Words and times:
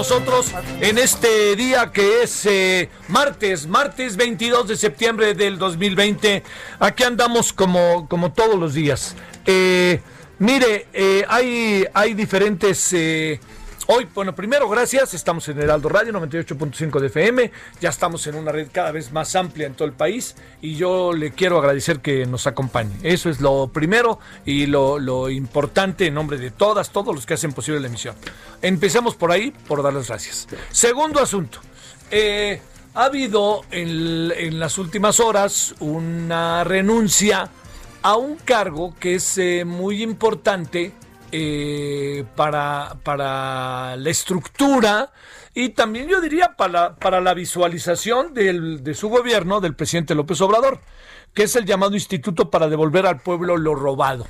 Nosotros 0.00 0.46
en 0.80 0.96
este 0.96 1.54
día 1.56 1.92
que 1.92 2.22
es 2.22 2.46
eh, 2.46 2.88
martes, 3.08 3.66
martes 3.66 4.16
22 4.16 4.68
de 4.68 4.76
septiembre 4.78 5.34
del 5.34 5.58
2020. 5.58 6.42
Aquí 6.78 7.02
andamos 7.02 7.52
como, 7.52 8.08
como 8.08 8.32
todos 8.32 8.58
los 8.58 8.72
días. 8.72 9.14
Eh, 9.44 10.00
mire, 10.38 10.86
eh, 10.94 11.26
hay, 11.28 11.84
hay 11.92 12.14
diferentes... 12.14 12.94
Hoy, 13.92 14.06
bueno, 14.14 14.36
primero, 14.36 14.68
gracias. 14.68 15.14
Estamos 15.14 15.48
en 15.48 15.60
Heraldo 15.60 15.88
Radio 15.88 16.12
98.5 16.12 17.00
de 17.00 17.08
FM. 17.08 17.50
Ya 17.80 17.88
estamos 17.88 18.24
en 18.28 18.36
una 18.36 18.52
red 18.52 18.68
cada 18.70 18.92
vez 18.92 19.10
más 19.10 19.34
amplia 19.34 19.66
en 19.66 19.74
todo 19.74 19.88
el 19.88 19.94
país. 19.94 20.36
Y 20.62 20.76
yo 20.76 21.12
le 21.12 21.32
quiero 21.32 21.58
agradecer 21.58 21.98
que 21.98 22.24
nos 22.24 22.46
acompañe. 22.46 22.92
Eso 23.02 23.28
es 23.28 23.40
lo 23.40 23.66
primero 23.66 24.20
y 24.46 24.66
lo, 24.66 25.28
importante 25.28 26.06
en 26.06 26.14
nombre 26.14 26.38
de 26.38 26.52
todas, 26.52 26.90
todos 26.90 27.12
los 27.12 27.26
que 27.26 27.34
hacen 27.34 27.52
posible 27.52 27.80
la 27.80 27.88
emisión. 27.88 28.14
Empecemos 28.62 29.16
por 29.16 29.32
ahí, 29.32 29.50
por 29.50 29.82
darles 29.82 30.06
gracias. 30.06 30.46
Segundo 30.70 31.18
asunto. 31.18 31.58
Eh, 32.12 32.62
ha 32.94 33.06
habido 33.06 33.62
en, 33.72 34.32
en 34.36 34.60
las 34.60 34.78
últimas 34.78 35.18
horas 35.18 35.74
una 35.80 36.62
renuncia 36.62 37.50
a 38.02 38.14
un 38.14 38.36
cargo 38.36 38.94
que 39.00 39.16
es 39.16 39.36
eh, 39.36 39.64
muy 39.64 40.00
importante 40.00 40.92
eh, 41.32 42.24
para, 42.36 42.96
para 43.02 43.96
la 43.96 44.10
estructura 44.10 45.12
y 45.54 45.70
también 45.70 46.08
yo 46.08 46.20
diría 46.20 46.56
para, 46.56 46.96
para 46.96 47.20
la 47.20 47.34
visualización 47.34 48.34
de 48.34 48.94
su 48.94 49.08
gobierno, 49.08 49.60
del 49.60 49.74
presidente 49.74 50.14
López 50.14 50.40
Obrador, 50.40 50.80
que 51.34 51.44
es 51.44 51.56
el 51.56 51.66
llamado 51.66 51.94
Instituto 51.94 52.50
para 52.50 52.68
devolver 52.68 53.06
al 53.06 53.20
pueblo 53.20 53.56
lo 53.56 53.74
robado. 53.74 54.26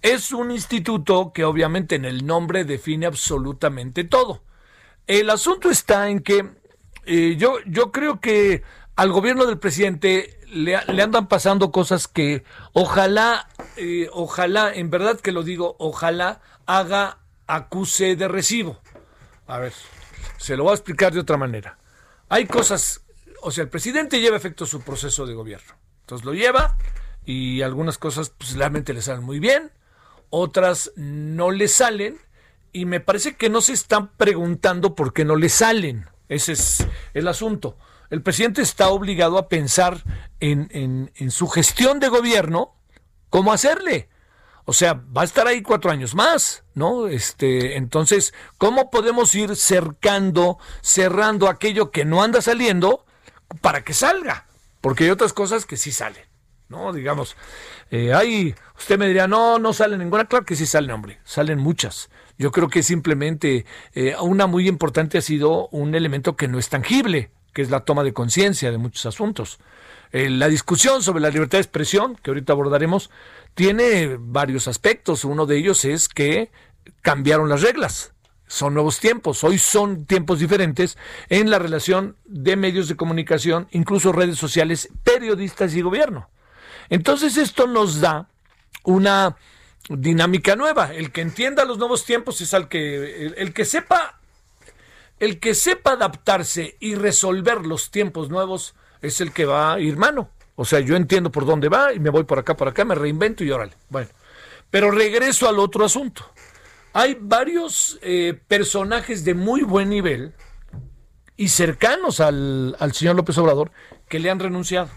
Es 0.00 0.32
un 0.32 0.52
instituto 0.52 1.32
que 1.34 1.44
obviamente 1.44 1.96
en 1.96 2.04
el 2.04 2.24
nombre 2.24 2.64
define 2.64 3.06
absolutamente 3.06 4.04
todo. 4.04 4.42
El 5.06 5.28
asunto 5.28 5.70
está 5.70 6.08
en 6.08 6.20
que 6.20 6.48
eh, 7.04 7.34
yo, 7.36 7.56
yo 7.66 7.90
creo 7.90 8.20
que 8.20 8.62
al 8.94 9.10
gobierno 9.10 9.44
del 9.44 9.58
presidente 9.58 10.37
le, 10.50 10.76
andan 10.76 11.28
pasando 11.28 11.70
cosas 11.70 12.08
que 12.08 12.44
ojalá, 12.72 13.48
eh, 13.76 14.08
ojalá, 14.12 14.72
en 14.74 14.90
verdad 14.90 15.20
que 15.20 15.32
lo 15.32 15.42
digo, 15.42 15.76
ojalá 15.78 16.40
haga 16.66 17.18
acuse 17.46 18.16
de 18.16 18.28
recibo. 18.28 18.80
A 19.46 19.58
ver, 19.58 19.72
se 20.36 20.56
lo 20.56 20.64
voy 20.64 20.72
a 20.72 20.74
explicar 20.74 21.12
de 21.12 21.20
otra 21.20 21.36
manera. 21.36 21.78
Hay 22.28 22.46
cosas, 22.46 23.02
o 23.42 23.50
sea, 23.50 23.64
el 23.64 23.70
presidente 23.70 24.20
lleva 24.20 24.36
efecto 24.36 24.66
su 24.66 24.82
proceso 24.82 25.26
de 25.26 25.34
gobierno. 25.34 25.74
Entonces 26.00 26.24
lo 26.24 26.34
lleva 26.34 26.76
y 27.24 27.62
algunas 27.62 27.98
cosas 27.98 28.30
pues, 28.30 28.54
realmente 28.54 28.94
le 28.94 29.02
salen 29.02 29.24
muy 29.24 29.38
bien, 29.38 29.72
otras 30.30 30.92
no 30.96 31.50
le 31.50 31.68
salen 31.68 32.18
y 32.72 32.84
me 32.84 33.00
parece 33.00 33.36
que 33.36 33.50
no 33.50 33.60
se 33.60 33.72
están 33.72 34.08
preguntando 34.16 34.94
por 34.94 35.12
qué 35.12 35.24
no 35.24 35.36
le 35.36 35.48
salen. 35.48 36.06
Ese 36.28 36.52
es 36.52 36.86
el 37.14 37.28
asunto. 37.28 37.78
El 38.10 38.22
presidente 38.22 38.62
está 38.62 38.88
obligado 38.88 39.38
a 39.38 39.48
pensar 39.48 40.02
en, 40.40 41.10
su 41.30 41.48
gestión 41.48 42.00
de 42.00 42.08
gobierno, 42.08 42.74
cómo 43.28 43.52
hacerle. 43.52 44.08
O 44.64 44.72
sea, 44.72 44.94
va 44.94 45.22
a 45.22 45.24
estar 45.24 45.46
ahí 45.46 45.62
cuatro 45.62 45.90
años 45.90 46.14
más, 46.14 46.64
¿no? 46.74 47.06
Este, 47.06 47.76
entonces, 47.76 48.34
¿cómo 48.58 48.90
podemos 48.90 49.34
ir 49.34 49.56
cercando, 49.56 50.58
cerrando 50.82 51.48
aquello 51.48 51.90
que 51.90 52.04
no 52.04 52.22
anda 52.22 52.42
saliendo 52.42 53.04
para 53.60 53.82
que 53.82 53.94
salga? 53.94 54.46
Porque 54.80 55.04
hay 55.04 55.10
otras 55.10 55.32
cosas 55.32 55.64
que 55.64 55.78
sí 55.78 55.90
salen, 55.90 56.24
¿no? 56.68 56.92
Digamos, 56.92 57.36
eh, 57.90 58.54
usted 58.78 58.98
me 58.98 59.06
diría, 59.06 59.26
no, 59.26 59.58
no 59.58 59.72
sale 59.72 59.96
ninguna, 59.96 60.26
claro 60.26 60.44
que 60.44 60.56
sí 60.56 60.66
salen, 60.66 60.90
hombre, 60.90 61.18
salen 61.24 61.58
muchas. 61.58 62.10
Yo 62.36 62.52
creo 62.52 62.68
que 62.68 62.82
simplemente 62.82 63.64
eh, 63.94 64.14
una 64.20 64.46
muy 64.46 64.68
importante 64.68 65.18
ha 65.18 65.22
sido 65.22 65.68
un 65.68 65.94
elemento 65.94 66.36
que 66.36 66.46
no 66.46 66.58
es 66.58 66.68
tangible, 66.68 67.32
que 67.58 67.62
es 67.62 67.70
la 67.70 67.80
toma 67.80 68.04
de 68.04 68.12
conciencia 68.12 68.70
de 68.70 68.78
muchos 68.78 69.04
asuntos. 69.04 69.58
Eh, 70.12 70.30
la 70.30 70.46
discusión 70.46 71.02
sobre 71.02 71.20
la 71.20 71.28
libertad 71.28 71.58
de 71.58 71.62
expresión, 71.62 72.14
que 72.14 72.30
ahorita 72.30 72.52
abordaremos, 72.52 73.10
tiene 73.56 74.16
varios 74.16 74.68
aspectos. 74.68 75.24
Uno 75.24 75.44
de 75.44 75.56
ellos 75.56 75.84
es 75.84 76.08
que 76.08 76.52
cambiaron 77.02 77.48
las 77.48 77.62
reglas. 77.62 78.12
Son 78.46 78.74
nuevos 78.74 79.00
tiempos. 79.00 79.42
Hoy 79.42 79.58
son 79.58 80.06
tiempos 80.06 80.38
diferentes 80.38 80.96
en 81.30 81.50
la 81.50 81.58
relación 81.58 82.14
de 82.26 82.54
medios 82.54 82.86
de 82.86 82.94
comunicación, 82.94 83.66
incluso 83.72 84.12
redes 84.12 84.38
sociales, 84.38 84.88
periodistas 85.02 85.74
y 85.74 85.82
gobierno. 85.82 86.30
Entonces 86.90 87.36
esto 87.36 87.66
nos 87.66 88.00
da 88.00 88.28
una 88.84 89.36
dinámica 89.88 90.54
nueva. 90.54 90.94
El 90.94 91.10
que 91.10 91.22
entienda 91.22 91.64
los 91.64 91.78
nuevos 91.78 92.04
tiempos 92.04 92.40
es 92.40 92.54
al 92.54 92.68
que 92.68 93.26
el, 93.26 93.34
el 93.36 93.52
que 93.52 93.64
sepa 93.64 94.17
el 95.20 95.40
que 95.40 95.54
sepa 95.54 95.92
adaptarse 95.92 96.76
y 96.80 96.94
resolver 96.94 97.66
los 97.66 97.90
tiempos 97.90 98.30
nuevos 98.30 98.74
es 99.00 99.20
el 99.20 99.32
que 99.32 99.44
va 99.44 99.74
a 99.74 99.80
ir 99.80 99.96
mano. 99.96 100.30
O 100.56 100.64
sea, 100.64 100.80
yo 100.80 100.96
entiendo 100.96 101.30
por 101.30 101.46
dónde 101.46 101.68
va 101.68 101.92
y 101.92 102.00
me 102.00 102.10
voy 102.10 102.24
por 102.24 102.38
acá, 102.38 102.56
por 102.56 102.68
acá, 102.68 102.84
me 102.84 102.94
reinvento 102.94 103.44
y 103.44 103.50
órale. 103.50 103.74
Bueno, 103.88 104.10
pero 104.70 104.90
regreso 104.90 105.48
al 105.48 105.58
otro 105.58 105.84
asunto. 105.84 106.30
Hay 106.92 107.16
varios 107.20 107.98
eh, 108.02 108.40
personajes 108.48 109.24
de 109.24 109.34
muy 109.34 109.62
buen 109.62 109.88
nivel 109.88 110.34
y 111.36 111.48
cercanos 111.48 112.18
al, 112.18 112.76
señor 112.92 113.14
López 113.14 113.38
Obrador 113.38 113.70
que 114.08 114.18
le 114.18 114.30
han 114.30 114.40
renunciado. 114.40 114.90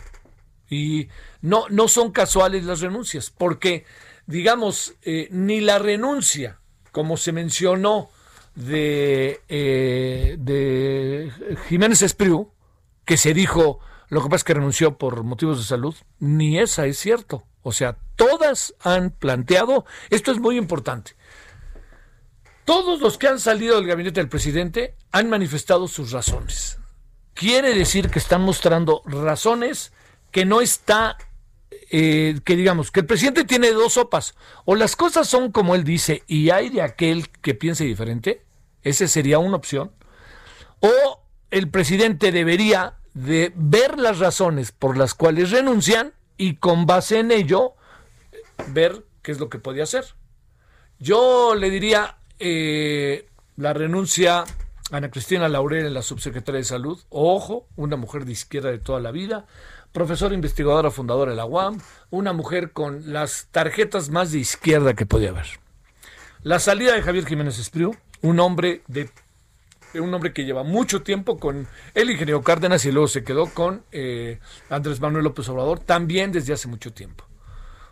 Y 0.69 1.09
no, 1.41 1.65
no 1.69 1.87
son 1.87 2.11
casuales 2.11 2.63
las 2.63 2.79
renuncias, 2.79 3.29
porque, 3.29 3.85
digamos, 4.25 4.95
eh, 5.03 5.27
ni 5.31 5.61
la 5.61 5.79
renuncia, 5.79 6.59
como 6.91 7.17
se 7.17 7.33
mencionó, 7.33 8.09
de, 8.55 9.41
eh, 9.49 10.35
de 10.39 11.31
Jiménez 11.67 12.01
Espriu, 12.01 12.51
que 13.05 13.17
se 13.17 13.33
dijo, 13.33 13.79
lo 14.09 14.21
que 14.21 14.29
pasa 14.29 14.37
es 14.37 14.43
que 14.43 14.53
renunció 14.53 14.97
por 14.97 15.23
motivos 15.23 15.59
de 15.59 15.65
salud, 15.65 15.95
ni 16.19 16.59
esa 16.59 16.85
es 16.85 16.97
cierto. 16.97 17.43
O 17.63 17.71
sea, 17.71 17.97
todas 18.15 18.73
han 18.81 19.11
planteado, 19.11 19.85
esto 20.09 20.31
es 20.31 20.39
muy 20.39 20.57
importante, 20.57 21.15
todos 22.65 23.01
los 23.01 23.17
que 23.17 23.27
han 23.27 23.39
salido 23.39 23.75
del 23.75 23.87
gabinete 23.87 24.19
del 24.19 24.29
presidente 24.29 24.95
han 25.11 25.29
manifestado 25.29 25.87
sus 25.87 26.11
razones. 26.11 26.79
Quiere 27.33 27.73
decir 27.73 28.09
que 28.09 28.19
están 28.19 28.41
mostrando 28.41 29.01
razones 29.05 29.93
que 30.31 30.45
no 30.45 30.61
está 30.61 31.17
eh, 31.89 32.39
que 32.43 32.55
digamos, 32.55 32.91
que 32.91 33.01
el 33.01 33.05
presidente 33.05 33.43
tiene 33.43 33.71
dos 33.71 33.93
sopas. 33.93 34.35
O 34.65 34.75
las 34.75 34.95
cosas 34.95 35.27
son 35.27 35.51
como 35.51 35.75
él 35.75 35.83
dice 35.83 36.23
y 36.27 36.49
hay 36.49 36.69
de 36.69 36.81
aquel 36.81 37.29
que 37.29 37.53
piense 37.53 37.83
diferente. 37.83 38.43
Esa 38.83 39.07
sería 39.07 39.39
una 39.39 39.57
opción. 39.57 39.91
O 40.79 41.21
el 41.51 41.69
presidente 41.69 42.31
debería 42.31 42.95
de 43.13 43.51
ver 43.55 43.99
las 43.99 44.19
razones 44.19 44.71
por 44.71 44.97
las 44.97 45.13
cuales 45.13 45.51
renuncian 45.51 46.13
y 46.37 46.55
con 46.55 46.85
base 46.85 47.19
en 47.19 47.31
ello 47.31 47.73
ver 48.69 49.05
qué 49.21 49.31
es 49.31 49.39
lo 49.39 49.49
que 49.49 49.59
podía 49.59 49.83
hacer. 49.83 50.05
Yo 50.99 51.55
le 51.55 51.69
diría 51.69 52.17
eh, 52.39 53.27
la 53.57 53.73
renuncia 53.73 54.45
Ana 54.91 55.09
Cristina 55.09 55.47
Laurel 55.47 55.85
en 55.85 55.93
la 55.93 56.01
subsecretaria 56.01 56.59
de 56.59 56.65
Salud. 56.65 56.99
Ojo, 57.09 57.67
una 57.75 57.95
mujer 57.95 58.25
de 58.25 58.33
izquierda 58.33 58.71
de 58.71 58.79
toda 58.79 58.99
la 58.99 59.11
vida. 59.11 59.45
Profesora 59.91 60.33
investigadora 60.33 60.89
fundadora 60.89 61.31
de 61.31 61.37
la 61.37 61.45
UAM. 61.45 61.79
Una 62.09 62.33
mujer 62.33 62.71
con 62.71 63.11
las 63.11 63.47
tarjetas 63.51 64.09
más 64.09 64.31
de 64.31 64.39
izquierda 64.39 64.93
que 64.93 65.05
podía 65.05 65.29
haber. 65.29 65.47
La 66.43 66.59
salida 66.59 66.93
de 66.93 67.01
Javier 67.01 67.25
Jiménez 67.25 67.59
Espriu, 67.59 67.95
un 68.21 68.39
hombre 68.39 68.81
de 68.87 69.09
un 69.99 70.13
hombre 70.13 70.31
que 70.31 70.45
lleva 70.45 70.63
mucho 70.63 71.01
tiempo 71.01 71.37
con 71.37 71.67
el 71.93 72.09
ingeniero 72.09 72.41
Cárdenas 72.41 72.85
y 72.85 72.91
luego 72.91 73.09
se 73.09 73.23
quedó 73.25 73.47
con 73.47 73.83
eh, 73.91 74.39
Andrés 74.69 75.01
Manuel 75.01 75.25
López 75.25 75.49
Obrador, 75.49 75.79
también 75.79 76.31
desde 76.31 76.53
hace 76.53 76.69
mucho 76.69 76.93
tiempo. 76.93 77.25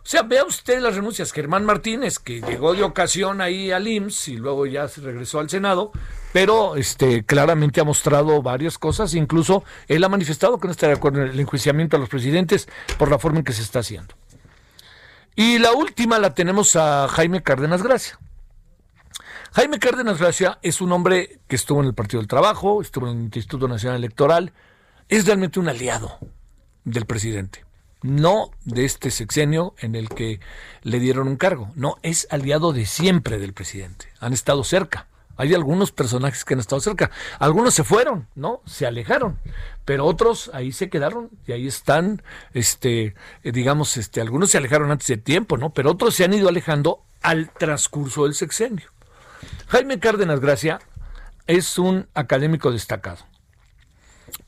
O 0.02 0.06
sea, 0.06 0.22
vea 0.22 0.44
usted 0.44 0.80
las 0.80 0.94
renuncias. 0.94 1.30
Germán 1.32 1.66
Martínez, 1.66 2.18
que 2.18 2.40
llegó 2.40 2.74
de 2.74 2.82
ocasión 2.82 3.42
ahí 3.42 3.70
al 3.70 3.86
IMSS 3.86 4.28
y 4.28 4.36
luego 4.38 4.64
ya 4.64 4.88
se 4.88 5.02
regresó 5.02 5.40
al 5.40 5.50
Senado, 5.50 5.92
pero 6.32 6.76
este, 6.76 7.24
claramente 7.24 7.80
ha 7.80 7.84
mostrado 7.84 8.42
varias 8.42 8.78
cosas. 8.78 9.14
Incluso 9.14 9.64
él 9.88 10.04
ha 10.04 10.08
manifestado 10.08 10.58
que 10.58 10.66
no 10.66 10.72
está 10.72 10.86
de 10.86 10.94
acuerdo 10.94 11.22
en 11.22 11.30
el 11.30 11.40
enjuiciamiento 11.40 11.96
a 11.96 12.00
los 12.00 12.08
presidentes 12.08 12.68
por 12.98 13.10
la 13.10 13.18
forma 13.18 13.38
en 13.38 13.44
que 13.44 13.52
se 13.52 13.62
está 13.62 13.80
haciendo. 13.80 14.14
Y 15.36 15.58
la 15.58 15.72
última 15.72 16.18
la 16.18 16.34
tenemos 16.34 16.76
a 16.76 17.08
Jaime 17.08 17.42
Cárdenas 17.42 17.82
Gracia. 17.82 18.18
Jaime 19.52 19.78
Cárdenas 19.78 20.18
Gracia 20.18 20.58
es 20.62 20.80
un 20.80 20.92
hombre 20.92 21.40
que 21.48 21.56
estuvo 21.56 21.80
en 21.80 21.86
el 21.86 21.94
Partido 21.94 22.20
del 22.20 22.28
Trabajo, 22.28 22.82
estuvo 22.82 23.08
en 23.08 23.18
el 23.18 23.24
Instituto 23.24 23.66
Nacional 23.66 23.98
Electoral, 23.98 24.52
es 25.08 25.26
realmente 25.26 25.58
un 25.58 25.68
aliado 25.68 26.18
del 26.84 27.06
presidente 27.06 27.64
no 28.02 28.50
de 28.64 28.84
este 28.84 29.10
sexenio 29.10 29.74
en 29.78 29.94
el 29.94 30.08
que 30.08 30.40
le 30.82 31.00
dieron 31.00 31.28
un 31.28 31.36
cargo, 31.36 31.70
no, 31.74 31.98
es 32.02 32.26
aliado 32.30 32.72
de 32.72 32.86
siempre 32.86 33.38
del 33.38 33.52
presidente, 33.52 34.08
han 34.20 34.32
estado 34.32 34.64
cerca. 34.64 35.06
Hay 35.40 35.54
algunos 35.54 35.90
personajes 35.90 36.44
que 36.44 36.52
han 36.52 36.60
estado 36.60 36.82
cerca. 36.82 37.10
Algunos 37.38 37.72
se 37.72 37.82
fueron, 37.82 38.28
¿no? 38.34 38.60
Se 38.66 38.86
alejaron. 38.86 39.38
Pero 39.86 40.04
otros 40.04 40.50
ahí 40.52 40.70
se 40.70 40.90
quedaron 40.90 41.30
y 41.46 41.52
ahí 41.52 41.66
están, 41.66 42.22
este, 42.52 43.14
eh, 43.42 43.50
digamos, 43.50 43.96
este, 43.96 44.20
algunos 44.20 44.50
se 44.50 44.58
alejaron 44.58 44.90
antes 44.90 45.06
de 45.08 45.16
tiempo, 45.16 45.56
¿no? 45.56 45.70
Pero 45.70 45.92
otros 45.92 46.14
se 46.14 46.24
han 46.24 46.34
ido 46.34 46.50
alejando 46.50 47.06
al 47.22 47.50
transcurso 47.52 48.24
del 48.24 48.34
sexenio. 48.34 48.90
Jaime 49.68 49.98
Cárdenas 49.98 50.40
Gracia 50.40 50.78
es 51.46 51.78
un 51.78 52.06
académico 52.12 52.70
destacado. 52.70 53.24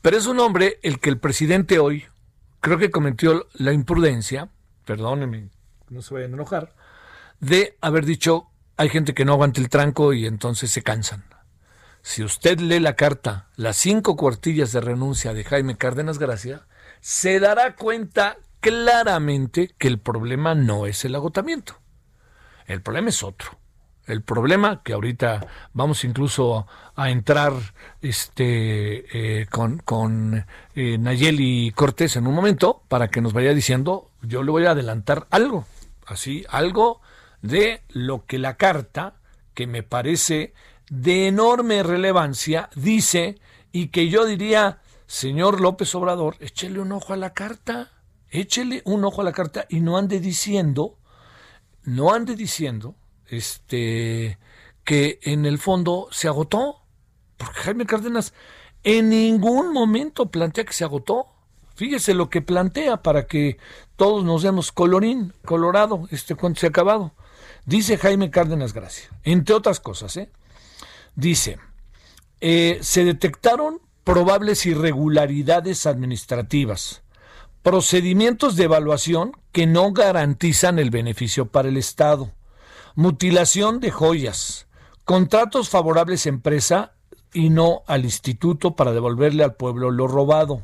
Pero 0.03 0.15
es 0.15 0.27
un 0.27 0.39
hombre 0.41 0.77
el 0.83 0.99
que 0.99 1.09
el 1.09 1.17
presidente 1.17 1.79
hoy 1.79 2.05
creo 2.59 2.77
que 2.77 2.91
cometió 2.91 3.47
la 3.53 3.73
imprudencia, 3.73 4.49
perdónenme, 4.85 5.49
no 5.89 6.03
se 6.03 6.13
vayan 6.13 6.33
a 6.33 6.35
enojar, 6.35 6.75
de 7.39 7.79
haber 7.81 8.05
dicho 8.05 8.51
hay 8.77 8.89
gente 8.89 9.13
que 9.13 9.25
no 9.25 9.33
aguanta 9.33 9.61
el 9.61 9.69
tranco 9.69 10.13
y 10.13 10.25
entonces 10.25 10.71
se 10.71 10.81
cansan. 10.83 11.23
Si 12.01 12.23
usted 12.23 12.59
lee 12.59 12.79
la 12.79 12.95
carta, 12.95 13.47
las 13.55 13.77
cinco 13.77 14.17
cuartillas 14.17 14.71
de 14.71 14.81
renuncia 14.81 15.33
de 15.33 15.43
Jaime 15.43 15.77
Cárdenas 15.77 16.19
Gracia, 16.19 16.67
se 16.99 17.39
dará 17.39 17.75
cuenta 17.75 18.37
claramente 18.59 19.73
que 19.77 19.87
el 19.87 19.99
problema 19.99 20.55
no 20.55 20.85
es 20.85 21.05
el 21.05 21.15
agotamiento. 21.15 21.79
El 22.65 22.81
problema 22.81 23.09
es 23.09 23.23
otro. 23.23 23.57
El 24.05 24.21
problema, 24.21 24.83
que 24.83 24.91
ahorita 24.91 25.47
vamos 25.71 26.03
incluso 26.03 26.67
a 26.95 27.09
entrar 27.09 27.53
este, 28.01 29.41
eh, 29.41 29.45
con, 29.47 29.77
con 29.77 30.45
eh, 30.75 30.97
Nayeli 30.97 31.71
Cortés 31.71 32.17
en 32.17 32.27
un 32.27 32.35
momento, 32.35 32.83
para 32.89 33.07
que 33.07 33.21
nos 33.21 33.31
vaya 33.31 33.53
diciendo, 33.53 34.09
yo 34.21 34.43
le 34.43 34.51
voy 34.51 34.65
a 34.65 34.71
adelantar 34.71 35.27
algo, 35.29 35.65
así, 36.05 36.45
algo 36.49 37.01
de 37.43 37.83
lo 37.89 38.25
que 38.25 38.39
la 38.39 38.57
carta, 38.57 39.17
que 39.53 39.67
me 39.67 39.83
parece 39.83 40.53
de 40.89 41.27
enorme 41.27 41.83
relevancia, 41.83 42.69
dice, 42.73 43.37
y 43.71 43.89
que 43.89 44.09
yo 44.09 44.25
diría, 44.25 44.81
señor 45.05 45.61
López 45.61 45.93
Obrador, 45.93 46.37
échele 46.39 46.79
un 46.79 46.93
ojo 46.93 47.13
a 47.13 47.17
la 47.17 47.33
carta, 47.33 47.91
échele 48.29 48.81
un 48.85 49.03
ojo 49.03 49.21
a 49.21 49.25
la 49.25 49.33
carta 49.33 49.65
y 49.69 49.81
no 49.81 49.97
ande 49.97 50.19
diciendo, 50.19 50.97
no 51.83 52.13
ande 52.13 52.35
diciendo, 52.35 52.95
este, 53.27 54.39
que 54.83 55.19
en 55.23 55.45
el 55.45 55.59
fondo 55.59 56.07
se 56.11 56.27
agotó, 56.27 56.81
porque 57.37 57.59
Jaime 57.59 57.85
Cárdenas 57.85 58.33
en 58.83 59.09
ningún 59.09 59.73
momento 59.73 60.27
plantea 60.27 60.63
que 60.63 60.73
se 60.73 60.83
agotó. 60.83 61.27
Fíjese 61.75 62.13
lo 62.13 62.29
que 62.29 62.41
plantea 62.41 63.01
para 63.01 63.25
que 63.25 63.57
todos 63.95 64.23
nos 64.23 64.43
demos 64.43 64.71
colorín, 64.71 65.33
colorado, 65.43 66.07
este 66.11 66.35
cuento 66.35 66.61
se 66.61 66.67
ha 66.67 66.69
acabado. 66.69 67.13
Dice 67.65 67.97
Jaime 67.97 68.29
Cárdenas 68.29 68.73
Gracia, 68.73 69.09
entre 69.23 69.55
otras 69.55 69.79
cosas, 69.79 70.17
¿eh? 70.17 70.29
dice, 71.15 71.59
eh, 72.41 72.79
se 72.81 73.05
detectaron 73.05 73.81
probables 74.03 74.65
irregularidades 74.65 75.85
administrativas, 75.85 77.03
procedimientos 77.61 78.57
de 78.57 78.65
evaluación 78.65 79.31
que 79.53 79.65
no 79.65 79.93
garantizan 79.93 80.77
el 80.77 80.89
beneficio 80.89 81.47
para 81.47 81.69
el 81.69 81.77
Estado 81.77 82.33
mutilación 82.95 83.79
de 83.79 83.91
joyas, 83.91 84.67
contratos 85.05 85.69
favorables 85.69 86.25
a 86.25 86.29
empresa 86.29 86.93
y 87.33 87.49
no 87.49 87.81
al 87.87 88.05
instituto 88.05 88.75
para 88.75 88.91
devolverle 88.91 89.43
al 89.43 89.55
pueblo 89.55 89.89
lo 89.89 90.07
robado, 90.07 90.61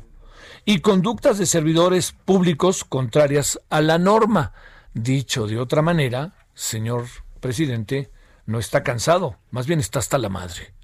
y 0.64 0.80
conductas 0.80 1.38
de 1.38 1.46
servidores 1.46 2.12
públicos 2.12 2.84
contrarias 2.84 3.60
a 3.68 3.80
la 3.80 3.98
norma. 3.98 4.52
Dicho 4.94 5.46
de 5.46 5.58
otra 5.58 5.82
manera, 5.82 6.34
señor 6.54 7.06
presidente, 7.40 8.10
no 8.46 8.58
está 8.58 8.82
cansado, 8.82 9.38
más 9.50 9.66
bien 9.66 9.80
está 9.80 9.98
hasta 9.98 10.18
la 10.18 10.28
madre. 10.28 10.74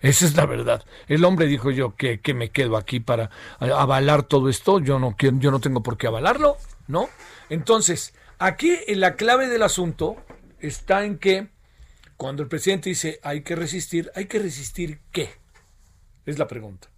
Esa 0.00 0.26
es 0.26 0.36
la 0.36 0.46
verdad. 0.46 0.84
El 1.08 1.24
hombre 1.24 1.46
dijo 1.46 1.70
yo 1.70 1.96
que, 1.96 2.20
que 2.20 2.34
me 2.34 2.50
quedo 2.50 2.76
aquí 2.76 3.00
para 3.00 3.30
avalar 3.58 4.22
todo 4.22 4.48
esto. 4.48 4.78
Yo 4.78 4.98
no, 4.98 5.16
yo 5.18 5.50
no 5.50 5.60
tengo 5.60 5.82
por 5.82 5.96
qué 5.96 6.06
avalarlo, 6.06 6.56
¿no? 6.86 7.08
Entonces, 7.48 8.14
aquí 8.38 8.78
la 8.88 9.16
clave 9.16 9.48
del 9.48 9.62
asunto 9.62 10.16
está 10.60 11.04
en 11.04 11.18
que 11.18 11.48
cuando 12.16 12.42
el 12.42 12.48
presidente 12.48 12.90
dice 12.90 13.20
hay 13.22 13.42
que 13.42 13.56
resistir, 13.56 14.10
¿hay 14.14 14.26
que 14.26 14.38
resistir 14.38 15.00
qué? 15.12 15.30
Es 16.24 16.38
la 16.38 16.46
pregunta. 16.46 16.88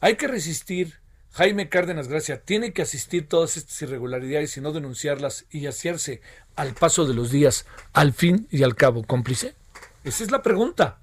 Hay 0.00 0.16
que 0.16 0.28
resistir, 0.28 1.00
Jaime 1.32 1.68
Cárdenas 1.68 2.08
Gracia, 2.08 2.42
tiene 2.42 2.72
que 2.72 2.82
asistir 2.82 3.28
todas 3.28 3.56
estas 3.56 3.80
irregularidades 3.82 4.56
y 4.56 4.60
no 4.60 4.72
denunciarlas 4.72 5.46
y 5.50 5.66
hacerse 5.66 6.20
al 6.58 6.74
paso 6.74 7.06
de 7.06 7.14
los 7.14 7.30
días, 7.30 7.66
al 7.92 8.12
fin 8.12 8.48
y 8.50 8.64
al 8.64 8.74
cabo, 8.74 9.04
cómplice. 9.04 9.54
Esa 10.02 10.24
es 10.24 10.32
la 10.32 10.42
pregunta. 10.42 10.98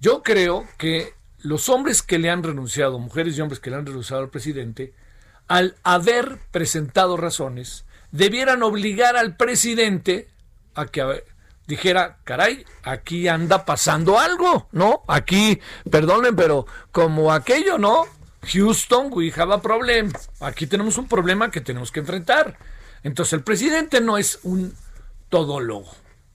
Yo 0.00 0.22
creo 0.22 0.66
que 0.76 1.14
los 1.38 1.70
hombres 1.70 2.02
que 2.02 2.18
le 2.18 2.28
han 2.28 2.42
renunciado, 2.42 2.98
mujeres 2.98 3.36
y 3.36 3.40
hombres 3.40 3.58
que 3.58 3.70
le 3.70 3.76
han 3.76 3.86
renunciado 3.86 4.22
al 4.22 4.28
presidente, 4.28 4.92
al 5.48 5.76
haber 5.82 6.36
presentado 6.50 7.16
razones, 7.16 7.86
debieran 8.12 8.62
obligar 8.62 9.16
al 9.16 9.34
presidente 9.34 10.28
a 10.74 10.84
que 10.84 11.24
dijera, 11.66 12.18
caray, 12.24 12.66
aquí 12.82 13.28
anda 13.28 13.64
pasando 13.64 14.18
algo, 14.18 14.68
¿no? 14.72 15.04
Aquí, 15.08 15.58
perdonen, 15.90 16.36
pero 16.36 16.66
como 16.92 17.32
aquello, 17.32 17.78
¿no? 17.78 18.04
Houston, 18.52 19.08
we 19.10 19.32
have 19.34 19.54
a 19.54 19.62
problem. 19.62 20.12
Aquí 20.40 20.66
tenemos 20.66 20.98
un 20.98 21.08
problema 21.08 21.50
que 21.50 21.62
tenemos 21.62 21.90
que 21.90 22.00
enfrentar. 22.00 22.58
Entonces 23.02 23.32
el 23.34 23.42
presidente 23.42 24.00
no 24.00 24.18
es 24.18 24.40
un 24.42 24.74
todólogo. 25.28 25.90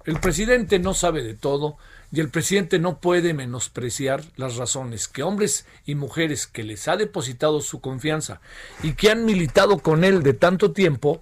El 0.06 0.20
presidente 0.20 0.80
no 0.80 0.94
sabe 0.94 1.24
de 1.24 1.34
todo 1.34 1.78
y 2.12 2.20
el 2.20 2.30
presidente 2.30 2.80
no 2.80 3.00
puede 3.00 3.34
menospreciar 3.34 4.24
las 4.36 4.56
razones 4.56 5.08
que 5.08 5.24
hombres 5.24 5.66
y 5.86 5.96
mujeres 5.96 6.48
que 6.48 6.64
les 6.64 6.88
ha 6.88 6.96
depositado 6.96 7.60
su 7.62 7.82
confianza 7.82 8.40
y 8.84 8.94
que 8.94 9.10
han 9.10 9.26
militado 9.26 9.80
con 9.80 10.04
él 10.04 10.24
de 10.24 10.34
tanto 10.34 10.72
tiempo, 10.72 11.22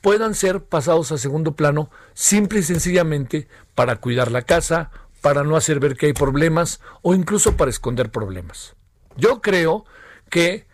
puedan 0.00 0.34
ser 0.34 0.64
pasados 0.64 1.12
a 1.12 1.18
segundo 1.18 1.52
plano 1.52 1.90
simple 2.14 2.60
y 2.60 2.62
sencillamente 2.62 3.48
para 3.74 3.96
cuidar 3.96 4.32
la 4.32 4.42
casa, 4.42 4.90
para 5.20 5.44
no 5.44 5.56
hacer 5.56 5.78
ver 5.78 5.96
que 5.96 6.06
hay 6.06 6.12
problemas 6.12 6.80
o 7.02 7.14
incluso 7.14 7.56
para 7.56 7.70
esconder 7.70 8.10
problemas. 8.10 8.74
Yo 9.16 9.40
creo 9.40 9.84
que 10.28 10.66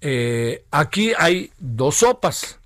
eh, 0.00 0.64
aquí 0.70 1.12
hay 1.16 1.50
dos 1.58 1.96
sopas. 1.96 2.58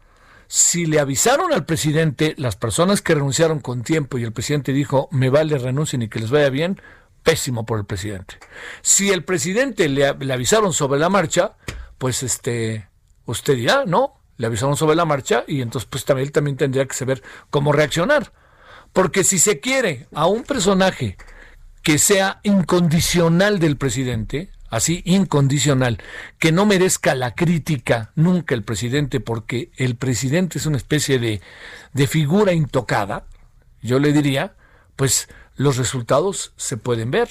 Si 0.49 0.87
le 0.87 0.99
avisaron 0.99 1.52
al 1.52 1.64
presidente 1.64 2.35
las 2.38 2.57
personas 2.57 3.02
que 3.02 3.14
renunciaron 3.14 3.61
con 3.61 3.83
tiempo 3.83 4.19
y 4.19 4.25
el 4.25 4.33
presidente 4.33 4.73
dijo 4.73 5.09
me 5.12 5.31
vale 5.31 5.57
renuncien 5.59 6.02
y 6.02 6.09
que 6.09 6.19
les 6.19 6.31
vaya 6.31 6.50
bien, 6.50 6.81
pésimo 7.23 7.64
por 7.64 7.78
el 7.78 7.85
presidente. 7.85 8.38
Si 8.83 9.11
el 9.11 9.25
presidente 9.25 9.88
le, 9.88 10.14
le 10.14 10.33
avisaron 10.33 10.73
sobre 10.73 10.99
la 10.99 11.11
marcha, 11.11 11.57
pues 11.99 12.23
este, 12.23 12.88
usted 13.26 13.55
dirá, 13.55 13.85
¿no? 13.87 14.19
le 14.38 14.47
avisaron 14.47 14.76
sobre 14.76 14.97
la 14.97 15.05
marcha 15.05 15.45
y 15.47 15.61
entonces 15.61 15.88
pues 15.90 16.05
también 16.05 16.28
él 16.28 16.33
también 16.33 16.57
tendría 16.57 16.87
que 16.87 16.95
saber 16.95 17.23
cómo 17.50 17.73
reaccionar. 17.73 18.33
Porque 18.93 19.25
si 19.25 19.38
se 19.38 19.61
quiere 19.61 20.09
a 20.14 20.26
un 20.26 20.45
personaje 20.45 21.19
que 21.83 21.99
sea 21.99 22.40
incondicional 22.45 23.59
del 23.59 23.76
presidente, 23.76 24.50
así 24.70 25.02
incondicional, 25.04 25.98
que 26.38 26.52
no 26.52 26.66
merezca 26.66 27.14
la 27.14 27.34
crítica 27.34 28.12
nunca 28.14 28.54
el 28.54 28.62
presidente, 28.62 29.20
porque 29.20 29.70
el 29.76 29.96
presidente 29.96 30.58
es 30.58 30.66
una 30.66 30.76
especie 30.76 31.18
de, 31.18 31.40
de 31.92 32.06
figura 32.06 32.52
intocada, 32.52 33.26
yo 33.82 33.98
le 33.98 34.12
diría, 34.12 34.54
pues 34.96 35.28
los 35.56 35.76
resultados 35.76 36.52
se 36.56 36.76
pueden 36.76 37.10
ver. 37.10 37.28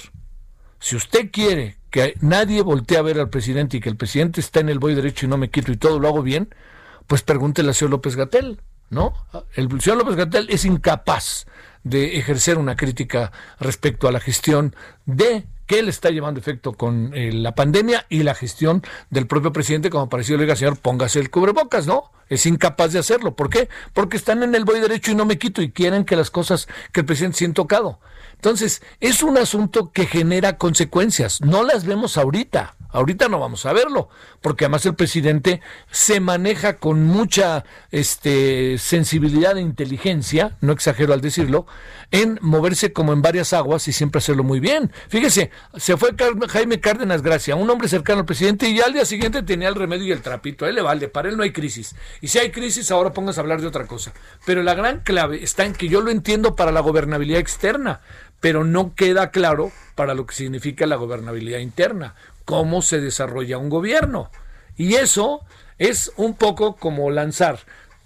Si 0.80 0.96
usted 0.96 1.30
quiere 1.30 1.76
que 1.90 2.14
nadie 2.20 2.62
voltee 2.62 2.98
a 2.98 3.02
ver 3.02 3.18
al 3.18 3.30
presidente 3.30 3.76
y 3.76 3.80
que 3.80 3.88
el 3.88 3.96
presidente 3.96 4.40
está 4.40 4.60
en 4.60 4.68
el 4.68 4.78
voy 4.78 4.94
derecho 4.94 5.26
y 5.26 5.28
no 5.28 5.38
me 5.38 5.50
quito 5.50 5.72
y 5.72 5.76
todo 5.76 5.98
lo 5.98 6.08
hago 6.08 6.22
bien, 6.22 6.54
pues 7.06 7.22
pregúntele 7.22 7.70
al 7.70 7.74
señor 7.74 7.92
López 7.92 8.16
Gatel, 8.16 8.60
¿no? 8.90 9.14
El 9.54 9.80
señor 9.80 9.98
López 9.98 10.16
Gatel 10.16 10.46
es 10.50 10.64
incapaz 10.64 11.46
de 11.84 12.18
ejercer 12.18 12.58
una 12.58 12.76
crítica 12.76 13.32
respecto 13.58 14.08
a 14.08 14.12
la 14.12 14.20
gestión 14.20 14.74
de 15.06 15.46
que 15.68 15.78
él 15.78 15.88
está 15.88 16.10
llevando 16.10 16.40
efecto 16.40 16.72
con 16.72 17.12
eh, 17.14 17.30
la 17.30 17.54
pandemia 17.54 18.06
y 18.08 18.22
la 18.24 18.34
gestión 18.34 18.82
del 19.10 19.26
propio 19.26 19.52
presidente, 19.52 19.90
como 19.90 20.08
pareció 20.08 20.36
le 20.36 20.44
diga, 20.44 20.56
señor, 20.56 20.78
póngase 20.78 21.20
el 21.20 21.30
cubrebocas, 21.30 21.86
¿no? 21.86 22.10
Es 22.28 22.46
incapaz 22.46 22.92
de 22.94 22.98
hacerlo. 22.98 23.36
¿Por 23.36 23.50
qué? 23.50 23.68
Porque 23.92 24.16
están 24.16 24.42
en 24.42 24.54
el 24.54 24.64
voy 24.64 24.80
derecho 24.80 25.12
y 25.12 25.14
no 25.14 25.26
me 25.26 25.38
quito 25.38 25.60
y 25.62 25.70
quieren 25.70 26.04
que 26.04 26.16
las 26.16 26.30
cosas 26.30 26.68
que 26.90 27.00
el 27.00 27.06
presidente 27.06 27.38
siente 27.38 27.56
tocado. 27.56 28.00
Entonces, 28.32 28.82
es 29.00 29.22
un 29.22 29.36
asunto 29.36 29.92
que 29.92 30.06
genera 30.06 30.56
consecuencias. 30.56 31.40
No 31.42 31.62
las 31.64 31.84
vemos 31.84 32.16
ahorita. 32.16 32.74
Ahorita 32.90 33.28
no 33.28 33.38
vamos 33.38 33.66
a 33.66 33.74
verlo, 33.74 34.08
porque 34.40 34.64
además 34.64 34.86
el 34.86 34.94
presidente 34.94 35.60
se 35.90 36.20
maneja 36.20 36.78
con 36.78 37.04
mucha 37.04 37.64
este, 37.90 38.78
sensibilidad 38.78 39.58
e 39.58 39.60
inteligencia, 39.60 40.56
no 40.62 40.72
exagero 40.72 41.12
al 41.12 41.20
decirlo, 41.20 41.66
en 42.10 42.38
moverse 42.40 42.94
como 42.94 43.12
en 43.12 43.20
varias 43.20 43.52
aguas 43.52 43.86
y 43.88 43.92
siempre 43.92 44.20
hacerlo 44.20 44.42
muy 44.42 44.58
bien. 44.58 44.90
Fíjese, 45.08 45.50
se 45.76 45.98
fue 45.98 46.14
Jaime 46.48 46.80
Cárdenas 46.80 47.20
Gracia, 47.20 47.56
un 47.56 47.68
hombre 47.68 47.88
cercano 47.88 48.20
al 48.20 48.26
presidente, 48.26 48.68
y 48.70 48.80
al 48.80 48.94
día 48.94 49.04
siguiente 49.04 49.42
tenía 49.42 49.68
el 49.68 49.74
remedio 49.74 50.06
y 50.06 50.12
el 50.12 50.22
trapito. 50.22 50.64
A 50.64 50.70
él 50.70 50.76
le 50.76 50.82
vale, 50.82 51.08
para 51.08 51.28
él 51.28 51.36
no 51.36 51.42
hay 51.42 51.52
crisis. 51.52 51.94
Y 52.22 52.28
si 52.28 52.38
hay 52.38 52.50
crisis, 52.50 52.90
ahora 52.90 53.12
pongas 53.12 53.36
a 53.36 53.42
hablar 53.42 53.60
de 53.60 53.66
otra 53.66 53.86
cosa. 53.86 54.14
Pero 54.46 54.62
la 54.62 54.74
gran 54.74 55.00
clave 55.00 55.44
está 55.44 55.66
en 55.66 55.74
que 55.74 55.88
yo 55.88 56.00
lo 56.00 56.10
entiendo 56.10 56.56
para 56.56 56.72
la 56.72 56.80
gobernabilidad 56.80 57.40
externa, 57.40 58.00
pero 58.40 58.64
no 58.64 58.94
queda 58.94 59.30
claro 59.30 59.72
para 59.94 60.14
lo 60.14 60.24
que 60.24 60.34
significa 60.34 60.86
la 60.86 60.96
gobernabilidad 60.96 61.58
interna 61.58 62.14
cómo 62.48 62.80
se 62.80 62.98
desarrolla 63.02 63.58
un 63.58 63.68
gobierno. 63.68 64.30
Y 64.74 64.94
eso 64.94 65.42
es 65.76 66.10
un 66.16 66.32
poco 66.32 66.76
como 66.76 67.10
lanzar, 67.10 67.58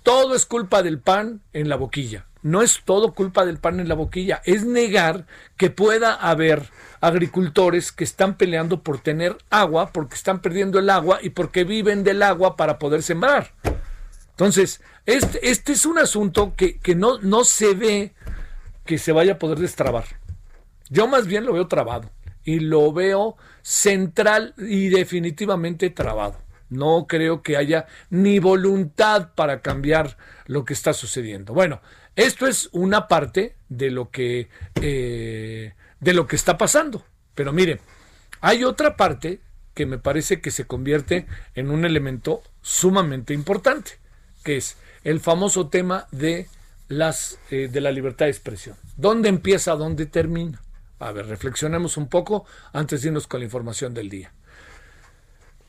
todo 0.03 0.35
es 0.35 0.47
culpa 0.47 0.83
del 0.83 0.99
pan 0.99 1.43
en 1.53 1.69
la 1.69 1.77
boquilla. 1.77 2.27
No 2.43 2.61
es 2.61 2.81
todo 2.85 3.15
culpa 3.15 3.45
del 3.45 3.59
pan 3.59 3.79
en 3.79 3.87
la 3.87 3.95
boquilla, 3.95 4.43
es 4.45 4.65
negar 4.65 5.27
que 5.57 5.71
pueda 5.71 6.15
haber 6.15 6.71
agricultores 7.01 7.93
que 7.93 8.03
están 8.03 8.37
peleando 8.37 8.83
por 8.83 8.99
tener 8.99 9.39
agua, 9.49 9.91
porque 9.93 10.17
están 10.17 10.41
perdiendo 10.41 10.81
el 10.81 10.91
agua 10.91 11.21
y 11.23 11.31
porque 11.31 11.63
viven 11.63 12.03
del 12.03 12.21
agua 12.21 12.57
para 12.57 12.81
poder 12.81 13.05
sembrar. 13.05 13.53
Entonces, 14.31 14.81
este, 15.07 15.51
este 15.51 15.71
es 15.71 15.87
un 15.87 16.01
asunto 16.01 16.55
que, 16.57 16.79
que 16.79 16.97
no, 16.97 17.21
no 17.21 17.45
se 17.45 17.75
ve 17.75 18.13
que 18.85 18.99
se 18.99 19.13
vaya 19.13 19.35
a 19.35 19.39
poder 19.39 19.61
destrabar. 19.61 20.07
Yo 20.91 21.07
más 21.07 21.29
bien 21.29 21.47
lo 21.47 21.53
veo 21.53 21.69
trabado 21.69 22.11
y 22.43 22.59
lo 22.59 22.93
veo 22.93 23.37
central 23.63 24.55
y 24.59 24.89
definitivamente 24.89 25.91
trabado. 25.91 26.41
No 26.69 27.07
creo 27.07 27.43
que 27.43 27.57
haya 27.57 27.87
ni 28.11 28.39
voluntad 28.39 29.35
para 29.35 29.61
cambiar 29.61 30.17
lo 30.47 30.65
que 30.65 30.73
está 30.73 30.93
sucediendo. 30.93 31.53
Bueno, 31.53 31.81
esto 32.17 32.47
es 32.47 32.69
una 32.73 33.09
parte 33.09 33.57
de 33.69 33.91
lo 33.91 34.11
que 34.11 34.49
eh, 34.81 35.75
de 36.01 36.13
lo 36.13 36.27
que 36.27 36.37
está 36.37 36.59
pasando. 36.59 37.05
Pero 37.35 37.53
mire, 37.53 37.81
hay 38.41 38.65
otra 38.65 38.97
parte 38.97 39.41
que 39.75 39.87
me 39.87 39.99
parece 39.99 40.41
que 40.41 40.51
se 40.51 40.67
convierte 40.67 41.27
en 41.55 41.71
un 41.71 41.85
elemento 41.85 42.43
sumamente 42.61 43.33
importante, 43.33 43.93
que 44.45 44.57
es 44.57 44.77
el 45.05 45.21
famoso 45.21 45.69
tema 45.69 46.07
de 46.11 46.49
las 46.89 47.39
eh, 47.51 47.69
de 47.71 47.81
la 47.81 47.93
libertad 47.93 48.27
de 48.27 48.33
expresión. 48.33 48.77
¿Dónde 48.97 49.29
empieza? 49.29 49.75
¿Dónde 49.77 50.07
termina? 50.07 50.61
A 51.03 51.13
ver, 51.13 51.27
reflexionemos 51.27 51.97
un 51.97 52.09
poco 52.09 52.45
antes 52.73 53.03
de 53.03 53.09
irnos 53.09 53.27
con 53.27 53.41
la 53.41 53.47
información 53.47 53.93
del 53.93 54.09
día. 54.09 54.33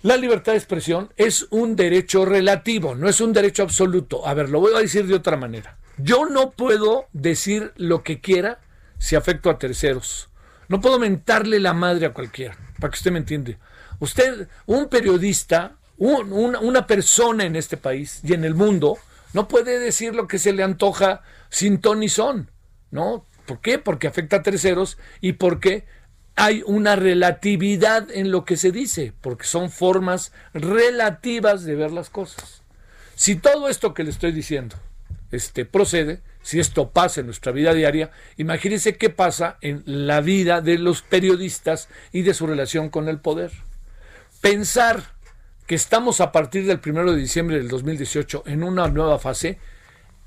La 0.04 0.16
libertad 0.16 0.52
de 0.52 0.58
expresión 0.60 1.12
es 1.18 1.48
un 1.50 1.76
derecho 1.76 2.26
relativo, 2.26 2.94
no 2.94 3.10
es 3.10 3.20
un 3.20 3.34
derecho 3.34 3.64
absoluto. 3.64 4.28
A 4.28 4.34
ver, 4.34 4.50
lo 4.50 4.60
voy 4.60 4.76
a 4.76 4.80
decir 4.80 5.08
de 5.08 5.16
otra 5.16 5.38
manera. 5.38 5.78
Yo 5.98 6.26
no 6.26 6.52
puedo 6.52 7.08
decir 7.14 7.72
lo 7.78 8.04
que 8.04 8.20
quiera 8.20 8.60
si 9.00 9.16
afecto 9.16 9.50
a 9.50 9.58
terceros. 9.58 10.30
No 10.68 10.82
puedo 10.82 11.00
mentarle 11.00 11.60
la 11.60 11.74
madre 11.74 12.06
a 12.06 12.14
cualquiera, 12.14 12.56
para 12.80 12.92
que 12.92 12.98
usted 12.98 13.12
me 13.12 13.20
entienda. 13.20 13.58
Usted, 14.00 14.48
un 14.66 14.88
periodista, 14.88 15.78
una 15.98 16.86
persona 16.86 17.46
en 17.46 17.56
este 17.56 17.78
país 17.78 18.20
y 18.24 18.34
en 18.34 18.44
el 18.44 18.56
mundo, 18.56 18.98
no 19.34 19.48
puede 19.48 19.80
decir 19.80 20.14
lo 20.14 20.28
que 20.28 20.38
se 20.38 20.54
le 20.54 20.64
antoja 20.64 21.22
sin 21.50 21.80
ton 21.80 22.04
y 22.04 22.10
son, 22.10 22.52
¿no? 22.92 23.26
¿Por 23.46 23.60
qué? 23.60 23.80
Porque 23.80 24.08
afecta 24.08 24.38
a 24.38 24.44
terceros 24.44 24.98
y 25.22 25.34
porque 25.34 25.86
hay 26.36 26.64
una 26.66 26.96
relatividad 26.96 28.10
en 28.12 28.32
lo 28.32 28.46
que 28.46 28.58
se 28.58 28.72
dice, 28.72 29.14
porque 29.22 29.46
son 29.46 29.70
formas 29.70 30.32
relativas 30.54 31.64
de 31.64 31.76
ver 31.76 31.92
las 31.92 32.10
cosas. 32.10 32.64
Si 33.16 33.36
todo 33.36 33.70
esto 33.70 33.94
que 33.94 34.04
le 34.04 34.10
estoy 34.10 34.32
diciendo 34.32 34.76
este, 35.32 35.66
procede, 35.66 36.22
si 36.42 36.60
esto 36.60 36.90
pasa 36.90 37.22
en 37.22 37.28
nuestra 37.28 37.52
vida 37.52 37.74
diaria, 37.74 38.12
imagínense 38.38 38.98
qué 38.98 39.10
pasa 39.10 39.58
en 39.62 39.84
la 39.86 40.22
vida 40.22 40.62
de 40.62 40.78
los 40.78 41.02
periodistas 41.02 41.90
y 42.12 42.24
de 42.24 42.34
su 42.34 42.48
relación 42.48 42.90
con 42.90 43.08
el 43.08 43.20
poder. 43.20 43.52
Pensar 44.42 45.14
que 45.68 45.76
estamos 45.76 46.20
a 46.20 46.32
partir 46.32 46.66
del 46.66 46.82
1 46.86 47.14
de 47.14 47.18
diciembre 47.18 47.58
del 47.58 47.70
2018 47.70 48.44
en 48.48 48.64
una 48.64 48.88
nueva 48.90 49.20
fase 49.20 49.60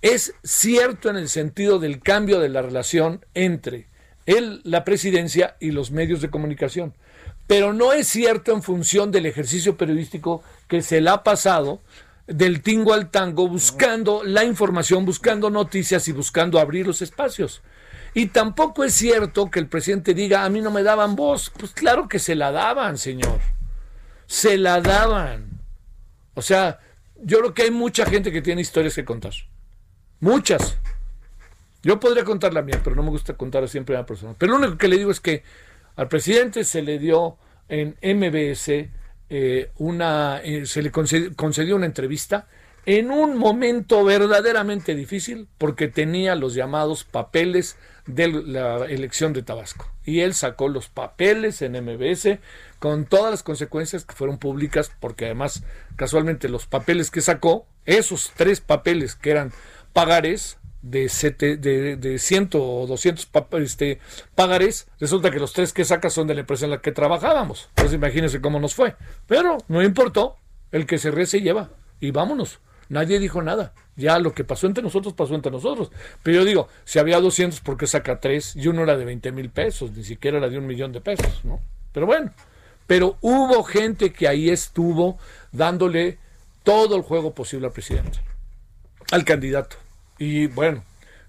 es 0.03 0.35
cierto 0.43 1.11
en 1.11 1.17
el 1.17 1.29
sentido 1.29 1.79
del 1.79 2.01
cambio 2.01 2.41
de 2.41 2.49
la 2.49 2.63
relación 2.63 3.25
entre 3.35 3.89
él, 4.27 4.61
la 4.65 4.85
presidencia 4.85 5.57
y 5.61 5.71
los 5.71 5.91
medios 5.91 6.21
de 6.21 6.31
comunicación, 6.31 6.95
pero 7.47 7.73
no 7.73 7.93
es 7.93 8.09
cierto 8.09 8.53
en 8.53 8.63
función 8.63 9.11
del 9.11 9.27
ejercicio 9.27 9.77
periodístico 9.77 10.43
que 10.69 10.83
se 10.83 11.01
le 11.01 11.11
ha 11.11 11.23
pasado 11.23 11.81
del 12.27 12.63
tingo 12.63 12.93
al 12.93 13.11
tango 13.11 13.49
buscando 13.49 14.25
la 14.25 14.45
información, 14.45 15.05
buscando 15.05 15.49
noticias 15.49 16.09
y 16.09 16.13
buscando 16.13 16.59
abrir 16.59 16.87
los 16.87 17.03
espacios. 17.03 17.63
Y 18.15 18.27
tampoco 18.29 18.83
es 18.83 18.95
cierto 18.95 19.51
que 19.51 19.61
el 19.61 19.69
presidente 19.69 20.15
diga, 20.15 20.45
a 20.45 20.49
mí 20.49 20.61
no 20.61 20.71
me 20.71 20.83
daban 20.83 21.17
voz. 21.17 21.53
Pues 21.57 21.73
claro 21.73 22.09
que 22.09 22.19
se 22.19 22.35
la 22.35 22.51
daban, 22.51 22.97
señor. 22.97 23.41
Se 24.27 24.57
la 24.57 24.81
daban. 24.81 25.61
O 26.35 26.43
sea, 26.43 26.81
yo 27.23 27.39
creo 27.39 27.55
que 27.55 27.63
hay 27.65 27.71
mucha 27.71 28.07
gente 28.07 28.33
que 28.33 28.43
tiene 28.43 28.63
historias 28.63 28.95
que 28.95 29.05
contar. 29.05 29.35
Muchas. 30.21 30.79
Yo 31.83 32.01
podría 32.01 32.25
contar 32.25 32.53
la 32.53 32.63
mía, 32.63 32.81
pero 32.83 32.97
no 32.97 33.03
me 33.03 33.11
gusta 33.11 33.35
contar 33.35 33.69
siempre 33.69 33.95
a 33.95 34.05
primera 34.05 34.07
persona. 34.07 34.35
Pero 34.39 34.53
lo 34.53 34.59
único 34.59 34.79
que 34.79 34.89
le 34.89 34.99
digo 34.99 35.11
es 35.11 35.21
que 35.21 35.43
al 35.95 36.09
presidente 36.09 36.65
se 36.65 36.83
le 36.83 36.99
dio 36.99 37.39
en 37.69 37.97
MBS 38.03 38.89
eh, 39.29 39.71
una, 39.79 40.41
eh, 40.43 40.67
se 40.67 40.83
le 40.83 40.93
concedió, 40.93 41.75
una 41.75 41.87
entrevista 41.87 42.47
en 42.85 43.11
un 43.11 43.37
momento 43.37 44.05
verdaderamente 44.05 44.95
difícil 44.95 45.49
porque 45.59 45.89
tenía 45.89 46.37
los 46.37 46.55
llamados 46.55 47.03
papeles 47.03 47.77
de 48.07 48.29
la 48.29 48.85
elección 48.85 49.33
de 49.33 49.43
Tabasco. 49.43 49.91
Y 50.05 50.21
él 50.21 50.35
sacó 50.35 50.69
los 50.69 50.89
papeles 50.89 51.61
en 51.63 51.73
MBS 51.73 52.39
con 52.79 53.07
todas 53.07 53.33
las 53.33 53.43
consecuencias 53.43 54.05
que 54.05 54.15
fueron 54.15 54.39
públicas 54.39 54.93
porque 55.01 55.25
además 55.25 55.65
casualmente 55.97 56.49
los 56.49 56.67
papeles 56.67 57.11
que 57.11 57.21
sacó, 57.21 57.67
esos 57.85 58.33
tres 58.37 58.61
papeles 58.61 59.17
que 59.17 59.31
eran 59.33 59.53
pagares 59.97 60.59
de, 60.83 61.09
sete, 61.09 61.57
de, 61.57 61.97
de 61.97 62.19
100 62.19 62.51
o 62.53 62.87
200 62.87 63.31
este, 63.63 63.99
pagares, 64.35 64.89
resulta 65.01 65.31
que 65.31 65.39
los 65.39 65.55
tres 65.55 65.73
que 65.73 65.87
saca 65.87 66.11
son 66.11 66.27
de 66.27 66.35
la 66.35 66.41
empresa 66.41 66.67
en 66.67 66.73
la 66.73 66.83
que 66.83 66.93
trabajábamos. 66.93 67.71
Entonces 67.71 67.95
imagínense 67.95 68.43
cómo 68.43 68.61
nos 68.61 68.75
fue. 68.75 68.95
Pero 69.27 69.57
no 69.69 69.83
importó, 69.83 70.37
el 70.71 70.85
que 70.85 70.99
se 70.99 71.11
re 71.11 71.25
se 71.25 71.41
lleva 71.41 71.71
y 71.99 72.11
vámonos. 72.11 72.61
Nadie 72.91 73.19
dijo 73.19 73.41
nada. 73.41 73.73
Ya 73.97 74.19
lo 74.19 74.35
que 74.35 74.45
pasó 74.45 74.67
entre 74.67 74.83
nosotros 74.83 75.15
pasó 75.15 75.35
entre 75.35 75.51
nosotros. 75.51 75.91
Pero 76.23 76.41
yo 76.41 76.45
digo, 76.45 76.69
si 76.85 76.99
había 76.99 77.19
200, 77.19 77.63
¿por 77.63 77.79
qué 77.79 77.87
saca 77.87 78.21
tres? 78.21 78.55
Y 78.55 78.69
uno 78.69 78.83
era 78.83 78.99
de 78.99 79.07
20 79.07 79.33
mil 79.33 79.49
pesos, 79.49 79.93
ni 79.93 80.05
siquiera 80.05 80.37
era 80.37 80.51
de 80.51 80.59
un 80.59 80.67
millón 80.67 80.93
de 80.93 81.01
pesos, 81.01 81.43
¿no? 81.43 81.59
Pero 81.93 82.05
bueno, 82.05 82.35
pero 82.87 83.17
hubo 83.23 83.65
gente 83.65 84.13
que 84.13 84.29
ahí 84.29 84.51
estuvo 84.51 85.19
dándole 85.53 86.19
todo 86.65 86.97
el 86.97 87.03
juego 87.03 87.33
posible 87.33 87.69
al 87.69 87.73
presidente, 87.73 88.21
al 89.11 89.25
candidato. 89.25 89.79
Y 90.19 90.47
bueno, 90.47 90.83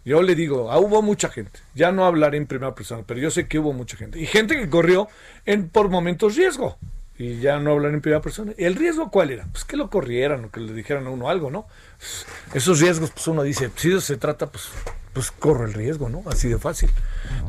yo 0.05 0.21
le 0.21 0.35
digo, 0.35 0.71
ah, 0.71 0.79
hubo 0.79 1.01
mucha 1.01 1.29
gente. 1.29 1.59
Ya 1.75 1.91
no 1.91 2.05
hablaré 2.05 2.37
en 2.37 2.47
primera 2.47 2.73
persona, 2.73 3.03
pero 3.05 3.19
yo 3.19 3.29
sé 3.29 3.47
que 3.47 3.59
hubo 3.59 3.73
mucha 3.73 3.97
gente. 3.97 4.19
Y 4.19 4.25
gente 4.25 4.55
que 4.55 4.69
corrió 4.69 5.09
en, 5.45 5.69
por 5.69 5.89
momentos 5.89 6.35
riesgo. 6.35 6.77
y 7.17 7.39
ya 7.39 7.59
no 7.59 7.71
hablan 7.71 7.95
en 7.95 8.01
primera 8.01 8.21
persona. 8.21 8.53
¿Y 8.57 8.63
el 8.65 8.75
riesgo 8.75 9.09
cuál 9.11 9.31
era? 9.31 9.47
Pues 9.51 9.65
que 9.65 9.75
lo 9.75 9.89
corrieran 9.89 10.45
o 10.45 10.51
que 10.51 10.59
le 10.59 10.73
dijeran 10.73 11.07
a 11.07 11.09
uno 11.09 11.29
algo, 11.29 11.51
¿no? 11.51 11.67
Esos 12.53 12.79
riesgos, 12.79 13.11
pues 13.11 13.27
uno 13.27 13.43
dice, 13.43 13.71
si 13.75 13.89
eso 13.89 14.01
se 14.01 14.17
trata, 14.17 14.47
pues, 14.47 14.69
pues 15.13 15.31
corro 15.31 15.65
el 15.65 15.73
riesgo, 15.73 16.09
¿no? 16.09 16.23
Así 16.27 16.47
de 16.47 16.59
fácil. 16.59 16.89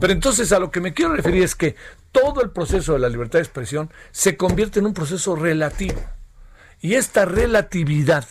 Pero 0.00 0.12
entonces 0.12 0.50
a 0.52 0.58
lo 0.58 0.70
que 0.70 0.80
me 0.80 0.94
quiero 0.94 1.14
referir 1.14 1.42
es 1.44 1.54
que 1.54 1.76
todo 2.12 2.42
el 2.42 2.50
proceso 2.50 2.94
de 2.94 2.98
la 2.98 3.08
libertad 3.08 3.38
de 3.38 3.44
expresión 3.44 3.90
se 4.10 4.36
convierte 4.36 4.80
en 4.80 4.86
un 4.86 4.94
proceso 4.94 5.36
relativo. 5.36 6.00
Y 6.80 6.94
esta 6.94 7.24
relatividad 7.24 8.26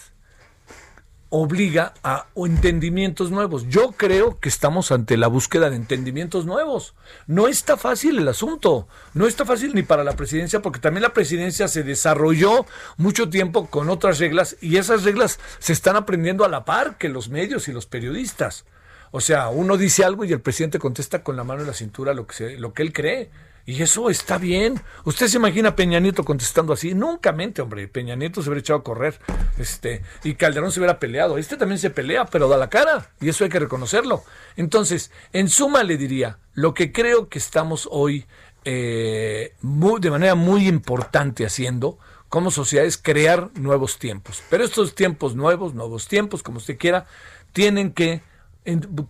obliga 1.30 1.94
a 2.04 2.28
entendimientos 2.36 3.32
nuevos. 3.32 3.68
Yo 3.68 3.92
creo 3.92 4.40
que 4.40 4.50
estamos 4.50 4.92
ante 4.92 5.18
la 5.18 5.28
búsqueda 5.28 5.70
de 5.70 5.76
entendimientos 5.76 6.46
nuevos. 6.46 6.96
No 7.26 7.48
está 7.48 7.76
fácil 7.76 8.20
el 8.20 8.28
asunto, 8.28 8.88
no 9.14 9.28
está 9.28 9.46
fácil 9.46 9.76
ni 9.76 9.84
para 9.84 10.04
la 10.04 10.16
presidencia, 10.16 10.62
porque 10.62 10.80
también 10.80 11.04
la 11.04 11.14
presidencia 11.14 11.68
se 11.68 11.84
desarrolló 11.84 12.66
mucho 12.98 13.30
tiempo 13.30 13.68
con 13.68 13.90
otras 13.90 14.20
reglas 14.20 14.58
y 14.62 14.78
esas 14.78 15.04
reglas 15.04 15.40
se 15.60 15.74
están 15.74 15.96
aprendiendo 15.96 16.46
a 16.46 16.50
la 16.50 16.66
par 16.66 16.98
que 16.98 17.10
los 17.10 17.30
medios 17.30 17.68
y 17.68 17.74
los 17.74 17.86
periodistas. 17.86 18.66
O 19.12 19.22
sea, 19.22 19.50
uno 19.50 19.78
dice 19.78 20.04
algo 20.04 20.26
y 20.26 20.34
el 20.34 20.42
presidente 20.42 20.80
contesta 20.80 21.24
con 21.24 21.36
la 21.36 21.44
mano 21.44 21.62
en 21.62 21.68
la 21.68 21.74
cintura 21.74 22.14
lo 22.14 22.28
que, 22.28 22.58
lo 22.58 22.74
que 22.74 22.84
él 22.84 22.94
cree. 22.94 23.30
Y 23.68 23.84
eso 23.84 24.10
está 24.10 24.38
bien. 24.38 24.82
¿Usted 25.04 25.28
se 25.28 25.36
imagina 25.36 25.70
a 25.70 25.76
Peña 25.76 26.00
Nieto 26.00 26.24
contestando 26.24 26.72
así? 26.72 26.94
Nunca 26.96 27.34
mente, 27.34 27.62
hombre. 27.62 27.90
Peña 27.90 28.16
Nieto 28.16 28.42
se 28.42 28.48
hubiera 28.48 28.62
echado 28.62 28.80
a 28.80 28.84
correr. 28.84 29.20
Este, 29.60 30.04
y 30.24 30.36
Calderón 30.36 30.72
se 30.72 30.80
hubiera 30.80 31.00
peleado. 31.00 31.38
Este 31.38 31.58
también 31.58 31.78
se 31.78 31.90
pelea, 31.90 32.24
pero 32.28 32.48
da 32.48 32.56
la 32.56 32.70
cara. 32.70 33.12
Y 33.20 33.28
eso 33.28 33.44
hay 33.44 33.50
que 33.50 33.60
reconocerlo. 33.60 34.24
Entonces, 34.56 35.12
en 35.34 35.50
suma 35.50 35.84
le 35.84 35.98
diría, 35.98 36.38
lo 36.54 36.74
que 36.74 36.94
creo 36.94 37.28
que 37.28 37.40
estamos 37.40 37.90
hoy 37.92 38.26
eh, 38.64 39.54
de 39.62 40.12
manera 40.12 40.36
muy 40.36 40.66
importante 40.66 41.46
haciendo 41.46 42.00
como 42.30 42.52
sociedad 42.52 42.86
es 42.86 42.98
crear 42.98 43.50
nuevos 43.56 44.00
tiempos. 44.00 44.42
Pero 44.50 44.64
estos 44.64 44.96
tiempos 44.96 45.36
nuevos, 45.36 45.74
nuevos 45.74 46.08
tiempos, 46.08 46.42
como 46.42 46.60
usted 46.60 46.78
quiera, 46.78 47.06
tienen 47.52 47.92
que, 47.92 48.22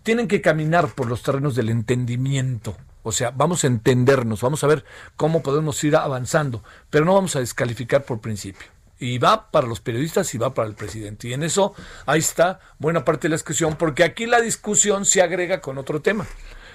tienen 0.01 0.27
que 0.27 0.41
caminar 0.41 0.95
por 0.95 1.05
los 1.05 1.21
terrenos 1.21 1.53
del 1.53 1.69
entendimiento 1.69 2.75
o 3.07 3.11
sea, 3.11 3.31
vamos 3.31 3.63
a 3.63 3.67
entendernos, 3.67 4.41
vamos 4.41 4.63
a 4.63 4.67
ver 4.67 4.83
cómo 5.15 5.41
podemos 5.41 5.83
ir 5.83 5.95
avanzando, 5.95 6.63
pero 6.89 7.05
no 7.05 7.13
vamos 7.13 7.35
a 7.35 7.39
descalificar 7.39 8.03
por 8.03 8.19
principio. 8.19 8.67
Y 8.99 9.19
va 9.19 9.51
para 9.51 9.67
los 9.67 9.79
periodistas 9.79 10.33
y 10.33 10.37
va 10.37 10.53
para 10.53 10.67
el 10.67 10.75
presidente. 10.75 11.27
Y 11.27 11.33
en 11.33 11.43
eso 11.43 11.73
ahí 12.05 12.19
está 12.19 12.59
buena 12.79 13.05
parte 13.05 13.27
de 13.27 13.29
la 13.29 13.35
discusión, 13.35 13.75
porque 13.77 14.03
aquí 14.03 14.25
la 14.25 14.41
discusión 14.41 15.05
se 15.05 15.21
agrega 15.21 15.61
con 15.61 15.77
otro 15.77 16.01
tema 16.01 16.25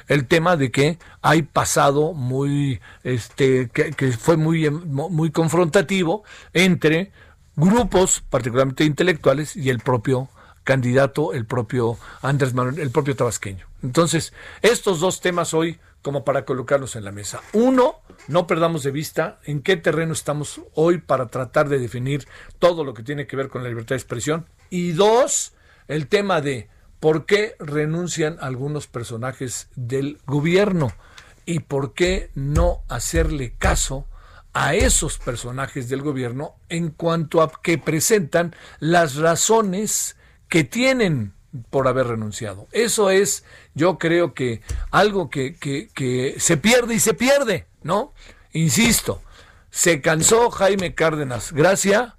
el 0.09 0.27
tema 0.27 0.57
de 0.57 0.71
que 0.71 0.99
hay 1.21 1.43
pasado 1.43 2.13
muy, 2.13 2.81
este, 3.05 3.69
que, 3.71 4.13
fue 4.13 4.37
muy, 4.37 4.69
muy 4.71 5.31
confrontativo 5.31 6.25
entre 6.53 7.13
grupos, 7.57 8.23
particularmente 8.29 8.85
intelectuales, 8.85 9.57
y 9.57 9.71
el 9.71 9.81
propio 9.81 10.29
candidato, 10.65 11.33
el 11.33 11.47
propio 11.47 11.99
Andrés 12.21 12.55
Manuel, 12.55 12.79
el 12.79 12.91
propio 12.91 13.17
tabasqueño. 13.17 13.67
Entonces, 13.83 14.33
estos 14.63 15.01
dos 15.01 15.21
temas 15.21 15.55
hoy 15.55 15.79
como 16.03 16.25
para 16.25 16.45
colocarlos 16.45 16.97
en 16.97 17.05
la 17.05 17.13
mesa. 17.13 17.41
Uno, 17.53 18.01
no 18.29 18.47
perdamos 18.47 18.83
de 18.83 18.91
vista 18.91 19.39
en 19.45 19.63
qué 19.63 19.77
terreno 19.77 20.13
estamos 20.13 20.61
hoy 20.75 20.99
para 20.99 21.29
tratar 21.29 21.69
de 21.69 21.79
definir 21.79 22.27
todo 22.59 22.85
lo 22.85 22.93
que 22.93 23.03
tiene 23.03 23.27
que 23.27 23.37
ver 23.37 23.49
con 23.49 23.63
la 23.63 23.69
libertad 23.69 23.95
de 23.95 24.01
expresión. 24.01 24.47
Y 24.69 24.93
dos, 24.93 25.55
el 25.89 26.09
tema 26.09 26.41
de 26.41 26.69
por 27.01 27.25
qué 27.25 27.57
renuncian 27.59 28.37
algunos 28.41 28.87
personajes 28.87 29.69
del 29.75 30.19
gobierno 30.27 30.93
y 31.47 31.61
por 31.61 31.95
qué 31.95 32.31
no 32.35 32.83
hacerle 32.89 33.55
caso 33.59 34.07
a 34.53 34.75
esos 34.75 35.19
personajes 35.19 35.89
del 35.89 36.03
gobierno 36.03 36.55
en 36.69 36.91
cuanto 36.91 37.43
a 37.43 37.51
que 37.63 37.79
presentan 37.79 38.55
las 38.81 39.17
razones 39.17 40.17
que 40.49 40.65
tienen 40.65 41.35
por 41.71 41.89
haber 41.89 42.07
renunciado. 42.07 42.67
Eso 42.73 43.11
es, 43.11 43.45
yo 43.75 43.99
creo 43.99 44.35
que 44.35 44.63
algo 44.91 45.31
que, 45.31 45.55
que, 45.57 46.35
se 46.39 46.57
pierde 46.57 46.95
y 46.95 47.01
se 47.01 47.15
pierde, 47.15 47.67
¿no? 47.83 48.13
Insisto, 48.53 49.23
se 49.71 50.01
cansó 50.01 50.51
Jaime 50.51 50.95
Cárdenas 50.95 51.53
Gracia 51.53 52.17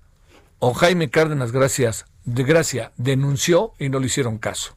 o 0.60 0.74
Jaime 0.74 1.10
Cárdenas 1.10 1.52
Gracias 1.52 2.06
de 2.26 2.44
Gracia 2.44 2.92
denunció 2.96 3.74
y 3.80 3.90
no 3.90 4.00
le 4.00 4.08
hicieron 4.08 4.38
caso. 4.38 4.76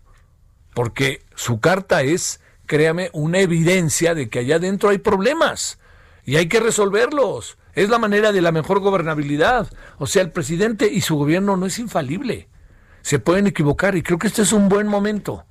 Porque 0.75 1.23
su 1.35 1.61
carta 1.61 2.03
es, 2.03 2.41
créame, 2.67 3.11
una 3.13 3.41
evidencia 3.41 4.15
de 4.15 4.29
que 4.29 4.41
allá 4.41 4.57
adentro 4.57 4.91
hay 4.91 4.99
problemas 4.99 5.79
y 6.25 6.37
hay 6.37 6.49
que 6.49 6.61
resolverlos. 6.61 7.57
Es 7.75 7.89
la 7.89 7.99
manera 7.99 8.33
de 8.33 8.43
la 8.43 8.53
mejor 8.53 8.81
gobernabilidad. 8.81 9.71
O 9.99 10.07
sea, 10.07 10.23
el 10.23 10.33
presidente 10.33 10.91
y 10.91 11.03
su 11.03 11.17
gobierno 11.17 11.57
no 11.57 11.67
es 11.67 11.79
infalible 11.79 12.49
se 13.07 13.21
pueden 13.21 13.47
equivocar 13.47 13.95
y 13.95 14.03
creo 14.03 14.19
que 14.19 14.27
este 14.27 14.43
es 14.43 14.53
un 14.53 14.69
buen 14.69 14.89
momento. 14.89 15.45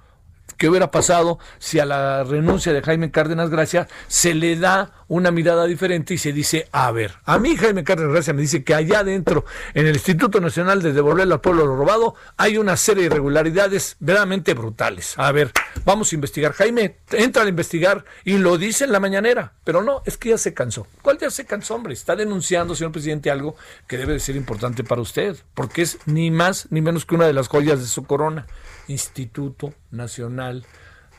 ¿Qué 0.57 0.69
hubiera 0.69 0.89
pasado 0.89 1.37
si 1.59 1.79
a 1.79 1.85
la 1.85 2.23
renuncia 2.23 2.71
de 2.71 2.81
Jaime 2.81 3.11
Cárdenas 3.11 3.49
Gracia 3.49 3.87
se 4.07 4.33
le 4.33 4.55
da 4.55 4.91
una 5.07 5.31
mirada 5.31 5.65
diferente 5.65 6.13
y 6.13 6.17
se 6.17 6.31
dice, 6.31 6.69
a 6.71 6.91
ver, 6.91 7.15
a 7.25 7.37
mí 7.39 7.57
Jaime 7.57 7.83
Cárdenas 7.83 8.13
Gracia 8.13 8.33
me 8.33 8.41
dice 8.41 8.63
que 8.63 8.73
allá 8.73 8.99
adentro, 8.99 9.45
en 9.73 9.85
el 9.85 9.95
Instituto 9.95 10.39
Nacional 10.39 10.81
de 10.81 10.93
Devolverle 10.93 11.33
al 11.33 11.41
Pueblo 11.41 11.65
lo 11.65 11.75
Robado, 11.75 12.15
hay 12.37 12.57
una 12.57 12.77
serie 12.77 13.03
de 13.03 13.07
irregularidades 13.07 13.97
verdaderamente 13.99 14.53
brutales. 14.53 15.13
A 15.17 15.31
ver, 15.31 15.51
vamos 15.83 16.11
a 16.11 16.15
investigar. 16.15 16.53
Jaime, 16.53 16.99
entra 17.11 17.43
a 17.43 17.47
investigar 17.47 18.05
y 18.23 18.37
lo 18.37 18.57
dice 18.57 18.85
en 18.85 18.93
la 18.93 18.99
mañanera, 18.99 19.53
pero 19.63 19.83
no, 19.83 20.03
es 20.05 20.17
que 20.17 20.29
ya 20.29 20.37
se 20.37 20.53
cansó. 20.53 20.87
¿Cuál 21.01 21.17
ya 21.17 21.29
se 21.29 21.45
cansó, 21.45 21.75
hombre? 21.75 21.93
Está 21.93 22.15
denunciando, 22.15 22.75
señor 22.75 22.93
presidente, 22.93 23.29
algo 23.29 23.55
que 23.87 23.97
debe 23.97 24.13
de 24.13 24.19
ser 24.19 24.37
importante 24.37 24.83
para 24.83 25.01
usted, 25.01 25.35
porque 25.53 25.81
es 25.81 25.99
ni 26.05 26.31
más 26.31 26.67
ni 26.71 26.81
menos 26.81 27.05
que 27.05 27.15
una 27.15 27.27
de 27.27 27.33
las 27.33 27.49
joyas 27.49 27.79
de 27.81 27.87
su 27.87 28.05
corona. 28.05 28.47
Instituto 28.87 29.73
Nacional 29.91 30.65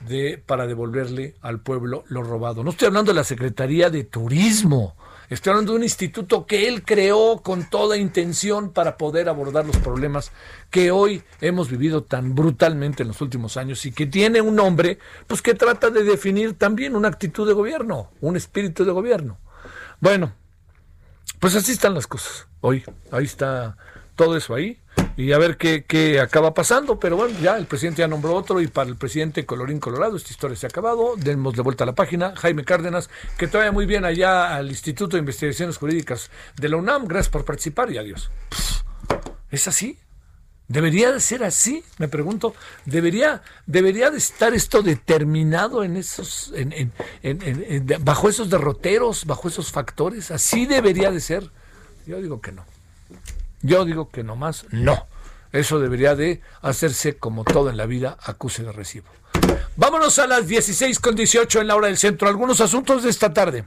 de 0.00 0.42
para 0.44 0.66
devolverle 0.66 1.34
al 1.40 1.60
pueblo 1.60 2.04
lo 2.08 2.22
robado. 2.22 2.62
No 2.62 2.70
estoy 2.70 2.86
hablando 2.86 3.12
de 3.12 3.16
la 3.16 3.24
Secretaría 3.24 3.90
de 3.90 4.04
Turismo, 4.04 4.94
estoy 5.30 5.50
hablando 5.50 5.72
de 5.72 5.78
un 5.78 5.84
instituto 5.84 6.46
que 6.46 6.68
él 6.68 6.84
creó 6.84 7.40
con 7.42 7.68
toda 7.68 7.96
intención 7.96 8.70
para 8.70 8.96
poder 8.96 9.28
abordar 9.28 9.66
los 9.66 9.76
problemas 9.78 10.32
que 10.70 10.90
hoy 10.90 11.22
hemos 11.40 11.70
vivido 11.70 12.02
tan 12.02 12.34
brutalmente 12.34 13.02
en 13.02 13.08
los 13.08 13.20
últimos 13.20 13.56
años 13.56 13.84
y 13.86 13.92
que 13.92 14.06
tiene 14.06 14.40
un 14.40 14.54
nombre, 14.54 14.98
pues 15.26 15.42
que 15.42 15.54
trata 15.54 15.90
de 15.90 16.04
definir 16.04 16.54
también 16.54 16.94
una 16.94 17.08
actitud 17.08 17.46
de 17.46 17.54
gobierno, 17.54 18.10
un 18.20 18.36
espíritu 18.36 18.84
de 18.84 18.92
gobierno. 18.92 19.38
Bueno, 20.00 20.32
pues 21.40 21.54
así 21.54 21.72
están 21.72 21.94
las 21.94 22.06
cosas. 22.06 22.46
Hoy, 22.60 22.84
ahí 23.10 23.24
está 23.24 23.76
todo 24.14 24.36
eso 24.36 24.54
ahí 24.54 24.80
y 25.16 25.32
a 25.32 25.38
ver 25.38 25.56
qué, 25.56 25.84
qué, 25.84 26.20
acaba 26.20 26.52
pasando. 26.54 27.00
Pero 27.00 27.16
bueno, 27.16 27.38
ya 27.40 27.56
el 27.56 27.66
presidente 27.66 28.00
ya 28.00 28.08
nombró 28.08 28.34
otro 28.34 28.60
y 28.60 28.66
para 28.66 28.90
el 28.90 28.96
presidente 28.96 29.46
Colorín 29.46 29.80
Colorado 29.80 30.16
esta 30.16 30.30
historia 30.30 30.56
se 30.56 30.66
ha 30.66 30.68
acabado. 30.68 31.14
Demos 31.16 31.54
de 31.54 31.62
vuelta 31.62 31.84
a 31.84 31.86
la 31.86 31.94
página. 31.94 32.34
Jaime 32.36 32.64
Cárdenas, 32.64 33.08
que 33.38 33.48
te 33.48 33.56
vaya 33.56 33.72
muy 33.72 33.86
bien 33.86 34.04
allá 34.04 34.54
al 34.54 34.68
Instituto 34.68 35.16
de 35.16 35.20
Investigaciones 35.20 35.78
Jurídicas 35.78 36.30
de 36.56 36.68
la 36.68 36.76
UNAM. 36.76 37.06
Gracias 37.06 37.30
por 37.30 37.44
participar 37.44 37.90
y 37.90 37.98
adiós. 37.98 38.30
¿Es 39.50 39.66
así? 39.68 39.98
¿Debería 40.68 41.12
de 41.12 41.20
ser 41.20 41.44
así? 41.44 41.84
Me 41.98 42.08
pregunto. 42.08 42.54
¿Debería, 42.84 43.42
debería 43.66 44.10
de 44.10 44.18
estar 44.18 44.52
esto 44.52 44.82
determinado 44.82 45.84
en 45.84 45.96
esos, 45.96 46.52
en, 46.56 46.92
en, 47.22 47.86
bajo 48.00 48.28
esos 48.28 48.50
derroteros, 48.50 49.24
bajo 49.24 49.48
esos 49.48 49.70
factores? 49.70 50.30
¿Así 50.32 50.66
debería 50.66 51.10
de 51.12 51.20
ser? 51.20 51.50
Yo 52.04 52.20
digo 52.20 52.40
que 52.40 52.52
no. 52.52 52.64
Yo 53.62 53.84
digo 53.84 54.10
que 54.10 54.22
nomás 54.22 54.66
no. 54.70 55.06
Eso 55.52 55.78
debería 55.78 56.14
de 56.14 56.40
hacerse 56.60 57.16
como 57.16 57.44
todo 57.44 57.70
en 57.70 57.76
la 57.76 57.86
vida, 57.86 58.16
acuse 58.22 58.62
de 58.62 58.72
recibo. 58.72 59.06
Vámonos 59.76 60.18
a 60.18 60.26
las 60.26 60.46
16 60.46 60.98
con 61.00 61.14
18 61.14 61.60
en 61.60 61.66
la 61.68 61.76
hora 61.76 61.88
del 61.88 61.96
centro. 61.96 62.28
Algunos 62.28 62.60
asuntos 62.60 63.02
de 63.02 63.10
esta 63.10 63.32
tarde. 63.32 63.64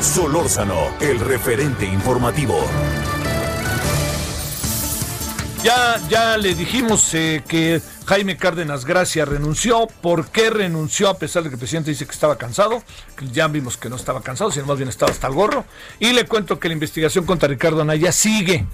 Solórzano, 0.00 0.90
el 1.00 1.18
referente 1.20 1.86
informativo. 1.86 2.58
Ya, 5.64 5.98
ya 6.10 6.36
le 6.36 6.54
dijimos 6.54 7.14
eh, 7.14 7.42
que 7.48 7.80
Jaime 8.04 8.36
Cárdenas 8.36 8.84
Gracia 8.84 9.24
renunció. 9.24 9.86
¿Por 10.02 10.28
qué 10.28 10.50
renunció? 10.50 11.08
A 11.08 11.16
pesar 11.16 11.42
de 11.42 11.48
que 11.48 11.54
el 11.54 11.58
presidente 11.58 11.90
dice 11.90 12.04
que 12.04 12.12
estaba 12.12 12.36
cansado. 12.36 12.82
Ya 13.32 13.48
vimos 13.48 13.78
que 13.78 13.88
no 13.88 13.96
estaba 13.96 14.20
cansado, 14.20 14.50
sino 14.50 14.66
más 14.66 14.76
bien 14.76 14.90
estaba 14.90 15.10
hasta 15.10 15.26
el 15.26 15.32
gorro. 15.32 15.64
Y 16.00 16.12
le 16.12 16.26
cuento 16.26 16.58
que 16.58 16.68
la 16.68 16.74
investigación 16.74 17.24
contra 17.24 17.48
Ricardo 17.48 17.80
Anaya 17.80 18.12
sigue. 18.12 18.66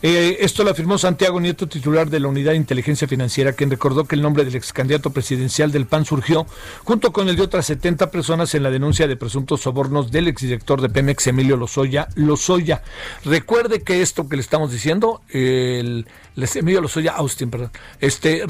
Eh, 0.00 0.38
esto 0.40 0.62
lo 0.62 0.70
afirmó 0.70 0.96
Santiago 0.96 1.40
Nieto, 1.40 1.66
titular 1.66 2.08
de 2.08 2.20
la 2.20 2.28
Unidad 2.28 2.52
de 2.52 2.58
Inteligencia 2.58 3.08
Financiera, 3.08 3.52
quien 3.54 3.68
recordó 3.68 4.04
que 4.04 4.14
el 4.14 4.22
nombre 4.22 4.44
del 4.44 4.54
ex 4.54 4.72
candidato 4.72 5.10
presidencial 5.10 5.72
del 5.72 5.86
PAN 5.86 6.04
surgió 6.04 6.46
junto 6.84 7.12
con 7.12 7.28
el 7.28 7.34
de 7.34 7.42
otras 7.42 7.66
70 7.66 8.10
personas 8.12 8.54
en 8.54 8.62
la 8.62 8.70
denuncia 8.70 9.08
de 9.08 9.16
presuntos 9.16 9.62
sobornos 9.62 10.12
del 10.12 10.28
exdirector 10.28 10.80
de 10.80 10.88
Pemex, 10.88 11.26
Emilio 11.26 11.56
Lozoya. 11.56 12.08
Lozoya. 12.14 12.82
Recuerde 13.24 13.82
que 13.82 14.00
esto 14.00 14.28
que 14.28 14.36
le 14.36 14.42
estamos 14.42 14.70
diciendo, 14.70 15.20
el, 15.30 16.06
Emilio 16.36 16.80
Lozoya 16.80 17.14
Austin, 17.16 17.50
perdón. 17.50 17.72
Este, 18.00 18.44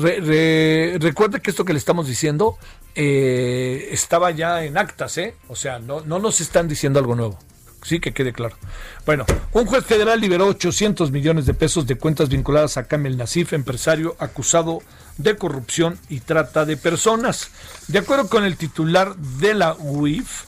recuerde 0.98 1.40
que 1.40 1.50
esto 1.50 1.64
que 1.64 1.72
le 1.72 1.78
estamos 1.78 2.06
diciendo 2.08 2.58
eh, 2.94 3.88
estaba 3.90 4.32
ya 4.32 4.64
en 4.64 4.76
actas, 4.76 5.16
¿eh? 5.16 5.34
O 5.48 5.56
sea, 5.56 5.78
no, 5.78 6.02
no 6.02 6.18
nos 6.18 6.42
están 6.42 6.68
diciendo 6.68 6.98
algo 6.98 7.14
nuevo 7.14 7.38
sí 7.88 8.00
que 8.00 8.12
quede 8.12 8.32
claro. 8.32 8.56
Bueno, 9.06 9.24
un 9.52 9.66
juez 9.66 9.84
federal 9.84 10.20
liberó 10.20 10.46
800 10.46 11.10
millones 11.10 11.46
de 11.46 11.54
pesos 11.54 11.86
de 11.86 11.96
cuentas 11.96 12.28
vinculadas 12.28 12.76
a 12.76 12.84
Kamel 12.84 13.16
Nasif, 13.16 13.52
empresario 13.52 14.16
acusado 14.18 14.80
de 15.16 15.36
corrupción 15.36 15.98
y 16.08 16.20
trata 16.20 16.64
de 16.64 16.76
personas. 16.76 17.50
De 17.88 17.98
acuerdo 17.98 18.28
con 18.28 18.44
el 18.44 18.56
titular 18.56 19.16
de 19.16 19.54
la 19.54 19.74
UIF, 19.78 20.47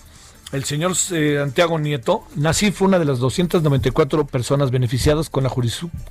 el 0.53 0.65
señor 0.65 0.93
eh, 1.13 1.37
Santiago 1.39 1.79
Nieto, 1.79 2.25
Nací 2.35 2.73
fue 2.73 2.89
una 2.89 2.99
de 2.99 3.05
las 3.05 3.21
294 3.21 4.27
personas 4.27 4.73
beneficiadas 4.73 5.31
con 5.31 5.45
la, 5.45 5.53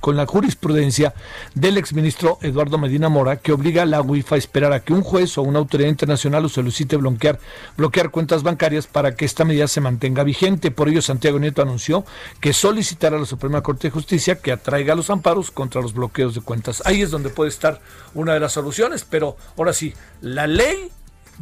con 0.00 0.16
la 0.16 0.26
jurisprudencia 0.26 1.14
del 1.54 1.76
exministro 1.76 2.38
Eduardo 2.40 2.78
Medina 2.78 3.10
Mora, 3.10 3.36
que 3.36 3.52
obliga 3.52 3.82
a 3.82 3.86
la 3.86 4.00
UIF 4.00 4.32
a 4.32 4.36
esperar 4.36 4.72
a 4.72 4.80
que 4.80 4.94
un 4.94 5.02
juez 5.02 5.36
o 5.36 5.42
una 5.42 5.58
autoridad 5.58 5.90
internacional 5.90 6.42
lo 6.42 6.48
solicite 6.48 6.96
bloquear, 6.96 7.38
bloquear 7.76 8.10
cuentas 8.10 8.42
bancarias 8.42 8.86
para 8.86 9.14
que 9.14 9.26
esta 9.26 9.44
medida 9.44 9.68
se 9.68 9.82
mantenga 9.82 10.24
vigente. 10.24 10.70
Por 10.70 10.88
ello, 10.88 11.02
Santiago 11.02 11.38
Nieto 11.38 11.60
anunció 11.60 12.04
que 12.40 12.54
solicitará 12.54 13.16
a 13.16 13.20
la 13.20 13.26
Suprema 13.26 13.62
Corte 13.62 13.88
de 13.88 13.92
Justicia 13.92 14.36
que 14.36 14.52
atraiga 14.52 14.94
los 14.94 15.10
amparos 15.10 15.50
contra 15.50 15.82
los 15.82 15.92
bloqueos 15.92 16.34
de 16.34 16.40
cuentas. 16.40 16.82
Ahí 16.86 17.02
es 17.02 17.10
donde 17.10 17.28
puede 17.28 17.50
estar 17.50 17.80
una 18.14 18.32
de 18.32 18.40
las 18.40 18.52
soluciones, 18.52 19.04
pero 19.08 19.36
ahora 19.58 19.74
sí, 19.74 19.92
la 20.22 20.46
ley 20.46 20.90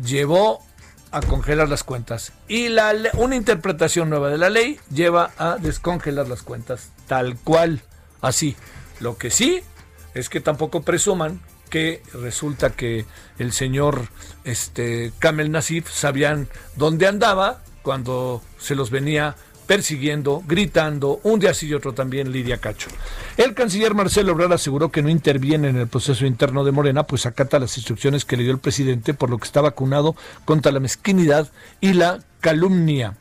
llevó 0.03 0.63
a 1.11 1.21
congelar 1.21 1.69
las 1.69 1.85
cuentas. 1.85 2.33
Y 2.49 2.69
la, 2.69 2.95
una 3.15 3.37
interpretación 3.37 4.11
nueva 4.11 4.31
de 4.31 4.39
la 4.39 4.51
ley 4.51 4.79
lleva 4.91 5.31
a 5.39 5.57
descongelar 5.57 6.29
las 6.29 6.43
cuentas, 6.43 6.91
tal 7.07 7.37
cual, 7.39 7.83
así. 8.21 8.57
Lo 9.01 9.17
que 9.17 9.31
sí 9.31 9.63
es 10.15 10.29
que 10.29 10.41
tampoco 10.41 10.83
presuman 10.83 11.41
que 11.71 12.03
resulta 12.15 12.71
que 12.71 13.05
el 13.39 13.53
señor 13.53 14.09
este, 14.45 15.13
Kamel 15.19 15.51
Nasif 15.51 15.91
sabían 15.91 16.49
dónde 16.77 17.07
andaba 17.07 17.63
cuando 17.83 18.43
se 18.59 18.75
los 18.75 18.91
venía 18.91 19.37
persiguiendo, 19.69 20.43
gritando, 20.49 21.21
un 21.25 21.39
día 21.39 21.53
sí 21.53 21.67
y 21.67 21.75
otro 21.75 21.93
también 21.93 22.33
Lidia 22.33 22.57
Cacho. 22.57 22.89
El 23.37 23.53
canciller 23.53 23.95
Marcelo 23.95 24.33
Obrador 24.33 24.55
aseguró 24.55 24.91
que 24.91 25.03
no 25.03 25.11
interviene 25.11 25.69
en 25.69 25.77
el 25.77 25.89
proceso 25.89 26.25
interno 26.25 26.65
de 26.65 26.73
Morena, 26.73 27.03
pues 27.03 27.27
acata 27.27 27.59
las 27.59 27.77
instrucciones 27.77 28.25
que 28.25 28.39
le 28.39 28.45
dio 28.45 28.53
el 28.53 28.61
presidente, 28.61 29.13
por 29.13 29.29
lo 29.29 29.37
que 29.37 29.45
está 29.45 29.61
vacunado 29.61 30.17
contra 30.47 30.73
la 30.73 30.81
mezquinidad 30.81 31.53
y 31.83 31.93
la 31.93 32.21
calumnia. 32.41 33.15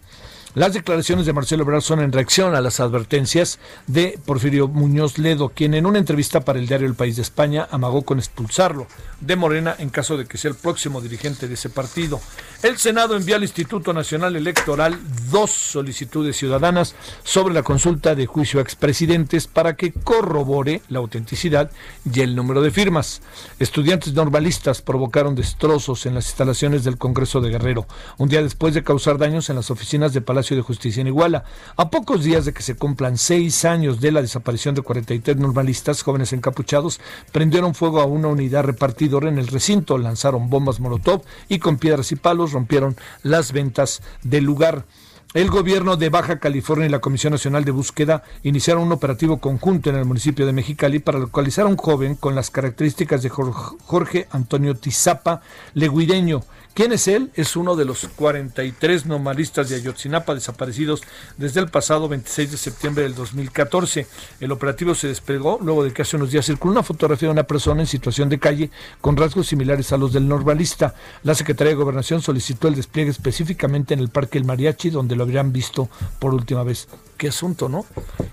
Las 0.57 0.73
declaraciones 0.73 1.27
de 1.27 1.33
Marcelo 1.33 1.62
Ebrard 1.62 1.81
son 1.81 1.99
en 1.99 2.12
reacción 2.12 2.55
a 2.55 2.62
las 2.62 2.79
advertencias 2.79 3.60
de 3.86 4.17
Porfirio 4.25 4.67
Muñoz 4.67 5.19
Ledo, 5.19 5.49
quien 5.49 5.75
en 5.75 5.86
una 5.86 5.99
entrevista 5.99 6.39
para 6.41 6.57
el 6.57 6.65
diario 6.65 6.88
El 6.88 6.95
País 6.95 7.15
de 7.15 7.21
España 7.21 7.67
amagó 7.69 8.01
con 8.01 8.17
expulsarlo 8.17 8.88
de 9.21 9.36
Morena 9.36 9.75
en 9.77 9.89
caso 9.89 10.17
de 10.17 10.25
que 10.25 10.39
sea 10.39 10.49
el 10.49 10.57
próximo 10.57 10.99
dirigente 10.99 11.47
de 11.47 11.53
ese 11.53 11.69
partido. 11.69 12.19
El 12.63 12.80
Senado 12.80 13.15
envió 13.15 13.36
al 13.36 13.43
Instituto 13.43 13.93
Nacional 13.93 14.36
Electoral 14.36 14.98
dos 15.30 15.52
solicitudes 15.52 16.38
ciudadanas 16.38 16.96
sobre 17.24 17.54
la 17.54 17.62
consulta 17.62 18.15
de 18.15 18.26
juicio 18.26 18.60
a 18.60 18.63
expresidentes 18.63 19.46
para 19.46 19.76
que 19.76 19.91
corrobore 19.91 20.82
la 20.89 20.98
autenticidad 20.98 21.70
y 22.12 22.22
el 22.22 22.36
número 22.36 22.63
de 22.63 22.72
firmas. 22.72 23.22
Estudiantes 23.60 24.15
normalistas 24.15 24.82
provocaron 24.82 25.36
destrozos 25.36 26.08
en 26.08 26.15
las 26.15 26.26
instalaciones 26.26 26.84
del 26.84 26.98
Congreso 26.98 27.41
de 27.41 27.52
Guerrero, 27.52 27.86
un 28.17 28.28
día 28.28 28.41
después 28.41 28.74
de 28.74 28.84
causar 28.84 29.20
daños 29.20 29.52
en 29.52 29.56
las 29.56 29.70
oficinas 29.70 30.13
de 30.13 30.22
Palacio 30.22 30.56
de 30.58 30.63
Justicia 30.63 31.02
en 31.02 31.08
Iguala. 31.08 31.43
A 31.76 31.91
pocos 31.91 32.24
días 32.24 32.46
de 32.46 32.54
que 32.54 32.63
se 32.63 32.76
cumplan 32.76 33.20
seis 33.20 33.65
años 33.65 34.02
de 34.02 34.12
la 34.12 34.24
desaparición 34.24 34.74
de 34.74 34.82
43 34.82 35.38
normalistas 35.38 36.02
jóvenes 36.02 36.34
encapuchados, 36.34 37.00
prendieron 37.32 37.76
fuego 37.76 38.02
a 38.02 38.06
una 38.06 38.30
unidad 38.30 38.63
repartidora 38.63 39.30
en 39.30 39.38
el 39.38 39.46
recinto, 39.46 40.00
lanzaron 40.00 40.50
bombas 40.50 40.80
molotov 40.80 41.22
y 41.50 41.60
con 41.60 41.78
piedras 41.78 42.12
y 42.12 42.15
palos 42.15 42.46
rompieron 42.51 42.95
las 43.23 43.51
ventas 43.51 44.01
del 44.23 44.43
lugar. 44.43 44.86
El 45.33 45.49
gobierno 45.49 45.97
de 45.97 46.10
Baja 46.10 46.39
California 46.39 46.88
y 46.88 46.89
la 46.89 46.99
Comisión 46.99 47.31
Nacional 47.31 47.65
de 47.65 47.71
Búsqueda 47.71 48.23
iniciaron 48.43 48.83
un 48.83 48.93
operativo 48.93 49.38
conjunto 49.39 49.89
en 49.89 49.97
el 49.97 50.05
municipio 50.05 50.45
de 50.45 50.53
Mexicali 50.53 50.99
para 50.99 51.19
localizar 51.19 51.65
a 51.65 51.69
un 51.69 51.75
joven 51.75 52.15
con 52.15 52.33
las 52.33 52.49
características 52.49 53.21
de 53.23 53.29
Jorge 53.29 54.27
Antonio 54.31 54.75
Tizapa 54.75 55.41
Leguideño, 55.73 56.43
¿Quién 56.77 56.93
es 56.93 57.07
él? 57.07 57.31
Es 57.33 57.55
uno 57.55 57.75
de 57.75 57.85
los 57.85 58.07
43 58.07 59.07
normalistas 59.07 59.67
de 59.67 59.77
Ayotzinapa 59.77 60.35
desaparecidos 60.35 61.01
desde 61.35 61.59
el 61.59 61.69
pasado 61.69 62.07
26 62.07 62.51
de 62.51 62.57
septiembre 62.57 63.01
del 63.01 63.15
2014. 63.15 64.05
El 64.39 64.51
operativo 64.51 64.93
se 64.93 65.07
desplegó 65.07 65.57
luego 65.59 65.83
de 65.83 65.91
que 65.91 66.03
hace 66.03 66.17
unos 66.17 66.29
días 66.29 66.45
circuló 66.45 66.73
una 66.73 66.83
fotografía 66.83 67.29
de 67.29 67.33
una 67.33 67.47
persona 67.47 67.81
en 67.81 67.87
situación 67.87 68.29
de 68.29 68.37
calle 68.37 68.69
con 69.01 69.17
rasgos 69.17 69.47
similares 69.47 69.91
a 69.91 69.97
los 69.97 70.13
del 70.13 70.27
normalista. 70.27 70.93
La 71.23 71.33
Secretaría 71.33 71.71
de 71.71 71.77
Gobernación 71.77 72.21
solicitó 72.21 72.67
el 72.67 72.75
despliegue 72.75 73.09
específicamente 73.09 73.95
en 73.95 73.99
el 73.99 74.09
Parque 74.09 74.37
El 74.37 74.45
Mariachi, 74.45 74.91
donde 74.91 75.15
lo 75.15 75.23
habrían 75.23 75.51
visto 75.51 75.89
por 76.19 76.35
última 76.35 76.61
vez 76.61 76.87
qué 77.17 77.30
asunto, 77.30 77.67
¿no? 77.69 77.86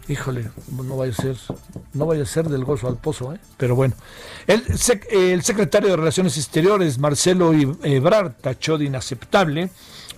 Híjole, 0.09 0.51
no 0.71 0.97
vaya 0.97 1.13
a 1.13 1.17
ser, 1.17 1.37
no 1.95 2.07
vaya 2.07 2.23
a 2.23 2.27
ser 2.27 2.49
del 2.49 2.65
gozo 2.65 2.87
al 2.89 2.97
pozo, 2.97 3.33
¿eh? 3.33 3.39
Pero 3.57 3.75
bueno. 3.75 3.95
El, 4.47 4.63
el 5.11 5.43
secretario 5.43 5.89
de 5.89 5.97
Relaciones 5.97 6.37
Exteriores, 6.37 6.99
Marcelo 6.99 7.53
Ebrard, 7.83 8.33
tachó 8.41 8.79
de 8.79 8.85
inaceptable 8.85 9.71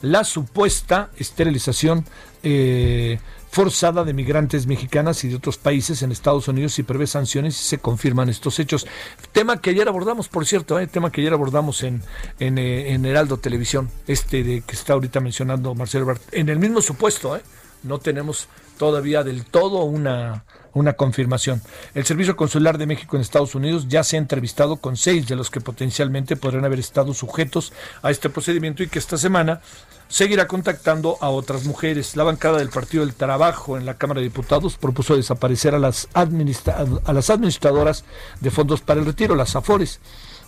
la 0.03 0.25
supuesta 0.25 1.11
esterilización 1.17 2.05
eh, 2.43 3.19
forzada 3.51 4.05
de 4.05 4.13
migrantes 4.13 4.67
mexicanas 4.67 5.25
y 5.25 5.29
de 5.29 5.37
otros 5.37 5.57
países 5.57 6.03
en 6.03 6.13
Estados 6.13 6.47
Unidos 6.49 6.79
y 6.79 6.83
prevé 6.83 7.07
sanciones 7.07 7.59
y 7.59 7.65
se 7.65 7.79
confirman 7.79 8.29
estos 8.29 8.59
hechos. 8.59 8.87
Tema 9.33 9.61
que 9.61 9.71
ayer 9.71 9.89
abordamos, 9.89 10.29
por 10.29 10.47
cierto, 10.47 10.79
¿eh? 10.79 10.87
tema 10.87 11.11
que 11.11 11.23
ayer 11.23 11.33
abordamos 11.33 11.83
en, 11.83 12.03
en, 12.39 12.59
eh, 12.59 12.93
en 12.93 13.07
Heraldo 13.07 13.39
Televisión, 13.39 13.89
este 14.07 14.43
de 14.45 14.61
que 14.61 14.75
está 14.75 14.93
ahorita 14.93 15.21
mencionando 15.21 15.75
Marcelo 15.75 16.03
Ebrard, 16.03 16.21
en 16.33 16.49
el 16.49 16.59
mismo 16.59 16.83
supuesto, 16.83 17.37
¿eh? 17.37 17.41
No 17.83 17.99
tenemos 17.99 18.49
todavía 18.79 19.25
del 19.25 19.45
todo 19.45 19.85
una, 19.85 20.45
una 20.73 20.93
confirmación. 20.93 21.63
El 21.95 22.05
Servicio 22.05 22.37
Consular 22.37 22.77
de 22.77 22.87
México 22.87 23.17
en 23.17 23.23
Estados 23.23 23.55
Unidos 23.55 23.87
ya 23.89 24.05
se 24.05 24.17
ha 24.17 24.19
entrevistado 24.19 24.77
con 24.77 24.97
seis 24.97 25.27
de 25.27 25.37
los 25.37 25.51
que 25.51 25.61
potencialmente 25.61 26.37
podrían 26.37 26.67
haber 26.67 26.79
estado 26.79 27.15
sujetos 27.15 27.73
a 28.03 28.11
este 28.11 28.29
procedimiento 28.29 28.83
y 28.83 28.89
que 28.89 28.99
esta 28.99 29.17
semana 29.17 29.63
seguirá 30.09 30.47
contactando 30.47 31.17
a 31.21 31.31
otras 31.31 31.65
mujeres. 31.65 32.15
La 32.17 32.25
bancada 32.25 32.59
del 32.59 32.69
Partido 32.69 33.05
del 33.05 33.15
Trabajo 33.15 33.79
en 33.79 33.87
la 33.87 33.95
Cámara 33.95 34.21
de 34.21 34.27
Diputados 34.29 34.77
propuso 34.77 35.17
desaparecer 35.17 35.75
a 35.75 35.79
las, 35.79 36.09
a 36.13 37.13
las 37.13 37.31
administradoras 37.31 38.05
de 38.41 38.51
fondos 38.51 38.83
para 38.83 39.01
el 39.01 39.07
retiro, 39.07 39.35
las 39.35 39.57
AFORES, 39.57 40.01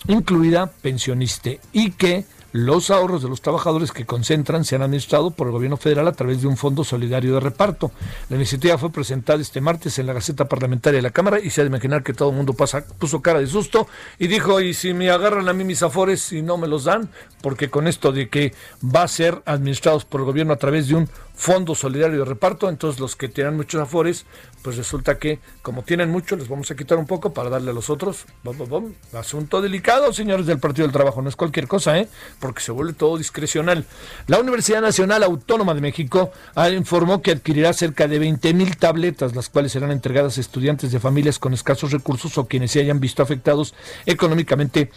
incluida 0.08 0.66
pensionista, 0.82 1.50
y 1.72 1.92
que 1.92 2.26
los 2.52 2.90
ahorros 2.90 3.22
de 3.22 3.28
los 3.28 3.42
trabajadores 3.42 3.92
que 3.92 4.06
concentran 4.06 4.64
se 4.64 4.76
han 4.76 4.82
administrado 4.82 5.30
por 5.30 5.48
el 5.48 5.52
gobierno 5.52 5.76
federal 5.76 6.08
a 6.08 6.12
través 6.12 6.40
de 6.40 6.48
un 6.48 6.56
fondo 6.56 6.84
solidario 6.84 7.34
de 7.34 7.40
reparto. 7.40 7.90
La 8.28 8.37
iniciativa 8.37 8.78
fue 8.78 8.90
presentada 8.90 9.40
este 9.40 9.61
martes 9.61 9.98
en 9.98 10.06
la 10.06 10.12
Gaceta 10.12 10.46
Parlamentaria 10.46 10.98
de 10.98 11.02
la 11.02 11.11
Cámara 11.11 11.38
y 11.40 11.50
se 11.50 11.61
ha 11.61 11.64
de 11.64 11.68
imaginar 11.68 12.02
que 12.02 12.14
todo 12.14 12.30
el 12.30 12.37
mundo 12.37 12.54
puso 12.98 13.22
cara 13.22 13.40
de 13.40 13.46
susto 13.46 13.87
y 14.18 14.28
dijo, 14.28 14.61
y 14.61 14.74
si 14.74 14.94
me 14.94 15.11
agarran 15.11 15.48
a 15.48 15.52
mí 15.52 15.64
mis 15.64 15.82
afores 15.82 16.32
y 16.32 16.42
no 16.42 16.56
me 16.56 16.68
los 16.68 16.84
dan, 16.84 17.11
porque 17.42 17.70
con 17.70 17.87
esto 17.87 18.12
de 18.12 18.28
que 18.28 18.54
va 18.84 19.02
a 19.02 19.08
ser 19.08 19.42
administrados 19.44 20.04
por 20.04 20.20
el 20.20 20.26
gobierno 20.26 20.52
a 20.52 20.56
través 20.56 20.88
de 20.88 20.94
un 20.94 21.08
fondo 21.38 21.77
solidario 21.77 22.18
de 22.18 22.24
reparto, 22.24 22.68
entonces 22.68 23.01
los 23.01 23.14
que 23.14 23.29
tienen 23.29 23.57
muchos 23.57 23.81
afores, 23.81 24.27
pues 24.62 24.77
resulta 24.77 25.18
que 25.18 25.38
como 25.62 25.85
tienen 25.85 26.11
mucho, 26.11 26.35
les 26.35 26.48
vamos 26.48 26.68
a 26.72 26.74
quitar 26.74 26.98
un 26.98 27.07
poco 27.07 27.33
para 27.33 27.48
darle 27.48 27.70
a 27.70 27.74
los 27.74 27.90
otros. 27.90 28.27
Asunto 29.12 29.62
delicado, 29.62 30.12
señores 30.12 30.46
del 30.46 30.59
Partido 30.59 30.88
del 30.88 30.92
Trabajo, 30.92 31.22
no 31.22 31.29
es 31.29 31.37
cualquier 31.37 31.68
cosa, 31.68 31.96
¿eh? 31.96 32.09
porque 32.40 32.61
se 32.61 32.72
vuelve 32.72 32.92
todo 32.92 33.16
discrecional. 33.16 33.85
La 34.27 34.40
Universidad 34.40 34.83
Nacional 34.83 35.22
Autónoma 35.22 35.74
de 35.74 35.81
México 35.81 36.33
ah, 36.57 36.70
informó 36.70 37.22
que 37.22 37.31
adquirirá 37.31 37.72
cerca 37.72 38.09
de 38.09 38.18
20 38.18 38.53
mil 38.55 38.77
tabletas, 38.77 39.37
las 39.37 39.48
cuales 39.48 39.70
serán 39.70 39.92
entregadas 39.92 40.38
a 40.38 40.40
estudiantes 40.40 40.90
de 40.90 40.98
familias 40.98 41.38
con 41.38 41.55
escasos 41.55 41.92
recursos 41.92 42.37
o 42.37 42.48
quienes 42.48 42.72
se 42.72 42.81
hayan 42.81 42.98
visto 42.98 43.22
afectados 43.22 43.74
económicamente 44.07 44.90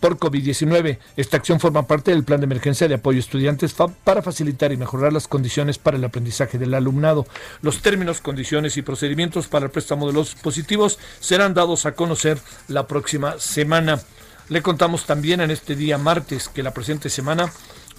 por 0.00 0.18
COVID-19. 0.18 0.98
Esta 1.16 1.36
acción 1.36 1.60
forma 1.60 1.86
parte 1.86 2.10
del 2.10 2.24
plan 2.24 2.40
de 2.40 2.44
emergencia 2.44 2.88
de 2.88 2.94
apoyo 2.94 3.18
a 3.18 3.20
estudiantes 3.20 3.74
para 4.04 4.22
facilitar 4.22 4.72
y 4.72 4.76
mejorar 4.76 5.12
las 5.12 5.28
condiciones 5.28 5.78
para 5.78 5.96
el 5.96 6.04
aprendizaje 6.04 6.58
del 6.58 6.74
alumnado. 6.74 7.26
Los 7.62 7.82
términos, 7.82 8.20
condiciones 8.20 8.76
y 8.76 8.82
procedimientos 8.82 9.48
para 9.48 9.66
el 9.66 9.70
préstamo 9.70 10.06
de 10.06 10.12
los 10.12 10.34
dispositivos 10.34 10.98
serán 11.20 11.54
dados 11.54 11.86
a 11.86 11.92
conocer 11.92 12.38
la 12.68 12.86
próxima 12.86 13.38
semana. 13.38 14.00
Le 14.48 14.62
contamos 14.62 15.06
también 15.06 15.40
en 15.40 15.50
este 15.50 15.74
día 15.74 15.98
martes 15.98 16.48
que 16.48 16.62
la 16.62 16.72
presente 16.72 17.10
semana 17.10 17.52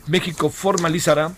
México 0.07 0.49
formalizará 0.49 1.33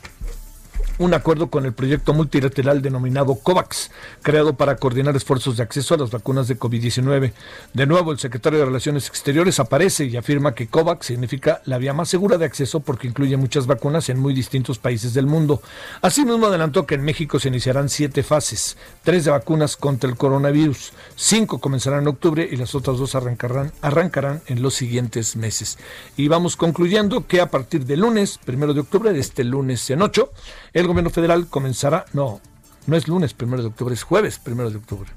un 0.99 1.13
acuerdo 1.13 1.49
con 1.49 1.65
el 1.65 1.73
proyecto 1.73 2.13
multilateral 2.13 2.81
denominado 2.81 3.35
COVAX, 3.35 3.89
creado 4.21 4.53
para 4.53 4.75
coordinar 4.75 5.15
esfuerzos 5.15 5.57
de 5.57 5.63
acceso 5.63 5.95
a 5.95 5.97
las 5.97 6.11
vacunas 6.11 6.47
de 6.47 6.59
COVID-19. 6.59 7.31
De 7.73 7.85
nuevo, 7.85 8.11
el 8.11 8.19
secretario 8.19 8.59
de 8.59 8.65
Relaciones 8.65 9.07
Exteriores 9.07 9.59
aparece 9.59 10.05
y 10.05 10.17
afirma 10.17 10.53
que 10.53 10.67
COVAX 10.67 11.07
significa 11.07 11.61
la 11.65 11.77
vía 11.77 11.93
más 11.93 12.09
segura 12.09 12.37
de 12.37 12.45
acceso 12.45 12.81
porque 12.81 13.07
incluye 13.07 13.37
muchas 13.37 13.65
vacunas 13.65 14.09
en 14.09 14.19
muy 14.19 14.33
distintos 14.33 14.77
países 14.77 15.13
del 15.13 15.25
mundo. 15.25 15.61
Asimismo, 16.01 16.47
adelantó 16.47 16.85
que 16.85 16.95
en 16.95 17.03
México 17.03 17.39
se 17.39 17.47
iniciarán 17.47 17.87
siete 17.87 18.21
fases, 18.21 18.77
tres 19.03 19.23
de 19.23 19.31
vacunas 19.31 19.77
contra 19.77 20.09
el 20.09 20.17
coronavirus, 20.17 20.91
cinco 21.15 21.59
comenzarán 21.59 22.01
en 22.01 22.09
octubre 22.09 22.47
y 22.49 22.57
las 22.57 22.75
otras 22.75 22.97
dos 22.97 23.15
arrancarán, 23.15 23.71
arrancarán 23.81 24.41
en 24.47 24.61
los 24.61 24.75
siguientes 24.75 25.37
meses. 25.37 25.77
Y 26.17 26.27
vamos 26.27 26.57
concluyendo 26.57 27.25
que 27.25 27.39
a 27.39 27.49
partir 27.49 27.85
del 27.85 28.01
lunes, 28.01 28.37
primero 28.43 28.73
de 28.73 28.81
octubre, 28.81 29.13
de 29.13 29.19
este 29.19 29.45
lunes 29.45 29.89
en 29.89 30.01
ocho, 30.01 30.31
el 30.73 30.87
gobierno 30.87 31.09
federal 31.09 31.47
comenzará, 31.47 32.05
no, 32.13 32.41
No 32.85 32.95
es 32.95 33.07
lunes 33.07 33.33
primero 33.33 33.61
de 33.61 33.69
octubre, 33.69 33.93
es 33.93 34.03
jueves 34.03 34.39
primero 34.39 34.69
de 34.69 34.77
octubre. 34.77 35.11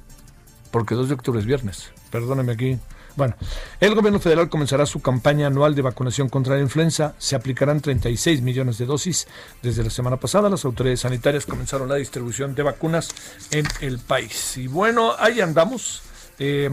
Porque 0.70 0.94
2 0.94 1.08
de 1.08 1.14
octubre 1.14 1.40
es 1.40 1.46
viernes. 1.46 1.90
Perdóname 2.10 2.52
aquí. 2.52 2.78
Bueno, 3.14 3.34
el 3.78 3.94
gobierno 3.94 4.20
federal 4.20 4.48
comenzará 4.48 4.86
su 4.86 5.02
campaña 5.02 5.46
anual 5.46 5.74
de 5.74 5.82
vacunación 5.82 6.30
contra 6.30 6.56
la 6.56 6.62
influenza. 6.62 7.14
Se 7.18 7.36
aplicarán 7.36 7.80
36 7.80 8.40
millones 8.40 8.78
de 8.78 8.86
dosis. 8.86 9.28
Desde 9.62 9.84
la 9.84 9.90
semana 9.90 10.16
pasada, 10.16 10.48
las 10.48 10.64
autoridades 10.64 11.00
sanitarias 11.00 11.44
comenzaron 11.44 11.88
la 11.88 11.96
distribución 11.96 12.54
de 12.54 12.62
vacunas 12.62 13.10
en 13.50 13.66
el 13.82 13.98
país. 13.98 14.56
Y 14.56 14.66
bueno, 14.66 15.12
ahí 15.18 15.40
andamos. 15.42 16.02
Eh, 16.38 16.70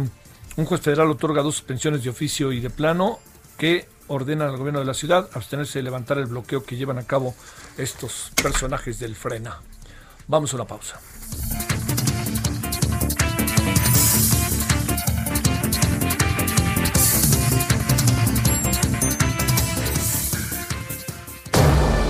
un 0.55 0.65
juez 0.65 0.81
federal 0.81 1.09
otorga 1.11 1.41
dos 1.41 1.55
suspensiones 1.55 2.03
de 2.03 2.09
oficio 2.09 2.53
y 2.53 2.61
de 2.61 2.69
plano 2.69 3.19
que 3.57 3.87
ordenan 4.09 4.49
al 4.49 4.57
gobierno 4.57 4.79
de 4.79 4.85
la 4.85 4.93
ciudad 4.93 5.29
abstenerse 5.33 5.79
de 5.79 5.83
levantar 5.83 6.17
el 6.17 6.25
bloqueo 6.25 6.63
que 6.63 6.75
llevan 6.75 6.97
a 6.97 7.03
cabo 7.03 7.33
estos 7.77 8.31
personajes 8.41 8.99
del 8.99 9.15
frena. 9.15 9.59
Vamos 10.27 10.53
a 10.53 10.57
una 10.57 10.65
pausa. 10.65 10.99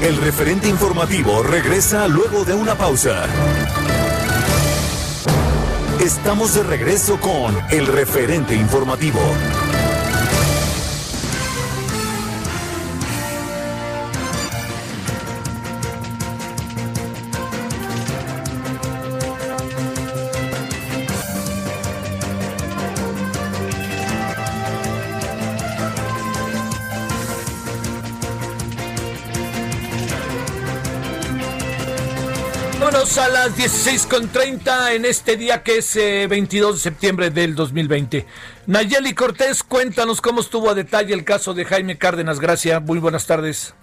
El 0.01 0.15
referente 0.17 0.69
informativo 0.69 1.43
regresa 1.43 2.07
luego 2.07 2.45
de 2.45 2.53
una 2.53 2.75
pausa. 2.75 3.25
Estamos 5.99 6.55
de 6.55 6.63
regreso 6.63 7.19
con 7.19 7.53
el 7.69 7.85
referente 7.85 8.55
informativo. 8.55 9.19
Las 33.39 33.57
16.30 33.57 34.95
en 34.95 35.05
este 35.05 35.37
día 35.37 35.63
que 35.63 35.77
es 35.77 35.95
22 35.95 36.71
eh, 36.71 36.73
de 36.73 36.79
septiembre 36.79 37.29
del 37.29 37.55
2020. 37.55 38.25
Nayeli 38.67 39.13
Cortés, 39.13 39.63
cuéntanos 39.63 40.19
cómo 40.19 40.41
estuvo 40.41 40.69
a 40.69 40.73
detalle 40.73 41.13
el 41.13 41.23
caso 41.23 41.53
de 41.53 41.63
Jaime 41.63 41.97
Cárdenas 41.97 42.41
Gracia. 42.41 42.81
Muy 42.81 42.99
buenas 42.99 43.27
tardes. 43.27 43.73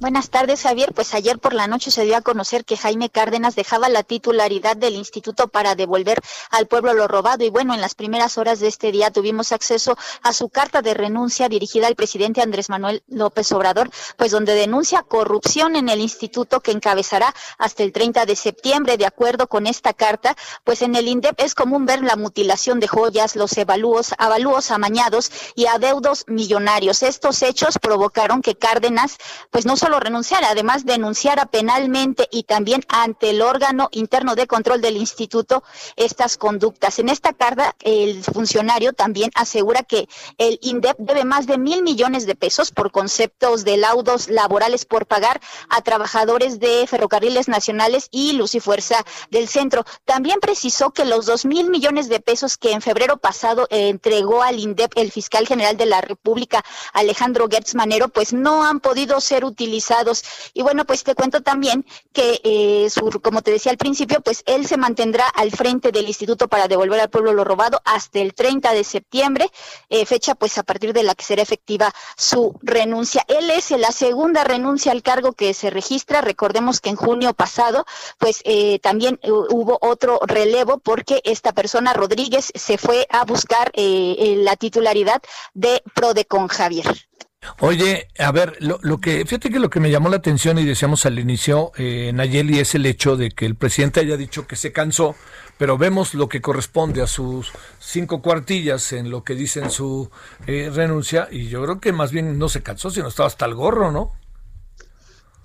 Buenas 0.00 0.28
tardes, 0.28 0.62
Javier. 0.62 0.92
Pues 0.92 1.14
ayer 1.14 1.38
por 1.38 1.54
la 1.54 1.68
noche 1.68 1.92
se 1.92 2.04
dio 2.04 2.16
a 2.16 2.20
conocer 2.20 2.64
que 2.64 2.76
Jaime 2.76 3.10
Cárdenas 3.10 3.54
dejaba 3.54 3.88
la 3.88 4.02
titularidad 4.02 4.76
del 4.76 4.96
instituto 4.96 5.46
para 5.46 5.76
devolver 5.76 6.20
al 6.50 6.66
pueblo 6.66 6.94
lo 6.94 7.06
robado. 7.06 7.44
Y 7.44 7.50
bueno, 7.50 7.74
en 7.74 7.80
las 7.80 7.94
primeras 7.94 8.36
horas 8.36 8.58
de 8.58 8.66
este 8.66 8.90
día 8.90 9.12
tuvimos 9.12 9.52
acceso 9.52 9.96
a 10.22 10.32
su 10.32 10.48
carta 10.48 10.82
de 10.82 10.94
renuncia 10.94 11.48
dirigida 11.48 11.86
al 11.86 11.94
presidente 11.94 12.42
Andrés 12.42 12.70
Manuel 12.70 13.04
López 13.06 13.52
Obrador, 13.52 13.88
pues 14.16 14.32
donde 14.32 14.54
denuncia 14.54 15.02
corrupción 15.02 15.76
en 15.76 15.88
el 15.88 16.00
instituto 16.00 16.60
que 16.60 16.72
encabezará 16.72 17.32
hasta 17.58 17.84
el 17.84 17.92
30 17.92 18.26
de 18.26 18.34
septiembre. 18.34 18.96
De 18.98 19.06
acuerdo 19.06 19.46
con 19.46 19.68
esta 19.68 19.92
carta, 19.92 20.36
pues 20.64 20.82
en 20.82 20.96
el 20.96 21.06
INDEP 21.06 21.40
es 21.40 21.54
común 21.54 21.86
ver 21.86 22.02
la 22.02 22.16
mutilación 22.16 22.80
de 22.80 22.88
joyas, 22.88 23.36
los 23.36 23.56
evalúos, 23.56 24.12
avalúos 24.18 24.72
amañados 24.72 25.30
y 25.54 25.66
adeudos 25.66 26.24
millonarios. 26.26 27.04
Estos 27.04 27.42
hechos 27.42 27.78
provocaron 27.78 28.42
que 28.42 28.56
Cárdenas, 28.56 29.18
pues 29.50 29.64
no 29.64 29.76
solo 29.76 29.93
renunciar, 30.00 30.44
además 30.44 30.84
denunciara 30.84 31.46
penalmente 31.46 32.28
y 32.30 32.44
también 32.44 32.82
ante 32.88 33.30
el 33.30 33.42
órgano 33.42 33.88
interno 33.92 34.34
de 34.34 34.46
control 34.46 34.80
del 34.80 34.96
instituto 34.96 35.62
estas 35.96 36.36
conductas. 36.36 36.98
En 36.98 37.08
esta 37.08 37.32
carta, 37.32 37.76
el 37.80 38.22
funcionario 38.24 38.92
también 38.92 39.30
asegura 39.34 39.82
que 39.82 40.08
el 40.38 40.58
INDEP 40.62 40.96
debe 40.98 41.24
más 41.24 41.46
de 41.46 41.58
mil 41.58 41.82
millones 41.82 42.26
de 42.26 42.34
pesos 42.34 42.70
por 42.70 42.90
conceptos 42.90 43.64
de 43.64 43.76
laudos 43.76 44.28
laborales 44.28 44.84
por 44.84 45.06
pagar 45.06 45.40
a 45.68 45.82
trabajadores 45.82 46.58
de 46.60 46.86
ferrocarriles 46.86 47.48
nacionales 47.48 48.08
y 48.10 48.32
luz 48.32 48.54
y 48.54 48.60
fuerza 48.60 49.04
del 49.30 49.48
centro. 49.48 49.84
También 50.04 50.40
precisó 50.40 50.90
que 50.90 51.04
los 51.04 51.26
dos 51.26 51.44
mil 51.44 51.70
millones 51.70 52.08
de 52.08 52.20
pesos 52.20 52.56
que 52.56 52.72
en 52.72 52.82
febrero 52.82 53.18
pasado 53.18 53.66
entregó 53.70 54.42
al 54.42 54.58
INDEP 54.58 54.92
el 54.96 55.12
fiscal 55.12 55.46
general 55.46 55.76
de 55.76 55.86
la 55.86 56.00
República, 56.00 56.64
Alejandro 56.92 57.48
Gertz 57.50 57.74
Manero, 57.74 58.08
pues 58.08 58.32
no 58.32 58.64
han 58.64 58.80
podido 58.80 59.20
ser 59.20 59.44
utilizados 59.44 59.73
y 60.54 60.62
bueno, 60.62 60.84
pues 60.84 61.02
te 61.02 61.14
cuento 61.14 61.42
también 61.42 61.84
que, 62.12 62.40
eh, 62.44 62.88
como 63.22 63.42
te 63.42 63.50
decía 63.50 63.72
al 63.72 63.78
principio, 63.78 64.20
pues 64.20 64.42
él 64.46 64.66
se 64.66 64.76
mantendrá 64.76 65.26
al 65.28 65.50
frente 65.50 65.90
del 65.90 66.06
Instituto 66.06 66.48
para 66.48 66.68
devolver 66.68 67.00
al 67.00 67.10
pueblo 67.10 67.32
lo 67.32 67.44
robado 67.44 67.80
hasta 67.84 68.20
el 68.20 68.34
30 68.34 68.72
de 68.72 68.84
septiembre, 68.84 69.50
eh, 69.88 70.06
fecha 70.06 70.34
pues 70.34 70.58
a 70.58 70.62
partir 70.62 70.92
de 70.92 71.02
la 71.02 71.14
que 71.14 71.24
será 71.24 71.42
efectiva 71.42 71.92
su 72.16 72.56
renuncia. 72.62 73.24
Él 73.28 73.50
es 73.50 73.70
la 73.72 73.90
segunda 73.90 74.44
renuncia 74.44 74.92
al 74.92 75.02
cargo 75.02 75.32
que 75.32 75.54
se 75.54 75.70
registra. 75.70 76.20
Recordemos 76.20 76.80
que 76.80 76.90
en 76.90 76.96
junio 76.96 77.34
pasado, 77.34 77.84
pues 78.18 78.40
eh, 78.44 78.78
también 78.80 79.18
hubo 79.24 79.78
otro 79.80 80.20
relevo 80.26 80.78
porque 80.78 81.20
esta 81.24 81.52
persona, 81.52 81.92
Rodríguez, 81.92 82.52
se 82.54 82.78
fue 82.78 83.06
a 83.10 83.24
buscar 83.24 83.72
la 83.74 84.56
titularidad 84.56 85.22
de 85.54 85.82
Prodecon 85.94 86.48
Javier. 86.48 87.08
Oye, 87.60 88.08
a 88.18 88.32
ver, 88.32 88.56
lo, 88.60 88.98
que, 88.98 89.24
fíjate 89.24 89.50
que 89.50 89.58
lo 89.58 89.70
que 89.70 89.80
me 89.80 89.90
llamó 89.90 90.08
la 90.08 90.16
atención 90.16 90.58
y 90.58 90.64
decíamos 90.64 91.06
al 91.06 91.18
inicio, 91.18 91.72
eh, 91.76 92.10
Nayeli, 92.14 92.58
es 92.58 92.74
el 92.74 92.86
hecho 92.86 93.16
de 93.16 93.30
que 93.30 93.46
el 93.46 93.54
presidente 93.54 94.00
haya 94.00 94.16
dicho 94.16 94.46
que 94.46 94.56
se 94.56 94.72
cansó, 94.72 95.14
pero 95.58 95.78
vemos 95.78 96.14
lo 96.14 96.28
que 96.28 96.40
corresponde 96.40 97.02
a 97.02 97.06
sus 97.06 97.52
cinco 97.78 98.22
cuartillas 98.22 98.92
en 98.92 99.10
lo 99.10 99.24
que 99.24 99.34
dice 99.34 99.60
en 99.60 99.70
su 99.70 100.10
eh, 100.46 100.70
renuncia, 100.72 101.28
y 101.30 101.48
yo 101.48 101.62
creo 101.62 101.80
que 101.80 101.92
más 101.92 102.10
bien 102.12 102.38
no 102.38 102.48
se 102.48 102.62
cansó, 102.62 102.90
sino 102.90 103.08
estaba 103.08 103.26
hasta 103.26 103.46
el 103.46 103.54
gorro, 103.54 103.92
¿no? 103.92 104.12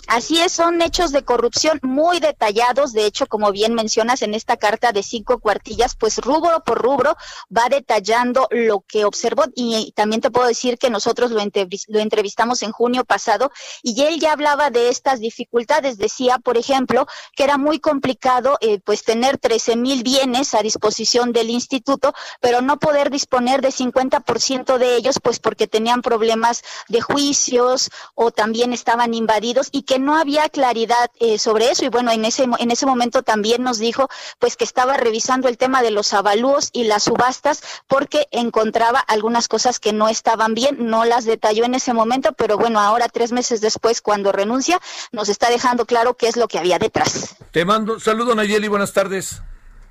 Así 0.10 0.42
es, 0.42 0.54
son 0.54 0.82
hechos 0.82 1.12
de 1.12 1.24
corrupción 1.24 1.80
muy 1.84 2.20
detallados. 2.20 2.94
De 2.94 3.06
hecho, 3.06 3.28
como 3.28 3.52
bien 3.52 3.76
mencionas 3.76 4.24
en 4.24 4.34
esta 4.34 4.58
carta 4.58 4.92
de 4.92 5.04
cinco 5.04 5.38
cuartillas, 5.38 5.96
pues 5.96 6.18
rubro 6.18 6.64
por 6.64 6.82
rubro 6.82 7.16
va 7.56 7.70
detallando 7.70 8.48
lo 8.50 8.80
que 8.80 9.06
observó. 9.06 9.44
Y 9.54 9.92
también 9.96 10.20
te 10.20 10.32
puedo 10.32 10.48
decir 10.48 10.80
que 10.80 10.90
nosotros 10.90 11.30
lo, 11.30 11.42
entrevistamos 11.42 12.64
en 12.64 12.72
junio 12.72 13.06
pasado 13.06 13.52
y 13.84 14.02
él 14.02 14.20
ya 14.20 14.32
hablaba 14.32 14.72
de 14.72 14.90
estas 14.90 15.20
dificultades. 15.20 16.00
Decía, 16.00 16.40
por 16.40 16.58
ejemplo, 16.58 17.06
que 17.36 17.44
era 17.44 17.60
muy 17.60 17.80
complicado 17.80 18.58
eh, 18.62 18.80
pues 18.84 19.04
tener 19.04 19.38
13 19.38 19.76
mil 19.76 20.02
bienes 20.02 20.56
a 20.56 20.64
disposición 20.64 21.34
del 21.34 21.52
instituto, 21.52 22.16
pero 22.42 22.62
no 22.62 22.80
poder 22.80 23.12
disponer 23.12 23.62
de 23.62 23.70
50% 23.70 24.80
de 24.80 24.96
ellos, 24.96 25.20
pues 25.22 25.38
porque 25.38 25.68
tenían 25.68 26.02
problemas 26.02 26.64
de 26.88 27.00
juicios 27.00 27.92
o 28.16 28.32
también 28.32 28.74
estaban 28.74 29.14
invadidos 29.14 29.70
y 29.72 29.84
que 29.84 29.99
no 30.00 30.18
había 30.18 30.50
claridad 30.50 31.12
eh, 31.20 31.38
sobre 31.38 31.72
eso 31.72 31.86
y 31.86 31.90
bueno, 31.90 32.12
en 32.12 32.26
ese, 32.26 32.48
en 32.58 32.72
ese 32.72 32.86
momento 32.86 33.24
también 33.24 33.64
nos 33.64 33.78
dijo 33.78 34.10
pues 34.40 34.58
que 34.58 34.64
estaba 34.64 34.98
revisando 34.98 35.48
el 35.48 35.58
tema 35.58 35.82
de 35.82 35.92
los 35.92 36.14
avalúos 36.14 36.70
y 36.74 36.86
las 36.86 37.04
subastas 37.04 37.62
porque 37.88 38.28
encontraba 38.32 39.00
algunas 39.00 39.48
cosas 39.48 39.80
que 39.80 39.94
no 39.94 40.10
estaban 40.10 40.54
bien, 40.54 40.88
no 40.90 41.06
las 41.06 41.26
detalló 41.26 41.66
en 41.66 41.76
ese 41.76 41.94
momento, 41.94 42.34
pero 42.34 42.58
bueno, 42.58 42.80
ahora 42.80 43.08
tres 43.10 43.32
meses 43.32 43.62
después 43.62 44.02
cuando 44.02 44.32
renuncia 44.32 44.80
nos 45.12 45.30
está 45.30 45.50
dejando 45.50 45.86
claro 45.86 46.16
qué 46.16 46.28
es 46.28 46.38
lo 46.38 46.48
que 46.48 46.60
había 46.60 46.80
detrás. 46.80 47.36
Te 47.52 47.66
mando 47.66 48.00
saludo 48.00 48.36
Nayeli, 48.36 48.68
buenas 48.68 48.94
tardes. 48.94 49.42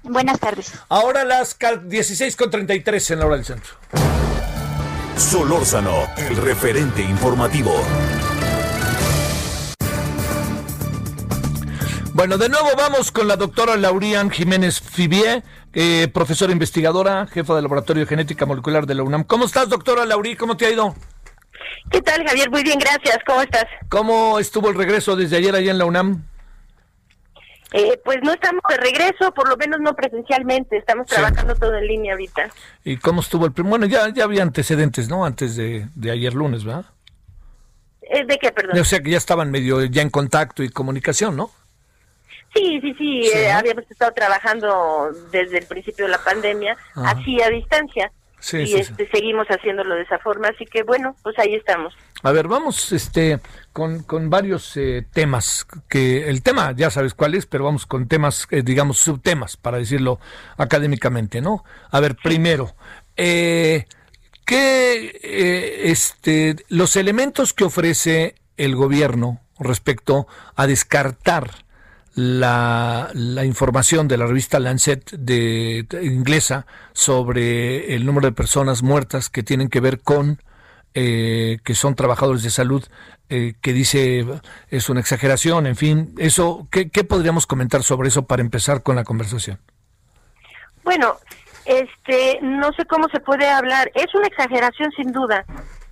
Buenas 0.02 0.38
tardes. 0.38 0.72
Ahora 0.88 1.24
las 1.24 1.56
16 1.58 2.36
con 2.36 2.50
33 2.50 3.10
en 3.10 3.18
la 3.18 3.26
hora 3.26 3.36
del 3.36 3.44
centro. 3.44 3.74
Solórzano, 5.16 6.08
el 6.16 6.36
referente 6.36 7.02
informativo. 7.02 7.74
Bueno, 12.18 12.36
de 12.36 12.48
nuevo 12.48 12.70
vamos 12.76 13.12
con 13.12 13.28
la 13.28 13.36
doctora 13.36 13.76
Laurian 13.76 14.28
Jiménez 14.28 14.80
Fibier, 14.80 15.44
eh, 15.72 16.08
profesora 16.12 16.50
investigadora, 16.50 17.28
jefa 17.28 17.54
del 17.54 17.62
Laboratorio 17.62 18.02
de 18.02 18.08
Genética 18.08 18.44
Molecular 18.44 18.86
de 18.86 18.96
la 18.96 19.04
UNAM. 19.04 19.22
¿Cómo 19.22 19.44
estás, 19.44 19.68
doctora 19.68 20.04
Laurí? 20.04 20.34
¿Cómo 20.34 20.56
te 20.56 20.66
ha 20.66 20.70
ido? 20.70 20.96
¿Qué 21.92 22.02
tal, 22.02 22.26
Javier? 22.26 22.50
Muy 22.50 22.64
bien, 22.64 22.80
gracias. 22.80 23.18
¿Cómo 23.24 23.42
estás? 23.42 23.66
¿Cómo 23.88 24.40
estuvo 24.40 24.68
el 24.68 24.74
regreso 24.74 25.14
desde 25.14 25.36
ayer 25.36 25.54
allá 25.54 25.70
en 25.70 25.78
la 25.78 25.84
UNAM? 25.84 26.24
Eh, 27.70 28.00
pues 28.04 28.16
no 28.24 28.32
estamos 28.32 28.62
de 28.68 28.78
regreso, 28.78 29.32
por 29.32 29.48
lo 29.48 29.56
menos 29.56 29.78
no 29.80 29.94
presencialmente, 29.94 30.76
estamos 30.76 31.06
trabajando 31.06 31.54
todo 31.54 31.76
en 31.76 31.86
línea 31.86 32.14
ahorita. 32.14 32.50
¿Y 32.82 32.96
cómo 32.96 33.20
estuvo 33.20 33.46
el 33.46 33.52
Bueno, 33.52 33.86
ya, 33.86 34.08
ya 34.08 34.24
había 34.24 34.42
antecedentes, 34.42 35.08
¿no? 35.08 35.24
Antes 35.24 35.54
de, 35.54 35.86
de 35.94 36.10
ayer 36.10 36.34
lunes, 36.34 36.64
¿verdad? 36.64 36.86
Eh, 38.02 38.24
¿De 38.26 38.38
qué, 38.38 38.50
perdón? 38.50 38.76
O 38.76 38.84
sea 38.84 39.00
que 39.00 39.10
ya 39.10 39.18
estaban 39.18 39.52
medio 39.52 39.84
ya 39.84 40.02
en 40.02 40.10
contacto 40.10 40.64
y 40.64 40.68
comunicación, 40.68 41.36
¿no? 41.36 41.52
Sí, 42.54 42.80
sí, 42.80 42.94
sí, 42.98 43.30
eh, 43.34 43.50
habíamos 43.50 43.90
estado 43.90 44.12
trabajando 44.12 45.10
desde 45.30 45.58
el 45.58 45.66
principio 45.66 46.06
de 46.06 46.12
la 46.12 46.24
pandemia, 46.24 46.76
así 46.96 47.40
a 47.42 47.50
distancia. 47.50 48.10
y 48.52 48.74
este, 48.74 49.08
seguimos 49.10 49.46
haciéndolo 49.48 49.94
de 49.94 50.02
esa 50.02 50.18
forma, 50.18 50.48
así 50.48 50.64
que 50.64 50.82
bueno, 50.82 51.14
pues 51.22 51.38
ahí 51.38 51.54
estamos. 51.54 51.94
A 52.22 52.32
ver, 52.32 52.48
vamos 52.48 52.92
este 52.92 53.38
con, 53.72 54.02
con 54.02 54.28
varios 54.28 54.76
eh, 54.76 55.06
temas, 55.12 55.66
que 55.88 56.28
el 56.28 56.42
tema 56.42 56.72
ya 56.72 56.90
sabes 56.90 57.14
cuál 57.14 57.34
es, 57.34 57.46
pero 57.46 57.64
vamos 57.64 57.86
con 57.86 58.08
temas, 58.08 58.48
eh, 58.50 58.62
digamos, 58.62 58.98
subtemas, 58.98 59.56
para 59.56 59.78
decirlo 59.78 60.18
académicamente, 60.56 61.40
¿no? 61.40 61.64
A 61.90 62.00
ver, 62.00 62.16
primero, 62.16 62.74
eh, 63.16 63.86
¿qué, 64.44 65.20
eh, 65.22 65.90
este, 65.90 66.56
los 66.68 66.96
elementos 66.96 67.52
que 67.52 67.64
ofrece 67.64 68.34
el 68.56 68.74
gobierno 68.74 69.40
respecto 69.60 70.26
a 70.56 70.66
descartar 70.66 71.67
la, 72.18 73.10
la, 73.14 73.44
información 73.44 74.08
de 74.08 74.16
la 74.16 74.26
revista 74.26 74.58
Lancet 74.58 75.08
de, 75.12 75.86
inglesa 76.02 76.66
sobre 76.92 77.94
el 77.94 78.04
número 78.04 78.26
de 78.26 78.32
personas 78.32 78.82
muertas 78.82 79.30
que 79.30 79.44
tienen 79.44 79.68
que 79.68 79.78
ver 79.78 80.00
con 80.00 80.42
eh, 80.94 81.58
que 81.64 81.76
son 81.76 81.94
trabajadores 81.94 82.42
de 82.42 82.50
salud, 82.50 82.84
eh, 83.28 83.54
que 83.60 83.72
dice 83.72 84.26
es 84.68 84.88
una 84.88 84.98
exageración, 84.98 85.68
en 85.68 85.76
fin, 85.76 86.12
eso, 86.18 86.66
¿qué, 86.72 86.90
¿qué 86.90 87.04
podríamos 87.04 87.46
comentar 87.46 87.84
sobre 87.84 88.08
eso 88.08 88.26
para 88.26 88.42
empezar 88.42 88.82
con 88.82 88.96
la 88.96 89.04
conversación? 89.04 89.60
Bueno, 90.82 91.18
este, 91.66 92.40
no 92.42 92.72
sé 92.72 92.84
cómo 92.86 93.08
se 93.10 93.20
puede 93.20 93.48
hablar, 93.48 93.92
es 93.94 94.12
una 94.12 94.26
exageración 94.26 94.90
sin 94.96 95.12
duda, 95.12 95.44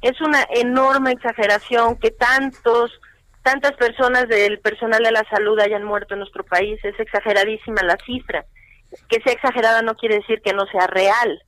es 0.03 0.21
una 0.21 0.45
enorme 0.51 1.13
exageración 1.13 1.95
que 1.97 2.11
tantos 2.11 2.91
tantas 3.47 3.75
personas 3.75 4.27
del 4.27 4.59
personal 4.59 5.01
de 5.05 5.13
la 5.13 5.23
salud 5.31 5.57
hayan 5.61 5.85
muerto 5.85 6.15
en 6.15 6.19
nuestro 6.19 6.43
país. 6.43 6.85
Es 6.85 6.99
exageradísima 6.99 7.81
la 7.85 7.97
cifra. 8.05 8.45
Que 9.09 9.21
sea 9.21 9.35
exagerada 9.35 9.83
no 9.83 9.95
quiere 9.95 10.17
decir 10.17 10.43
que 10.43 10.53
no 10.53 10.67
sea 10.67 10.89
real. 10.89 11.45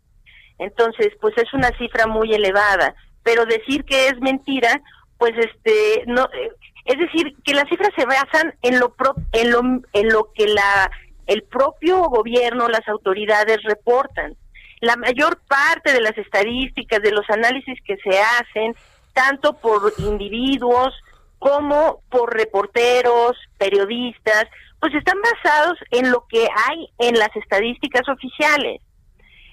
Entonces, 0.60 1.08
pues 1.20 1.36
es 1.38 1.52
una 1.52 1.76
cifra 1.76 2.06
muy 2.06 2.32
elevada. 2.32 2.94
Pero 3.24 3.46
decir 3.46 3.84
que 3.84 4.06
es 4.06 4.20
mentira, 4.20 4.80
pues 5.18 5.32
este, 5.38 6.04
no, 6.06 6.28
eh, 6.32 6.52
es 6.84 7.00
decir, 7.00 7.34
que 7.44 7.54
las 7.54 7.68
cifras 7.68 7.90
se 7.96 8.06
basan 8.06 8.54
en 8.62 8.78
lo, 8.78 8.94
en 9.32 9.50
lo, 9.50 9.60
en 9.92 10.08
lo 10.08 10.32
que 10.34 10.46
la, 10.46 10.92
el 11.26 11.42
propio 11.42 11.98
gobierno, 12.02 12.68
las 12.68 12.86
autoridades 12.86 13.60
reportan. 13.64 14.36
La 14.80 14.94
mayor 14.94 15.40
parte 15.48 15.92
de 15.92 16.00
las 16.00 16.16
estadísticas, 16.16 17.02
de 17.02 17.10
los 17.10 17.28
análisis 17.28 17.76
que 17.84 17.96
se 17.96 18.20
hacen, 18.20 18.76
tanto 19.14 19.54
por 19.54 19.92
individuos, 19.98 20.94
como 21.38 22.02
por 22.10 22.34
reporteros, 22.34 23.36
periodistas, 23.58 24.46
pues 24.80 24.94
están 24.94 25.18
basados 25.20 25.78
en 25.90 26.10
lo 26.10 26.26
que 26.28 26.46
hay 26.68 26.88
en 26.98 27.18
las 27.18 27.34
estadísticas 27.36 28.08
oficiales. 28.08 28.80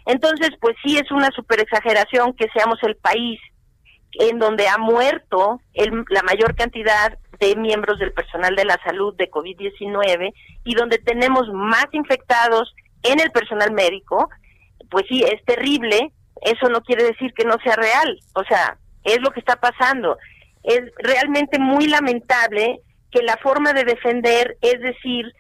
Entonces, 0.06 0.52
pues 0.62 0.76
sí 0.84 0.98
es 0.98 1.12
una 1.12 1.30
super 1.32 1.60
exageración 1.60 2.34
que 2.34 2.48
seamos 2.54 2.78
el 2.84 2.96
país 2.96 3.40
en 4.20 4.40
donde 4.40 4.68
ha 4.68 4.78
muerto 4.78 5.60
la 6.10 6.24
mayor 6.24 6.56
cantidad 6.56 7.18
de 7.40 7.56
miembros 7.56 8.00
del 8.00 8.14
personal 8.14 8.56
de 8.56 8.66
la 8.66 8.80
salud 8.84 9.14
de 9.16 9.30
COVID-19 9.30 10.34
y 10.64 10.76
donde 10.76 11.00
tenemos 11.00 11.50
más 11.52 11.88
infectados 11.92 12.74
en 13.04 13.20
el 13.20 13.32
personal 13.32 13.72
médico, 13.72 14.30
pues 14.90 15.06
sí, 15.10 15.24
es 15.24 15.44
terrible, 15.44 16.14
eso 16.42 16.70
no 16.70 16.82
quiere 16.82 17.04
decir 17.04 17.34
que 17.34 17.46
no 17.46 17.58
sea 17.64 17.76
real, 17.76 18.20
o 18.36 18.44
sea, 18.44 18.78
es 19.04 19.20
lo 19.22 19.32
que 19.32 19.40
está 19.40 19.58
pasando 19.58 20.18
es 20.66 20.82
realmente 20.98 21.60
muy 21.60 21.88
lamentable 21.88 22.82
que 23.12 23.24
la 23.24 23.38
forma 23.38 23.74
de 23.74 23.84
defender 23.84 24.58
es 24.62 24.80
decir 24.82 25.34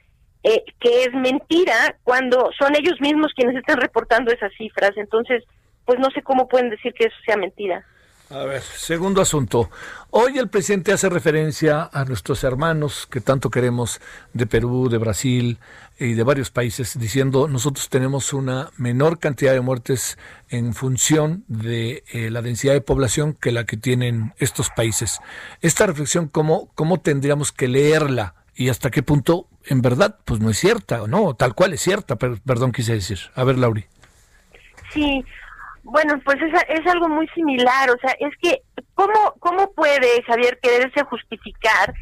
eh, 0.43 0.63
que 0.79 1.03
es 1.03 1.13
mentira 1.13 1.97
cuando 2.03 2.51
son 2.57 2.75
ellos 2.75 3.01
mismos 3.01 3.33
quienes 3.35 3.55
están 3.55 3.77
reportando 3.77 4.31
esas 4.31 4.53
cifras. 4.57 4.91
Entonces, 4.95 5.43
pues 5.85 5.99
no 5.99 6.09
sé 6.11 6.21
cómo 6.21 6.47
pueden 6.47 6.69
decir 6.69 6.93
que 6.93 7.05
eso 7.05 7.15
sea 7.25 7.37
mentira. 7.37 7.85
A 8.31 8.43
ver, 8.43 8.63
segundo 8.63 9.21
asunto. 9.21 9.69
Hoy 10.09 10.39
el 10.39 10.49
presidente 10.49 10.91
hace 10.91 11.09
referencia 11.09 11.87
a 11.93 12.05
nuestros 12.05 12.43
hermanos 12.43 13.07
que 13.09 13.21
tanto 13.21 13.51
queremos 13.51 14.01
de 14.33 14.47
Perú, 14.47 14.89
de 14.89 14.97
Brasil 14.97 15.59
y 15.99 16.13
de 16.13 16.23
varios 16.23 16.49
países, 16.49 16.97
diciendo 16.97 17.47
nosotros 17.47 17.87
tenemos 17.87 18.33
una 18.33 18.71
menor 18.77 19.19
cantidad 19.19 19.53
de 19.53 19.61
muertes 19.61 20.17
en 20.49 20.73
función 20.73 21.43
de 21.47 22.03
eh, 22.11 22.31
la 22.31 22.41
densidad 22.41 22.73
de 22.73 22.81
población 22.81 23.37
que 23.39 23.51
la 23.51 23.65
que 23.65 23.77
tienen 23.77 24.33
estos 24.39 24.71
países. 24.71 25.19
Esta 25.61 25.85
reflexión, 25.85 26.27
¿cómo, 26.27 26.71
¿cómo 26.73 26.99
tendríamos 26.99 27.51
que 27.51 27.67
leerla? 27.67 28.33
Y 28.55 28.69
hasta 28.69 28.89
qué 28.89 29.03
punto, 29.03 29.47
en 29.65 29.81
verdad, 29.81 30.17
pues 30.25 30.39
no 30.39 30.49
es 30.49 30.57
cierta, 30.57 31.05
¿no? 31.07 31.35
Tal 31.35 31.53
cual 31.53 31.73
es 31.73 31.81
cierta, 31.81 32.15
pero, 32.15 32.37
perdón, 32.43 32.71
quise 32.71 32.93
decir. 32.93 33.19
A 33.35 33.43
ver, 33.43 33.59
Lauri. 33.59 33.85
Sí, 34.91 35.23
bueno, 35.85 36.19
pues 36.25 36.37
es, 36.41 36.51
es 36.67 36.85
algo 36.87 37.07
muy 37.07 37.29
similar, 37.29 37.89
o 37.91 37.97
sea, 37.99 38.13
es 38.19 38.33
que, 38.41 38.63
¿cómo, 38.95 39.35
cómo 39.39 39.71
puede, 39.73 40.23
Javier, 40.23 40.59
quererse 40.59 41.03
justificar 41.03 41.93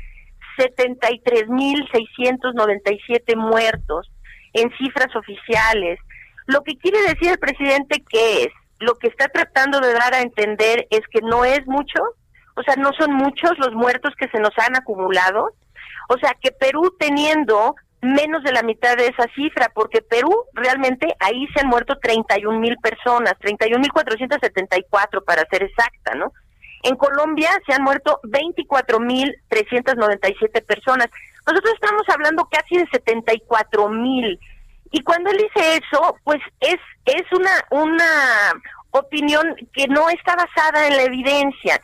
73.697 0.58 3.36
muertos 3.36 4.10
en 4.54 4.72
cifras 4.78 5.14
oficiales? 5.18 6.00
Lo 6.46 6.64
que 6.64 6.78
quiere 6.78 7.02
decir 7.02 7.32
el 7.32 7.40
presidente 7.40 8.02
que 8.10 8.44
es, 8.44 8.54
lo 8.80 8.96
que 8.96 9.10
está 9.10 9.28
tratando 9.28 9.82
de 9.82 9.92
dar 9.94 10.14
a 10.14 10.22
entender 10.22 10.88
es 10.90 11.02
que 11.12 11.20
no 11.22 11.44
es 11.44 11.68
mucho, 11.68 12.00
o 12.56 12.64
sea, 12.64 12.78
no 12.78 12.94
son 12.98 13.14
muchos 13.14 13.52
los 13.58 13.74
muertos 13.74 14.14
que 14.18 14.30
se 14.30 14.40
nos 14.40 14.58
han 14.60 14.78
acumulado, 14.78 15.50
o 16.08 16.18
sea, 16.20 16.34
que 16.40 16.52
Perú 16.52 16.96
teniendo 16.98 17.76
menos 18.04 18.44
de 18.44 18.52
la 18.52 18.64
mitad 18.64 18.98
de 18.98 19.08
esa 19.08 19.28
cifra, 19.34 19.72
porque 19.74 20.02
Perú 20.02 20.46
realmente 20.54 21.08
ahí 21.20 21.48
se 21.54 21.62
han 21.62 21.68
muerto 21.68 21.98
31 22.00 22.60
mil 22.60 22.78
personas, 22.78 23.34
31 23.40 23.80
mil 23.80 23.92
474 23.92 25.24
para 25.24 25.46
ser 25.50 25.64
exacta, 25.64 26.16
¿no? 26.16 26.32
En 26.84 26.96
Colombia 26.98 27.50
se 27.66 27.74
han 27.74 27.84
muerto 27.84 28.20
24 28.24 29.00
mil 29.00 29.34
397 29.48 30.62
personas. 30.62 31.08
Nosotros 31.48 31.74
estamos 31.74 32.04
hablando 32.10 32.48
casi 32.52 32.78
de 32.78 32.88
74 32.88 33.90
mil. 33.90 34.38
Y 34.92 35.02
cuando 35.02 35.32
él 35.32 35.38
dice 35.38 35.78
eso, 35.82 36.18
pues 36.24 36.42
es, 36.60 36.78
es 37.06 37.24
una, 37.32 37.52
una 37.72 38.54
opinión 38.92 39.56
que 39.72 39.88
no 39.88 40.10
está 40.10 40.36
basada 40.36 40.88
en 40.88 40.98
la 40.98 41.04
evidencia. 41.04 41.80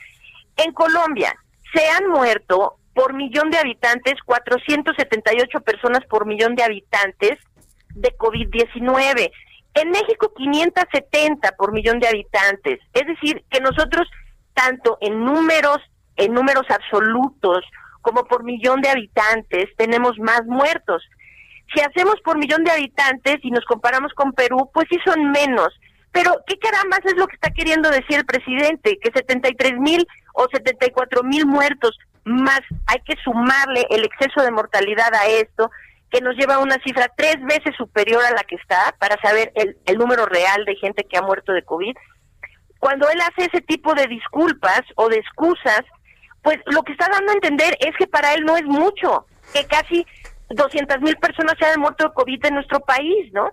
En 0.58 0.74
Colombia 0.74 1.34
se 1.74 1.88
han 1.88 2.10
muerto 2.10 2.79
por 3.00 3.14
millón 3.14 3.50
de 3.50 3.58
habitantes, 3.58 4.16
478 4.26 5.62
personas 5.62 6.02
por 6.10 6.26
millón 6.26 6.56
de 6.56 6.64
habitantes 6.64 7.40
de 7.96 8.10
COVID-19. 8.18 9.32
En 9.76 9.90
México 9.92 10.34
570 10.36 11.54
por 11.54 11.72
millón 11.72 12.02
de 12.02 12.10
habitantes. 12.10 12.82
Es 12.94 13.08
decir, 13.08 13.42
que 13.50 13.62
nosotros 13.62 14.06
tanto 14.54 14.98
en 15.00 15.24
números, 15.24 15.78
en 16.18 16.34
números 16.34 16.66
absolutos, 16.68 17.64
como 18.02 18.26
por 18.26 18.44
millón 18.44 18.82
de 18.82 18.90
habitantes, 18.90 19.70
tenemos 19.78 20.20
más 20.20 20.44
muertos. 20.46 21.02
Si 21.74 21.80
hacemos 21.80 22.16
por 22.26 22.38
millón 22.38 22.66
de 22.66 22.72
habitantes 22.72 23.38
y 23.44 23.52
nos 23.52 23.64
comparamos 23.64 24.12
con 24.14 24.34
Perú, 24.34 24.70
pues 24.74 24.88
sí 24.92 24.98
son 25.06 25.32
menos. 25.32 25.70
Pero, 26.12 26.36
¿qué 26.46 26.58
carambas 26.58 27.00
es 27.06 27.16
lo 27.16 27.28
que 27.28 27.36
está 27.36 27.52
queriendo 27.52 27.90
decir 27.92 28.18
el 28.18 28.26
presidente? 28.26 28.98
Que 29.02 29.12
73 29.14 29.80
mil 29.80 30.06
o 30.34 30.48
74 30.52 31.24
mil 31.24 31.46
muertos 31.46 31.98
más 32.26 32.62
hay 32.88 33.00
que 33.02 33.16
sumarle 33.24 33.86
el 33.90 34.06
exceso 34.06 34.42
de 34.42 34.52
mortalidad 34.52 35.14
a 35.14 35.28
esto, 35.28 35.72
que 36.12 36.22
nos 36.22 36.36
lleva 36.36 36.56
a 36.56 36.60
una 36.60 36.78
cifra 36.84 37.12
tres 37.16 37.38
veces 37.42 37.76
superior 37.78 38.24
a 38.24 38.32
la 38.32 38.44
que 38.44 38.56
está 38.56 38.96
para 39.00 39.16
saber 39.22 39.52
el, 39.56 39.78
el 39.86 39.98
número 39.98 40.26
real 40.26 40.66
de 40.66 40.76
gente 40.76 41.04
que 41.04 41.18
ha 41.18 41.22
muerto 41.22 41.54
de 41.54 41.64
COVID. 41.64 41.96
Cuando 42.80 43.10
él 43.10 43.20
hace 43.22 43.50
ese 43.52 43.62
tipo 43.62 43.94
de 43.94 44.08
disculpas 44.08 44.82
o 44.96 45.10
de 45.10 45.18
excusas, 45.18 45.82
pues 46.42 46.58
lo 46.66 46.84
que 46.84 46.94
está 46.94 47.08
dando 47.12 47.32
a 47.32 47.36
entender 47.36 47.78
es 47.80 47.96
que 47.98 48.08
para 48.08 48.34
él 48.34 48.44
no 48.46 48.58
es 48.58 48.64
mucho, 48.64 49.26
que 49.54 49.66
casi 49.66 50.06
200 50.50 51.02
mil 51.02 51.16
personas 51.18 51.56
se 51.60 51.66
han 51.66 51.80
muerto 51.80 52.06
de 52.06 52.14
COVID 52.14 52.46
en 52.46 52.56
nuestro 52.56 52.80
país, 52.80 53.32
¿no? 53.34 53.52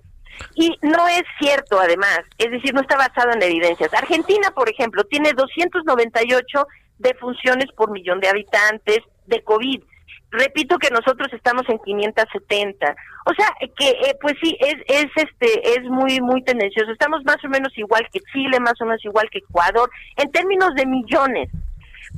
Y 0.54 0.78
no 0.82 1.08
es 1.08 1.22
cierto, 1.40 1.80
además, 1.80 2.20
es 2.38 2.50
decir, 2.50 2.74
no 2.74 2.82
está 2.82 2.96
basado 2.96 3.32
en 3.32 3.42
evidencias. 3.42 3.92
Argentina, 3.94 4.50
por 4.50 4.68
ejemplo, 4.68 5.04
tiene 5.04 5.32
298 5.32 6.66
defunciones 6.98 7.66
por 7.76 7.90
millón 7.90 8.20
de 8.20 8.28
habitantes 8.28 8.98
de 9.26 9.42
COVID. 9.42 9.82
Repito 10.30 10.78
que 10.78 10.90
nosotros 10.90 11.28
estamos 11.32 11.62
en 11.68 11.78
570. 11.78 12.96
O 13.26 13.34
sea, 13.34 13.48
que 13.78 13.90
eh, 13.90 14.16
pues 14.20 14.34
sí 14.42 14.56
es 14.60 14.76
es 14.88 15.06
este 15.16 15.78
es 15.78 15.84
muy 15.84 16.20
muy 16.20 16.42
tendencioso. 16.42 16.90
Estamos 16.90 17.24
más 17.24 17.42
o 17.44 17.48
menos 17.48 17.76
igual 17.76 18.06
que 18.12 18.20
Chile, 18.32 18.58
más 18.60 18.80
o 18.80 18.84
menos 18.84 19.04
igual 19.04 19.28
que 19.30 19.38
Ecuador 19.38 19.90
en 20.16 20.30
términos 20.32 20.74
de 20.74 20.86
millones. 20.86 21.48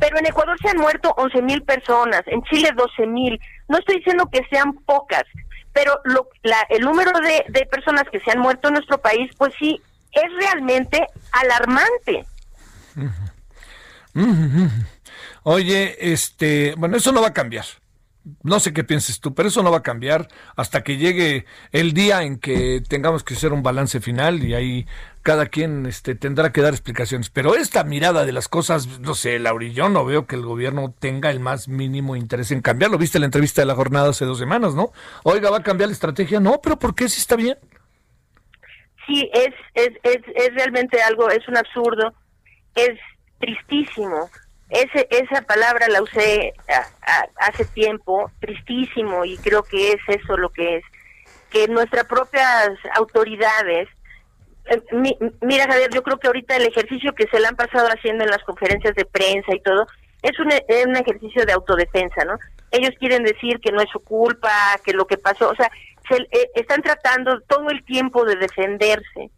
Pero 0.00 0.18
en 0.18 0.26
Ecuador 0.26 0.56
se 0.60 0.68
han 0.68 0.78
muerto 0.78 1.12
11 1.16 1.42
mil 1.42 1.62
personas, 1.62 2.22
en 2.26 2.42
Chile 2.44 2.70
12 2.76 3.06
mil. 3.06 3.40
No 3.68 3.78
estoy 3.78 3.96
diciendo 3.96 4.28
que 4.30 4.46
sean 4.50 4.72
pocas, 4.84 5.24
pero 5.72 5.98
lo, 6.04 6.28
la, 6.42 6.60
el 6.68 6.82
número 6.82 7.10
de, 7.20 7.44
de 7.48 7.66
personas 7.66 8.04
que 8.10 8.20
se 8.20 8.30
han 8.30 8.38
muerto 8.38 8.68
en 8.68 8.74
nuestro 8.74 8.98
país, 8.98 9.30
pues 9.36 9.52
sí, 9.58 9.80
es 10.12 10.32
realmente 10.38 11.06
alarmante. 11.32 12.24
Oye, 15.42 16.12
este, 16.12 16.74
bueno, 16.76 16.96
eso 16.96 17.12
no 17.12 17.22
va 17.22 17.28
a 17.28 17.32
cambiar. 17.32 17.64
No 18.42 18.60
sé 18.60 18.74
qué 18.74 18.84
pienses 18.84 19.20
tú, 19.20 19.34
pero 19.34 19.48
eso 19.48 19.62
no 19.62 19.70
va 19.70 19.78
a 19.78 19.82
cambiar 19.82 20.28
hasta 20.54 20.82
que 20.82 20.98
llegue 20.98 21.46
el 21.72 21.94
día 21.94 22.22
en 22.22 22.38
que 22.38 22.82
tengamos 22.86 23.24
que 23.24 23.34
hacer 23.34 23.54
un 23.54 23.62
balance 23.62 24.00
final 24.00 24.44
y 24.44 24.54
ahí 24.54 24.86
cada 25.22 25.46
quien 25.46 25.86
este, 25.86 26.14
tendrá 26.14 26.52
que 26.52 26.60
dar 26.60 26.74
explicaciones. 26.74 27.30
Pero 27.30 27.54
esta 27.54 27.84
mirada 27.84 28.26
de 28.26 28.32
las 28.32 28.48
cosas, 28.48 29.00
no 29.00 29.14
sé, 29.14 29.38
Lauri, 29.38 29.72
yo 29.72 29.88
no 29.88 30.04
veo 30.04 30.26
que 30.26 30.36
el 30.36 30.42
gobierno 30.42 30.94
tenga 30.98 31.30
el 31.30 31.40
más 31.40 31.68
mínimo 31.68 32.16
interés 32.16 32.50
en 32.50 32.60
cambiarlo. 32.60 32.98
Viste 32.98 33.18
la 33.18 33.26
entrevista 33.26 33.62
de 33.62 33.66
la 33.66 33.74
jornada 33.74 34.10
hace 34.10 34.26
dos 34.26 34.38
semanas, 34.38 34.74
¿no? 34.74 34.92
Oiga, 35.22 35.50
¿va 35.50 35.58
a 35.58 35.62
cambiar 35.62 35.88
la 35.88 35.94
estrategia? 35.94 36.38
No, 36.38 36.60
pero 36.62 36.78
¿por 36.78 36.94
qué 36.94 37.08
si 37.08 37.20
está 37.20 37.36
bien? 37.36 37.56
Sí, 39.06 39.30
es, 39.32 39.54
es, 39.72 39.90
es, 40.02 40.18
es 40.34 40.54
realmente 40.54 41.00
algo, 41.00 41.30
es 41.30 41.46
un 41.48 41.56
absurdo, 41.56 42.12
es 42.74 42.98
tristísimo 43.38 44.28
ese, 44.70 45.08
esa 45.10 45.42
palabra 45.42 45.86
la 45.88 46.02
usé 46.02 46.52
hace 47.36 47.64
tiempo, 47.66 48.30
tristísimo, 48.40 49.24
y 49.24 49.38
creo 49.38 49.62
que 49.62 49.92
es 49.92 50.00
eso 50.08 50.36
lo 50.36 50.50
que 50.50 50.76
es, 50.76 50.84
que 51.50 51.68
nuestras 51.68 52.04
propias 52.04 52.70
autoridades, 52.94 53.88
eh, 54.66 54.82
mira 55.40 55.64
Javier, 55.64 55.90
yo 55.94 56.02
creo 56.02 56.18
que 56.18 56.26
ahorita 56.26 56.56
el 56.56 56.66
ejercicio 56.66 57.14
que 57.14 57.26
se 57.28 57.40
le 57.40 57.46
han 57.46 57.56
pasado 57.56 57.88
haciendo 57.88 58.24
en 58.24 58.30
las 58.30 58.44
conferencias 58.44 58.94
de 58.94 59.06
prensa 59.06 59.54
y 59.54 59.60
todo, 59.60 59.86
es 60.20 60.38
un, 60.38 60.52
es 60.52 60.86
un 60.86 60.96
ejercicio 60.96 61.46
de 61.46 61.52
autodefensa, 61.52 62.24
¿no? 62.26 62.36
Ellos 62.70 62.90
quieren 62.98 63.22
decir 63.22 63.60
que 63.60 63.72
no 63.72 63.80
es 63.80 63.88
su 63.90 64.00
culpa, 64.00 64.50
que 64.84 64.92
lo 64.92 65.06
que 65.06 65.16
pasó, 65.16 65.48
o 65.48 65.54
sea, 65.54 65.70
se, 66.10 66.16
eh, 66.16 66.50
están 66.54 66.82
tratando 66.82 67.40
todo 67.42 67.70
el 67.70 67.82
tiempo 67.84 68.26
de 68.26 68.36
defenderse. 68.36 69.30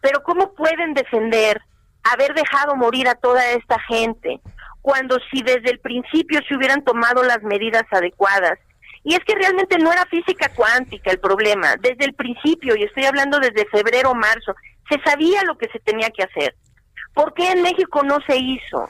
Pero 0.00 0.24
¿cómo 0.24 0.54
pueden 0.54 0.94
defender 0.94 1.62
haber 2.02 2.34
dejado 2.34 2.76
morir 2.76 3.08
a 3.08 3.14
toda 3.14 3.50
esta 3.50 3.78
gente? 3.80 4.40
cuando 4.82 5.16
si 5.30 5.42
desde 5.42 5.70
el 5.70 5.78
principio 5.78 6.40
se 6.46 6.56
hubieran 6.56 6.82
tomado 6.84 7.22
las 7.22 7.42
medidas 7.42 7.84
adecuadas. 7.90 8.58
Y 9.04 9.14
es 9.14 9.20
que 9.20 9.34
realmente 9.34 9.78
no 9.78 9.92
era 9.92 10.04
física 10.06 10.50
cuántica 10.54 11.10
el 11.10 11.18
problema, 11.18 11.76
desde 11.76 12.04
el 12.04 12.14
principio, 12.14 12.76
y 12.76 12.84
estoy 12.84 13.04
hablando 13.04 13.38
desde 13.38 13.66
febrero 13.66 14.10
o 14.10 14.14
marzo, 14.14 14.54
se 14.88 15.00
sabía 15.02 15.42
lo 15.44 15.56
que 15.56 15.68
se 15.68 15.80
tenía 15.80 16.10
que 16.10 16.24
hacer. 16.24 16.54
¿Por 17.14 17.32
qué 17.34 17.50
en 17.50 17.62
México 17.62 18.02
no 18.04 18.18
se 18.26 18.36
hizo? 18.36 18.88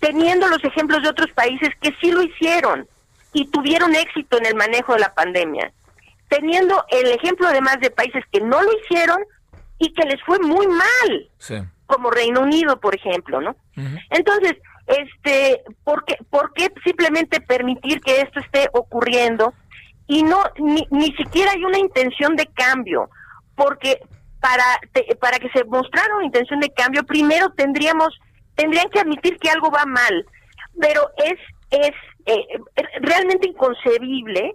Teniendo 0.00 0.48
los 0.48 0.62
ejemplos 0.64 1.02
de 1.02 1.08
otros 1.08 1.30
países 1.32 1.70
que 1.80 1.94
sí 2.00 2.10
lo 2.10 2.22
hicieron 2.22 2.88
y 3.32 3.46
tuvieron 3.50 3.94
éxito 3.94 4.38
en 4.38 4.46
el 4.46 4.54
manejo 4.54 4.94
de 4.94 5.00
la 5.00 5.14
pandemia. 5.14 5.72
Teniendo 6.28 6.84
el 6.90 7.06
ejemplo 7.12 7.46
además 7.48 7.78
de 7.80 7.90
países 7.90 8.24
que 8.32 8.40
no 8.40 8.62
lo 8.62 8.70
hicieron 8.80 9.18
y 9.78 9.92
que 9.92 10.04
les 10.04 10.22
fue 10.24 10.38
muy 10.40 10.66
mal, 10.66 11.28
como 11.86 12.10
Reino 12.10 12.40
Unido, 12.40 12.78
por 12.80 12.94
ejemplo, 12.94 13.40
¿no? 13.40 13.56
Entonces, 14.10 14.54
este, 14.86 15.62
¿por 15.82 16.04
qué, 16.04 16.16
¿por 16.30 16.52
qué 16.52 16.72
simplemente 16.84 17.40
permitir 17.40 18.00
que 18.00 18.20
esto 18.20 18.40
esté 18.40 18.68
ocurriendo? 18.72 19.54
Y 20.06 20.22
no, 20.22 20.42
ni, 20.58 20.86
ni 20.90 21.12
siquiera 21.16 21.52
hay 21.52 21.64
una 21.64 21.78
intención 21.78 22.36
de 22.36 22.46
cambio, 22.46 23.08
porque 23.54 24.00
para, 24.40 24.64
para 25.20 25.38
que 25.38 25.48
se 25.50 25.64
mostrara 25.64 26.16
una 26.16 26.26
intención 26.26 26.60
de 26.60 26.70
cambio, 26.70 27.04
primero 27.04 27.50
tendríamos, 27.50 28.18
tendrían 28.54 28.88
que 28.90 29.00
admitir 29.00 29.38
que 29.38 29.50
algo 29.50 29.70
va 29.70 29.86
mal, 29.86 30.26
pero 30.78 31.08
es, 31.16 31.40
es 31.70 31.92
eh, 32.26 32.46
realmente 33.00 33.48
inconcebible 33.48 34.54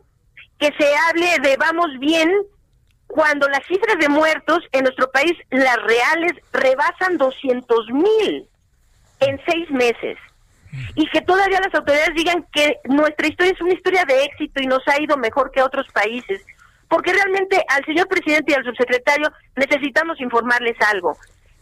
que 0.60 0.72
se 0.78 0.96
hable 1.08 1.40
de 1.42 1.58
vamos 1.58 1.88
bien 2.00 2.30
cuando 3.10 3.50
las 3.50 3.66
cifras 3.66 3.98
de 4.00 4.08
muertos 4.08 4.60
en 4.72 4.84
nuestro 4.84 5.12
país, 5.12 5.34
las 5.50 5.78
reales, 5.78 6.34
rebasan 6.54 7.18
200 7.18 7.90
mil 7.90 8.48
en 9.20 9.42
seis 9.48 9.70
meses. 9.72 10.16
Y 10.94 11.10
que 11.10 11.22
todavía 11.22 11.60
las 11.60 11.74
autoridades 11.74 12.14
digan 12.14 12.46
que 12.54 12.78
nuestra 12.84 13.28
historia 13.28 13.54
es 13.54 13.62
una 13.62 13.74
historia 13.74 14.06
de 14.06 14.26
éxito 14.26 14.62
y 14.62 14.68
nos 14.68 14.88
ha 14.88 15.02
ido 15.02 15.18
mejor 15.18 15.50
que 15.50 15.64
otros 15.64 15.88
países. 15.92 16.46
Porque 16.88 17.12
realmente 17.12 17.66
al 17.70 17.84
señor 17.86 18.08
presidente 18.08 18.52
y 18.52 18.56
al 18.56 18.64
subsecretario 18.64 19.32
necesitamos 19.56 20.22
informarles 20.22 20.78
algo, 20.88 21.18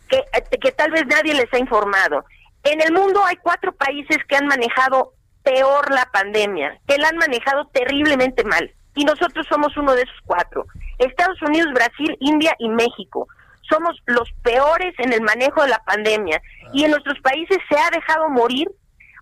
que, 0.09 0.21
que 0.59 0.71
tal 0.73 0.91
vez 0.91 1.05
nadie 1.07 1.33
les 1.33 1.51
ha 1.53 1.59
informado. 1.59 2.25
En 2.63 2.81
el 2.81 2.91
mundo 2.91 3.23
hay 3.23 3.37
cuatro 3.37 3.71
países 3.71 4.17
que 4.27 4.35
han 4.35 4.47
manejado 4.47 5.13
peor 5.43 5.93
la 5.93 6.09
pandemia, 6.11 6.77
que 6.85 6.97
la 6.97 7.07
han 7.07 7.17
manejado 7.17 7.67
terriblemente 7.67 8.43
mal. 8.43 8.69
Y 8.95 9.05
nosotros 9.05 9.47
somos 9.47 9.77
uno 9.77 9.93
de 9.93 10.01
esos 10.01 10.19
cuatro. 10.25 10.65
Estados 10.97 11.41
Unidos, 11.41 11.73
Brasil, 11.73 12.15
India 12.19 12.55
y 12.59 12.69
México 12.69 13.27
somos 13.69 13.95
los 14.05 14.29
peores 14.43 14.93
en 14.97 15.13
el 15.13 15.21
manejo 15.21 15.61
de 15.61 15.69
la 15.69 15.83
pandemia 15.85 16.41
y 16.73 16.83
en 16.83 16.91
nuestros 16.91 17.19
países 17.19 17.57
se 17.69 17.77
ha 17.77 17.89
dejado 17.89 18.29
morir 18.29 18.69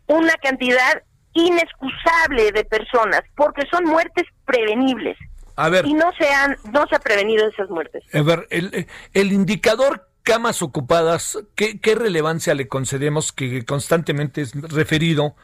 una 0.08 0.34
cantidad 0.42 1.02
inexcusable 1.34 2.52
de 2.52 2.64
personas 2.64 3.22
porque 3.36 3.64
son 3.70 3.86
muertes 3.86 4.26
prevenibles. 4.46 5.18
A 5.58 5.70
ver. 5.70 5.86
Y 5.86 5.94
no 5.94 6.12
se 6.18 6.30
han 6.30 6.58
no 6.72 6.86
se 6.88 6.96
ha 6.96 7.00
prevenido 7.00 7.48
esas 7.48 7.70
muertes. 7.70 8.04
A 8.14 8.22
ver, 8.22 8.48
el, 8.50 8.88
el 9.14 9.32
indicador 9.32 10.08
camas 10.24 10.62
ocupadas, 10.62 11.38
¿qué, 11.56 11.80
¿qué, 11.80 11.96
relevancia 11.96 12.56
le 12.56 12.68
concedemos 12.68 13.32
que 13.32 13.64
constantemente 13.64 14.42
es 14.42 14.54
referido 14.60 15.36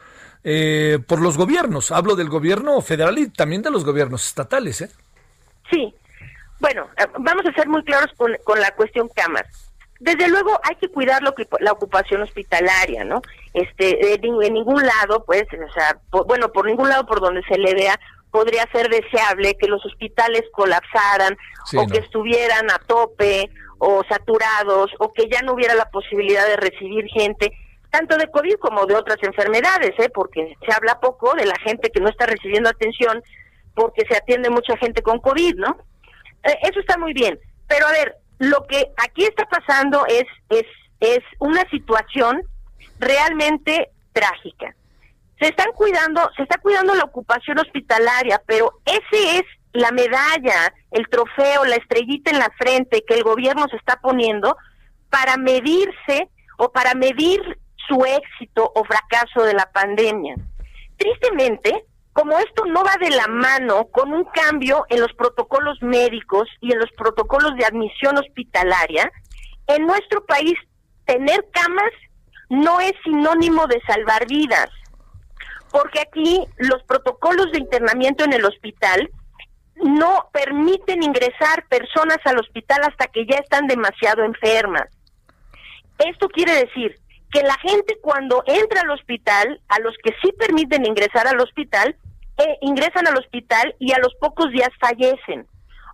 eh, 0.44 0.98
por 1.06 1.20
los 1.20 1.38
gobiernos? 1.38 1.92
Hablo 1.92 2.16
del 2.16 2.28
gobierno 2.28 2.80
federal 2.80 3.18
y 3.18 3.28
también 3.28 3.62
de 3.62 3.70
los 3.70 3.84
gobiernos 3.84 4.26
estatales, 4.26 4.82
¿eh? 4.82 4.90
Sí, 5.70 5.94
bueno, 6.62 6.88
eh, 6.96 7.06
vamos 7.18 7.44
a 7.44 7.52
ser 7.52 7.68
muy 7.68 7.82
claros 7.82 8.10
con, 8.16 8.30
la 8.60 8.70
cuestión 8.76 9.08
camas. 9.08 9.42
Desde 9.98 10.28
luego 10.28 10.58
hay 10.62 10.76
que 10.76 10.88
cuidar 10.88 11.20
lo 11.22 11.34
que, 11.34 11.46
la 11.60 11.72
ocupación 11.72 12.22
hospitalaria, 12.22 13.04
¿no? 13.04 13.20
Este, 13.52 14.14
en 14.14 14.54
ningún 14.54 14.82
lado, 14.82 15.24
pues, 15.24 15.42
o 15.44 15.72
sea, 15.72 15.98
bueno, 16.26 16.52
por 16.52 16.66
ningún 16.66 16.88
lado 16.88 17.04
por 17.04 17.20
donde 17.20 17.42
se 17.48 17.58
le 17.58 17.74
vea, 17.74 17.98
podría 18.30 18.64
ser 18.72 18.88
deseable 18.88 19.56
que 19.58 19.66
los 19.66 19.84
hospitales 19.84 20.42
colapsaran 20.52 21.36
o 21.76 21.86
que 21.86 21.98
estuvieran 21.98 22.70
a 22.70 22.78
tope 22.78 23.50
o 23.78 24.02
saturados 24.08 24.92
o 25.00 25.12
que 25.12 25.28
ya 25.28 25.42
no 25.42 25.54
hubiera 25.54 25.74
la 25.74 25.90
posibilidad 25.90 26.46
de 26.46 26.56
recibir 26.56 27.06
gente, 27.08 27.52
tanto 27.90 28.16
de 28.16 28.30
COVID 28.30 28.54
como 28.60 28.86
de 28.86 28.94
otras 28.94 29.18
enfermedades, 29.22 29.92
¿eh? 29.98 30.10
porque 30.14 30.56
se 30.64 30.72
habla 30.72 31.00
poco 31.00 31.34
de 31.34 31.46
la 31.46 31.58
gente 31.64 31.90
que 31.90 32.00
no 32.00 32.08
está 32.08 32.26
recibiendo 32.26 32.70
atención 32.70 33.22
porque 33.74 34.04
se 34.08 34.16
atiende 34.16 34.50
mucha 34.50 34.76
gente 34.76 35.02
con 35.02 35.18
COVID, 35.18 35.56
¿no? 35.56 35.76
Eh, 36.44 36.58
eso 36.62 36.80
está 36.80 36.98
muy 36.98 37.12
bien, 37.12 37.38
pero 37.66 37.86
a 37.86 37.92
ver, 37.92 38.16
lo 38.38 38.66
que 38.66 38.92
aquí 38.96 39.24
está 39.24 39.46
pasando 39.46 40.04
es, 40.06 40.24
es, 40.48 40.64
es 41.00 41.20
una 41.38 41.62
situación 41.70 42.42
realmente 42.98 43.90
trágica. 44.12 44.74
Se 45.40 45.48
están 45.48 45.72
cuidando, 45.72 46.28
se 46.36 46.42
está 46.42 46.58
cuidando 46.58 46.94
la 46.94 47.04
ocupación 47.04 47.58
hospitalaria, 47.58 48.40
pero 48.46 48.80
ese 48.84 49.38
es 49.38 49.42
la 49.72 49.90
medalla, 49.90 50.72
el 50.90 51.08
trofeo, 51.08 51.64
la 51.64 51.76
estrellita 51.76 52.30
en 52.30 52.38
la 52.38 52.50
frente 52.58 53.04
que 53.06 53.14
el 53.14 53.22
gobierno 53.22 53.66
se 53.70 53.76
está 53.76 53.96
poniendo 53.96 54.56
para 55.08 55.36
medirse 55.36 56.28
o 56.58 56.70
para 56.70 56.94
medir 56.94 57.40
su 57.88 58.04
éxito 58.04 58.70
o 58.74 58.84
fracaso 58.84 59.44
de 59.44 59.54
la 59.54 59.70
pandemia. 59.72 60.36
Tristemente, 60.96 61.84
como 62.12 62.38
esto 62.38 62.64
no 62.66 62.82
va 62.84 62.96
de 63.00 63.10
la 63.10 63.26
mano 63.26 63.86
con 63.86 64.12
un 64.12 64.24
cambio 64.24 64.84
en 64.90 65.00
los 65.00 65.12
protocolos 65.14 65.78
médicos 65.82 66.48
y 66.60 66.72
en 66.72 66.78
los 66.78 66.90
protocolos 66.92 67.56
de 67.56 67.64
admisión 67.64 68.18
hospitalaria, 68.18 69.10
en 69.66 69.86
nuestro 69.86 70.24
país 70.26 70.54
tener 71.06 71.46
camas 71.52 71.90
no 72.50 72.80
es 72.80 72.92
sinónimo 73.02 73.66
de 73.66 73.80
salvar 73.86 74.26
vidas, 74.26 74.68
porque 75.70 76.00
aquí 76.00 76.44
los 76.58 76.82
protocolos 76.82 77.50
de 77.52 77.58
internamiento 77.58 78.24
en 78.24 78.34
el 78.34 78.44
hospital 78.44 79.08
no 79.76 80.28
permiten 80.32 81.02
ingresar 81.02 81.66
personas 81.68 82.18
al 82.24 82.38
hospital 82.38 82.82
hasta 82.82 83.06
que 83.06 83.26
ya 83.26 83.36
están 83.36 83.66
demasiado 83.66 84.22
enfermas. 84.22 84.84
Esto 85.98 86.28
quiere 86.28 86.52
decir 86.52 86.98
que 87.32 87.42
la 87.42 87.56
gente 87.58 87.98
cuando 88.00 88.44
entra 88.46 88.82
al 88.82 88.90
hospital, 88.90 89.60
a 89.68 89.80
los 89.80 89.96
que 90.04 90.14
sí 90.22 90.32
permiten 90.32 90.86
ingresar 90.86 91.26
al 91.26 91.40
hospital, 91.40 91.96
eh, 92.38 92.58
ingresan 92.60 93.08
al 93.08 93.18
hospital 93.18 93.74
y 93.78 93.92
a 93.92 93.98
los 93.98 94.14
pocos 94.20 94.50
días 94.52 94.68
fallecen, 94.78 95.46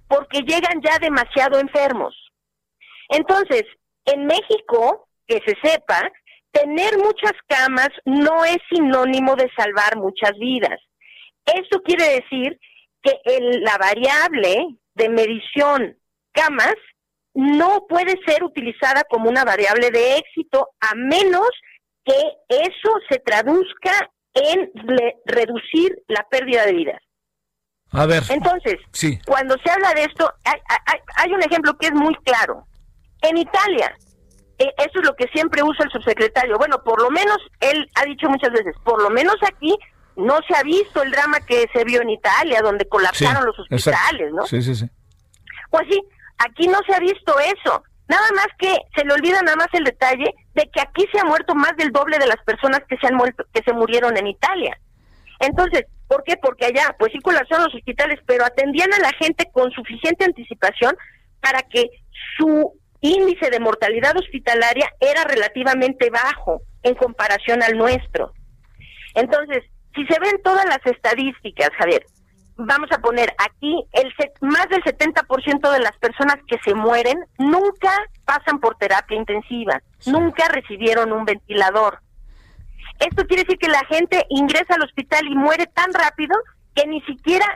porque 0.09 0.41
llegan 0.41 0.83
ya 0.83 0.99
demasiado 0.99 1.61
enfermos. 1.61 2.15
Entonces, 3.09 3.63
en 4.05 4.27
México, 4.27 5.09
que 5.27 5.41
se 5.47 5.57
sepa, 5.63 6.11
tener 6.51 6.99
muchas 6.99 7.35
camas 7.47 7.91
no 8.05 8.45
es 8.45 8.59
sinónimo 8.71 9.37
de 9.37 9.51
salvar 9.57 9.97
muchas 9.97 10.33
vidas. 10.39 10.81
Esto 11.45 11.83
quiere 11.83 12.21
decir 12.21 12.59
que 13.03 13.13
la 13.61 13.79
variable 13.79 14.77
de 14.95 15.09
medición 15.09 15.97
camas 16.33 16.75
no 17.39 17.87
puede 17.89 18.19
ser 18.27 18.43
utilizada 18.43 19.05
como 19.09 19.29
una 19.29 19.45
variable 19.45 19.93
de 19.93 20.17
éxito 20.17 20.71
a 20.81 20.97
menos 20.97 21.49
que 22.05 22.21
eso 22.49 22.91
se 23.09 23.21
traduzca 23.21 24.11
en 24.35 24.69
reducir 25.25 26.03
la 26.09 26.27
pérdida 26.29 26.67
de 26.67 26.73
vidas. 26.73 27.01
A 27.93 28.07
ver. 28.07 28.25
Entonces, 28.29 28.79
sí. 28.93 29.21
cuando 29.25 29.57
se 29.65 29.71
habla 29.71 29.95
de 29.95 30.03
esto, 30.03 30.29
hay, 30.45 30.59
hay, 31.15 31.33
un 31.33 31.41
ejemplo 31.41 31.79
que 31.79 31.87
es 31.87 31.93
muy 31.93 32.15
claro. 32.25 32.67
En 33.23 33.37
Italia, 33.37 33.97
eh, 34.59 34.75
eso 34.77 34.99
es 34.99 35.07
lo 35.07 35.15
que 35.15 35.29
siempre 35.33 35.63
usa 35.63 35.85
el 35.85 35.93
subsecretario. 35.93 36.59
Bueno, 36.59 36.83
por 36.83 37.01
lo 37.01 37.11
menos 37.11 37.39
él 37.61 37.89
ha 37.95 38.05
dicho 38.05 38.29
muchas 38.29 38.51
veces, 38.51 38.75
por 38.85 39.01
lo 39.01 39.11
menos 39.11 39.37
aquí 39.47 39.77
no 40.17 40.41
se 40.49 40.57
ha 40.57 40.65
visto 40.65 41.05
el 41.05 41.13
drama 41.13 41.39
que 41.47 41.67
se 41.73 41.85
vio 41.85 42.03
en 42.03 42.11
Italia, 42.11 42.63
donde 42.63 42.89
colapsaron 42.89 43.47
los 43.47 43.57
hospitales, 43.61 44.33
¿no? 44.33 44.45
Sí, 44.45 44.61
sí, 44.61 44.75
sí. 44.75 44.91
Pues 45.71 45.87
sí, 45.89 46.03
aquí 46.39 46.69
no 46.69 46.79
se 46.87 46.95
ha 46.95 47.01
visto 47.01 47.39
eso. 47.41 47.83
Nada 48.09 48.27
más 48.35 48.47
que 48.59 48.75
se 48.97 49.05
le 49.05 49.13
olvida 49.13 49.43
nada 49.43 49.57
más 49.57 49.69
el 49.73 49.85
detalle 49.85 50.35
de 50.55 50.71
que 50.73 50.81
aquí 50.81 51.07
se 51.13 51.21
ha 51.21 51.25
muerto 51.25 51.55
más 51.55 51.77
del 51.77 51.93
doble 51.93 52.19
de 52.19 52.27
las 52.27 52.43
personas 52.45 52.81
que 52.89 52.97
se 52.97 53.07
han 53.07 53.15
muerto, 53.15 53.45
que 53.53 53.63
se 53.63 53.75
murieron 53.75 54.17
en 54.17 54.29
Italia. 54.29 54.79
Entonces, 55.41 55.85
¿por 56.09 56.25
qué? 56.25 56.37
Porque 56.37 56.67
allá, 56.67 56.97
pues 56.99 57.13
sí 57.13 57.19
colapsaron 57.21 57.67
los 57.67 57.75
hospitales, 57.75 58.19
pero 58.27 58.45
atendían 58.45 58.93
a 58.95 58.99
la 58.99 59.13
gente 59.13 59.51
con 59.53 59.71
suficiente 59.73 60.25
anticipación 60.25 60.97
para 61.41 61.63
que 61.63 61.91
su 62.39 62.73
índice 63.01 63.51
de 63.51 63.61
mortalidad 63.61 64.17
hospitalaria 64.17 64.91
era 65.01 65.25
relativamente 65.25 66.11
bajo 66.11 66.63
en 66.83 66.95
comparación 66.95 67.63
al 67.63 67.77
nuestro. 67.77 68.33
Entonces, 69.15 69.65
si 69.95 70.07
se 70.07 70.19
ven 70.21 70.41
todas 70.43 70.65
las 70.65 70.85
estadísticas, 70.85 71.71
Javier, 71.79 72.05
vamos 72.59 72.91
a 72.91 72.99
poner 72.99 73.33
aquí, 73.39 73.85
el 73.93 74.13
más 74.41 74.69
del 74.69 74.83
70% 74.83 75.73
de 75.73 75.79
las 75.79 75.97
personas 75.99 76.37
que 76.47 76.59
se 76.65 76.75
mueren 76.75 77.25
nunca 77.39 77.91
pasan 78.25 78.59
por 78.59 78.77
terapia 78.77 79.17
intensiva, 79.17 79.81
nunca 80.07 80.49
recibieron 80.49 81.13
un 81.13 81.25
ventilador. 81.25 82.01
Esto 82.99 83.25
quiere 83.27 83.45
decir 83.45 83.59
que 83.59 83.69
la 83.69 83.85
gente 83.89 84.27
ingresa 84.29 84.75
al 84.75 84.83
hospital 84.83 85.27
y 85.29 85.37
muere 85.37 85.67
tan 85.67 85.93
rápido 85.95 86.37
que 86.75 86.87
ni 86.89 87.01
siquiera 87.03 87.47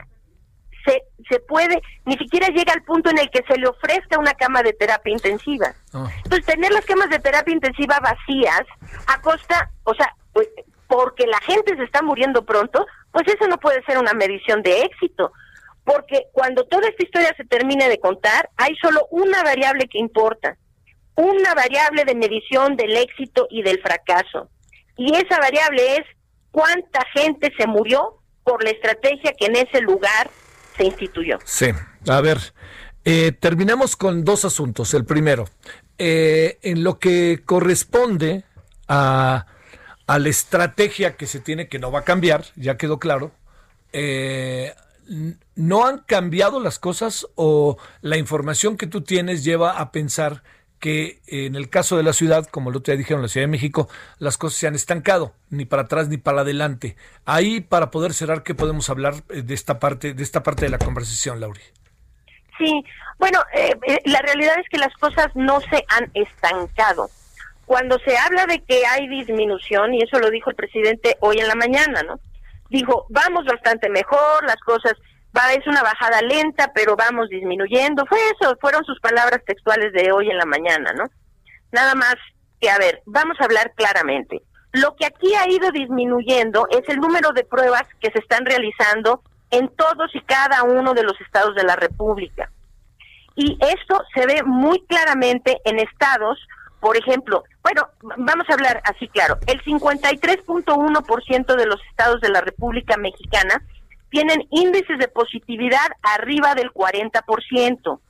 se, 0.85 1.03
se 1.29 1.39
puede, 1.41 1.81
ni 2.05 2.17
siquiera 2.17 2.47
llega 2.47 2.71
al 2.71 2.83
punto 2.83 3.09
en 3.09 3.19
el 3.19 3.29
que 3.29 3.43
se 3.45 3.57
le 3.57 3.67
ofrezca 3.67 4.17
una 4.17 4.33
cama 4.33 4.63
de 4.63 4.71
terapia 4.71 5.11
intensiva. 5.11 5.73
Ah. 5.93 6.07
Entonces, 6.23 6.45
tener 6.45 6.71
las 6.71 6.85
camas 6.85 7.09
de 7.09 7.19
terapia 7.19 7.53
intensiva 7.53 7.99
vacías 7.99 8.63
a 9.07 9.21
costa, 9.21 9.69
o 9.83 9.93
sea, 9.93 10.15
pues, 10.31 10.47
porque 10.87 11.27
la 11.27 11.39
gente 11.41 11.75
se 11.75 11.83
está 11.83 12.01
muriendo 12.01 12.45
pronto, 12.45 12.85
pues 13.13 13.25
eso 13.27 13.47
no 13.47 13.57
puede 13.57 13.81
ser 13.85 13.97
una 13.97 14.13
medición 14.13 14.61
de 14.63 14.81
éxito. 14.81 15.31
Porque 15.85 16.25
cuando 16.33 16.65
toda 16.65 16.87
esta 16.89 17.03
historia 17.03 17.33
se 17.37 17.45
termine 17.45 17.87
de 17.87 17.99
contar, 17.99 18.49
hay 18.57 18.75
solo 18.81 19.05
una 19.11 19.43
variable 19.43 19.87
que 19.87 19.99
importa, 19.99 20.57
una 21.15 21.53
variable 21.53 22.05
de 22.05 22.15
medición 22.15 22.75
del 22.75 22.97
éxito 22.97 23.47
y 23.49 23.61
del 23.61 23.79
fracaso. 23.81 24.49
Y 24.97 25.13
esa 25.15 25.39
variable 25.39 25.97
es 25.97 26.03
cuánta 26.51 27.01
gente 27.13 27.51
se 27.57 27.67
murió 27.67 28.21
por 28.43 28.63
la 28.63 28.71
estrategia 28.71 29.33
que 29.37 29.45
en 29.45 29.57
ese 29.57 29.81
lugar 29.81 30.29
se 30.75 30.85
instituyó. 30.85 31.37
Sí, 31.43 31.67
a 32.07 32.21
ver, 32.21 32.37
eh, 33.05 33.31
terminamos 33.31 33.95
con 33.95 34.23
dos 34.23 34.45
asuntos. 34.45 34.93
El 34.93 35.05
primero, 35.05 35.45
eh, 35.97 36.57
en 36.61 36.83
lo 36.83 36.97
que 36.97 37.41
corresponde 37.45 38.45
a, 38.87 39.45
a, 40.07 40.19
la 40.19 40.29
estrategia 40.29 41.15
que 41.15 41.27
se 41.27 41.39
tiene, 41.39 41.67
que 41.67 41.79
no 41.79 41.91
va 41.91 41.99
a 41.99 42.03
cambiar, 42.03 42.45
ya 42.55 42.77
quedó 42.77 42.99
claro, 42.99 43.31
eh, 43.91 44.73
¿no 45.55 45.85
han 45.85 45.99
cambiado 45.99 46.59
las 46.59 46.79
cosas 46.79 47.27
o 47.35 47.77
la 48.01 48.17
información 48.17 48.77
que 48.77 48.87
tú 48.87 49.01
tienes 49.01 49.43
lleva 49.43 49.79
a 49.79 49.91
pensar 49.91 50.43
que 50.83 51.21
en 51.27 51.55
el 51.55 51.69
caso 51.69 51.95
de 51.95 52.03
la 52.03 52.11
ciudad, 52.11 52.45
como 52.45 52.69
lo 52.69 52.81
te 52.81 52.97
dijeron, 52.97 53.21
la 53.21 53.29
Ciudad 53.29 53.45
de 53.45 53.51
México, 53.51 53.87
las 54.19 54.37
cosas 54.37 54.59
se 54.59 54.67
han 54.67 54.75
estancado, 54.75 55.33
ni 55.49 55.63
para 55.63 55.83
atrás 55.83 56.09
ni 56.09 56.17
para 56.17 56.41
adelante. 56.41 56.97
Ahí, 57.23 57.61
para 57.61 57.89
poder 57.89 58.13
cerrar, 58.13 58.43
¿qué 58.43 58.53
podemos 58.53 58.89
hablar 58.89 59.13
eh, 59.29 59.43
de 59.43 59.53
esta 59.53 59.79
parte, 59.79 60.13
de 60.13 60.21
esta 60.21 60.43
parte 60.43 60.65
de 60.65 60.71
la 60.71 60.79
conversación, 60.79 61.39
Lauri? 61.39 61.61
Sí, 62.57 62.83
bueno, 63.17 63.39
eh, 63.53 63.73
eh, 63.87 63.99
la 64.03 64.19
realidad 64.19 64.59
es 64.59 64.67
que 64.67 64.77
las 64.77 64.93
cosas 64.97 65.27
no 65.35 65.61
se 65.61 65.85
han 65.87 66.11
estancado. 66.13 67.09
Cuando 67.65 67.97
se 67.99 68.17
habla 68.17 68.45
de 68.45 68.59
que 68.59 68.85
hay 68.85 69.07
disminución, 69.07 69.93
y 69.93 70.01
eso 70.01 70.19
lo 70.19 70.29
dijo 70.29 70.49
el 70.49 70.55
presidente 70.55 71.17
hoy 71.21 71.39
en 71.39 71.47
la 71.47 71.55
mañana, 71.55 72.03
¿no? 72.03 72.19
Dijo, 72.69 73.05
vamos 73.09 73.45
bastante 73.45 73.89
mejor, 73.89 74.45
las 74.45 74.57
cosas 74.57 74.93
va 75.35 75.53
es 75.53 75.65
una 75.67 75.81
bajada 75.81 76.21
lenta, 76.21 76.71
pero 76.73 76.95
vamos 76.95 77.29
disminuyendo. 77.29 78.05
Fue 78.05 78.19
eso, 78.39 78.55
fueron 78.61 78.83
sus 78.85 78.99
palabras 78.99 79.41
textuales 79.45 79.91
de 79.93 80.11
hoy 80.11 80.29
en 80.29 80.37
la 80.37 80.45
mañana, 80.45 80.93
¿no? 80.93 81.05
Nada 81.71 81.95
más 81.95 82.15
que, 82.61 82.69
a 82.69 82.77
ver, 82.77 83.01
vamos 83.05 83.37
a 83.39 83.45
hablar 83.45 83.73
claramente. 83.75 84.41
Lo 84.71 84.95
que 84.95 85.05
aquí 85.05 85.33
ha 85.35 85.49
ido 85.49 85.71
disminuyendo 85.71 86.67
es 86.69 86.87
el 86.87 86.97
número 86.97 87.31
de 87.31 87.43
pruebas 87.43 87.83
que 87.99 88.11
se 88.11 88.19
están 88.19 88.45
realizando 88.45 89.21
en 89.51 89.69
todos 89.69 90.13
y 90.15 90.21
cada 90.21 90.63
uno 90.63 90.93
de 90.93 91.03
los 91.03 91.19
estados 91.21 91.55
de 91.55 91.63
la 91.63 91.75
República. 91.75 92.49
Y 93.35 93.57
esto 93.61 94.01
se 94.13 94.25
ve 94.25 94.43
muy 94.43 94.83
claramente 94.85 95.59
en 95.65 95.79
estados, 95.79 96.39
por 96.83 96.97
ejemplo, 96.97 97.45
bueno, 97.63 97.87
vamos 98.17 98.45
a 98.49 98.55
hablar 98.55 98.81
así 98.83 99.07
claro, 99.07 99.37
el 99.47 99.63
53.1% 99.63 101.55
de 101.55 101.65
los 101.65 101.81
estados 101.89 102.19
de 102.19 102.27
la 102.27 102.41
República 102.41 102.97
Mexicana 102.97 103.65
tienen 104.09 104.45
índices 104.51 104.99
de 104.99 105.07
positividad 105.07 105.87
arriba 106.01 106.55
del 106.55 106.73
40%. 106.73 108.01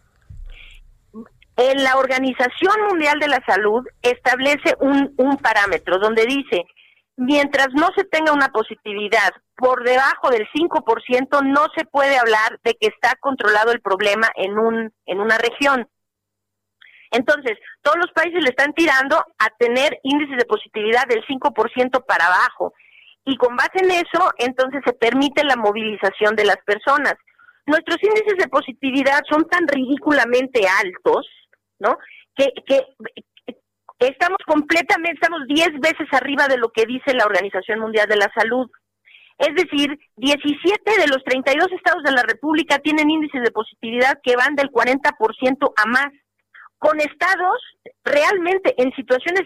En 1.56 1.84
la 1.84 1.98
Organización 1.98 2.74
Mundial 2.90 3.20
de 3.20 3.28
la 3.28 3.44
Salud 3.46 3.86
establece 4.02 4.76
un, 4.80 5.38
parámetro 5.38 6.00
donde 6.00 6.26
dice, 6.26 6.66
mientras 7.16 7.68
no 7.74 7.90
se 7.96 8.06
tenga 8.06 8.34
una 8.34 8.48
positividad 8.48 9.34
por 9.56 9.84
debajo 9.84 10.32
del 10.32 10.48
5%, 10.52 11.44
no 11.44 11.68
se 11.78 11.86
puede 11.86 12.18
hablar 12.18 12.60
de 12.64 12.74
que 12.74 12.88
está 12.88 13.14
controlado 13.20 13.72
el 13.72 13.82
problema 13.82 14.30
en, 14.36 14.58
un, 14.58 14.92
en 15.06 15.20
una 15.20 15.38
región. 15.38 15.88
Entonces, 17.14 17.58
todos 17.84 17.98
los 17.98 18.12
países 18.12 18.42
le 18.42 18.50
están 18.50 18.74
tirando 18.74 19.18
a 19.18 19.50
tener 19.60 20.00
índices 20.02 20.38
de 20.38 20.46
positividad 20.46 21.08
del 21.08 21.24
5% 21.26 22.06
para 22.06 22.26
abajo 22.26 22.74
y 23.24 23.38
con 23.38 23.56
base 23.56 23.84
en 23.84 23.92
eso, 23.92 24.32
entonces 24.38 24.82
se 24.84 24.94
permite 24.94 25.44
la 25.44 25.56
movilización 25.56 26.36
de 26.36 26.46
las 26.46 26.58
personas. 26.66 27.14
Nuestros 27.68 27.98
índices 28.02 28.38
de 28.38 28.50
positividad 28.50 29.22
son 29.30 29.48
tan 29.48 29.68
ridículamente 29.68 30.62
altos, 30.68 31.28
¿no? 31.80 31.98
Que, 32.36 32.52
que 32.68 32.82
estamos 34.00 34.40
completamente, 34.46 35.20
estamos 35.22 35.42
10 35.48 35.80
veces 35.80 36.08
arriba 36.12 36.48
de 36.48 36.58
lo 36.58 36.70
que 36.70 36.86
dice 36.86 37.14
la 37.14 37.26
Organización 37.26 37.80
Mundial 37.80 38.08
de 38.10 38.18
la 38.18 38.32
Salud. 38.36 38.70
Es 39.38 39.56
decir, 39.56 39.98
17 40.18 41.00
de 41.00 41.08
los 41.08 41.24
32 41.24 41.72
estados 41.72 42.04
de 42.04 42.12
la 42.12 42.24
República 42.24 42.80
tienen 42.80 43.10
índices 43.10 43.44
de 43.44 43.52
positividad 43.52 44.20
que 44.24 44.36
van 44.36 44.56
del 44.56 44.72
40% 44.72 45.74
a 45.78 45.86
más 45.86 46.08
con 46.84 47.00
estados 47.00 47.62
realmente 48.04 48.76
en 48.76 48.92
situaciones 48.92 49.44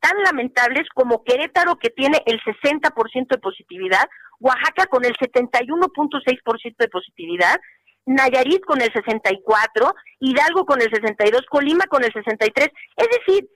tan 0.00 0.20
lamentables 0.24 0.88
como 0.92 1.22
Querétaro, 1.22 1.76
que 1.76 1.90
tiene 1.90 2.20
el 2.26 2.40
60% 2.40 3.28
de 3.28 3.38
positividad, 3.38 4.02
Oaxaca 4.40 4.86
con 4.86 5.04
el 5.04 5.14
71.6% 5.14 6.76
de 6.76 6.88
positividad, 6.88 7.60
Nayarit 8.04 8.64
con 8.64 8.82
el 8.82 8.92
64, 8.92 9.94
Hidalgo 10.18 10.66
con 10.66 10.82
el 10.82 10.90
62, 10.92 11.42
Colima 11.48 11.84
con 11.88 12.02
el 12.02 12.12
63. 12.12 12.68
Es 12.96 13.08
decir, 13.16 13.48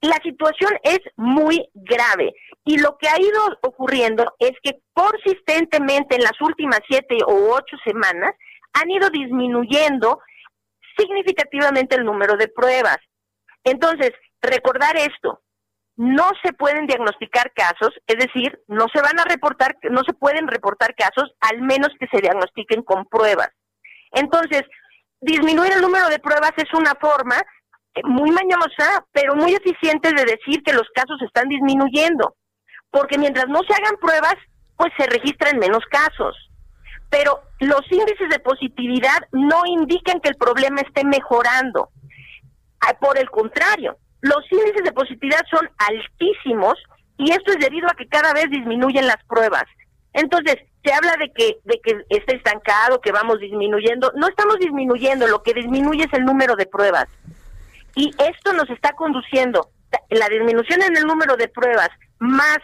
la 0.00 0.16
situación 0.16 0.72
es 0.82 0.98
muy 1.14 1.64
grave 1.74 2.32
y 2.64 2.78
lo 2.78 2.98
que 2.98 3.08
ha 3.08 3.20
ido 3.20 3.58
ocurriendo 3.62 4.34
es 4.40 4.54
que 4.60 4.80
consistentemente 4.92 6.16
en 6.16 6.22
las 6.22 6.40
últimas 6.40 6.80
siete 6.88 7.18
o 7.28 7.54
ocho 7.54 7.76
semanas 7.84 8.34
han 8.72 8.90
ido 8.90 9.08
disminuyendo 9.10 10.18
significativamente 10.96 11.96
el 11.96 12.04
número 12.04 12.36
de 12.36 12.48
pruebas. 12.48 12.98
Entonces, 13.64 14.10
recordar 14.40 14.96
esto, 14.96 15.40
no 15.96 16.30
se 16.42 16.52
pueden 16.52 16.86
diagnosticar 16.86 17.52
casos, 17.54 17.90
es 18.06 18.16
decir, 18.16 18.58
no 18.66 18.86
se 18.92 19.00
van 19.00 19.18
a 19.20 19.24
reportar, 19.24 19.76
no 19.90 20.02
se 20.04 20.14
pueden 20.14 20.48
reportar 20.48 20.94
casos 20.94 21.32
al 21.40 21.60
menos 21.62 21.90
que 22.00 22.06
se 22.10 22.20
diagnostiquen 22.20 22.82
con 22.82 23.04
pruebas. 23.06 23.50
Entonces, 24.12 24.62
disminuir 25.20 25.72
el 25.72 25.82
número 25.82 26.08
de 26.08 26.18
pruebas 26.18 26.52
es 26.56 26.72
una 26.74 26.94
forma 27.00 27.36
eh, 27.94 28.00
muy 28.04 28.30
mañosa, 28.30 29.06
pero 29.12 29.34
muy 29.34 29.54
eficiente 29.54 30.12
de 30.12 30.24
decir 30.24 30.62
que 30.64 30.72
los 30.72 30.88
casos 30.94 31.20
están 31.22 31.48
disminuyendo, 31.48 32.36
porque 32.90 33.18
mientras 33.18 33.48
no 33.48 33.60
se 33.68 33.74
hagan 33.74 33.96
pruebas, 34.00 34.36
pues 34.76 34.92
se 34.98 35.06
registran 35.06 35.58
menos 35.58 35.84
casos 35.90 36.51
pero 37.12 37.42
los 37.60 37.82
índices 37.90 38.30
de 38.30 38.38
positividad 38.38 39.18
no 39.32 39.66
indican 39.66 40.18
que 40.20 40.30
el 40.30 40.36
problema 40.36 40.80
esté 40.80 41.04
mejorando. 41.04 41.90
Ah, 42.80 42.94
por 42.98 43.18
el 43.18 43.28
contrario, 43.28 43.98
los 44.22 44.50
índices 44.50 44.82
de 44.82 44.92
positividad 44.92 45.42
son 45.50 45.68
altísimos 45.76 46.82
y 47.18 47.30
esto 47.32 47.52
es 47.52 47.58
debido 47.58 47.86
a 47.86 47.94
que 47.94 48.08
cada 48.08 48.32
vez 48.32 48.48
disminuyen 48.48 49.06
las 49.06 49.22
pruebas. 49.28 49.64
Entonces, 50.14 50.56
se 50.82 50.92
habla 50.94 51.14
de 51.18 51.30
que 51.34 51.58
de 51.64 51.80
que 51.84 52.02
está 52.08 52.34
estancado, 52.34 53.02
que 53.02 53.12
vamos 53.12 53.38
disminuyendo. 53.40 54.10
No 54.16 54.26
estamos 54.26 54.58
disminuyendo, 54.58 55.26
lo 55.26 55.42
que 55.42 55.52
disminuye 55.52 56.04
es 56.04 56.12
el 56.14 56.24
número 56.24 56.56
de 56.56 56.64
pruebas. 56.64 57.08
Y 57.94 58.10
esto 58.26 58.54
nos 58.54 58.70
está 58.70 58.94
conduciendo, 58.94 59.68
la 60.08 60.28
disminución 60.30 60.80
en 60.80 60.96
el 60.96 61.04
número 61.04 61.36
de 61.36 61.48
pruebas 61.48 61.90
más 62.18 62.58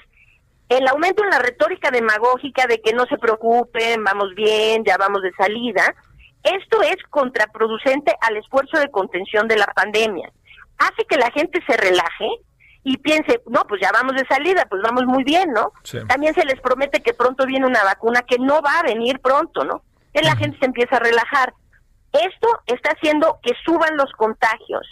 el 0.68 0.86
aumento 0.88 1.24
en 1.24 1.30
la 1.30 1.38
retórica 1.38 1.90
demagógica 1.90 2.66
de 2.66 2.80
que 2.80 2.92
no 2.92 3.06
se 3.06 3.18
preocupen, 3.18 4.04
vamos 4.04 4.34
bien, 4.34 4.84
ya 4.84 4.96
vamos 4.96 5.22
de 5.22 5.32
salida, 5.32 5.94
esto 6.42 6.82
es 6.82 6.96
contraproducente 7.10 8.14
al 8.20 8.36
esfuerzo 8.36 8.78
de 8.78 8.90
contención 8.90 9.48
de 9.48 9.56
la 9.56 9.66
pandemia. 9.66 10.30
Hace 10.78 11.04
que 11.08 11.16
la 11.16 11.30
gente 11.30 11.60
se 11.66 11.76
relaje 11.76 12.28
y 12.84 12.96
piense, 12.98 13.40
no, 13.46 13.64
pues 13.64 13.80
ya 13.82 13.90
vamos 13.92 14.14
de 14.14 14.26
salida, 14.26 14.66
pues 14.70 14.80
vamos 14.82 15.04
muy 15.04 15.24
bien, 15.24 15.50
¿no? 15.52 15.72
También 16.06 16.34
se 16.34 16.44
les 16.44 16.60
promete 16.60 17.02
que 17.02 17.12
pronto 17.12 17.44
viene 17.44 17.66
una 17.66 17.82
vacuna 17.82 18.22
que 18.22 18.38
no 18.38 18.62
va 18.62 18.78
a 18.78 18.82
venir 18.82 19.20
pronto, 19.20 19.64
¿no? 19.64 19.82
Y 20.14 20.24
la 20.24 20.36
gente 20.36 20.58
se 20.58 20.66
empieza 20.66 20.96
a 20.96 21.00
relajar. 21.00 21.52
Esto 22.12 22.48
está 22.66 22.92
haciendo 22.92 23.40
que 23.42 23.52
suban 23.64 23.96
los 23.96 24.10
contagios 24.12 24.86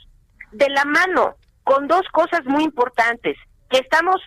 de 0.53 0.69
la 0.69 0.85
mano 0.85 1.37
con 1.65 1.89
dos 1.89 2.03
cosas 2.13 2.45
muy 2.45 2.65
importantes, 2.65 3.37
que 3.71 3.79
estamos 3.79 4.21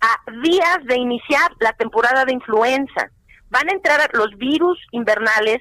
a 0.00 0.30
días 0.42 0.78
de 0.84 0.96
iniciar 0.96 1.50
la 1.60 1.72
temporada 1.72 2.24
de 2.24 2.34
influenza. 2.34 3.10
Van 3.48 3.68
a 3.68 3.72
entrar 3.72 4.10
los 4.12 4.36
virus 4.36 4.78
invernales 4.92 5.60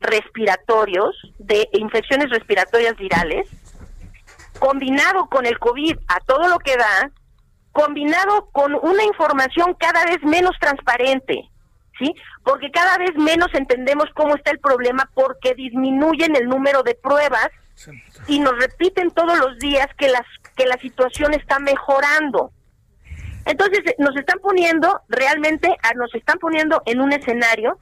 respiratorios, 0.00 1.14
de 1.38 1.68
infecciones 1.72 2.30
respiratorias 2.30 2.96
virales, 2.96 3.48
combinado 4.58 5.26
con 5.26 5.46
el 5.46 5.58
COVID 5.58 5.96
a 6.08 6.20
todo 6.20 6.48
lo 6.48 6.58
que 6.58 6.76
da, 6.76 7.10
combinado 7.72 8.50
con 8.52 8.74
una 8.74 9.04
información 9.04 9.74
cada 9.74 10.04
vez 10.04 10.22
menos 10.22 10.52
transparente, 10.60 11.48
¿sí? 11.98 12.14
Porque 12.44 12.70
cada 12.70 12.98
vez 12.98 13.14
menos 13.16 13.48
entendemos 13.54 14.06
cómo 14.14 14.36
está 14.36 14.50
el 14.50 14.58
problema 14.58 15.08
porque 15.14 15.54
disminuyen 15.54 16.36
el 16.36 16.48
número 16.48 16.82
de 16.82 16.94
pruebas 16.94 17.48
y 18.28 18.38
nos 18.40 18.58
repiten 18.58 19.10
todos 19.10 19.38
los 19.38 19.58
días 19.58 19.88
que 19.96 20.08
las 20.08 20.26
que 20.56 20.66
la 20.66 20.76
situación 20.76 21.32
está 21.32 21.58
mejorando. 21.58 22.52
Entonces 23.44 23.80
eh, 23.86 23.96
nos 23.98 24.16
están 24.16 24.38
poniendo 24.40 25.00
realmente, 25.08 25.74
nos 25.96 26.14
están 26.14 26.38
poniendo 26.38 26.82
en 26.86 27.00
un 27.00 27.12
escenario 27.12 27.78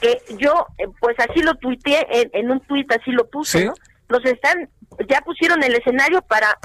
que 0.00 0.20
yo, 0.38 0.66
eh, 0.78 0.86
pues 1.00 1.16
así 1.18 1.42
lo 1.42 1.54
tuiteé, 1.54 2.06
en, 2.10 2.50
un 2.50 2.60
tuit 2.60 2.90
así 2.92 3.10
lo 3.10 3.28
puse, 3.28 3.66
¿no? 3.66 3.74
Nos 4.08 4.24
están, 4.24 4.68
ya 5.08 5.20
pusieron 5.20 5.62
el 5.62 5.74
escenario 5.74 6.22
para 6.22 6.58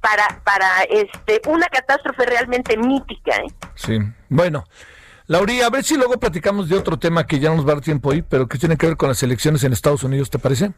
para 0.00 0.42
para 0.42 0.82
este 0.90 1.40
una 1.48 1.66
catástrofe 1.68 2.26
realmente 2.26 2.76
mítica. 2.76 3.36
¿eh? 3.36 3.52
Sí, 3.74 3.98
bueno. 4.28 4.64
Lauría, 5.28 5.66
a 5.66 5.70
ver 5.70 5.84
si 5.84 5.96
luego 5.96 6.18
platicamos 6.18 6.68
de 6.68 6.76
otro 6.76 6.98
tema 6.98 7.26
que 7.26 7.38
ya 7.38 7.48
no 7.48 7.56
nos 7.56 7.66
va 7.66 7.70
a 7.70 7.74
dar 7.76 7.84
tiempo 7.84 8.10
ahí, 8.10 8.22
pero 8.22 8.48
que 8.48 8.58
tiene 8.58 8.76
que 8.76 8.86
ver 8.86 8.96
con 8.96 9.08
las 9.08 9.22
elecciones 9.22 9.62
en 9.64 9.72
Estados 9.72 10.02
Unidos, 10.02 10.28
¿te 10.28 10.38
parece? 10.38 10.72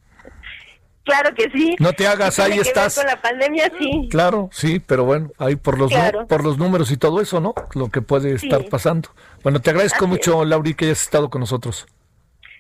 Claro 1.05 1.35
que 1.35 1.51
sí. 1.51 1.75
No 1.81 1.93
te 1.93 2.07
hagas, 2.07 2.39
ahí 2.39 2.59
estás. 2.59 2.95
Con 2.95 3.07
la 3.07 3.21
pandemia, 3.21 3.71
sí. 3.79 4.09
Claro, 4.11 4.49
sí, 4.53 4.79
pero 4.79 5.05
bueno, 5.05 5.31
ahí 5.39 5.57
por 5.57 5.79
los, 5.79 5.93
por 6.29 6.45
los 6.45 6.59
números 6.59 6.91
y 6.93 6.97
todo 6.97 7.21
eso, 7.21 7.41
¿no? 7.41 7.55
Lo 7.75 7.89
que 7.89 8.03
puede 8.03 8.35
estar 8.35 8.65
pasando. 8.69 9.11
Bueno, 9.43 9.61
te 9.61 9.71
agradezco 9.71 10.07
mucho, 10.07 10.45
Lauri, 10.45 10.75
que 10.75 10.87
hayas 10.87 11.03
estado 11.03 11.29
con 11.29 11.41
nosotros. 11.41 11.87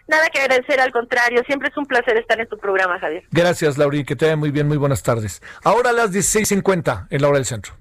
Nada 0.09 0.28
que 0.28 0.40
agradecer, 0.40 0.80
al 0.80 0.90
contrario, 0.90 1.43
siempre 1.47 1.68
es 1.68 1.76
un 1.76 1.86
placer 1.86 2.16
estar 2.16 2.38
en 2.40 2.49
tu 2.49 2.59
programa, 2.59 2.99
Javier. 2.99 3.24
Gracias, 3.30 3.78
Lauri, 3.78 4.05
que 4.05 4.16
te 4.16 4.26
vaya 4.26 4.36
muy 4.36 4.51
bien, 4.51 4.66
muy 4.66 4.76
buenas 4.76 5.03
tardes. 5.03 5.40
Ahora 5.62 5.90
a 5.90 5.93
las 5.93 6.12
16.50 6.12 7.07
en 7.09 7.22
la 7.22 7.28
hora 7.28 7.38
del 7.38 7.47
centro. 7.47 7.74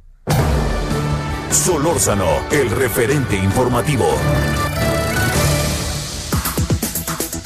Solórzano, 1.49 2.29
el 2.51 2.69
referente 2.69 3.35
informativo. 3.35 4.07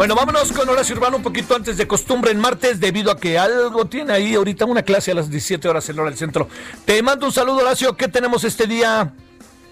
Bueno, 0.00 0.14
vámonos 0.14 0.50
con 0.52 0.66
Horacio 0.66 0.96
Urbano 0.96 1.18
un 1.18 1.22
poquito 1.22 1.54
antes 1.54 1.76
de 1.76 1.86
costumbre 1.86 2.30
en 2.30 2.40
martes, 2.40 2.80
debido 2.80 3.10
a 3.10 3.18
que 3.18 3.38
algo 3.38 3.84
tiene 3.84 4.14
ahí 4.14 4.34
ahorita 4.34 4.64
una 4.64 4.82
clase 4.82 5.10
a 5.10 5.14
las 5.14 5.28
17 5.28 5.68
horas 5.68 5.86
en 5.90 5.98
hora 5.98 6.08
del 6.08 6.18
centro. 6.18 6.48
Te 6.86 7.02
mando 7.02 7.26
un 7.26 7.32
saludo, 7.32 7.58
Horacio. 7.58 7.94
¿Qué 7.98 8.08
tenemos 8.08 8.42
este 8.44 8.66
día? 8.66 9.12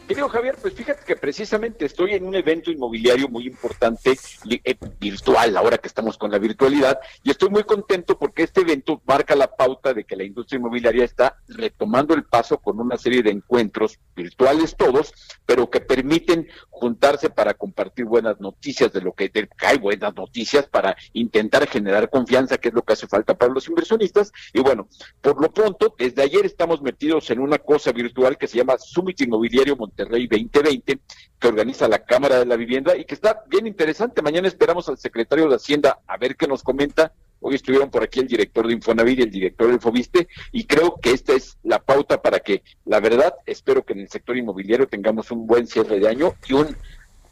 Querido 0.08 0.30
Javier, 0.30 0.56
pues 0.58 0.72
fíjate 0.72 1.04
que 1.04 1.16
precisamente 1.16 1.84
estoy 1.84 2.12
en 2.12 2.24
un 2.24 2.34
evento 2.34 2.70
inmobiliario 2.70 3.28
muy 3.28 3.46
importante, 3.46 4.18
eh, 4.48 4.76
virtual, 4.98 5.54
ahora 5.54 5.76
que 5.76 5.86
estamos 5.86 6.16
con 6.16 6.30
la 6.30 6.38
virtualidad, 6.38 6.98
y 7.22 7.30
estoy 7.30 7.50
muy 7.50 7.64
contento 7.64 8.18
porque 8.18 8.44
este 8.44 8.62
evento 8.62 9.02
marca 9.04 9.36
la 9.36 9.54
pauta 9.54 9.92
de 9.92 10.04
que 10.04 10.16
la 10.16 10.24
industria 10.24 10.60
inmobiliaria 10.60 11.04
está 11.04 11.36
retomando 11.48 12.14
el 12.14 12.24
paso 12.24 12.56
con 12.56 12.80
una 12.80 12.96
serie 12.96 13.22
de 13.22 13.32
encuentros 13.32 13.98
virtuales 14.16 14.76
todos, 14.76 15.12
pero 15.44 15.68
que 15.68 15.80
permiten 15.80 16.48
juntarse 16.78 17.30
para 17.30 17.54
compartir 17.54 18.04
buenas 18.06 18.40
noticias 18.40 18.92
de 18.92 19.00
lo 19.00 19.12
que, 19.12 19.30
hay 19.58 19.78
buenas 19.78 20.14
noticias 20.14 20.66
para 20.66 20.96
intentar 21.12 21.68
generar 21.68 22.10
confianza, 22.10 22.58
que 22.58 22.68
es 22.68 22.74
lo 22.74 22.82
que 22.82 22.94
hace 22.94 23.06
falta 23.06 23.36
para 23.36 23.52
los 23.52 23.68
inversionistas. 23.68 24.32
Y 24.52 24.60
bueno, 24.60 24.88
por 25.20 25.40
lo 25.40 25.52
pronto, 25.52 25.94
desde 25.98 26.22
ayer 26.22 26.46
estamos 26.46 26.82
metidos 26.82 27.30
en 27.30 27.40
una 27.40 27.58
cosa 27.58 27.92
virtual 27.92 28.38
que 28.38 28.46
se 28.46 28.58
llama 28.58 28.78
Summit 28.78 29.20
Inmobiliario 29.20 29.76
Monterrey 29.76 30.26
2020 30.26 31.00
que 31.38 31.48
organiza 31.48 31.88
la 31.88 32.04
Cámara 32.04 32.38
de 32.38 32.46
la 32.46 32.56
Vivienda 32.56 32.96
y 32.96 33.04
que 33.04 33.14
está 33.14 33.44
bien 33.48 33.66
interesante. 33.66 34.22
Mañana 34.22 34.48
esperamos 34.48 34.88
al 34.88 34.98
secretario 34.98 35.48
de 35.48 35.56
Hacienda 35.56 36.00
a 36.06 36.16
ver 36.16 36.36
qué 36.36 36.48
nos 36.48 36.62
comenta. 36.62 37.12
Hoy 37.40 37.54
estuvieron 37.54 37.90
por 37.90 38.02
aquí 38.02 38.20
el 38.20 38.26
director 38.26 38.66
de 38.66 38.74
Infonavit 38.74 39.18
y 39.20 39.22
el 39.22 39.30
director 39.30 39.68
del 39.68 39.80
Fobiste 39.80 40.28
y 40.52 40.64
creo 40.64 40.98
que 41.00 41.12
esta 41.12 41.34
es 41.34 41.56
la 41.62 41.78
pauta 41.78 42.20
para 42.20 42.40
que, 42.40 42.62
la 42.84 43.00
verdad, 43.00 43.34
espero 43.46 43.84
que 43.84 43.92
en 43.92 44.00
el 44.00 44.08
sector 44.08 44.36
inmobiliario 44.36 44.88
tengamos 44.88 45.30
un 45.30 45.46
buen 45.46 45.66
cierre 45.66 46.00
de 46.00 46.08
año 46.08 46.34
y 46.48 46.54
un 46.54 46.76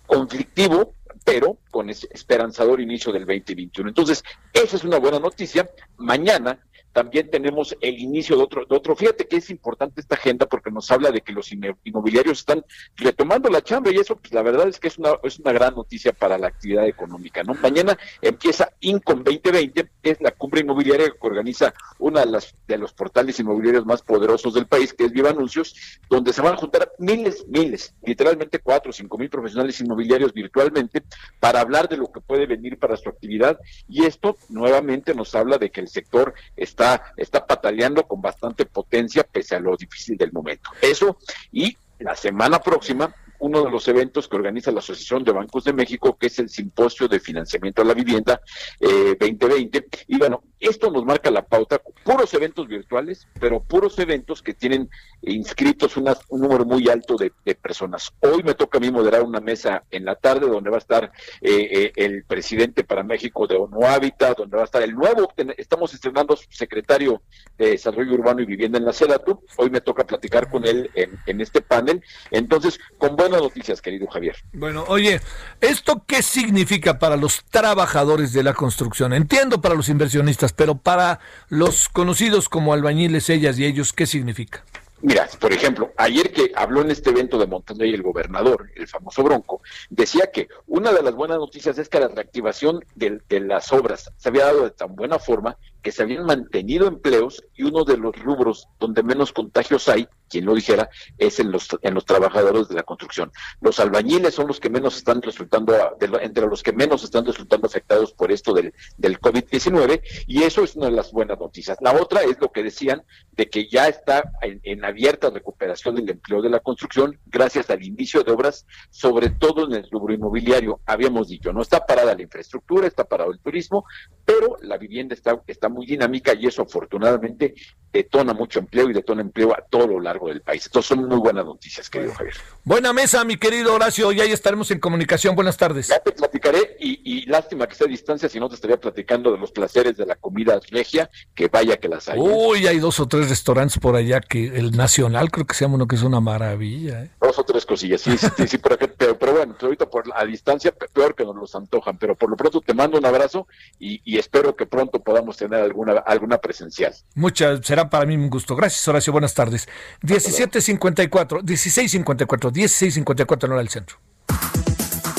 conflictivo, 0.07 0.95
pero 1.25 1.59
con 1.71 1.91
esperanzador 1.91 2.81
inicio 2.81 3.13
del 3.13 3.27
2021. 3.27 3.89
Entonces, 3.89 4.23
esa 4.53 4.77
es 4.77 4.85
una 4.85 4.99
buena 4.99 5.19
noticia. 5.19 5.69
Mañana 5.97 6.61
también 6.97 7.29
tenemos 7.31 7.77
el 7.83 7.99
inicio 7.99 8.39
de 8.39 8.43
otro, 8.43 8.65
de 8.65 8.75
otro. 8.75 8.97
Fíjate 8.97 9.27
que 9.29 9.37
es 9.37 9.51
importante 9.51 10.01
esta 10.01 10.15
agenda 10.15 10.47
porque 10.47 10.71
nos 10.71 10.91
habla 10.91 11.11
de 11.11 11.21
que 11.21 11.35
los 11.35 11.53
inmobiliarios 11.53 12.39
están 12.39 12.65
retomando 12.97 13.51
la 13.51 13.61
chamba 13.61 13.91
y 13.91 13.97
eso, 13.97 14.17
pues 14.17 14.33
la 14.33 14.41
verdad 14.41 14.67
es 14.67 14.81
que 14.81 14.89
es 14.89 14.97
una, 14.97 15.11
es 15.23 15.39
una 15.39 15.53
gran 15.53 15.75
noticia 15.75 16.15
para 16.15 16.39
la 16.39 16.47
actividad 16.47 16.87
económica, 16.87 17.43
¿no? 17.43 17.53
Mañana 17.53 17.99
empieza 18.23 18.73
Incom 18.81 19.23
2020, 19.23 19.91
que 20.03 20.11
es 20.11 20.23
la 20.23 20.31
cumbre 20.31 20.63
inmobiliaria 20.63 21.11
que 21.11 21.27
organiza 21.27 21.75
una 21.99 22.21
de 22.21 22.31
las 22.31 22.55
de 22.67 22.79
los 22.79 22.95
portales 22.95 23.39
inmobiliarios 23.41 23.85
más 23.85 24.01
poderosos 24.01 24.55
del 24.55 24.67
país, 24.67 24.95
que 24.95 25.05
es 25.05 25.13
Viva 25.13 25.29
Anuncios, 25.29 25.77
donde 26.09 26.33
se 26.33 26.41
van 26.41 26.55
a 26.55 26.57
juntar 26.57 26.93
miles, 26.99 27.47
miles, 27.47 27.95
literalmente 28.05 28.61
cuatro 28.61 28.89
o 28.89 28.95
cinco 28.95 29.19
mil 29.19 29.29
profesionales 29.29 29.79
inmobiliarios 29.83 30.33
virtualmente 30.33 31.03
para 31.41 31.61
hablar 31.61 31.91
de 31.91 31.99
lo 31.99 32.11
que 32.11 32.23
puede 32.23 32.47
venir 32.47 32.79
para 32.79 32.97
su 32.97 33.11
actividad 33.11 33.61
y 33.87 34.07
esto 34.07 34.39
nuevamente 34.49 35.15
nos 35.15 35.35
habla 35.35 35.59
de 35.59 35.69
que 35.69 35.83
el 35.83 35.89
sector 35.89 36.33
está 36.57 36.86
está, 37.17 37.47
pataleando 37.47 38.07
con 38.07 38.21
bastante 38.21 38.67
potencia 38.67 39.25
pese 39.25 39.57
a 39.57 39.61
lo 39.61 39.77
difícil 39.77 40.17
del 40.17 40.33
momento. 40.33 40.71
Eso 40.81 41.19
y 41.53 41.77
la 41.99 42.15
semana 42.15 42.59
próxima 42.61 43.15
uno 43.41 43.63
de 43.63 43.71
los 43.71 43.87
eventos 43.89 44.29
que 44.29 44.37
organiza 44.37 44.73
la 44.73 44.81
Asociación 44.81 45.25
de 45.25 45.33
Bancos 45.33 45.65
de 45.65 45.73
México, 45.73 46.17
que 46.19 46.27
es 46.27 46.39
el 46.39 46.49
Simposio 46.49 47.09
de 47.09 47.21
Financiamiento 47.21 47.83
a 47.83 47.85
la 47.85 47.95
Vivienda 47.95 48.41
2020. 48.81 49.79
Eh, 49.79 49.85
y 50.09 50.19
bueno, 50.19 50.43
esto 50.59 50.91
nos 50.91 51.05
marca 51.05 51.31
la 51.31 51.45
pauta, 51.45 51.81
puros 52.05 52.33
eventos 52.35 52.67
virtuales, 52.67 53.29
pero 53.39 53.63
puros 53.63 53.99
eventos 53.99 54.43
que 54.43 54.55
tienen 54.55 54.89
inscritos 55.23 55.97
un 55.97 56.41
número 56.41 56.65
muy 56.65 56.89
alto 56.89 57.17
de, 57.17 57.31
personas. 57.55 58.13
Hoy 58.21 58.43
me 58.43 58.55
toca 58.55 58.79
a 58.79 58.81
mí 58.81 58.91
moderar 58.91 59.23
una 59.23 59.41
mesa 59.41 59.83
en 59.91 60.05
la 60.05 60.15
tarde 60.15 60.47
donde 60.47 60.71
va 60.71 60.77
a 60.77 60.79
estar 60.79 61.13
eh, 61.41 61.69
eh, 61.71 61.93
el 61.97 62.25
presidente 62.25 62.85
para 62.85 63.03
México 63.03 63.47
de 63.47 63.57
ONU 63.57 63.85
Habitat, 63.85 64.39
donde 64.39 64.57
va 64.57 64.63
a 64.63 64.67
estar 64.67 64.83
el 64.83 64.95
nuevo, 64.95 65.33
estamos 65.57 65.93
estrenando 65.95 66.37
secretario 66.37 67.23
de 67.57 67.71
Desarrollo 67.71 68.13
Urbano 68.13 68.41
y 68.43 68.47
Vivienda 68.47 68.79
en 68.79 68.85
la 68.85 68.93
CEDATU. 68.93 69.43
Hoy 69.57 69.71
me 69.71 69.81
toca 69.81 70.05
platicar 70.05 70.51
con 70.51 70.67
él 70.67 70.91
en, 70.95 71.19
en 71.27 71.41
este 71.41 71.61
panel. 71.61 72.03
Entonces, 72.31 72.79
con 72.99 73.17
buenas 73.29 73.43
noticias, 73.43 73.83
querido 73.83 74.07
Javier. 74.07 74.37
Bueno, 74.53 74.85
oye, 74.89 75.21
¿esto 75.61 76.05
qué 76.07 76.23
significa 76.23 76.99
para 76.99 77.17
los 77.17 77.45
trabajadores 77.51 78.33
de 78.33 78.43
la 78.43 78.55
construcción? 78.55 79.13
Entiendo 79.13 79.61
para 79.61 79.75
los 79.75 79.89
inversionistas, 79.89 80.53
pero 80.53 80.77
para 80.77 81.19
los 81.49 81.89
conocidos 81.89 82.49
como 82.49 82.73
albañiles, 82.73 83.29
ellas 83.31 83.59
y 83.59 83.65
ellos, 83.65 83.93
¿qué 83.93 84.07
significa? 84.07 84.65
Mira, 85.03 85.29
por 85.39 85.53
ejemplo, 85.53 85.93
ayer 85.99 86.33
que 86.33 86.53
habló 86.55 86.81
en 86.81 86.91
este 86.91 87.11
evento 87.11 87.39
de 87.39 87.47
Monterrey 87.47 87.93
el 87.93 88.03
gobernador, 88.03 88.71
el 88.75 88.89
famoso 88.89 89.23
Bronco, 89.23 89.61
decía 89.91 90.31
que 90.33 90.49
una 90.67 90.91
de 90.91 91.03
las 91.03 91.15
buenas 91.15 91.39
noticias 91.39 91.77
es 91.79 91.89
que 91.89 92.01
la 92.01 92.09
reactivación 92.09 92.81
de, 92.95 93.21
de, 93.29 93.41
las 93.41 93.73
obras 93.73 94.11
se 94.17 94.29
había 94.29 94.47
dado 94.47 94.65
de 94.65 94.71
tan 94.71 94.97
buena 94.97 95.19
forma 95.19 95.59
que 95.83 95.93
se 95.93 96.03
habían 96.03 96.25
mantenido 96.25 96.87
empleos 96.87 97.43
y 97.55 97.65
uno 97.65 97.85
de 97.85 97.97
los 97.97 98.17
rubros 98.17 98.69
donde 98.79 99.03
menos 99.03 99.33
contagios 99.33 99.89
hay 99.89 100.09
quien 100.29 100.45
lo 100.45 100.55
dijera, 100.55 100.89
es 101.19 101.39
en 101.41 101.51
los, 101.51 101.69
en 101.83 101.95
los 101.95 102.05
trabajadores 102.05 102.69
de 102.69 102.75
la 102.75 102.83
construcción. 102.83 103.31
Los 103.61 103.81
albañiles 103.81 104.35
son 104.35 104.49
los 104.49 104.61
que 104.61 104.71
menos 104.71 104.97
están 104.97 105.23
resultando, 105.23 105.75
entre 106.21 106.47
los 106.47 106.63
que 106.63 106.73
menos 106.73 107.05
están 107.05 107.25
resultando 107.25 107.67
afectados 107.67 108.13
por 108.13 108.33
esto 108.33 108.53
del, 108.53 108.75
del 108.97 109.21
COVID-19, 109.21 110.03
y 110.27 110.43
eso 110.43 110.65
es 110.65 110.77
una 110.77 110.87
de 110.87 110.93
las 110.93 111.13
buenas 111.13 111.39
noticias. 111.39 111.79
La 111.81 111.93
otra 111.93 112.23
es 112.23 112.41
lo 112.41 112.51
que 112.51 112.63
decían 112.63 113.03
de 113.33 113.49
que 113.49 113.69
ya 113.69 113.89
está 113.89 114.33
en, 114.43 114.85
abierta 114.85 115.31
recuperación 115.31 115.97
del 115.97 116.11
empleo 116.11 116.43
de 116.43 116.51
la 116.51 116.61
construcción 116.61 117.19
gracias 117.27 117.71
al 117.71 117.83
inicio 117.83 118.23
de 118.23 118.33
obras, 118.33 118.67
sobre 118.91 119.31
todo 119.31 119.67
en 119.67 119.75
el 119.75 119.91
rubro 119.91 120.15
inmobiliario. 120.15 120.81
Habíamos 120.87 121.29
dicho, 121.29 121.53
no 121.53 121.63
está 121.63 121.85
parada 121.85 122.15
la 122.15 122.23
infraestructura, 122.23 122.87
está 122.87 123.05
parado 123.05 123.33
el 123.33 123.41
turismo, 123.41 123.85
pero 124.25 124.57
la 124.61 124.79
vivienda 124.79 125.15
está, 125.15 125.41
está 125.47 125.66
muy 125.69 125.87
dinámica 125.87 126.35
y 126.35 126.47
eso 126.47 126.63
afortunadamente 126.63 127.55
detona 127.97 128.35
mucho 128.35 128.59
empleo 128.59 128.91
y 128.91 128.93
detona 128.93 129.23
empleo 129.23 129.53
a 129.53 129.63
todo 129.63 129.87
lo 129.87 130.01
largo 130.01 130.29
del 130.29 130.43
país. 130.43 130.67
Entonces 130.67 130.89
son 130.89 131.09
muy 131.09 131.19
buenas 131.19 131.45
noticias, 131.45 131.89
querido 131.89 132.13
Javier. 132.15 132.35
Buena 132.65 132.93
mesa, 132.93 133.25
mi 133.25 133.37
querido 133.37 133.75
Horacio, 133.75 134.13
y 134.13 134.21
ahí 134.21 134.33
estaremos 134.33 134.71
en 134.71 134.81
comunicación. 134.81 135.35
Buenas 135.35 135.57
tardes. 135.57 135.89
Ya 135.89 136.01
te 136.01 136.13
platicaré 136.13 136.77
y, 136.81 136.97
lástima 137.27 137.67
que 137.67 137.75
sea 137.75 137.87
a 137.87 137.91
distancia, 137.91 138.29
si 138.29 138.39
no 138.39 138.49
te 138.49 138.55
estaría 138.55 138.77
platicando 138.77 139.33
de 139.33 139.39
los 139.39 139.51
placeres 139.51 139.97
de 139.97 140.07
la 140.07 140.15
comida 140.15 140.61
regia, 140.71 141.11
que 141.35 141.49
vaya 141.49 141.77
que 141.79 141.89
las 141.89 142.09
hay. 142.09 142.19
Uy, 142.19 142.67
hay 142.67 142.79
dos 142.79 143.01
o 143.01 143.09
tres 143.09 143.29
restaurantes 143.29 143.79
por 143.79 143.97
allá 143.97 144.21
que 144.21 144.57
el 144.57 144.77
Nacional 144.77 145.31
creo 145.31 145.47
que 145.47 145.55
se 145.55 145.65
llama 145.65 145.75
uno 145.75 145.89
que 145.89 145.97
es 145.97 146.03
una 146.03 146.21
maravilla. 146.21 147.05
¿eh? 147.05 147.11
Dos 147.21 147.39
o 147.39 147.45
tres 147.45 147.67
cosillas, 147.67 148.01
sí, 148.01 148.17
sí, 148.17 148.29
sí, 148.47 148.59
pero, 148.59 148.79
pero, 149.19 149.33
bueno, 149.33 149.57
ahorita 149.61 149.87
por, 149.87 150.05
a 150.15 150.25
distancia 150.25 150.73
peor 150.73 151.15
que 151.15 151.25
nos 151.25 151.35
los 151.35 151.55
antojan, 151.55 151.99
pero 151.99 152.15
por 152.15 152.31
lo 152.31 152.37
pronto 152.37 152.61
te 152.61 152.75
mando 152.75 152.99
un 152.99 153.07
abrazo 153.07 153.49
y, 153.79 154.01
y 154.05 154.19
espero 154.19 154.55
que 154.55 154.67
pronto 154.67 155.01
podamos 155.01 155.37
tener 155.37 155.56
alguna, 155.63 155.93
alguna 155.99 156.39
presencial. 156.39 156.95
Muchas, 157.15 157.61
será 157.67 157.89
para 157.91 158.07
mí 158.07 158.17
un 158.17 158.31
gusto. 158.31 158.55
Gracias, 158.57 158.87
Horacio. 158.89 159.13
Buenas 159.13 159.35
tardes. 159.35 159.69
1754, 160.03 161.43
1654, 161.43 162.51
1654 162.51 163.47
en 163.47 163.53
hora 163.53 163.61
del 163.61 163.69
centro. 163.69 163.97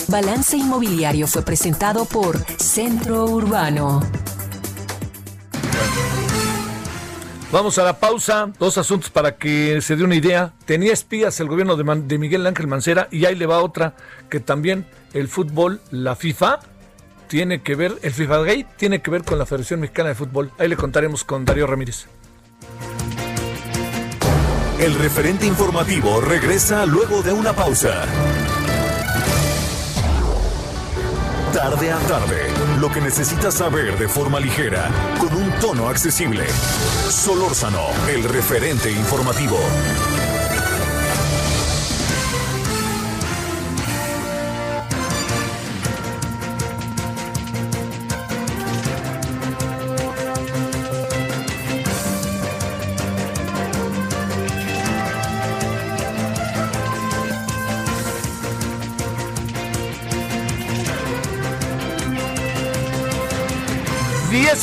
Balance 0.09 0.55
Inmobiliario 0.55 1.27
fue 1.27 1.41
presentado 1.41 2.05
por 2.05 2.37
Centro 2.57 3.25
Urbano. 3.25 4.01
Vamos 7.51 7.77
a 7.77 7.83
la 7.83 7.99
pausa. 7.99 8.51
Dos 8.59 8.77
asuntos 8.77 9.09
para 9.09 9.37
que 9.37 9.81
se 9.81 9.95
dé 9.95 10.03
una 10.03 10.15
idea. 10.15 10.53
Tenía 10.65 10.93
espías 10.93 11.39
el 11.39 11.47
gobierno 11.47 11.75
de, 11.75 12.01
de 12.01 12.17
Miguel 12.17 12.45
Ángel 12.45 12.67
Mancera 12.67 13.07
y 13.09 13.25
ahí 13.25 13.35
le 13.35 13.45
va 13.45 13.61
otra 13.61 13.95
que 14.29 14.39
también 14.39 14.85
el 15.13 15.27
fútbol, 15.27 15.81
la 15.91 16.15
FIFA, 16.15 16.59
tiene 17.27 17.61
que 17.61 17.75
ver, 17.75 17.97
el 18.01 18.11
FIFA 18.11 18.39
Gate 18.39 18.67
tiene 18.77 19.01
que 19.01 19.11
ver 19.11 19.23
con 19.23 19.37
la 19.37 19.45
Federación 19.45 19.79
Mexicana 19.79 20.09
de 20.09 20.15
Fútbol. 20.15 20.51
Ahí 20.57 20.67
le 20.67 20.75
contaremos 20.75 21.23
con 21.23 21.45
Darío 21.45 21.67
Ramírez. 21.67 22.07
El 24.79 24.93
referente 24.95 25.45
informativo 25.45 26.21
regresa 26.21 26.85
luego 26.85 27.23
de 27.23 27.33
una 27.33 27.53
pausa. 27.53 28.05
Tarde 31.51 31.91
a 31.91 31.97
tarde, 31.99 32.47
lo 32.79 32.91
que 32.91 33.01
necesitas 33.01 33.55
saber 33.55 33.97
de 33.97 34.07
forma 34.07 34.39
ligera, 34.39 34.89
con 35.19 35.33
un 35.33 35.49
tono 35.59 35.89
accesible. 35.89 36.47
Solórzano, 37.09 37.87
el 38.07 38.23
referente 38.25 38.91
informativo. 38.91 39.57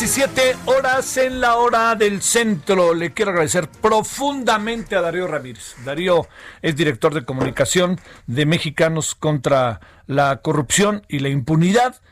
17 0.04 0.56
horas 0.66 1.16
en 1.16 1.40
la 1.40 1.56
hora 1.56 1.94
del 1.94 2.20
centro. 2.20 2.92
Le 2.92 3.14
quiero 3.14 3.30
agradecer 3.30 3.70
profundamente 3.70 4.96
a 4.96 5.00
Darío 5.00 5.26
Ramírez. 5.26 5.76
Darío 5.82 6.28
es 6.60 6.76
director 6.76 7.14
de 7.14 7.24
comunicación 7.24 7.98
de 8.26 8.44
Mexicanos 8.44 9.14
contra 9.14 9.80
la 10.06 10.42
corrupción 10.42 11.06
y 11.08 11.20
la 11.20 11.30
impunidad. 11.30 12.02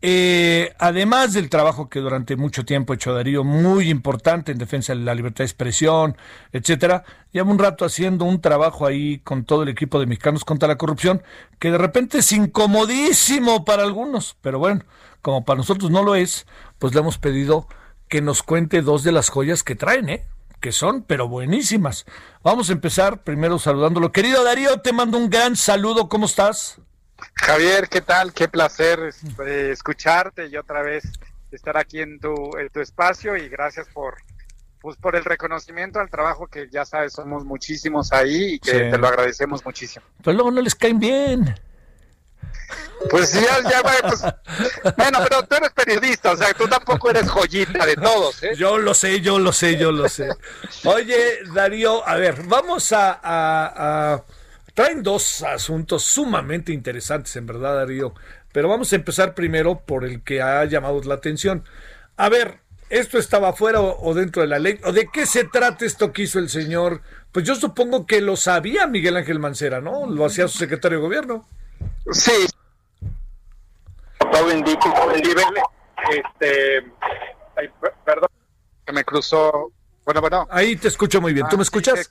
Eh, 0.00 0.72
además 0.78 1.32
del 1.32 1.50
trabajo 1.50 1.88
que 1.88 1.98
durante 1.98 2.36
mucho 2.36 2.64
tiempo 2.64 2.92
ha 2.92 2.96
hecho 2.96 3.12
Darío, 3.12 3.42
muy 3.42 3.90
importante 3.90 4.52
en 4.52 4.58
defensa 4.58 4.94
de 4.94 5.00
la 5.00 5.16
libertad 5.16 5.38
de 5.38 5.46
expresión, 5.46 6.16
etcétera, 6.52 7.02
lleva 7.32 7.50
un 7.50 7.58
rato 7.58 7.84
haciendo 7.84 8.26
un 8.26 8.40
trabajo 8.40 8.86
ahí 8.86 9.18
con 9.18 9.44
todo 9.44 9.64
el 9.64 9.70
equipo 9.70 9.98
de 9.98 10.06
Mexicanos 10.06 10.44
contra 10.44 10.68
la 10.68 10.78
corrupción, 10.78 11.20
que 11.58 11.72
de 11.72 11.78
repente 11.78 12.18
es 12.18 12.30
incomodísimo 12.30 13.64
para 13.64 13.82
algunos, 13.82 14.36
pero 14.40 14.60
bueno, 14.60 14.84
como 15.22 15.44
para 15.44 15.58
nosotros 15.58 15.90
no 15.90 16.02
lo 16.02 16.14
es, 16.14 16.46
pues 16.78 16.94
le 16.94 17.00
hemos 17.00 17.18
pedido 17.18 17.66
que 18.08 18.20
nos 18.20 18.42
cuente 18.42 18.82
dos 18.82 19.04
de 19.04 19.12
las 19.12 19.28
joyas 19.28 19.62
que 19.62 19.76
traen, 19.76 20.08
¿eh? 20.08 20.26
que 20.60 20.72
son, 20.72 21.02
pero 21.02 21.28
buenísimas. 21.28 22.04
Vamos 22.42 22.68
a 22.68 22.72
empezar 22.72 23.24
primero 23.24 23.58
saludándolo. 23.58 24.12
Querido 24.12 24.44
Darío, 24.44 24.80
te 24.80 24.92
mando 24.92 25.16
un 25.16 25.30
gran 25.30 25.56
saludo, 25.56 26.08
¿cómo 26.08 26.26
estás? 26.26 26.78
Javier, 27.34 27.88
¿qué 27.88 28.00
tal? 28.00 28.32
Qué 28.32 28.48
placer 28.48 29.10
eh, 29.46 29.70
escucharte 29.72 30.46
y 30.46 30.56
otra 30.56 30.82
vez 30.82 31.04
estar 31.50 31.76
aquí 31.76 32.00
en 32.00 32.20
tu, 32.20 32.56
en 32.58 32.68
tu 32.68 32.80
espacio 32.80 33.36
y 33.36 33.48
gracias 33.48 33.88
por, 33.92 34.18
pues 34.80 34.96
por 34.96 35.16
el 35.16 35.24
reconocimiento 35.24 35.98
al 35.98 36.10
trabajo 36.10 36.46
que 36.46 36.68
ya 36.70 36.84
sabes, 36.84 37.14
somos 37.14 37.44
muchísimos 37.44 38.12
ahí 38.12 38.54
y 38.54 38.58
que 38.58 38.72
te 38.72 38.98
lo 38.98 39.08
agradecemos 39.08 39.64
muchísimo. 39.64 40.04
Pero 40.22 40.34
luego 40.34 40.50
no 40.50 40.60
les 40.60 40.74
caen 40.74 40.98
bien. 40.98 41.54
Pues 43.08 43.32
ya, 43.32 43.62
ya, 43.62 43.82
pues, 43.82 44.20
bueno, 44.96 45.18
pero 45.22 45.42
tú 45.44 45.56
eres 45.56 45.70
periodista, 45.70 46.32
o 46.32 46.36
sea, 46.36 46.52
tú 46.52 46.68
tampoco 46.68 47.10
eres 47.10 47.28
joyita 47.28 47.86
de 47.86 47.96
todos, 47.96 48.42
¿eh? 48.42 48.50
Yo 48.56 48.78
lo 48.78 48.92
sé, 48.94 49.20
yo 49.20 49.38
lo 49.38 49.52
sé, 49.52 49.76
yo 49.76 49.90
lo 49.90 50.08
sé. 50.08 50.28
Oye, 50.84 51.40
Darío, 51.54 52.06
a 52.06 52.16
ver, 52.16 52.42
vamos 52.44 52.92
a, 52.92 53.18
a, 53.22 54.22
Traen 54.74 55.02
dos 55.02 55.42
asuntos 55.42 56.04
sumamente 56.04 56.72
interesantes, 56.72 57.34
en 57.36 57.46
verdad, 57.46 57.76
Darío, 57.76 58.14
pero 58.52 58.68
vamos 58.68 58.92
a 58.92 58.96
empezar 58.96 59.34
primero 59.34 59.80
por 59.80 60.04
el 60.04 60.22
que 60.22 60.42
ha 60.42 60.64
llamado 60.64 61.00
la 61.02 61.14
atención. 61.14 61.64
A 62.16 62.28
ver, 62.28 62.58
¿esto 62.90 63.18
estaba 63.18 63.52
fuera 63.52 63.80
o, 63.80 64.14
dentro 64.14 64.42
de 64.42 64.48
la 64.48 64.58
ley? 64.58 64.78
¿O 64.84 64.92
de 64.92 65.08
qué 65.12 65.26
se 65.26 65.44
trata 65.44 65.84
esto 65.84 66.12
que 66.12 66.22
hizo 66.22 66.38
el 66.38 66.48
señor? 66.48 67.00
Pues 67.32 67.46
yo 67.46 67.54
supongo 67.54 68.06
que 68.06 68.20
lo 68.20 68.36
sabía 68.36 68.86
Miguel 68.86 69.16
Ángel 69.16 69.38
Mancera, 69.38 69.80
¿no? 69.80 70.06
Lo 70.06 70.24
hacía 70.24 70.48
su 70.48 70.58
secretario 70.58 70.98
de 70.98 71.04
gobierno. 71.04 71.46
Sí. 72.10 72.46
Este, 76.10 76.82
perdón, 78.04 78.28
que 78.84 78.92
me 78.92 79.04
cruzó. 79.04 79.72
Bueno, 80.04 80.20
bueno. 80.20 80.48
Ahí 80.50 80.76
te 80.76 80.88
escucho 80.88 81.20
muy 81.20 81.32
bien. 81.32 81.46
¿Tú 81.48 81.56
me 81.56 81.62
ah, 81.62 81.64
escuchas? 81.64 82.10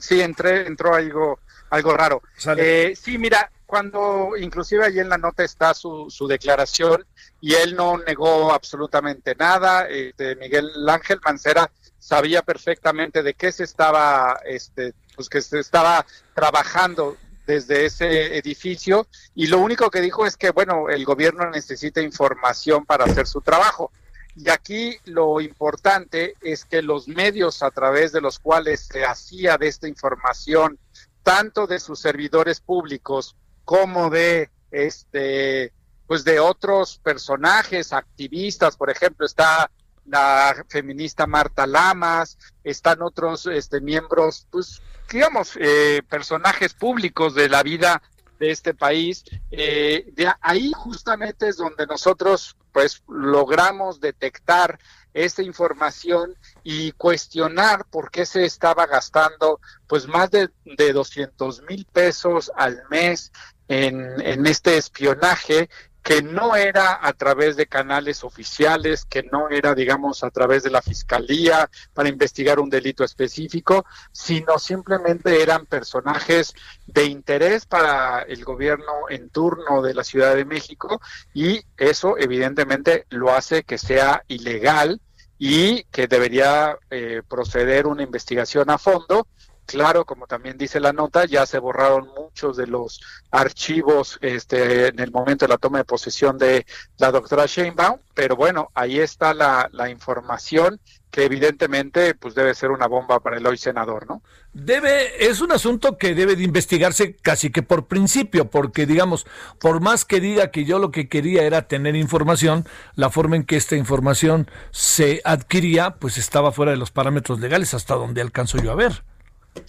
Sí, 0.00 0.20
entré, 0.20 0.66
entró 0.66 0.94
algo, 0.94 1.40
algo 1.70 1.96
raro. 1.96 2.22
Eh, 2.56 2.94
sí, 3.00 3.18
mira, 3.18 3.50
cuando 3.66 4.36
inclusive 4.36 4.84
ahí 4.84 4.98
en 4.98 5.08
la 5.08 5.16
nota 5.16 5.44
está 5.44 5.72
su, 5.74 6.06
su 6.10 6.26
declaración 6.26 7.06
y 7.40 7.54
él 7.54 7.76
no 7.76 7.98
negó 7.98 8.52
absolutamente 8.52 9.34
nada. 9.36 9.88
Este, 9.88 10.36
Miguel 10.36 10.70
Ángel 10.88 11.20
Mancera 11.24 11.70
sabía 11.98 12.42
perfectamente 12.42 13.22
de 13.22 13.34
qué 13.34 13.52
se 13.52 13.64
estaba, 13.64 14.40
este, 14.44 14.94
pues 15.14 15.28
que 15.28 15.40
se 15.40 15.60
estaba 15.60 16.04
trabajando 16.34 17.16
desde 17.50 17.84
ese 17.86 18.38
edificio 18.38 19.08
y 19.34 19.48
lo 19.48 19.58
único 19.58 19.90
que 19.90 20.00
dijo 20.00 20.24
es 20.24 20.36
que, 20.36 20.50
bueno, 20.50 20.88
el 20.88 21.04
gobierno 21.04 21.50
necesita 21.50 22.00
información 22.00 22.86
para 22.86 23.04
hacer 23.04 23.26
su 23.26 23.40
trabajo. 23.40 23.90
Y 24.36 24.48
aquí 24.48 24.96
lo 25.04 25.40
importante 25.40 26.34
es 26.40 26.64
que 26.64 26.80
los 26.80 27.08
medios 27.08 27.64
a 27.64 27.72
través 27.72 28.12
de 28.12 28.20
los 28.20 28.38
cuales 28.38 28.86
se 28.88 29.04
hacía 29.04 29.58
de 29.58 29.66
esta 29.66 29.88
información, 29.88 30.78
tanto 31.24 31.66
de 31.66 31.80
sus 31.80 31.98
servidores 31.98 32.60
públicos 32.60 33.34
como 33.64 34.10
de 34.10 34.48
este 34.70 35.72
pues 36.06 36.24
de 36.24 36.38
otros 36.40 36.98
personajes 36.98 37.92
activistas, 37.92 38.76
por 38.76 38.90
ejemplo, 38.90 39.26
está 39.26 39.70
la 40.06 40.64
feminista 40.68 41.26
Marta 41.26 41.66
Lamas, 41.66 42.36
están 42.64 43.02
otros 43.02 43.46
este, 43.46 43.80
miembros, 43.80 44.46
pues 44.50 44.82
digamos, 45.10 45.56
eh, 45.60 46.02
personajes 46.08 46.74
públicos 46.74 47.34
de 47.34 47.48
la 47.48 47.62
vida 47.62 48.02
de 48.38 48.50
este 48.50 48.74
país. 48.74 49.24
Eh, 49.50 50.06
de 50.14 50.32
ahí 50.40 50.72
justamente 50.74 51.48
es 51.48 51.56
donde 51.56 51.86
nosotros 51.86 52.56
pues 52.72 53.02
logramos 53.08 54.00
detectar 54.00 54.78
esa 55.12 55.42
información 55.42 56.36
y 56.62 56.92
cuestionar 56.92 57.84
por 57.86 58.10
qué 58.10 58.24
se 58.24 58.44
estaba 58.44 58.86
gastando 58.86 59.60
pues 59.86 60.06
más 60.06 60.30
de, 60.30 60.50
de 60.64 60.92
200 60.92 61.62
mil 61.62 61.84
pesos 61.84 62.50
al 62.56 62.82
mes 62.90 63.32
en, 63.66 64.20
en, 64.20 64.46
este 64.46 64.76
espionaje 64.76 65.68
que 66.02 66.22
no 66.22 66.56
era 66.56 66.98
a 67.00 67.12
través 67.12 67.56
de 67.56 67.66
canales 67.66 68.24
oficiales, 68.24 69.04
que 69.04 69.22
no 69.24 69.48
era, 69.48 69.74
digamos, 69.74 70.24
a 70.24 70.30
través 70.30 70.62
de 70.62 70.70
la 70.70 70.82
fiscalía 70.82 71.68
para 71.94 72.08
investigar 72.08 72.58
un 72.58 72.70
delito 72.70 73.04
específico, 73.04 73.84
sino 74.12 74.58
simplemente 74.58 75.42
eran 75.42 75.66
personajes 75.66 76.54
de 76.86 77.04
interés 77.04 77.66
para 77.66 78.22
el 78.22 78.44
gobierno 78.44 79.08
en 79.08 79.30
turno 79.30 79.82
de 79.82 79.94
la 79.94 80.04
Ciudad 80.04 80.34
de 80.34 80.44
México 80.44 81.00
y 81.34 81.62
eso 81.76 82.16
evidentemente 82.18 83.06
lo 83.10 83.32
hace 83.32 83.62
que 83.62 83.78
sea 83.78 84.24
ilegal 84.28 85.00
y 85.38 85.84
que 85.84 86.06
debería 86.06 86.76
eh, 86.90 87.22
proceder 87.26 87.86
una 87.86 88.02
investigación 88.02 88.68
a 88.70 88.78
fondo 88.78 89.26
Claro, 89.70 90.04
como 90.04 90.26
también 90.26 90.58
dice 90.58 90.80
la 90.80 90.92
nota, 90.92 91.26
ya 91.26 91.46
se 91.46 91.60
borraron 91.60 92.08
muchos 92.18 92.56
de 92.56 92.66
los 92.66 93.00
archivos 93.30 94.18
este, 94.20 94.88
en 94.88 94.98
el 94.98 95.12
momento 95.12 95.44
de 95.44 95.50
la 95.50 95.58
toma 95.58 95.78
de 95.78 95.84
posesión 95.84 96.36
de 96.38 96.66
la 96.98 97.12
doctora 97.12 97.46
Sheinbaum, 97.46 98.00
pero 98.12 98.34
bueno, 98.34 98.72
ahí 98.74 98.98
está 98.98 99.32
la, 99.32 99.68
la 99.70 99.88
información 99.88 100.80
que 101.12 101.24
evidentemente 101.24 102.16
pues 102.16 102.34
debe 102.34 102.52
ser 102.56 102.72
una 102.72 102.88
bomba 102.88 103.20
para 103.20 103.36
el 103.36 103.46
hoy 103.46 103.58
senador, 103.58 104.08
¿no? 104.08 104.22
Debe, 104.52 105.24
es 105.24 105.40
un 105.40 105.52
asunto 105.52 105.98
que 105.98 106.16
debe 106.16 106.34
de 106.34 106.42
investigarse 106.42 107.14
casi 107.14 107.50
que 107.50 107.62
por 107.62 107.86
principio, 107.86 108.50
porque 108.50 108.86
digamos, 108.86 109.24
por 109.60 109.80
más 109.80 110.04
que 110.04 110.18
diga 110.18 110.50
que 110.50 110.64
yo 110.64 110.80
lo 110.80 110.90
que 110.90 111.08
quería 111.08 111.44
era 111.44 111.68
tener 111.68 111.94
información, 111.94 112.66
la 112.96 113.10
forma 113.10 113.36
en 113.36 113.44
que 113.44 113.56
esta 113.56 113.76
información 113.76 114.50
se 114.72 115.20
adquiría, 115.24 115.94
pues 116.00 116.18
estaba 116.18 116.50
fuera 116.50 116.72
de 116.72 116.78
los 116.78 116.90
parámetros 116.90 117.38
legales 117.38 117.72
hasta 117.72 117.94
donde 117.94 118.20
alcanzo 118.20 118.58
yo 118.58 118.72
a 118.72 118.74
ver. 118.74 119.04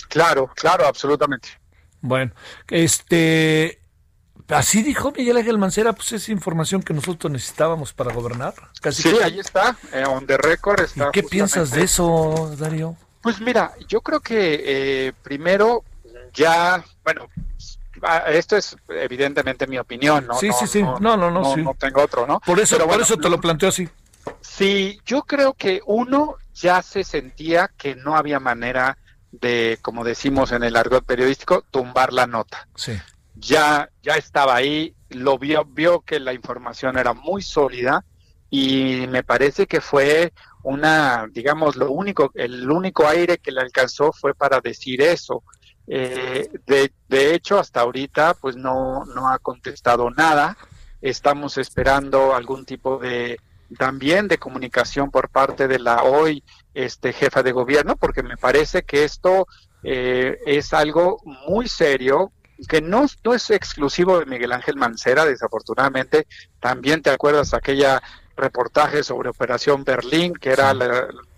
Claro, 0.10 0.48
claro, 0.56 0.86
absolutamente. 0.86 1.50
Bueno, 2.02 2.32
este, 2.68 3.80
así 4.50 4.82
dijo 4.84 5.12
Miguel 5.12 5.38
Ángel 5.38 5.58
Mancera, 5.58 5.94
pues 5.94 6.12
es 6.14 6.30
información 6.30 6.82
que 6.82 6.94
nosotros 6.94 7.32
necesitábamos 7.32 7.94
para 7.94 8.14
gobernar. 8.14 8.54
Casi 8.82 9.04
sí, 9.04 9.16
ahí 9.24 9.40
está, 9.40 9.78
eh, 9.94 10.04
on 10.06 10.26
the 10.26 10.38
record 10.38 10.82
está. 10.82 11.12
¿Qué 11.12 11.24
piensas 11.24 11.72
de 11.72 11.84
eso, 11.84 12.54
Darío? 12.58 12.96
Pues 13.22 13.40
mira, 13.40 13.74
yo 13.88 14.02
creo 14.02 14.20
que 14.20 14.64
eh, 14.66 15.14
primero 15.22 15.84
ya, 16.34 16.84
bueno, 17.04 17.28
ah, 18.02 18.24
esto 18.30 18.58
es 18.58 18.76
evidentemente 18.90 19.68
mi 19.68 19.78
opinión, 19.78 20.26
¿no? 20.26 20.34
Sí, 20.36 20.50
sí, 20.60 20.66
sí, 20.66 20.82
no, 20.82 21.00
no, 21.00 21.16
no, 21.16 21.30
no, 21.30 21.56
no 21.56 21.76
tengo 21.76 22.02
otro, 22.02 22.26
¿no? 22.26 22.40
Por 22.40 22.60
eso, 22.60 22.78
por 22.80 23.00
eso 23.00 23.18
te 23.18 23.30
lo 23.30 23.40
planteo 23.40 23.70
así. 23.70 23.88
Sí, 24.42 25.00
yo 25.06 25.24
creo 25.24 25.54
que 25.54 25.82
uno 25.86 26.38
ya 26.54 26.82
se 26.82 27.04
sentía 27.04 27.70
que 27.78 27.96
no 27.96 28.16
había 28.16 28.40
manera 28.40 28.98
de, 29.32 29.80
como 29.82 30.04
decimos 30.04 30.52
en 30.52 30.64
el 30.64 30.76
argot 30.76 31.06
periodístico, 31.06 31.64
tumbar 31.72 32.14
la 32.14 32.28
nota. 32.28 32.68
Sí. 32.76 32.94
Ya, 33.36 33.90
ya 34.04 34.16
estaba 34.16 34.56
ahí, 34.56 34.94
lo 35.10 35.38
vio, 35.38 35.66
vio 35.66 36.02
que 36.02 36.20
la 36.20 36.34
información 36.34 36.98
era 36.98 37.14
muy 37.14 37.42
sólida 37.42 38.06
y 38.50 39.08
me 39.10 39.24
parece 39.24 39.66
que 39.66 39.82
fue 39.82 40.34
una, 40.64 41.28
digamos, 41.32 41.76
lo 41.76 41.92
único, 41.92 42.32
el 42.36 42.70
único 42.70 43.08
aire 43.08 43.38
que 43.38 43.52
le 43.52 43.62
alcanzó 43.62 44.12
fue 44.12 44.34
para 44.36 44.60
decir 44.60 45.02
eso. 45.02 45.44
Eh, 45.88 46.50
de, 46.68 46.94
de 47.08 47.34
hecho, 47.34 47.58
hasta 47.58 47.82
ahorita, 47.82 48.36
pues 48.36 48.56
no, 48.56 49.06
no 49.06 49.30
ha 49.30 49.40
contestado 49.40 50.12
nada. 50.12 50.58
Estamos 51.02 51.58
esperando 51.58 52.36
algún 52.36 52.66
tipo 52.66 52.98
de, 52.98 53.40
también 53.78 54.28
de 54.28 54.38
comunicación 54.38 55.10
por 55.12 55.30
parte 55.30 55.68
de 55.68 55.80
la 55.80 56.04
hoy 56.04 56.44
este, 56.74 57.14
jefa 57.14 57.44
de 57.44 57.52
gobierno, 57.52 57.96
porque 57.96 58.24
me 58.24 58.38
parece 58.38 58.84
que 58.84 59.04
esto 59.04 59.48
eh, 59.84 60.38
es 60.46 60.74
algo 60.74 61.22
muy 61.48 61.68
serio, 61.68 62.32
que 62.68 62.82
no, 62.82 63.06
no 63.24 63.34
es 63.34 63.50
exclusivo 63.50 64.20
de 64.20 64.26
Miguel 64.26 64.52
Ángel 64.52 64.76
Mancera, 64.76 65.26
desafortunadamente. 65.26 66.28
También 66.60 67.02
te 67.02 67.10
acuerdas 67.10 67.54
aquella 67.54 68.02
reportaje 68.38 69.04
sobre 69.04 69.30
Operación 69.30 69.84
Berlín, 69.84 70.34
que 70.34 70.52
era 70.52 70.74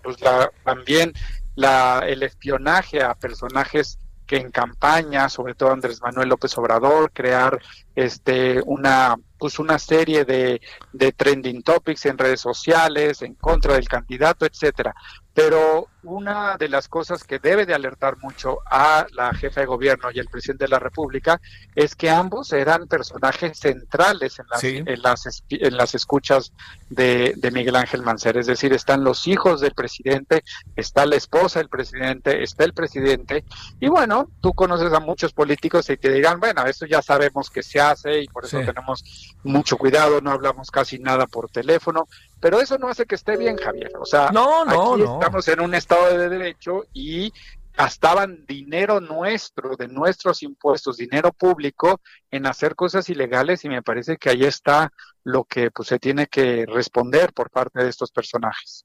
pues 0.02 0.22
la, 0.22 0.52
también 0.64 1.14
la, 1.56 2.04
el 2.06 2.24
espionaje 2.24 3.02
a 3.02 3.16
personajes 3.16 3.98
que 4.26 4.38
en 4.38 4.52
campaña, 4.52 5.28
sobre 5.30 5.54
todo 5.54 5.72
Andrés 5.72 6.02
Manuel 6.02 6.30
López 6.30 6.58
Obrador, 6.58 7.12
crear 7.12 7.60
este 7.96 8.62
una 8.66 9.16
pues 9.38 9.60
una 9.60 9.78
serie 9.78 10.24
de, 10.24 10.62
de 10.94 11.12
trending 11.12 11.62
topics 11.62 12.06
en 12.06 12.18
redes 12.18 12.40
sociales 12.40 13.22
en 13.22 13.36
contra 13.36 13.74
del 13.74 13.90
candidato, 13.90 14.46
etcétera. 14.46 14.96
Pero 15.34 15.88
una 16.04 16.58
de 16.58 16.70
las 16.70 16.88
cosas 16.88 17.24
que 17.24 17.40
debe 17.40 17.66
de 17.66 17.74
alertar 17.74 18.18
mucho 18.22 18.60
a 18.70 19.08
la 19.14 19.34
jefa 19.34 19.62
de 19.62 19.68
gobierno 19.68 20.10
y 20.12 20.20
el 20.20 20.28
presidente 20.28 20.66
de 20.66 20.70
la 20.70 20.80
República 20.80 21.40
es 21.76 21.96
que 21.96 22.10
ambos 22.10 22.52
eran 22.52 22.88
personajes 22.88 23.58
centrales 23.58 24.38
en 24.40 24.46
las, 24.50 24.64
en 24.64 25.02
las, 25.02 25.44
en 25.50 25.78
las 25.78 25.96
escuchas 25.96 26.52
de, 26.90 27.34
de, 27.38 27.52
Miguel 27.52 27.76
Ángel 27.76 28.04
Mancera. 28.04 28.40
Es 28.40 28.48
decir, 28.48 28.74
están 28.74 29.04
los 29.04 29.28
hijos 29.28 29.62
del 29.62 29.74
presidente, 29.74 30.44
está 30.76 31.06
la 31.06 31.16
esposa 31.16 31.60
del 31.60 31.70
presidente, 31.70 32.44
está 32.44 32.66
el 32.66 32.74
presidente. 32.74 33.46
Y 33.80 33.88
bueno, 33.88 34.30
tú 34.42 34.54
conoces 34.54 34.92
a 34.94 35.00
muchos 35.00 35.34
políticos 35.34 35.90
y 35.90 35.98
te 35.98 36.12
dirán, 36.12 36.40
bueno, 36.40 36.66
eso 36.66 36.86
ya 36.86 37.02
sabemos 37.02 37.50
que 37.50 37.64
se 37.64 37.80
hace 37.80 38.22
y 38.22 38.28
por 38.28 38.46
eso 38.46 38.60
tenemos 38.60 39.04
mucho 39.44 39.78
cuidado, 39.78 40.22
no 40.22 40.32
hablamos 40.32 40.70
casi 40.70 41.00
nada 41.00 41.28
por 41.28 41.50
teléfono 41.50 42.08
pero 42.44 42.60
eso 42.60 42.78
no 42.78 42.90
hace 42.90 43.06
que 43.06 43.16
esté 43.16 43.38
bien, 43.38 43.56
Javier. 43.56 43.94
O 43.98 44.06
sea, 44.06 44.30
no, 44.34 44.66
no, 44.66 44.96
aquí 44.96 45.04
estamos 45.04 45.48
en 45.48 45.62
un 45.62 45.74
estado 45.76 46.18
de 46.18 46.28
derecho 46.28 46.84
y 46.92 47.32
gastaban 47.74 48.46
dinero 48.46 49.00
nuestro, 49.00 49.78
de 49.78 49.88
nuestros 49.88 50.44
impuestos, 50.44 50.98
dinero 50.98 51.32
público, 51.32 52.02
en 52.30 52.46
hacer 52.46 52.76
cosas 52.76 53.10
ilegales 53.10 53.64
y 53.64 53.70
me 53.70 53.82
parece 53.82 54.18
que 54.18 54.30
ahí 54.30 54.44
está 54.44 54.92
lo 55.24 55.46
que 55.46 55.72
pues, 55.72 55.88
se 55.88 56.00
tiene 56.00 56.28
que 56.28 56.66
responder 56.66 57.32
por 57.32 57.50
parte 57.50 57.82
de 57.82 57.90
estos 57.90 58.12
personajes. 58.12 58.84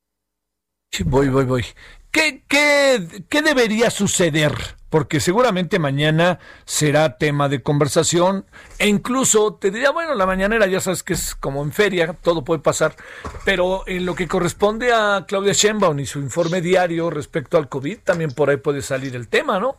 Voy, 1.05 1.28
voy, 1.28 1.45
voy. 1.45 1.64
¿Qué, 2.11 2.43
qué, 2.49 3.24
qué 3.28 3.43
debería 3.43 3.91
suceder? 3.91 4.53
Porque 4.91 5.20
seguramente 5.20 5.78
mañana 5.78 6.39
será 6.64 7.18
tema 7.18 7.49
de 7.49 7.62
conversación 7.62 8.47
e 8.78 8.89
incluso 8.89 9.55
te 9.55 9.70
diría, 9.70 9.91
bueno, 9.91 10.14
la 10.14 10.24
mañanera 10.24 10.66
ya 10.66 10.80
sabes 10.80 11.03
que 11.03 11.12
es 11.12 11.34
como 11.34 11.62
en 11.62 11.72
feria, 11.72 12.14
todo 12.14 12.43
puede 12.43 12.61
pasar, 12.61 12.97
pero 13.45 13.84
en 13.86 14.07
lo 14.07 14.14
que 14.14 14.26
corresponde 14.26 14.93
a 14.95 15.26
Claudia 15.28 15.53
Sheinbaum 15.53 16.01
y 16.01 16.07
su 16.07 16.20
informe 16.20 16.62
diario 16.62 17.11
respecto 17.11 17.59
al 17.59 17.68
COVID, 17.68 17.99
también 17.99 18.32
por 18.32 18.49
ahí 18.49 18.57
puede 18.57 18.80
salir 18.80 19.14
el 19.14 19.28
tema, 19.28 19.61
¿no? 19.61 19.76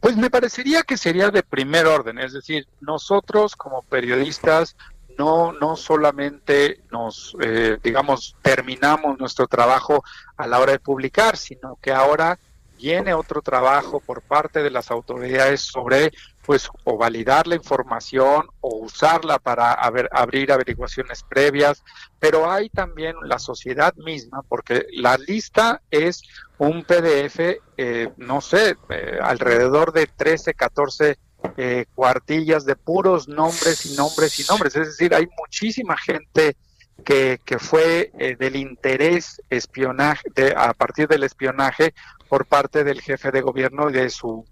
Pues 0.00 0.16
me 0.16 0.28
parecería 0.28 0.82
que 0.82 0.98
sería 0.98 1.30
de 1.30 1.44
primer 1.44 1.86
orden, 1.86 2.18
es 2.18 2.32
decir, 2.32 2.66
nosotros 2.80 3.54
como 3.54 3.82
periodistas 3.82 4.76
no, 5.18 5.52
no 5.52 5.76
solamente 5.76 6.82
nos, 6.90 7.36
eh, 7.40 7.78
digamos, 7.82 8.36
terminamos 8.42 9.18
nuestro 9.18 9.46
trabajo 9.46 10.02
a 10.36 10.46
la 10.46 10.58
hora 10.60 10.72
de 10.72 10.80
publicar, 10.80 11.36
sino 11.36 11.76
que 11.80 11.92
ahora 11.92 12.38
viene 12.76 13.14
otro 13.14 13.40
trabajo 13.40 14.00
por 14.00 14.20
parte 14.22 14.62
de 14.62 14.70
las 14.70 14.90
autoridades 14.90 15.60
sobre 15.60 16.12
pues 16.44 16.68
o 16.84 16.98
validar 16.98 17.46
la 17.46 17.54
información 17.54 18.46
o 18.60 18.76
usarla 18.76 19.38
para 19.38 19.72
abrir 19.72 20.52
averiguaciones 20.52 21.22
previas, 21.22 21.82
pero 22.18 22.50
hay 22.50 22.68
también 22.68 23.16
la 23.22 23.38
sociedad 23.38 23.94
misma, 23.94 24.42
porque 24.42 24.86
la 24.92 25.16
lista 25.16 25.80
es 25.90 26.22
un 26.58 26.84
PDF, 26.84 27.60
eh, 27.78 28.12
no 28.18 28.42
sé, 28.42 28.76
eh, 28.90 29.18
alrededor 29.22 29.92
de 29.92 30.06
13, 30.06 30.52
14 30.52 31.18
eh, 31.56 31.86
cuartillas 31.94 32.64
de 32.64 32.76
puros 32.76 33.28
nombres 33.28 33.86
y 33.86 33.96
nombres 33.96 34.38
y 34.40 34.44
nombres. 34.48 34.76
Es 34.76 34.88
decir, 34.88 35.14
hay 35.14 35.26
muchísima 35.38 35.96
gente 35.96 36.56
que, 37.04 37.40
que 37.44 37.58
fue 37.58 38.12
eh, 38.18 38.36
del 38.38 38.56
interés 38.56 39.42
espionaje, 39.50 40.22
de, 40.34 40.54
a 40.56 40.72
partir 40.72 41.08
del 41.08 41.24
espionaje 41.24 41.94
por 42.28 42.46
parte 42.46 42.84
del 42.84 43.00
jefe 43.00 43.30
de 43.30 43.40
gobierno 43.40 43.90
y 43.90 43.92
de 43.92 44.10
su 44.10 44.44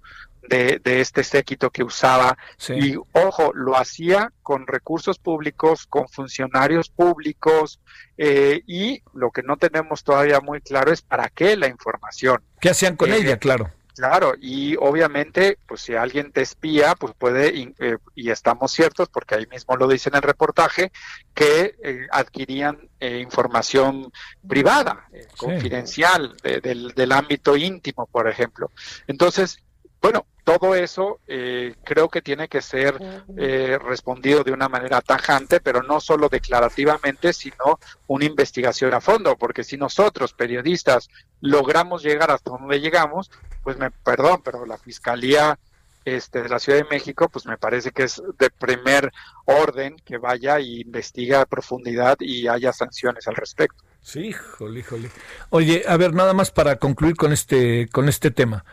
de, 0.48 0.80
de 0.82 1.00
este 1.00 1.24
séquito 1.24 1.70
que 1.70 1.84
usaba. 1.84 2.36
Y 2.68 2.96
ojo, 3.12 3.52
lo 3.54 3.76
hacía 3.76 4.32
con 4.42 4.66
recursos 4.66 5.18
públicos, 5.18 5.86
con 5.86 6.08
funcionarios 6.08 6.90
públicos, 6.90 7.80
eh, 8.18 8.62
y 8.66 9.02
lo 9.14 9.30
que 9.30 9.42
no 9.42 9.56
tenemos 9.56 10.04
todavía 10.04 10.40
muy 10.40 10.60
claro 10.60 10.92
es 10.92 11.02
para 11.02 11.28
qué 11.28 11.56
la 11.56 11.68
información. 11.68 12.42
¿Qué 12.60 12.70
hacían 12.70 12.96
con 12.96 13.12
ella? 13.12 13.38
Claro. 13.38 13.70
Claro, 13.94 14.32
y 14.40 14.74
obviamente, 14.76 15.58
pues 15.66 15.82
si 15.82 15.94
alguien 15.94 16.32
te 16.32 16.40
espía, 16.40 16.94
pues 16.94 17.12
puede, 17.16 17.74
eh, 17.78 17.98
y 18.14 18.30
estamos 18.30 18.72
ciertos, 18.72 19.10
porque 19.10 19.34
ahí 19.34 19.46
mismo 19.50 19.76
lo 19.76 19.86
dice 19.86 20.08
en 20.08 20.16
el 20.16 20.22
reportaje, 20.22 20.92
que 21.34 21.76
eh, 21.82 22.06
adquirían 22.10 22.88
eh, 23.00 23.18
información 23.18 24.10
privada, 24.48 25.08
confidencial, 25.36 26.34
del, 26.42 26.92
del 26.94 27.12
ámbito 27.12 27.54
íntimo, 27.54 28.06
por 28.06 28.28
ejemplo. 28.28 28.70
Entonces, 29.06 29.58
bueno, 30.02 30.26
todo 30.42 30.74
eso 30.74 31.20
eh, 31.28 31.76
creo 31.84 32.08
que 32.08 32.20
tiene 32.20 32.48
que 32.48 32.60
ser 32.60 33.24
eh, 33.36 33.78
respondido 33.80 34.42
de 34.42 34.50
una 34.50 34.68
manera 34.68 35.00
tajante, 35.00 35.60
pero 35.60 35.82
no 35.84 36.00
solo 36.00 36.28
declarativamente, 36.28 37.32
sino 37.32 37.78
una 38.08 38.24
investigación 38.24 38.92
a 38.94 39.00
fondo, 39.00 39.36
porque 39.36 39.62
si 39.62 39.76
nosotros, 39.76 40.32
periodistas, 40.32 41.08
logramos 41.40 42.02
llegar 42.02 42.32
hasta 42.32 42.50
donde 42.50 42.80
llegamos, 42.80 43.30
pues 43.62 43.76
me 43.78 43.92
perdón, 43.92 44.42
pero 44.44 44.66
la 44.66 44.76
fiscalía 44.76 45.56
este, 46.04 46.42
de 46.42 46.48
la 46.48 46.58
Ciudad 46.58 46.78
de 46.78 46.90
México, 46.90 47.28
pues 47.28 47.46
me 47.46 47.56
parece 47.56 47.92
que 47.92 48.02
es 48.02 48.20
de 48.38 48.50
primer 48.50 49.12
orden 49.44 49.94
que 50.04 50.18
vaya 50.18 50.58
y 50.58 50.80
investiga 50.80 51.42
a 51.42 51.46
profundidad 51.46 52.16
y 52.18 52.48
haya 52.48 52.72
sanciones 52.72 53.28
al 53.28 53.36
respecto. 53.36 53.84
Sí, 54.00 54.26
híjole, 54.26 54.80
híjole. 54.80 55.10
Oye, 55.50 55.84
a 55.86 55.96
ver, 55.96 56.12
nada 56.12 56.32
más 56.32 56.50
para 56.50 56.76
concluir 56.76 57.14
con 57.14 57.32
este, 57.32 57.88
con 57.92 58.08
este 58.08 58.32
tema. 58.32 58.64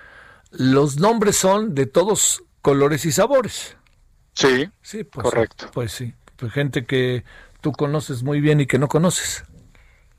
Los 0.51 0.97
nombres 0.97 1.37
son 1.37 1.75
de 1.75 1.85
todos 1.85 2.43
colores 2.61 3.05
y 3.05 3.11
sabores. 3.11 3.77
Sí, 4.33 4.69
sí 4.81 5.03
pues, 5.03 5.23
correcto. 5.23 5.69
Pues 5.73 5.91
sí, 5.91 6.13
pues 6.35 6.51
gente 6.51 6.85
que 6.85 7.23
tú 7.61 7.71
conoces 7.71 8.23
muy 8.23 8.41
bien 8.41 8.61
y 8.61 8.65
que 8.67 8.79
no 8.79 8.87
conoces. 8.87 9.43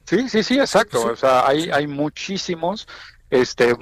Sí, 0.04 0.28
sí, 0.28 0.42
sí, 0.42 0.58
exacto. 0.58 1.04
o 1.04 1.16
sea, 1.16 1.46
hay, 1.46 1.70
hay 1.70 1.86
muchísimos. 1.86 2.88
Este, 3.30 3.76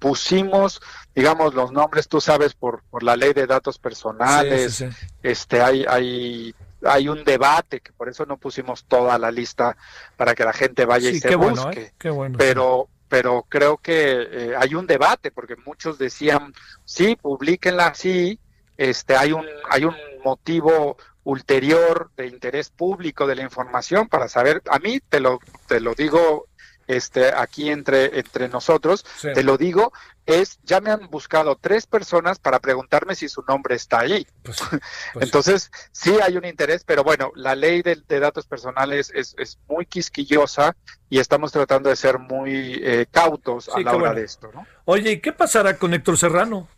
pusimos, 0.00 0.82
digamos, 1.14 1.54
los 1.54 1.70
nombres, 1.70 2.08
tú 2.08 2.20
sabes, 2.20 2.54
por, 2.54 2.82
por 2.90 3.04
la 3.04 3.16
ley 3.16 3.32
de 3.32 3.46
datos 3.46 3.78
personales. 3.78 4.84
este, 5.22 5.62
hay, 5.62 5.84
hay, 5.88 6.54
hay 6.84 7.08
un 7.08 7.22
debate, 7.22 7.80
que 7.80 7.92
por 7.92 8.08
eso 8.08 8.26
no 8.26 8.36
pusimos 8.36 8.84
toda 8.84 9.16
la 9.16 9.30
lista 9.30 9.76
para 10.16 10.34
que 10.34 10.44
la 10.44 10.52
gente 10.52 10.84
vaya 10.86 11.08
y 11.08 11.20
se 11.20 11.36
busque. 11.36 11.82
¿eh? 11.82 11.92
qué 11.98 12.10
bueno, 12.10 12.36
pero, 12.36 12.88
pero 13.10 13.44
creo 13.48 13.76
que 13.76 14.22
eh, 14.22 14.54
hay 14.56 14.76
un 14.76 14.86
debate, 14.86 15.32
porque 15.32 15.56
muchos 15.56 15.98
decían, 15.98 16.54
sí, 16.84 17.16
publíquenla 17.20 17.88
así, 17.88 18.38
este, 18.76 19.16
hay 19.16 19.32
un, 19.32 19.44
hay 19.68 19.84
un 19.84 19.96
motivo 20.24 20.96
ulterior 21.24 22.12
de 22.16 22.28
interés 22.28 22.70
público 22.70 23.26
de 23.26 23.34
la 23.34 23.42
información 23.42 24.08
para 24.08 24.28
saber, 24.28 24.62
a 24.70 24.78
mí 24.78 25.00
te 25.00 25.18
lo, 25.18 25.40
te 25.66 25.80
lo 25.80 25.94
digo 25.94 26.46
este, 26.90 27.32
aquí 27.32 27.70
entre, 27.70 28.18
entre 28.18 28.48
nosotros, 28.48 29.04
te 29.22 29.44
lo 29.44 29.56
digo, 29.56 29.92
es, 30.26 30.58
ya 30.64 30.80
me 30.80 30.90
han 30.90 31.08
buscado 31.08 31.56
tres 31.56 31.86
personas 31.86 32.40
para 32.40 32.58
preguntarme 32.58 33.14
si 33.14 33.28
su 33.28 33.42
nombre 33.46 33.76
está 33.76 34.00
ahí. 34.00 34.26
Pues, 34.42 34.58
pues 35.12 35.24
Entonces, 35.24 35.70
sí 35.92 36.16
hay 36.20 36.36
un 36.36 36.44
interés, 36.44 36.82
pero 36.84 37.04
bueno, 37.04 37.30
la 37.36 37.54
ley 37.54 37.82
de, 37.82 38.20
datos 38.20 38.46
personales 38.46 39.12
es, 39.14 39.34
es, 39.38 39.58
muy 39.68 39.86
quisquillosa 39.86 40.76
y 41.08 41.20
estamos 41.20 41.52
tratando 41.52 41.88
de 41.88 41.96
ser 41.96 42.18
muy 42.18 42.80
eh, 42.82 43.06
cautos 43.10 43.68
a 43.68 43.78
la 43.80 43.94
hora 43.94 44.12
de 44.12 44.24
esto. 44.24 44.50
¿no? 44.52 44.66
Oye, 44.84 45.12
¿y 45.12 45.20
qué 45.20 45.32
pasará 45.32 45.76
con 45.76 45.94
Héctor 45.94 46.18
Serrano? 46.18 46.68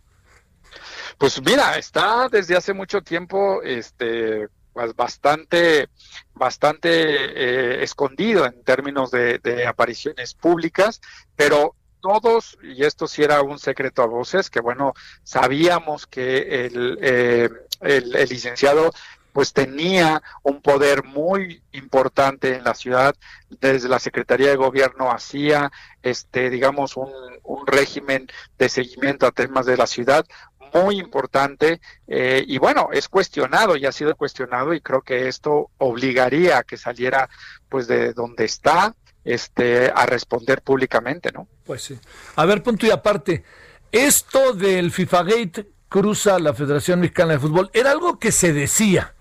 Pues 1.17 1.41
mira, 1.43 1.79
está 1.79 2.29
desde 2.31 2.57
hace 2.57 2.75
mucho 2.75 3.01
tiempo, 3.01 3.63
este, 3.63 4.49
bastante, 4.75 5.89
bastante 6.35 6.91
eh, 6.91 7.83
escondido 7.83 8.47
en 8.47 8.63
términos 8.65 9.11
de, 9.11 9.67
apariciones 9.67 10.35
públicas, 10.35 11.01
pero 11.37 11.75
todos, 12.01 12.59
y 12.63 12.85
esto 12.85 13.07
sí 13.07 13.23
era 13.23 13.43
un 13.43 13.59
secreto 13.59 14.03
a 14.03 14.07
voces, 14.07 14.51
que 14.51 14.61
bueno, 14.61 14.93
sabíamos 15.23 16.07
que 16.07 16.67
el, 16.67 16.99
eh, 17.01 17.49
el, 17.81 18.11
licenciado 18.29 18.93
pues 19.33 19.53
tenía 19.53 20.23
un 20.43 20.61
poder 20.61 21.05
muy 21.05 21.63
importante 21.73 22.55
en 22.55 22.65
la 22.65 22.75
ciudad. 22.75 23.15
Desde 23.49 23.89
la 23.89 23.99
Secretaría 23.99 24.51
de 24.51 24.57
Gobierno 24.57 25.11
hacía, 25.11 25.73
este, 26.03 26.51
digamos, 26.51 26.97
un 26.97 27.67
régimen 27.67 28.27
de 28.59 28.69
seguimiento 28.69 29.27
a 29.27 29.33
temas 29.33 29.65
de 29.65 29.79
la 29.79 29.87
ciudad 29.87 30.27
muy 30.75 30.99
importante 30.99 31.81
eh, 32.07 32.45
y 32.47 32.59
bueno, 32.59 32.89
es 32.93 33.09
cuestionado 33.09 33.77
y 33.77 33.87
ha 33.87 33.93
sido 33.93 34.17
cuestionado 34.17 34.75
y 34.75 34.81
creo 34.81 35.03
que 35.03 35.29
esto 35.29 35.71
obligaría 35.79 36.59
a 36.59 36.63
que 36.65 36.77
saliera 36.77 37.29
pues 37.69 37.87
de 37.87 38.13
donde 38.13 38.45
está 38.45 38.95
este 39.25 39.91
a 39.95 40.07
responder 40.07 40.63
públicamente, 40.63 41.31
¿no? 41.33 41.47
Pues 41.65 41.83
sí. 41.83 41.99
A 42.37 42.45
ver, 42.45 42.63
punto 42.63 42.87
y 42.87 42.91
aparte, 42.91 43.45
esto 43.93 44.53
del 44.53 44.91
FIFA 44.91 45.23
Gate 45.23 45.67
cruza 45.89 46.39
la 46.39 46.55
Federación 46.55 47.01
Mexicana 47.01 47.35
de 47.35 47.39
Fútbol, 47.39 47.71
era 47.75 47.91
algo 47.91 48.19
que 48.19 48.33
se 48.33 48.53
decía, 48.53 49.15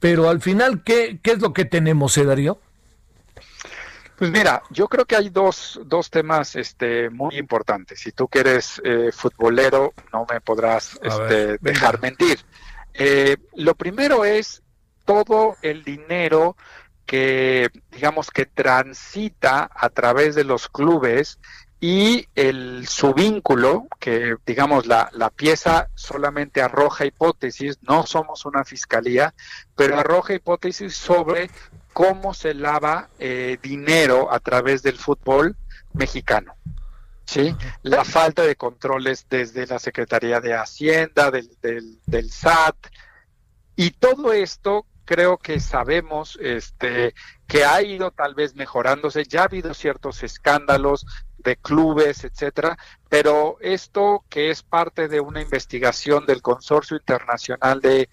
pero 0.00 0.28
al 0.28 0.40
final, 0.40 0.82
¿qué, 0.82 1.20
qué 1.22 1.32
es 1.32 1.40
lo 1.40 1.52
que 1.52 1.64
tenemos, 1.64 2.16
eh, 2.18 2.24
Darío? 2.24 2.60
Pues 4.20 4.32
mira, 4.32 4.62
yo 4.68 4.86
creo 4.86 5.06
que 5.06 5.16
hay 5.16 5.30
dos, 5.30 5.80
dos 5.86 6.10
temas 6.10 6.54
este, 6.54 7.08
muy 7.08 7.38
importantes. 7.38 8.00
Si 8.00 8.12
tú 8.12 8.28
que 8.28 8.40
eres 8.40 8.78
eh, 8.84 9.08
futbolero, 9.14 9.94
no 10.12 10.26
me 10.30 10.42
podrás 10.42 11.00
este, 11.02 11.56
dejar 11.56 12.02
mentir. 12.02 12.38
Eh, 12.92 13.38
lo 13.54 13.74
primero 13.74 14.26
es 14.26 14.62
todo 15.06 15.56
el 15.62 15.84
dinero 15.84 16.54
que, 17.06 17.70
digamos, 17.90 18.30
que 18.30 18.44
transita 18.44 19.70
a 19.74 19.88
través 19.88 20.34
de 20.34 20.44
los 20.44 20.68
clubes 20.68 21.38
y 21.80 22.26
el 22.34 22.86
su 22.88 23.14
vínculo, 23.14 23.86
que 23.98 24.36
digamos 24.44 24.84
la, 24.84 25.08
la 25.14 25.30
pieza 25.30 25.88
solamente 25.94 26.60
arroja 26.60 27.06
hipótesis, 27.06 27.78
no 27.80 28.04
somos 28.06 28.44
una 28.44 28.66
fiscalía, 28.66 29.32
pero 29.74 29.98
arroja 29.98 30.34
hipótesis 30.34 30.94
sobre 30.94 31.48
cómo 31.92 32.34
se 32.34 32.54
lava 32.54 33.08
eh, 33.18 33.58
dinero 33.62 34.32
a 34.32 34.40
través 34.40 34.82
del 34.82 34.96
fútbol 34.96 35.56
mexicano. 35.92 36.54
¿sí? 37.30 37.54
La 37.82 38.04
falta 38.04 38.42
de 38.42 38.56
controles 38.56 39.26
desde 39.28 39.66
la 39.66 39.78
Secretaría 39.78 40.40
de 40.40 40.54
Hacienda, 40.54 41.30
del, 41.30 41.48
del, 42.06 42.30
SAT, 42.30 42.76
y 43.76 43.92
todo 43.92 44.32
esto 44.32 44.86
creo 45.10 45.38
que 45.38 45.58
sabemos 45.58 46.38
este, 46.40 47.16
que 47.48 47.64
ha 47.64 47.82
ido 47.82 48.12
tal 48.12 48.36
vez 48.36 48.54
mejorándose, 48.54 49.24
ya 49.24 49.40
ha 49.40 49.44
habido 49.46 49.74
ciertos 49.74 50.22
escándalos, 50.22 51.04
de 51.38 51.56
clubes, 51.56 52.22
etcétera, 52.22 52.78
pero 53.08 53.56
esto 53.60 54.24
que 54.28 54.50
es 54.50 54.62
parte 54.62 55.08
de 55.08 55.20
una 55.20 55.40
investigación 55.42 56.26
del 56.26 56.42
Consorcio 56.42 56.96
Internacional 56.96 57.80
de, 57.80 58.08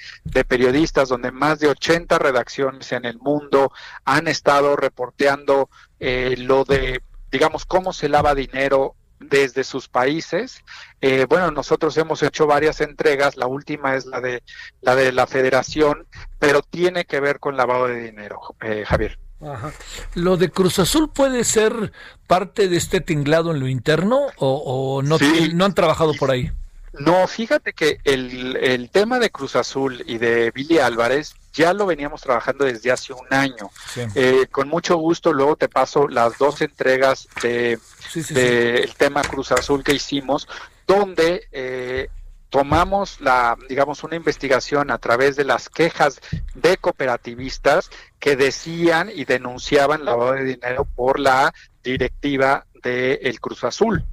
Periodistas, 0.47 1.09
donde 1.09 1.31
más 1.31 1.59
de 1.59 1.67
80 1.67 2.17
redacciones 2.17 2.91
en 2.93 3.05
el 3.05 3.19
mundo 3.19 3.71
han 4.03 4.27
estado 4.27 4.75
reporteando 4.75 5.69
eh, 5.99 6.35
lo 6.37 6.63
de, 6.63 7.03
digamos, 7.29 7.65
cómo 7.65 7.93
se 7.93 8.09
lava 8.09 8.33
dinero 8.33 8.95
desde 9.19 9.63
sus 9.63 9.87
países. 9.87 10.63
Eh, 11.01 11.25
bueno, 11.27 11.51
nosotros 11.51 11.97
hemos 11.97 12.23
hecho 12.23 12.47
varias 12.47 12.81
entregas, 12.81 13.37
la 13.37 13.47
última 13.47 13.95
es 13.95 14.05
la 14.05 14.21
de 14.21 14.43
la 14.81 14.95
de 14.95 15.11
la 15.11 15.27
Federación, 15.27 16.05
pero 16.39 16.61
tiene 16.61 17.05
que 17.05 17.19
ver 17.19 17.39
con 17.39 17.57
lavado 17.57 17.87
de 17.87 18.01
dinero, 18.01 18.39
eh, 18.61 18.83
Javier. 18.85 19.19
Ajá. 19.41 19.71
¿Lo 20.15 20.35
de 20.35 20.49
Cruz 20.49 20.79
Azul 20.79 21.09
puede 21.09 21.43
ser 21.43 21.91
parte 22.25 22.67
de 22.67 22.77
este 22.77 23.01
tinglado 23.01 23.51
en 23.51 23.59
lo 23.59 23.67
interno 23.67 24.27
o, 24.37 25.01
no, 25.03 25.17
no 25.53 25.65
han 25.65 25.75
trabajado 25.75 26.13
por 26.15 26.31
ahí? 26.31 26.51
No, 26.93 27.27
fíjate 27.27 27.73
que 27.73 27.99
el, 28.03 28.55
el, 28.55 28.89
tema 28.89 29.19
de 29.19 29.29
Cruz 29.29 29.55
Azul 29.55 30.03
y 30.07 30.17
de 30.17 30.49
Billy 30.49 30.79
Álvarez 30.79 31.35
ya 31.57 31.73
lo 31.73 31.87
veníamos 31.87 32.21
trabajando 32.21 32.65
desde 32.65 32.91
hace 32.91 33.13
un 33.13 33.25
año. 33.31 33.71
Eh, 34.13 34.45
con 34.51 34.69
mucho 34.69 34.95
gusto 34.97 35.33
luego 35.33 35.55
te 35.55 35.67
paso 35.67 36.07
las 36.07 36.37
dos 36.37 36.61
entregas 36.61 37.27
de, 37.41 37.79
el 38.13 38.95
tema 38.95 39.23
Cruz 39.23 39.51
Azul 39.51 39.83
que 39.83 39.95
hicimos, 39.95 40.47
donde 40.85 41.47
eh, 41.51 42.09
tomamos 42.49 43.19
la, 43.21 43.57
digamos, 43.67 44.03
una 44.03 44.15
investigación 44.15 44.91
a 44.91 44.99
través 44.99 45.35
de 45.35 45.45
las 45.45 45.67
quejas 45.67 46.21
de 46.53 46.77
cooperativistas 46.77 47.89
que 48.19 48.35
decían 48.35 49.09
y 49.13 49.25
denunciaban 49.25 50.05
lavado 50.05 50.33
de 50.33 50.43
dinero 50.43 50.85
por 50.85 51.19
la 51.19 51.53
directiva 51.83 52.67
del 52.83 53.17
el 53.23 53.41
Cruz 53.41 53.63
Azul. 53.63 54.05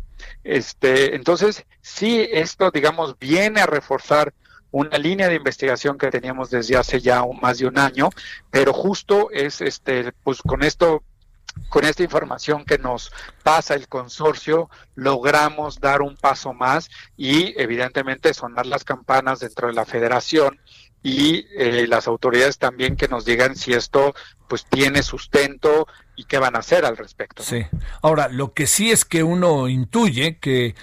Este, 0.43 1.15
entonces, 1.15 1.67
sí, 1.83 2.27
esto, 2.33 2.71
digamos, 2.71 3.19
viene 3.19 3.61
a 3.61 3.67
reforzar 3.67 4.33
una 4.75 4.99
línea 4.99 5.29
de 5.29 5.37
investigación 5.37 5.97
que 5.97 6.11
teníamos 6.11 6.51
desde 6.51 6.77
hace 6.77 7.01
ya 7.01 7.23
más 7.41 7.59
de 7.59 7.67
un 7.69 7.79
año, 7.79 8.11
pero 8.51 8.73
justo 8.73 9.31
es, 9.31 9.61
este, 9.61 10.11
pues 10.25 10.43
con 10.43 10.65
esto 10.65 11.05
con 11.69 11.85
esta 11.85 12.03
información 12.03 12.65
que 12.65 12.79
nos 12.79 13.13
pasa 13.45 13.75
el 13.75 13.87
consorcio, 13.87 14.69
logramos 14.97 15.79
dar 15.79 16.03
un 16.03 16.17
paso 16.17 16.53
más 16.53 16.91
y 17.17 17.55
evidentemente 17.57 18.35
sonar 18.35 18.67
las 18.67 18.83
campanas 18.83 19.39
dentro 19.39 19.69
de 19.69 19.75
la 19.75 19.85
federación 19.85 20.59
y 21.05 21.47
eh, 21.57 21.87
las 21.87 22.09
autoridades 22.09 22.59
también 22.59 22.97
que 22.97 23.07
nos 23.07 23.25
digan 23.25 23.55
si 23.55 23.73
esto 23.73 24.13
pues 24.49 24.67
tiene 24.67 25.05
sustento 25.05 25.87
y 26.17 26.25
qué 26.25 26.39
van 26.39 26.57
a 26.57 26.61
hacer 26.61 26.85
al 26.85 26.97
respecto. 26.97 27.43
Sí. 27.43 27.67
Ahora, 28.03 28.29
lo 28.29 28.53
que 28.53 28.67
sí 28.67 28.91
es 28.91 29.05
que 29.05 29.23
uno 29.23 29.69
intuye 29.69 30.39
que 30.39 30.75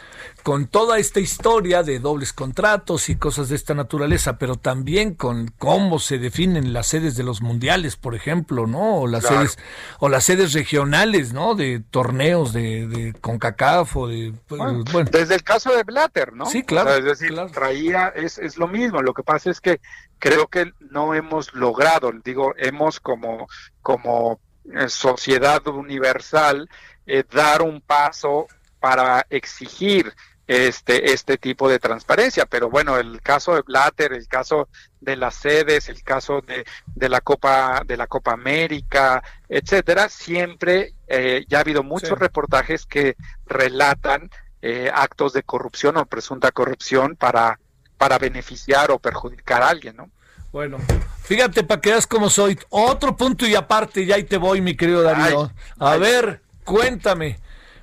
con 0.43 0.67
toda 0.67 0.97
esta 0.97 1.19
historia 1.19 1.84
de 1.84 1.99
dobles 1.99 2.34
contratos 2.34 3.09
y 3.09 3.15
cosas 3.15 3.49
de 3.49 3.55
esta 3.55 3.73
naturaleza, 3.73 4.38
pero 4.38 4.55
también 4.55 5.13
con 5.13 5.49
cómo 5.57 5.99
se 5.99 6.17
definen 6.17 6.73
las 6.73 6.88
sedes 6.88 7.15
de 7.15 7.23
los 7.23 7.41
mundiales, 7.41 7.95
por 7.95 8.15
ejemplo, 8.15 8.67
¿no? 8.67 9.01
O 9.01 9.07
las 9.07 9.25
sedes 9.25 9.57
o 9.99 10.09
las 10.09 10.23
sedes 10.23 10.53
regionales, 10.53 11.34
¿no? 11.34 11.55
De 11.55 11.79
torneos 11.79 12.53
de, 12.53 12.88
de 12.88 13.13
CONCACAF 13.13 13.95
o 13.97 14.07
de 14.07 14.34
pues, 14.47 14.59
bueno, 14.91 15.09
desde 15.11 15.36
el 15.36 15.43
caso 15.43 15.75
de 15.75 15.84
Blatter, 15.84 16.34
¿no? 16.34 16.45
Sí, 16.45 16.63
claro. 16.63 16.95
es 16.95 17.05
decir, 17.05 17.36
traía 17.53 18.07
es 18.09 18.38
es 18.38 18.57
lo 18.57 18.67
mismo, 18.67 19.01
lo 19.01 19.13
que 19.13 19.23
pasa 19.23 19.51
es 19.51 19.61
que 19.61 19.79
creo 20.19 20.47
que 20.47 20.71
no 20.79 21.13
hemos 21.13 21.53
logrado, 21.53 22.11
digo, 22.23 22.53
hemos 22.57 22.99
como 22.99 23.47
como 23.82 24.39
sociedad 24.88 25.66
universal 25.68 26.70
eh, 27.05 27.24
dar 27.32 27.62
un 27.62 27.82
paso 27.82 28.47
para 28.80 29.26
exigir 29.30 30.14
este, 30.47 31.14
este 31.14 31.38
tipo 31.38 31.70
de 31.70 31.80
transparencia. 31.80 32.45
Pero 32.45 32.70
bueno, 32.70 32.97
el 32.97 33.22
caso 33.22 33.55
de 33.55 33.62
Blatter, 33.62 34.14
el 34.14 34.28
caso 34.28 34.68
de 34.99 35.16
las 35.16 35.36
sedes, 35.36 35.89
el 35.89 36.03
caso 36.03 36.41
de, 36.41 36.66
de 36.88 37.09
la 37.09 37.22
Copa, 37.22 37.84
de 37.86 37.97
la 37.97 38.07
Copa 38.07 38.34
América, 38.34 39.24
etcétera, 39.47 40.09
siempre 40.09 40.93
eh, 41.07 41.45
ya 41.47 41.59
ha 41.59 41.62
habido 41.62 41.84
muchos 41.84 42.20
reportajes 42.20 42.86
que 42.86 43.16
relatan 43.45 44.30
eh, 44.62 44.91
actos 44.93 45.34
de 45.34 45.43
corrupción 45.43 45.97
o 45.97 46.05
presunta 46.05 46.51
corrupción 46.51 47.16
para, 47.16 47.59
para 47.97 48.18
beneficiar 48.18 48.91
o 48.91 48.99
perjudicar 48.99 49.64
a 49.64 49.70
alguien, 49.70 49.95
¿no? 49.95 50.12
Bueno, 50.51 50.77
fíjate 51.23 51.63
para 51.63 51.79
que 51.79 51.91
veas 51.91 52.07
cómo 52.07 52.29
soy. 52.29 52.59
Otro 52.69 53.15
punto 53.15 53.45
y 53.47 53.55
aparte, 53.55 54.05
ya 54.05 54.15
ahí 54.15 54.23
te 54.23 54.37
voy, 54.37 54.61
mi 54.61 54.75
querido 54.75 55.01
Darío. 55.01 55.51
a 55.79 55.97
ver, 55.97 56.41
cuéntame. 56.65 57.39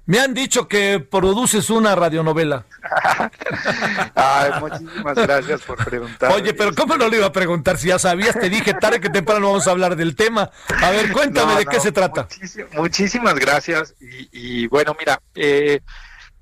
Me 0.08 0.20
han 0.20 0.32
dicho 0.32 0.68
que 0.68 1.00
produces 1.00 1.68
una 1.68 1.94
radionovela. 1.94 2.64
Ay, 4.14 4.52
muchísimas 4.58 5.14
gracias 5.14 5.60
por 5.60 5.84
preguntar. 5.84 6.32
Oye, 6.32 6.54
pero 6.54 6.74
¿cómo 6.74 6.96
no 6.96 7.10
le 7.10 7.18
iba 7.18 7.26
a 7.26 7.32
preguntar? 7.32 7.76
Si 7.76 7.88
ya 7.88 7.98
sabías, 7.98 8.34
te 8.38 8.48
dije 8.48 8.72
tarde 8.72 9.00
que 9.00 9.10
temprano 9.10 9.48
vamos 9.48 9.68
a 9.68 9.70
hablar 9.70 9.96
del 9.96 10.16
tema. 10.16 10.50
A 10.82 10.90
ver, 10.90 11.12
cuéntame 11.12 11.56
de 11.56 11.66
qué 11.66 11.78
se 11.78 11.92
trata. 11.92 12.26
muchísimas 12.72 13.34
gracias. 13.34 13.94
Y, 14.00 14.66
bueno, 14.68 14.96
mira, 14.98 15.20
eh, 15.34 15.80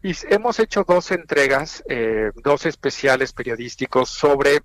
hemos 0.03 0.61
hecho 0.61 0.85
dos 0.87 1.11
entregas, 1.11 1.83
eh, 1.89 2.31
dos 2.37 2.67
especiales 2.67 3.33
periodísticos 3.33 4.11
sobre 4.11 4.63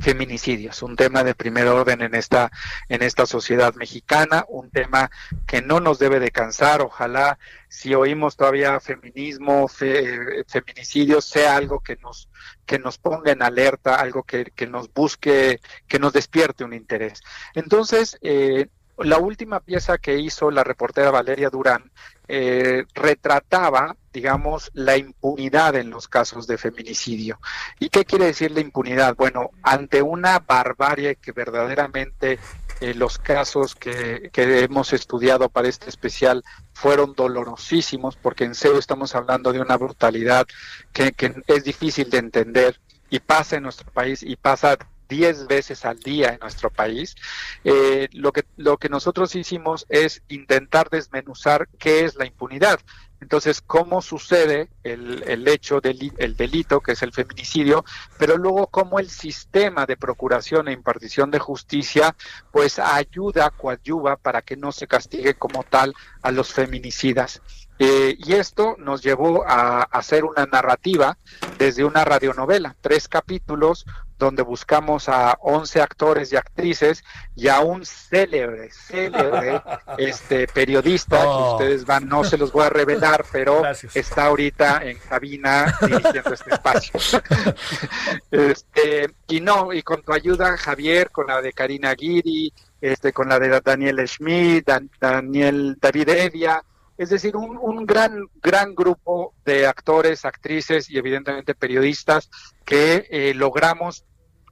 feminicidios, 0.00 0.82
un 0.82 0.96
tema 0.96 1.24
de 1.24 1.34
primer 1.34 1.66
orden 1.68 2.02
en 2.02 2.14
esta 2.14 2.50
en 2.88 3.02
esta 3.02 3.26
sociedad 3.26 3.74
mexicana, 3.74 4.44
un 4.48 4.70
tema 4.70 5.10
que 5.46 5.62
no 5.62 5.80
nos 5.80 5.98
debe 5.98 6.20
de 6.20 6.30
cansar, 6.30 6.80
ojalá 6.82 7.38
si 7.68 7.94
oímos 7.94 8.36
todavía 8.36 8.80
feminismo, 8.80 9.68
feminicidios 9.68 11.24
sea 11.24 11.56
algo 11.56 11.80
que 11.80 11.96
nos 11.96 12.28
que 12.66 12.78
nos 12.78 12.98
ponga 12.98 13.32
en 13.32 13.42
alerta, 13.42 13.96
algo 13.96 14.22
que, 14.22 14.52
que 14.54 14.66
nos 14.66 14.92
busque, 14.92 15.60
que 15.86 15.98
nos 15.98 16.12
despierte 16.12 16.64
un 16.64 16.74
interés. 16.74 17.22
Entonces, 17.54 18.18
eh, 18.20 18.68
la 18.98 19.18
última 19.18 19.60
pieza 19.60 19.98
que 19.98 20.18
hizo 20.18 20.50
la 20.50 20.64
reportera 20.64 21.10
Valeria 21.10 21.50
Durán 21.50 21.90
eh, 22.26 22.84
retrataba, 22.94 23.96
digamos, 24.18 24.72
la 24.74 24.96
impunidad 24.96 25.76
en 25.76 25.90
los 25.90 26.08
casos 26.08 26.48
de 26.48 26.58
feminicidio. 26.58 27.38
¿Y 27.78 27.88
qué 27.88 28.04
quiere 28.04 28.24
decir 28.24 28.50
la 28.50 28.58
impunidad? 28.58 29.14
Bueno, 29.14 29.50
ante 29.62 30.02
una 30.02 30.40
barbarie 30.40 31.14
que 31.14 31.30
verdaderamente 31.30 32.40
eh, 32.80 32.94
los 32.94 33.18
casos 33.18 33.76
que, 33.76 34.28
que, 34.32 34.64
hemos 34.64 34.92
estudiado 34.92 35.48
para 35.48 35.68
este 35.68 35.88
especial 35.88 36.42
fueron 36.72 37.14
dolorosísimos, 37.14 38.16
porque 38.16 38.42
en 38.42 38.56
serio 38.56 38.80
estamos 38.80 39.14
hablando 39.14 39.52
de 39.52 39.60
una 39.60 39.76
brutalidad 39.76 40.48
que, 40.92 41.12
que 41.12 41.32
es 41.46 41.62
difícil 41.62 42.10
de 42.10 42.18
entender 42.18 42.80
y 43.10 43.20
pasa 43.20 43.54
en 43.54 43.62
nuestro 43.62 43.88
país 43.92 44.24
y 44.24 44.34
pasa 44.34 44.76
10 45.08 45.46
veces 45.46 45.84
al 45.84 45.98
día 45.98 46.30
en 46.30 46.40
nuestro 46.40 46.70
país. 46.70 47.16
Eh, 47.64 48.08
lo, 48.12 48.32
que, 48.32 48.44
lo 48.56 48.76
que 48.76 48.88
nosotros 48.88 49.34
hicimos 49.34 49.86
es 49.88 50.22
intentar 50.28 50.90
desmenuzar 50.90 51.68
qué 51.78 52.04
es 52.04 52.16
la 52.16 52.26
impunidad. 52.26 52.80
Entonces, 53.20 53.60
cómo 53.60 54.00
sucede 54.00 54.68
el, 54.84 55.46
hecho 55.48 55.80
del 55.80 56.12
el 56.18 56.36
delito, 56.36 56.80
que 56.80 56.92
es 56.92 57.02
el 57.02 57.12
feminicidio, 57.12 57.84
pero 58.18 58.36
luego 58.36 58.68
cómo 58.68 58.98
el 58.98 59.10
sistema 59.10 59.86
de 59.86 59.96
procuración 59.96 60.68
e 60.68 60.72
impartición 60.72 61.30
de 61.30 61.38
justicia, 61.38 62.14
pues 62.52 62.78
ayuda, 62.78 63.50
coadyuva 63.50 64.16
para 64.16 64.42
que 64.42 64.56
no 64.56 64.72
se 64.72 64.86
castigue 64.86 65.34
como 65.34 65.64
tal 65.64 65.94
a 66.22 66.30
los 66.30 66.52
feminicidas. 66.52 67.42
Eh, 67.80 68.16
y 68.18 68.32
esto 68.34 68.74
nos 68.78 69.02
llevó 69.02 69.44
a 69.46 69.82
hacer 69.82 70.24
una 70.24 70.46
narrativa 70.46 71.16
desde 71.58 71.84
una 71.84 72.04
radionovela, 72.04 72.76
tres 72.80 73.06
capítulos 73.06 73.86
donde 74.18 74.42
buscamos 74.42 75.08
a 75.08 75.38
11 75.40 75.80
actores 75.80 76.32
y 76.32 76.36
actrices 76.36 77.04
y 77.36 77.48
a 77.48 77.60
un 77.60 77.84
célebre, 77.84 78.70
célebre 78.70 79.62
este, 79.98 80.48
periodista 80.48 81.20
que 81.20 81.26
oh. 81.26 81.52
ustedes 81.52 81.84
van, 81.84 82.08
no 82.08 82.24
se 82.24 82.36
los 82.36 82.52
voy 82.52 82.64
a 82.64 82.70
revelar, 82.70 83.24
pero 83.30 83.62
está 83.94 84.26
ahorita 84.26 84.80
en 84.84 84.98
cabina 84.98 85.72
dirigiendo 85.80 86.32
este 86.32 86.54
espacio. 86.54 87.00
este, 88.30 89.14
y 89.28 89.40
no, 89.40 89.72
y 89.72 89.82
con 89.82 90.02
tu 90.02 90.12
ayuda, 90.12 90.56
Javier, 90.56 91.10
con 91.10 91.28
la 91.28 91.40
de 91.40 91.52
Karina 91.52 91.94
Guiri, 91.94 92.52
este, 92.80 93.12
con 93.12 93.28
la 93.28 93.38
de 93.38 93.60
Daniel 93.60 94.06
Schmidt, 94.08 94.68
Daniel 95.00 95.76
David 95.80 96.08
Evia, 96.08 96.62
es 96.98 97.10
decir, 97.10 97.36
un, 97.36 97.56
un, 97.56 97.86
gran, 97.86 98.26
gran 98.42 98.74
grupo 98.74 99.32
de 99.44 99.66
actores, 99.66 100.24
actrices 100.24 100.90
y 100.90 100.98
evidentemente 100.98 101.54
periodistas 101.54 102.28
que 102.64 103.06
eh, 103.10 103.32
logramos 103.34 104.04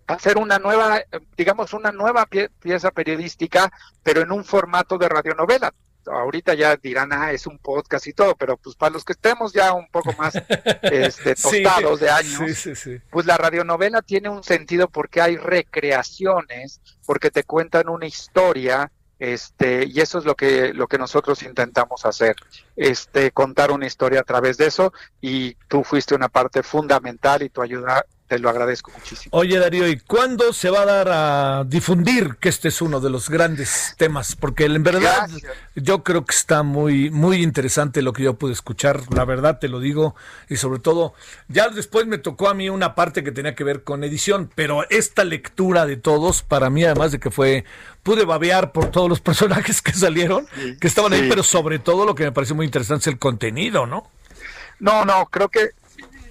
hacer 0.07 0.39
una 0.39 0.61
nueva, 0.61 1.03
digamos, 1.37 1.73
una 1.73 1.91
nueva 1.91 2.27
pieza 2.27 2.91
periodística, 2.93 3.71
pero 4.05 4.21
en 4.21 4.31
un 4.31 4.45
formato 4.45 4.97
de 4.97 5.09
radionovela. 5.09 5.75
Ahorita 6.09 6.55
ya 6.55 6.77
dirán, 6.77 7.13
ah, 7.13 7.33
es 7.33 7.49
un 7.49 7.59
podcast 7.59 8.07
y 8.07 8.13
todo, 8.13 8.37
pero 8.37 8.57
pues 8.57 8.77
para 8.77 8.93
los 8.93 9.05
que 9.05 9.15
estemos 9.15 9.53
ya 9.53 9.73
un 9.73 9.89
poco 9.89 10.13
más 10.13 10.37
este, 10.83 11.35
tostados 11.43 11.99
de 11.99 12.11
años, 12.11 12.69
pues 13.11 13.27
la 13.27 13.37
radionovela 13.37 14.03
tiene 14.03 14.29
un 14.29 14.45
sentido 14.45 14.89
porque 14.89 15.21
hay 15.21 15.37
recreaciones, 15.37 16.81
porque 17.05 17.33
te 17.33 17.43
cuentan 17.43 17.89
una 17.89 18.07
historia, 18.07 18.93
este 19.19 19.87
y 19.87 20.01
eso 20.01 20.19
es 20.19 20.25
lo 20.25 20.35
que 20.35 20.75
lo 20.75 20.87
que 20.87 20.99
nosotros 20.99 21.43
intentamos 21.43 22.05
hacer 22.05 22.37
este 22.77 23.31
contar 23.31 23.71
una 23.71 23.87
historia 23.87 24.21
a 24.21 24.25
través 24.25 24.59
de 24.59 24.67
eso 24.67 24.93
y 25.21 25.55
tú 25.69 25.85
fuiste 25.85 26.15
una 26.15 26.29
parte 26.29 26.63
fundamental 26.63 27.43
y 27.43 27.49
tu 27.49 27.63
ayuda 27.63 28.05
te 28.27 28.39
lo 28.39 28.51
agradezco 28.51 28.91
muchísimo. 28.91 29.31
Oye 29.37 29.59
Darío, 29.59 29.87
¿y 29.87 29.99
cuándo 29.99 30.53
se 30.53 30.69
va 30.69 30.83
a 30.83 30.85
dar 30.85 31.09
a 31.11 31.65
difundir 31.65 32.37
que 32.41 32.49
este 32.49 32.69
es 32.69 32.83
uno 32.83 33.01
de 33.01 33.09
los 33.09 33.29
grandes 33.31 33.95
temas? 33.97 34.35
Porque 34.35 34.65
en 34.65 34.83
verdad 34.83 35.31
yo 35.77 36.03
creo 36.03 36.25
que 36.25 36.35
está 36.35 36.63
muy, 36.65 37.11
muy 37.11 37.43
interesante 37.43 38.03
lo 38.03 38.13
que 38.13 38.25
yo 38.25 38.35
pude 38.35 38.53
escuchar, 38.53 39.03
la 39.13 39.25
verdad 39.25 39.59
te 39.61 39.69
lo 39.69 39.79
digo, 39.79 40.17
y 40.49 40.57
sobre 40.57 40.81
todo, 40.81 41.15
ya 41.49 41.69
después 41.69 42.07
me 42.07 42.19
tocó 42.19 42.49
a 42.49 42.55
mí 42.55 42.69
una 42.69 42.95
parte 42.95 43.23
que 43.23 43.31
tenía 43.31 43.55
que 43.55 43.65
ver 43.65 43.85
con 43.85 44.03
edición, 44.03 44.51
pero 44.55 44.89
esta 44.91 45.25
lectura 45.25 45.87
de 45.87 45.97
todos, 45.97 46.43
para 46.43 46.69
mí 46.69 46.85
además 46.85 47.13
de 47.13 47.21
que 47.21 47.31
fue, 47.31 47.65
pude 48.03 48.25
babear 48.25 48.73
por 48.73 48.91
todos 48.91 49.09
los 49.09 49.21
personajes 49.27 49.83
que 49.83 49.93
salieron, 49.93 50.49
que 50.81 50.89
estaban 50.89 51.13
ahí, 51.13 51.29
pero 51.29 51.43
sobre 51.45 51.79
todo 51.79 52.05
lo 52.05 52.15
que 52.15 52.25
me 52.25 52.33
pareció 52.33 52.57
muy 52.57 52.67
interesante 52.67 53.03
es 53.03 53.07
el 53.07 53.19
contenido, 53.19 53.87
¿no? 53.87 54.11
No, 54.79 55.05
no, 55.05 55.27
creo 55.27 55.49
que 55.49 55.71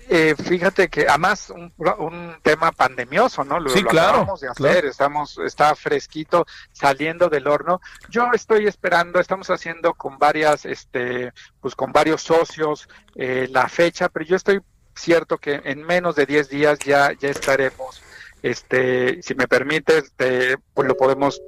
eh, 0.07 0.35
fíjate 0.35 0.87
que 0.87 1.07
además 1.07 1.49
un, 1.49 1.73
un, 1.99 2.37
tema 2.41 2.71
pandemioso, 2.71 3.43
¿no? 3.43 3.59
Lo, 3.59 3.69
sí, 3.69 3.83
claro, 3.83 4.35
de 4.39 4.47
hacer, 4.47 4.85
estamos, 4.85 5.37
está 5.39 5.75
fresquito, 5.75 6.45
saliendo 6.71 7.29
del 7.29 7.47
horno. 7.47 7.81
Yo 8.09 8.29
estoy 8.33 8.67
esperando, 8.67 9.19
estamos 9.19 9.49
haciendo 9.49 9.93
con 9.93 10.17
varias, 10.19 10.65
este, 10.65 11.33
pues 11.59 11.75
con 11.75 11.91
varios 11.91 12.21
socios 12.21 12.87
eh, 13.15 13.47
la 13.51 13.67
fecha, 13.67 14.09
pero 14.09 14.25
yo 14.25 14.35
estoy 14.35 14.61
cierto 14.95 15.37
que 15.37 15.61
en 15.63 15.83
menos 15.83 16.15
de 16.15 16.25
10 16.25 16.49
días 16.49 16.79
ya, 16.79 17.11
ya 17.13 17.29
estaremos, 17.29 18.01
este, 18.43 19.21
si 19.23 19.33
me 19.35 19.47
permites, 19.47 20.13
pues 20.17 20.87
lo 20.87 20.95
podemos 20.95 21.41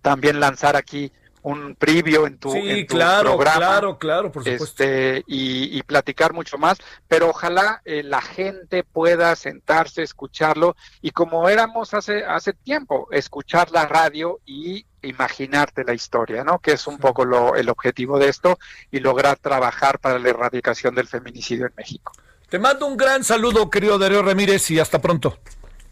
también 0.00 0.38
lanzar 0.38 0.76
aquí 0.76 1.12
un 1.46 1.76
previo 1.76 2.26
en 2.26 2.38
tu, 2.38 2.50
sí, 2.50 2.86
claro, 2.86 3.38
Claro, 3.38 3.98
claro, 3.98 4.32
por 4.32 4.42
supuesto. 4.42 4.64
Este, 4.64 5.22
y, 5.28 5.80
platicar 5.84 6.32
mucho 6.32 6.58
más, 6.58 6.78
pero 7.06 7.28
ojalá 7.28 7.82
eh, 7.84 8.02
la 8.02 8.20
gente 8.20 8.82
pueda 8.82 9.36
sentarse, 9.36 10.02
escucharlo 10.02 10.74
y 11.00 11.12
como 11.12 11.48
éramos 11.48 11.94
hace, 11.94 12.24
hace 12.24 12.52
tiempo, 12.52 13.06
escuchar 13.12 13.70
la 13.70 13.86
radio 13.86 14.40
y 14.44 14.86
imaginarte 15.02 15.84
la 15.84 15.94
historia, 15.94 16.42
¿no? 16.42 16.58
Que 16.58 16.72
es 16.72 16.88
un 16.88 16.98
poco 16.98 17.24
lo, 17.24 17.54
el 17.54 17.68
objetivo 17.68 18.18
de 18.18 18.28
esto 18.28 18.58
y 18.90 18.98
lograr 18.98 19.36
trabajar 19.36 20.00
para 20.00 20.18
la 20.18 20.30
erradicación 20.30 20.96
del 20.96 21.06
feminicidio 21.06 21.66
en 21.66 21.72
México. 21.76 22.12
Te 22.48 22.58
mando 22.58 22.86
un 22.86 22.96
gran 22.96 23.22
saludo, 23.22 23.70
querido 23.70 23.98
Darío 23.98 24.22
Ramírez, 24.22 24.68
y 24.72 24.80
hasta 24.80 25.00
pronto. 25.00 25.38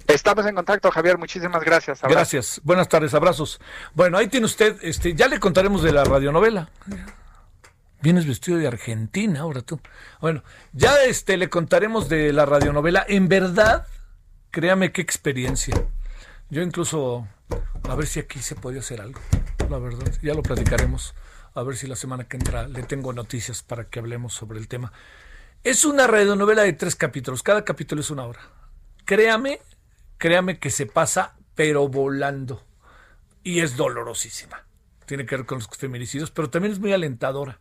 Estamos 0.06 0.44
en 0.46 0.54
contacto, 0.54 0.90
Javier. 0.90 1.18
Muchísimas 1.18 1.62
gracias. 1.62 2.02
Gracias. 2.02 2.60
Buenas 2.62 2.88
tardes, 2.88 3.14
abrazos. 3.14 3.60
Bueno, 3.94 4.18
ahí 4.18 4.28
tiene 4.28 4.46
usted, 4.46 4.76
este, 4.82 5.14
ya 5.14 5.28
le 5.28 5.40
contaremos 5.40 5.82
de 5.82 5.92
la 5.92 6.04
radionovela. 6.04 6.68
Vienes 8.02 8.26
vestido 8.26 8.58
de 8.58 8.66
Argentina 8.66 9.40
ahora 9.40 9.62
tú. 9.62 9.80
Bueno, 10.20 10.42
ya 10.72 11.02
este 11.04 11.38
le 11.38 11.48
contaremos 11.48 12.08
de 12.08 12.32
la 12.32 12.44
radionovela. 12.44 13.04
En 13.08 13.28
verdad, 13.28 13.86
créame 14.50 14.92
qué 14.92 15.00
experiencia. 15.00 15.74
Yo 16.50 16.60
incluso 16.60 17.26
a 17.88 17.94
ver 17.94 18.06
si 18.06 18.20
aquí 18.20 18.40
se 18.40 18.54
podía 18.54 18.80
hacer 18.80 19.00
algo. 19.00 19.20
La 19.70 19.78
verdad, 19.78 20.12
ya 20.22 20.34
lo 20.34 20.42
platicaremos. 20.42 21.14
A 21.54 21.62
ver 21.62 21.76
si 21.76 21.86
la 21.86 21.96
semana 21.96 22.24
que 22.24 22.36
entra 22.36 22.68
le 22.68 22.82
tengo 22.82 23.12
noticias 23.12 23.62
para 23.62 23.84
que 23.84 24.00
hablemos 24.00 24.34
sobre 24.34 24.58
el 24.58 24.68
tema. 24.68 24.92
Es 25.62 25.86
una 25.86 26.06
radionovela 26.06 26.62
de 26.62 26.74
tres 26.74 26.96
capítulos. 26.96 27.42
Cada 27.42 27.64
capítulo 27.64 28.02
es 28.02 28.10
una 28.10 28.26
hora. 28.26 28.40
Créame 29.06 29.60
créame 30.18 30.58
que 30.58 30.70
se 30.70 30.86
pasa, 30.86 31.36
pero 31.54 31.88
volando. 31.88 32.62
Y 33.42 33.60
es 33.60 33.76
dolorosísima. 33.76 34.64
Tiene 35.06 35.26
que 35.26 35.36
ver 35.36 35.46
con 35.46 35.58
los 35.58 35.68
feminicidios, 35.68 36.30
pero 36.30 36.50
también 36.50 36.72
es 36.72 36.78
muy 36.78 36.92
alentadora. 36.92 37.60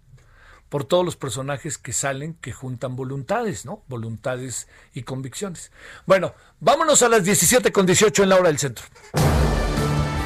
por 0.69 0.85
todos 0.85 1.05
los 1.05 1.15
personajes 1.15 1.77
que 1.77 1.93
salen, 1.93 2.33
que 2.33 2.51
juntan 2.51 2.95
voluntades, 2.95 3.63
¿no? 3.63 3.83
Voluntades 3.87 4.67
y 4.95 5.03
convicciones. 5.03 5.71
Bueno, 6.07 6.33
vámonos 6.61 7.03
a 7.03 7.09
las 7.09 7.23
17 7.23 7.71
con 7.71 7.85
18 7.85 8.23
en 8.23 8.29
la 8.29 8.37
hora 8.37 8.47
del 8.47 8.57
centro. 8.57 8.83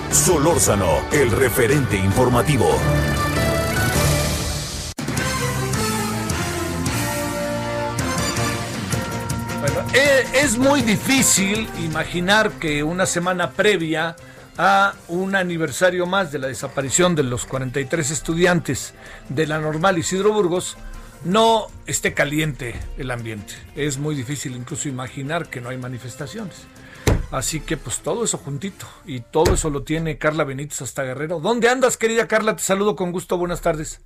Solórzano, 0.10 1.02
el 1.12 1.32
referente 1.32 1.98
informativo. 1.98 2.80
Es 9.98 10.58
muy 10.58 10.82
difícil 10.82 11.68
imaginar 11.84 12.52
que 12.54 12.84
una 12.84 13.06
semana 13.06 13.52
previa 13.52 14.16
a 14.58 14.94
un 15.08 15.36
aniversario 15.36 16.06
más 16.06 16.32
de 16.32 16.40
la 16.40 16.48
desaparición 16.48 17.16
de 17.16 17.24
los 17.24 17.46
43 17.46 18.12
estudiantes 18.12 18.94
de 19.30 19.48
la 19.48 19.60
normal 19.60 19.98
Isidro 19.98 20.34
Burgos, 20.34 20.78
no 21.24 21.68
esté 21.86 22.14
caliente 22.14 22.80
el 22.98 23.12
ambiente. 23.12 23.54
Es 23.76 23.98
muy 23.98 24.16
difícil 24.16 24.56
incluso 24.56 24.88
imaginar 24.88 25.50
que 25.50 25.62
no 25.62 25.70
hay 25.70 25.78
manifestaciones. 25.78 26.68
Así 27.32 27.60
que 27.60 27.76
pues 27.76 28.00
todo 28.00 28.24
eso 28.24 28.38
juntito 28.38 28.86
y 29.06 29.22
todo 29.22 29.56
eso 29.56 29.70
lo 29.70 29.84
tiene 29.84 30.18
Carla 30.18 30.44
Benítez 30.44 30.82
hasta 30.82 31.04
Guerrero. 31.04 31.40
¿Dónde 31.40 31.70
andas, 31.70 31.98
querida 31.98 32.28
Carla? 32.28 32.56
Te 32.56 32.64
saludo 32.64 32.96
con 32.96 33.12
gusto. 33.12 33.38
Buenas 33.38 33.62
tardes. 33.62 34.02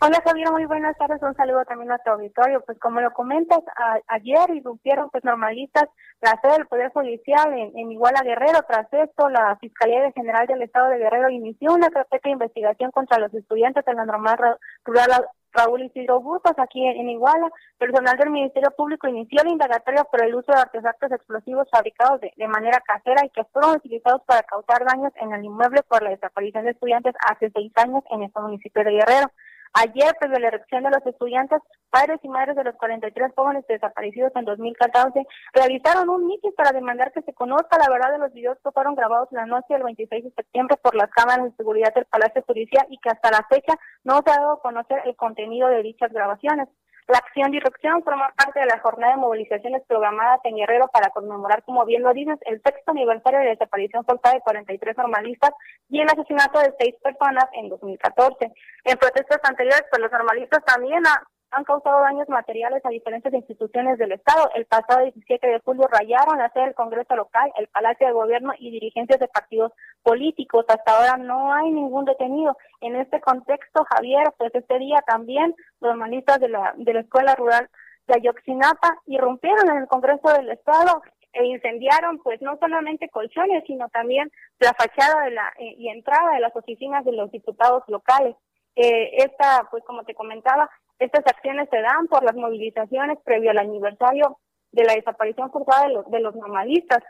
Hola 0.00 0.22
Javier, 0.24 0.52
muy 0.52 0.64
buenas 0.66 0.96
tardes. 0.96 1.20
Un 1.22 1.34
saludo 1.34 1.64
también 1.64 1.90
a 1.90 1.98
tu 1.98 2.10
auditorio. 2.10 2.60
Pues 2.64 2.78
como 2.78 3.00
lo 3.00 3.12
comentas, 3.12 3.58
ayer 4.06 4.48
irrumpieron 4.54 5.10
pues 5.10 5.24
normalistas 5.24 5.88
la 6.20 6.38
sede 6.40 6.52
del 6.52 6.68
Poder 6.68 6.92
Judicial 6.92 7.52
en, 7.52 7.76
en, 7.76 7.90
Iguala 7.90 8.22
Guerrero. 8.22 8.60
Tras 8.68 8.86
esto, 8.92 9.28
la 9.28 9.56
Fiscalía 9.56 10.12
General 10.12 10.46
del 10.46 10.62
Estado 10.62 10.90
de 10.90 10.98
Guerrero 10.98 11.30
inició 11.30 11.74
una 11.74 11.90
carpeta 11.90 12.28
de 12.28 12.34
investigación 12.34 12.92
contra 12.92 13.18
los 13.18 13.34
estudiantes 13.34 13.84
de 13.84 13.94
la 13.94 14.04
normal 14.04 14.38
rural 14.84 15.26
Raúl 15.50 15.82
Isidro 15.82 16.20
Burgos, 16.20 16.52
aquí 16.58 16.86
en, 16.86 17.08
Iguala. 17.10 17.50
Personal 17.78 18.16
del 18.18 18.30
Ministerio 18.30 18.70
Público 18.76 19.08
inició 19.08 19.42
la 19.42 19.50
indagatoria 19.50 20.04
por 20.04 20.22
el 20.22 20.32
uso 20.32 20.52
de 20.52 20.60
artefactos 20.60 21.10
explosivos 21.10 21.66
fabricados 21.72 22.20
de, 22.20 22.32
de 22.36 22.46
manera 22.46 22.80
casera 22.86 23.24
y 23.24 23.30
que 23.30 23.42
fueron 23.52 23.76
utilizados 23.76 24.22
para 24.26 24.44
causar 24.44 24.84
daños 24.84 25.12
en 25.16 25.32
el 25.32 25.44
inmueble 25.44 25.82
por 25.82 26.04
la 26.04 26.10
desaparición 26.10 26.64
de 26.64 26.70
estudiantes 26.70 27.16
hace 27.28 27.50
seis 27.50 27.72
años 27.76 28.04
en 28.12 28.22
este 28.22 28.40
municipio 28.40 28.84
de 28.84 28.92
Guerrero. 28.92 29.26
Ayer, 29.74 30.12
desde 30.20 30.40
la 30.40 30.48
elección 30.48 30.82
de 30.82 30.90
los 30.90 31.04
estudiantes, 31.06 31.60
padres 31.90 32.20
y 32.22 32.28
madres 32.28 32.56
de 32.56 32.64
los 32.64 32.74
43 32.76 33.32
jóvenes 33.34 33.64
desaparecidos 33.68 34.32
en 34.34 34.44
2014 34.44 35.26
realizaron 35.52 36.08
un 36.08 36.26
mitin 36.26 36.52
para 36.54 36.72
demandar 36.72 37.12
que 37.12 37.22
se 37.22 37.32
conozca 37.32 37.78
la 37.78 37.90
verdad 37.90 38.12
de 38.12 38.18
los 38.18 38.32
videos 38.32 38.58
que 38.62 38.70
fueron 38.70 38.94
grabados 38.94 39.28
la 39.32 39.46
noche 39.46 39.74
del 39.74 39.84
26 39.84 40.24
de 40.24 40.30
septiembre 40.30 40.76
por 40.82 40.94
las 40.94 41.10
cámaras 41.10 41.44
de 41.44 41.56
seguridad 41.56 41.94
del 41.94 42.06
Palacio 42.06 42.42
Judicial 42.46 42.86
y 42.90 42.98
que 42.98 43.10
hasta 43.10 43.30
la 43.30 43.46
fecha 43.48 43.74
no 44.04 44.20
se 44.24 44.30
ha 44.30 44.38
dado 44.38 44.52
a 44.52 44.62
conocer 44.62 45.02
el 45.04 45.16
contenido 45.16 45.68
de 45.68 45.82
dichas 45.82 46.12
grabaciones. 46.12 46.68
La 47.08 47.18
acción 47.18 47.50
de 47.50 47.56
irrupción 47.56 48.04
forma 48.04 48.28
parte 48.36 48.60
de 48.60 48.66
la 48.66 48.80
jornada 48.80 49.14
de 49.14 49.20
movilizaciones 49.20 49.82
programadas 49.88 50.40
en 50.44 50.56
Guerrero 50.56 50.88
para 50.88 51.08
conmemorar, 51.08 51.62
como 51.62 51.86
bien 51.86 52.02
lo 52.02 52.12
dices, 52.12 52.38
el 52.42 52.60
sexto 52.62 52.90
aniversario 52.90 53.40
de 53.40 53.46
desaparición 53.46 54.04
forzada 54.04 54.34
de 54.34 54.42
43 54.42 54.94
normalistas 54.98 55.52
y 55.88 56.02
el 56.02 56.08
asesinato 56.08 56.58
de 56.58 56.74
seis 56.78 56.94
personas 57.02 57.46
en 57.54 57.70
2014. 57.70 58.52
En 58.84 58.98
protestas 58.98 59.40
anteriores, 59.42 59.84
pues 59.90 60.02
los 60.02 60.12
normalistas 60.12 60.62
también 60.66 61.02
han 61.50 61.64
causado 61.64 62.00
daños 62.00 62.28
materiales 62.28 62.84
a 62.84 62.90
diferentes 62.90 63.32
instituciones 63.32 63.98
del 63.98 64.12
Estado. 64.12 64.50
El 64.54 64.66
pasado 64.66 65.02
17 65.02 65.46
de 65.46 65.60
julio 65.60 65.86
rayaron 65.88 66.38
la 66.38 66.50
sede 66.50 66.64
del 66.64 66.74
Congreso 66.74 67.16
local, 67.16 67.50
el 67.56 67.68
Palacio 67.68 68.06
de 68.06 68.12
Gobierno 68.12 68.52
y 68.58 68.70
dirigencias 68.70 69.18
de 69.18 69.28
partidos 69.28 69.72
políticos. 70.02 70.66
Hasta 70.68 70.96
ahora 70.96 71.16
no 71.16 71.52
hay 71.54 71.70
ningún 71.70 72.04
detenido. 72.04 72.56
En 72.80 72.96
este 72.96 73.20
contexto, 73.20 73.84
Javier, 73.90 74.32
pues 74.36 74.54
este 74.54 74.78
día 74.78 75.02
también 75.06 75.54
los 75.80 75.90
normalistas 75.90 76.40
de 76.40 76.48
la, 76.48 76.74
de 76.76 76.92
la 76.92 77.00
Escuela 77.00 77.34
Rural 77.34 77.68
de 78.06 78.14
Ayoxinapa 78.14 78.98
irrumpieron 79.06 79.70
en 79.70 79.78
el 79.78 79.86
Congreso 79.86 80.28
del 80.32 80.50
Estado 80.50 81.02
e 81.32 81.44
incendiaron 81.44 82.18
pues 82.18 82.40
no 82.42 82.56
solamente 82.58 83.08
colchones, 83.08 83.64
sino 83.66 83.88
también 83.88 84.30
la 84.58 84.72
fachada 84.74 85.24
de 85.24 85.30
la 85.30 85.52
eh, 85.58 85.74
y 85.78 85.88
entrada 85.88 86.34
de 86.34 86.40
las 86.40 86.54
oficinas 86.56 87.04
de 87.04 87.12
los 87.12 87.30
diputados 87.30 87.84
locales. 87.88 88.34
Eh, 88.76 89.24
esta, 89.24 89.66
pues 89.70 89.84
como 89.84 90.04
te 90.04 90.14
comentaba, 90.14 90.70
estas 90.98 91.26
acciones 91.26 91.68
se 91.70 91.80
dan 91.80 92.06
por 92.08 92.24
las 92.24 92.34
movilizaciones 92.34 93.18
previo 93.24 93.50
al 93.50 93.58
aniversario 93.58 94.38
de 94.72 94.84
la 94.84 94.94
desaparición 94.94 95.50
forzada 95.50 95.88
de 95.88 95.94
los, 95.94 96.10
de 96.10 96.20
los 96.20 96.34
normalistas. 96.34 97.02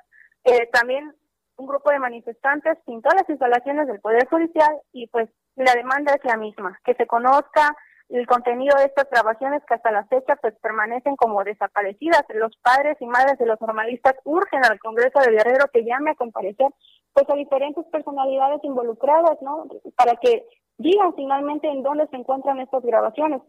Eh, 0.44 0.68
también 0.72 1.12
un 1.56 1.66
grupo 1.66 1.90
de 1.90 1.98
manifestantes 1.98 2.78
pintó 2.86 3.10
las 3.10 3.28
instalaciones 3.28 3.86
del 3.88 4.00
Poder 4.00 4.28
Judicial 4.28 4.80
y 4.92 5.08
pues 5.08 5.28
la 5.56 5.74
demanda 5.74 6.14
es 6.14 6.24
la 6.24 6.36
misma, 6.36 6.78
que 6.84 6.94
se 6.94 7.06
conozca 7.06 7.76
el 8.08 8.26
contenido 8.26 8.74
de 8.78 8.86
estas 8.86 9.10
grabaciones 9.10 9.62
que 9.66 9.74
hasta 9.74 9.90
la 9.90 10.04
fecha 10.06 10.36
pues 10.36 10.54
permanecen 10.62 11.16
como 11.16 11.44
desaparecidas. 11.44 12.22
Los 12.30 12.56
padres 12.62 12.96
y 13.00 13.06
madres 13.06 13.38
de 13.38 13.46
los 13.46 13.60
normalistas 13.60 14.14
urgen 14.24 14.64
al 14.64 14.78
Congreso 14.78 15.20
de 15.20 15.32
Guerrero 15.32 15.66
que 15.72 15.84
llame 15.84 16.12
a 16.12 16.14
comparecer 16.14 16.68
pues 17.12 17.28
a 17.28 17.34
diferentes 17.34 17.84
personalidades 17.86 18.60
involucradas, 18.62 19.36
¿no? 19.42 19.66
Para 19.96 20.16
que 20.16 20.46
digan 20.78 21.14
finalmente 21.16 21.68
en 21.68 21.82
dónde 21.82 22.06
se 22.06 22.16
encuentran 22.16 22.60
estas 22.60 22.82
grabaciones. 22.82 23.42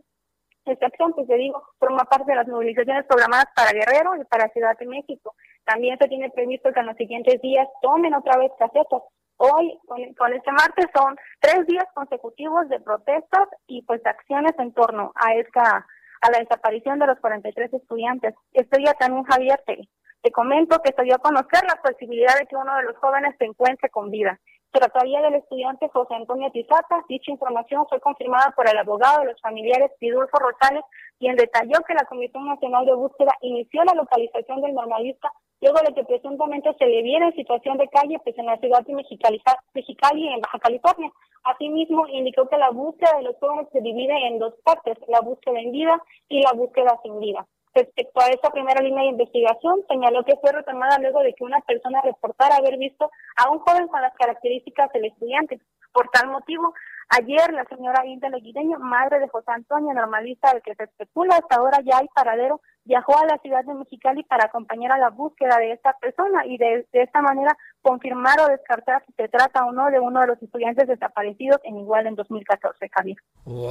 Esta 0.66 0.88
acción, 0.88 1.14
pues 1.14 1.28
te 1.28 1.36
digo, 1.36 1.64
forma 1.80 2.04
parte 2.06 2.32
de 2.32 2.36
las 2.36 2.48
movilizaciones 2.48 3.06
programadas 3.06 3.48
para 3.56 3.72
Guerrero 3.72 4.16
y 4.16 4.26
para 4.26 4.50
Ciudad 4.50 4.78
de 4.78 4.86
México. 4.86 5.36
También 5.66 5.98
se 5.98 6.08
tiene 6.08 6.30
previsto 6.30 6.72
que 6.72 6.80
en 6.80 6.86
los 6.88 6.98
siguientes 6.98 7.42
días 7.42 7.68
tomen 7.82 8.14
otra 8.14 8.38
vez 8.38 8.52
casetas. 8.60 9.02
Hoy, 9.38 9.80
con, 9.88 10.34
este 10.34 10.52
martes, 10.52 10.88
son 10.94 11.16
tres 11.40 11.66
días 11.66 11.86
consecutivos 11.94 12.68
de 12.68 12.80
protestas 12.82 13.48
y 13.68 13.84
pues 13.84 14.06
acciones 14.06 14.54
en 14.60 14.74
torno 14.74 15.12
a 15.16 15.34
esta 15.36 15.86
a 16.22 16.32
la 16.32 16.40
desaparición 16.40 17.00
de 17.00 17.08
los 17.08 17.20
43 17.20 17.74
estudiantes. 17.74 18.36
Este 18.52 18.78
día 18.78 18.94
también, 19.00 19.24
Javier, 19.24 19.64
te, 19.66 19.88
te 20.22 20.32
comento 20.32 20.82
que 20.82 20.92
se 20.92 21.14
a 21.14 21.18
conocer 21.18 21.64
la 21.64 21.82
posibilidad 21.82 22.38
de 22.38 22.46
que 22.46 22.58
uno 22.58 22.76
de 22.76 22.84
los 22.84 22.98
jóvenes 22.98 23.36
se 23.38 23.46
encuentre 23.46 23.90
con 23.90 24.12
vida 24.12 24.38
trataría 24.72 25.22
del 25.22 25.36
estudiante 25.36 25.90
José 25.90 26.16
Antonio 26.16 26.52
Tizaca. 26.52 27.04
Dicha 27.08 27.32
información 27.32 27.86
fue 27.90 28.00
confirmada 28.00 28.54
por 28.56 28.70
el 28.70 28.78
abogado 28.78 29.20
de 29.20 29.34
los 29.34 29.42
familiares 29.42 29.92
Pidulfo 30.00 30.38
Rosales, 30.38 30.84
quien 31.18 31.36
detalló 31.36 31.80
que 31.88 31.94
la 31.94 32.06
Comisión 32.06 32.46
Nacional 32.48 32.86
de 32.86 32.94
Búsqueda 32.94 33.34
inició 33.42 33.84
la 33.84 33.94
localización 33.94 34.62
del 34.62 34.74
normalista 34.74 35.32
luego 35.62 35.80
de 35.86 35.94
que 35.94 36.06
presuntamente 36.06 36.74
se 36.78 36.86
le 36.86 37.02
viera 37.02 37.28
en 37.28 37.36
situación 37.36 37.78
de 37.78 37.88
calle 37.90 38.18
pues 38.24 38.38
en 38.38 38.46
la 38.46 38.58
ciudad 38.58 38.86
de 38.86 38.94
Mexicali 38.94 40.28
en 40.28 40.42
Baja 40.42 40.60
California. 40.60 41.12
Asimismo, 41.44 42.08
indicó 42.08 42.48
que 42.48 42.58
la 42.58 42.70
búsqueda 42.70 43.18
de 43.18 43.24
los 43.24 43.36
jóvenes 43.40 43.68
se 43.72 43.82
divide 43.82 44.28
en 44.28 44.40
dos 44.40 44.54
partes, 44.64 44.98
la 45.08 45.22
búsqueda 45.22 45.60
en 45.60 45.72
vida 45.72 46.02
y 46.28 46.42
la 46.42 46.54
búsqueda 46.54 47.00
sin 47.04 47.20
vida. 47.20 47.46
Respecto 47.74 48.20
a 48.20 48.30
esa 48.30 48.50
primera 48.50 48.82
línea 48.82 49.04
de 49.04 49.10
investigación, 49.10 49.84
señaló 49.88 50.24
que 50.24 50.38
fue 50.38 50.52
retomada 50.52 50.98
luego 51.00 51.22
de 51.22 51.34
que 51.34 51.44
una 51.44 51.62
persona 51.62 52.02
reportara 52.02 52.56
haber 52.56 52.78
visto 52.78 53.12
a 53.38 53.50
un 53.52 53.60
joven 53.60 53.88
con 53.88 54.02
las 54.02 54.14
características 54.16 54.92
del 54.92 55.06
estudiante. 55.06 55.60
Por 55.94 56.10
tal 56.10 56.30
motivo, 56.30 56.74
ayer 57.10 57.52
la 57.54 57.66
señora 57.66 58.06
Hilda 58.06 58.30
Leguideño, 58.30 58.80
madre 58.80 59.20
de 59.20 59.28
José 59.28 59.52
Antonio, 59.52 59.94
normalista 59.94 60.54
del 60.54 60.62
que 60.62 60.76
se 60.76 60.84
especula, 60.84 61.36
hasta 61.36 61.56
ahora 61.56 61.80
ya 61.84 61.98
hay 61.98 62.08
paradero, 62.14 62.62
viajó 62.86 63.18
a 63.18 63.26
la 63.26 63.38
ciudad 63.38 63.64
de 63.66 63.74
Mexicali 63.76 64.24
para 64.24 64.46
acompañar 64.46 64.92
a 64.92 64.98
la 64.98 65.10
búsqueda 65.10 65.58
de 65.60 65.74
esta 65.74 65.94
persona 66.02 66.46
y 66.46 66.58
de, 66.58 66.88
esta 66.92 67.22
manera 67.22 67.56
confirmar 67.82 68.40
o 68.42 68.48
descartar 68.48 69.04
si 69.06 69.14
se 69.14 69.28
trata 69.28 69.64
o 69.66 69.72
no 69.72 69.90
de 69.92 70.00
uno 70.00 70.22
de 70.22 70.28
los 70.28 70.42
estudiantes 70.42 70.88
desaparecidos 70.88 71.60
en 71.64 71.78
igual 71.78 72.08
en 72.08 72.16
2014, 72.16 72.90
Javier. 72.90 73.18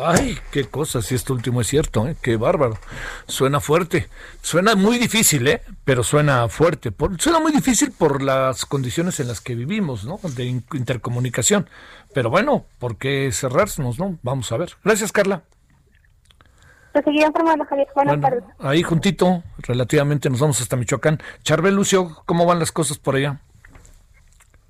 ¡Ay, 0.04 0.36
qué 0.52 0.64
cosa! 0.64 1.02
Si 1.02 1.14
esto 1.14 1.32
último 1.34 1.60
es 1.60 1.66
cierto, 1.66 2.06
¿eh? 2.06 2.14
¡Qué 2.22 2.36
bárbaro! 2.36 2.74
Suena 3.26 3.60
fuerte. 3.60 4.06
Suena 4.40 4.76
muy 4.76 4.98
difícil, 4.98 5.46
¿eh? 5.48 5.62
Pero 5.84 6.04
suena 6.04 6.48
fuerte. 6.48 6.90
suena 7.18 7.40
muy 7.40 7.52
difícil 7.52 7.92
por 7.92 8.22
las 8.22 8.64
condiciones 8.66 9.20
en 9.20 9.28
las 9.28 9.40
que 9.40 9.54
vivimos, 9.54 10.04
¿no? 10.04 10.18
De 10.36 10.44
intercomunicación. 10.46 11.68
Pero 12.14 12.30
bueno, 12.30 12.64
¿por 12.78 12.96
qué 12.96 13.27
cerrarnos, 13.32 13.98
no? 13.98 14.18
Vamos 14.22 14.50
a 14.52 14.56
ver. 14.56 14.70
Gracias, 14.84 15.12
Carla. 15.12 15.42
Javier. 17.66 18.42
Ahí 18.58 18.82
juntito, 18.82 19.42
relativamente, 19.58 20.30
nos 20.30 20.40
vamos 20.40 20.60
hasta 20.60 20.76
Michoacán. 20.76 21.18
Charbel 21.42 21.74
Lucio, 21.74 22.08
¿cómo 22.26 22.46
van 22.46 22.58
las 22.58 22.72
cosas 22.72 22.98
por 22.98 23.16
allá? 23.16 23.40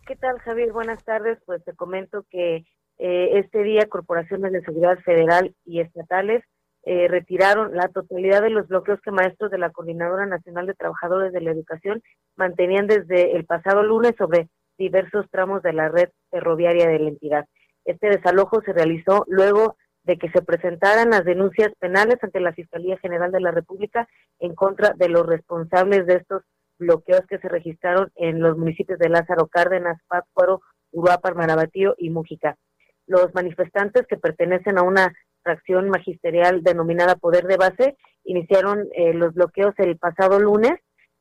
¿Qué 0.06 0.16
tal, 0.16 0.38
Javier? 0.40 0.72
Buenas 0.72 1.02
tardes. 1.04 1.38
Pues 1.46 1.64
te 1.64 1.74
comento 1.74 2.24
que 2.30 2.66
eh, 2.98 3.38
este 3.38 3.62
día 3.62 3.86
corporaciones 3.88 4.52
de 4.52 4.62
seguridad 4.62 4.98
federal 5.04 5.54
y 5.64 5.80
estatales 5.80 6.42
eh, 6.84 7.06
retiraron 7.08 7.74
la 7.76 7.88
totalidad 7.88 8.42
de 8.42 8.50
los 8.50 8.66
bloqueos 8.68 9.00
que 9.02 9.10
maestros 9.10 9.50
de 9.50 9.58
la 9.58 9.70
Coordinadora 9.70 10.26
Nacional 10.26 10.66
de 10.66 10.74
Trabajadores 10.74 11.32
de 11.32 11.40
la 11.40 11.50
Educación 11.50 12.02
mantenían 12.36 12.86
desde 12.86 13.36
el 13.36 13.44
pasado 13.44 13.82
lunes 13.82 14.14
sobre 14.16 14.48
diversos 14.78 15.26
tramos 15.30 15.62
de 15.62 15.72
la 15.72 15.88
red 15.88 16.08
ferroviaria 16.30 16.88
de 16.88 16.98
la 16.98 17.08
entidad. 17.08 17.46
Este 17.88 18.08
desalojo 18.08 18.60
se 18.60 18.74
realizó 18.74 19.24
luego 19.28 19.78
de 20.02 20.18
que 20.18 20.28
se 20.28 20.42
presentaran 20.42 21.08
las 21.08 21.24
denuncias 21.24 21.72
penales 21.78 22.18
ante 22.20 22.38
la 22.38 22.52
Fiscalía 22.52 22.98
General 22.98 23.32
de 23.32 23.40
la 23.40 23.50
República 23.50 24.06
en 24.40 24.54
contra 24.54 24.92
de 24.94 25.08
los 25.08 25.26
responsables 25.26 26.06
de 26.06 26.16
estos 26.16 26.42
bloqueos 26.78 27.22
que 27.26 27.38
se 27.38 27.48
registraron 27.48 28.12
en 28.16 28.40
los 28.40 28.58
municipios 28.58 28.98
de 28.98 29.08
Lázaro 29.08 29.46
Cárdenas, 29.46 30.02
Pátzcuaro, 30.06 30.60
Uruapan, 30.92 31.34
Marabatío 31.34 31.94
y 31.96 32.10
Mújica. 32.10 32.56
Los 33.06 33.34
manifestantes 33.34 34.06
que 34.06 34.18
pertenecen 34.18 34.76
a 34.76 34.82
una 34.82 35.14
fracción 35.42 35.88
magisterial 35.88 36.62
denominada 36.62 37.16
Poder 37.16 37.46
de 37.46 37.56
Base, 37.56 37.96
iniciaron 38.24 38.86
eh, 38.92 39.14
los 39.14 39.32
bloqueos 39.32 39.72
el 39.78 39.96
pasado 39.96 40.38
lunes. 40.38 40.74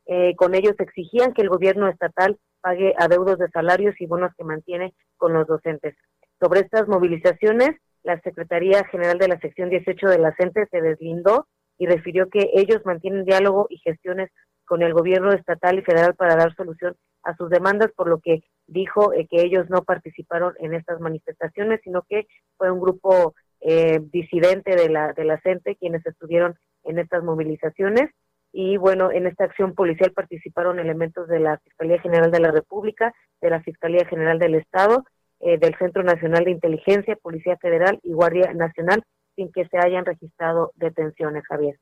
Eh, 0.06 0.35
con 0.35 0.53
ellos 0.53 0.76
exigían 0.80 1.34
que 1.34 1.44
el 1.44 1.49
gobierno 1.49 1.88
estatal 1.88 2.38
pague 2.60 2.94
adeudos 2.98 3.39
de 3.39 3.48
salarios 3.52 3.95
y 4.02 4.06
bonos 4.06 4.34
que 4.38 4.44
mantiene 4.44 4.94
con 5.15 5.31
los 5.31 5.48
docentes. 5.48 5.95
Sobre 6.39 6.61
estas 6.61 6.88
movilizaciones, 6.88 7.72
la 8.03 8.19
Secretaría 8.22 8.84
General 8.85 9.18
de 9.18 9.27
la 9.27 9.39
Sección 9.39 9.69
18 9.69 10.07
de 10.07 10.19
la 10.19 10.35
CENTE 10.35 10.68
se 10.72 10.81
deslindó 10.81 11.47
y 11.77 11.88
refirió 11.88 12.30
que 12.30 12.51
ellos 12.53 12.85
mantienen 12.85 13.26
diálogo 13.26 13.68
y 13.69 13.77
gestiones 13.80 14.30
con 14.65 14.81
el 14.81 14.93
gobierno 14.93 15.31
estatal 15.31 15.80
y 15.80 15.81
federal 15.81 16.15
para 16.15 16.35
dar 16.35 16.53
solución 16.55 16.95
a 17.23 17.35
sus 17.35 17.49
demandas, 17.49 17.91
por 17.95 18.07
lo 18.07 18.19
que 18.19 18.43
dijo 18.68 19.14
eh, 19.14 19.27
que 19.30 19.41
ellos 19.41 19.69
no 19.69 19.84
participaron 19.84 20.53
en 20.59 20.73
estas 20.73 20.99
manifestaciones, 20.99 21.80
sino 21.84 22.03
que 22.03 22.27
fue 22.57 22.72
un 22.72 22.80
grupo 22.80 23.34
eh, 23.61 23.99
disidente 24.11 24.76
de 24.76 24.89
la, 24.89 25.14
de 25.14 25.23
la 25.23 25.39
CENTE 25.41 25.76
quienes 25.77 26.05
estuvieron 26.05 26.55
en 26.84 26.99
estas 26.99 27.23
movilizaciones. 27.23 28.11
Y 28.53 28.77
bueno, 28.77 29.11
en 29.11 29.27
esta 29.27 29.45
acción 29.45 29.73
policial 29.73 30.11
participaron 30.11 30.80
elementos 30.80 31.27
de 31.27 31.39
la 31.39 31.57
Fiscalía 31.59 31.99
General 31.99 32.31
de 32.31 32.39
la 32.39 32.51
República, 32.51 33.14
de 33.41 33.49
la 33.49 33.61
Fiscalía 33.61 34.05
General 34.05 34.39
del 34.39 34.55
Estado, 34.55 35.03
eh, 35.39 35.57
del 35.57 35.76
Centro 35.77 36.03
Nacional 36.03 36.45
de 36.45 36.51
Inteligencia, 36.51 37.15
Policía 37.15 37.57
Federal 37.57 37.99
y 38.03 38.14
Guardia 38.14 38.53
Nacional, 38.53 39.03
sin 39.35 39.51
que 39.51 39.68
se 39.68 39.77
hayan 39.77 40.05
registrado 40.05 40.72
detenciones, 40.76 41.43
Javier. 41.47 41.77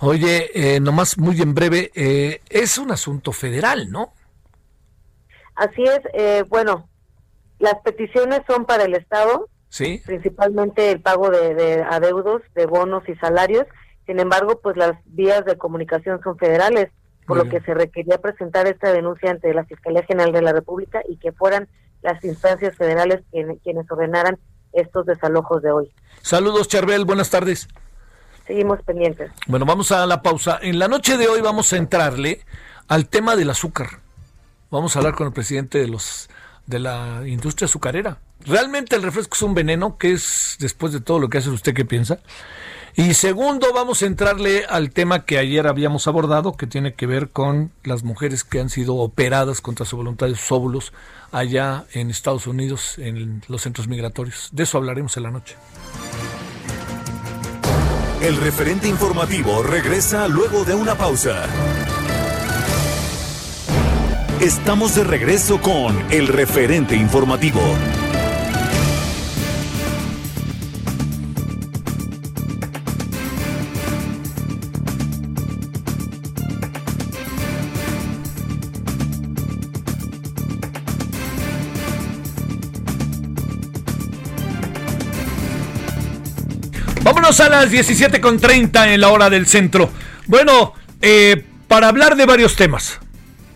Oye, 0.00 0.50
eh, 0.54 0.80
nomás 0.80 1.18
muy 1.18 1.40
en 1.40 1.54
breve, 1.54 1.90
eh, 1.94 2.40
es 2.48 2.78
un 2.78 2.90
asunto 2.90 3.32
federal, 3.32 3.90
¿no? 3.90 4.12
Así 5.54 5.82
es, 5.82 6.00
eh, 6.14 6.44
bueno, 6.48 6.88
las 7.58 7.74
peticiones 7.84 8.40
son 8.48 8.64
para 8.64 8.84
el 8.84 8.94
Estado, 8.94 9.48
sí. 9.68 10.02
principalmente 10.06 10.90
el 10.90 11.00
pago 11.00 11.30
de, 11.30 11.54
de 11.54 11.82
adeudos, 11.82 12.42
de 12.54 12.66
bonos 12.66 13.08
y 13.08 13.14
salarios. 13.16 13.66
Sin 14.06 14.18
embargo, 14.18 14.58
pues 14.62 14.76
las 14.76 14.92
vías 15.04 15.44
de 15.44 15.56
comunicación 15.56 16.20
son 16.22 16.36
federales, 16.38 16.88
por 17.26 17.36
lo 17.36 17.44
que 17.48 17.60
se 17.60 17.74
requería 17.74 18.18
presentar 18.18 18.66
esta 18.66 18.92
denuncia 18.92 19.30
ante 19.30 19.54
la 19.54 19.64
Fiscalía 19.64 20.02
General 20.02 20.32
de 20.32 20.42
la 20.42 20.52
República 20.52 21.00
y 21.06 21.16
que 21.16 21.30
fueran 21.30 21.68
las 22.02 22.22
instancias 22.24 22.76
federales 22.76 23.22
quienes 23.30 23.90
ordenaran 23.90 24.38
estos 24.72 25.06
desalojos 25.06 25.62
de 25.62 25.70
hoy. 25.70 25.92
Saludos, 26.22 26.68
Charbel, 26.68 27.04
buenas 27.04 27.30
tardes. 27.30 27.68
Seguimos 28.46 28.82
pendientes. 28.82 29.30
Bueno, 29.46 29.66
vamos 29.66 29.92
a 29.92 30.06
la 30.06 30.22
pausa. 30.22 30.58
En 30.62 30.78
la 30.78 30.88
noche 30.88 31.16
de 31.16 31.28
hoy 31.28 31.40
vamos 31.40 31.72
a 31.72 31.76
entrarle 31.76 32.40
al 32.88 33.08
tema 33.08 33.36
del 33.36 33.50
azúcar. 33.50 34.00
Vamos 34.70 34.94
a 34.94 35.00
hablar 35.00 35.14
con 35.14 35.26
el 35.26 35.32
presidente 35.32 35.78
de 35.78 35.88
los 35.88 36.28
de 36.66 36.78
la 36.78 37.22
industria 37.26 37.66
azucarera. 37.66 38.18
¿Realmente 38.46 38.96
el 38.96 39.02
refresco 39.02 39.34
es 39.34 39.42
un 39.42 39.54
veneno? 39.54 39.98
¿Qué 39.98 40.12
es 40.12 40.56
después 40.60 40.92
de 40.92 41.00
todo 41.00 41.18
lo 41.18 41.28
que 41.28 41.38
hace 41.38 41.50
usted 41.50 41.74
qué 41.74 41.84
piensa? 41.84 42.20
Y 42.96 43.14
segundo, 43.14 43.72
vamos 43.72 44.02
a 44.02 44.06
entrarle 44.06 44.64
al 44.68 44.90
tema 44.90 45.24
que 45.24 45.38
ayer 45.38 45.66
habíamos 45.66 46.06
abordado, 46.06 46.56
que 46.56 46.66
tiene 46.66 46.94
que 46.94 47.06
ver 47.06 47.30
con 47.30 47.70
las 47.84 48.02
mujeres 48.02 48.44
que 48.44 48.60
han 48.60 48.68
sido 48.68 48.96
operadas 48.96 49.60
contra 49.60 49.86
su 49.86 49.96
voluntad 49.96 50.26
de 50.26 50.34
sus 50.34 50.52
óvulos 50.52 50.92
allá 51.32 51.84
en 51.92 52.10
Estados 52.10 52.46
Unidos, 52.46 52.98
en 52.98 53.42
los 53.48 53.62
centros 53.62 53.86
migratorios. 53.88 54.48
De 54.52 54.64
eso 54.64 54.78
hablaremos 54.78 55.16
en 55.16 55.22
la 55.22 55.30
noche. 55.30 55.56
El 58.20 58.36
referente 58.36 58.86
informativo 58.86 59.62
regresa 59.62 60.28
luego 60.28 60.64
de 60.64 60.74
una 60.74 60.94
pausa. 60.94 61.46
Estamos 64.40 64.94
de 64.94 65.04
regreso 65.04 65.60
con 65.60 65.96
el 66.10 66.28
referente 66.28 66.96
informativo. 66.96 67.60
Vámonos 87.30 87.46
a 87.46 87.64
las 87.64 87.70
17.30 87.70 88.92
en 88.92 89.00
la 89.00 89.10
hora 89.10 89.30
del 89.30 89.46
centro. 89.46 89.88
Bueno, 90.26 90.74
eh, 91.00 91.44
para 91.68 91.86
hablar 91.86 92.16
de 92.16 92.26
varios 92.26 92.56
temas. 92.56 92.98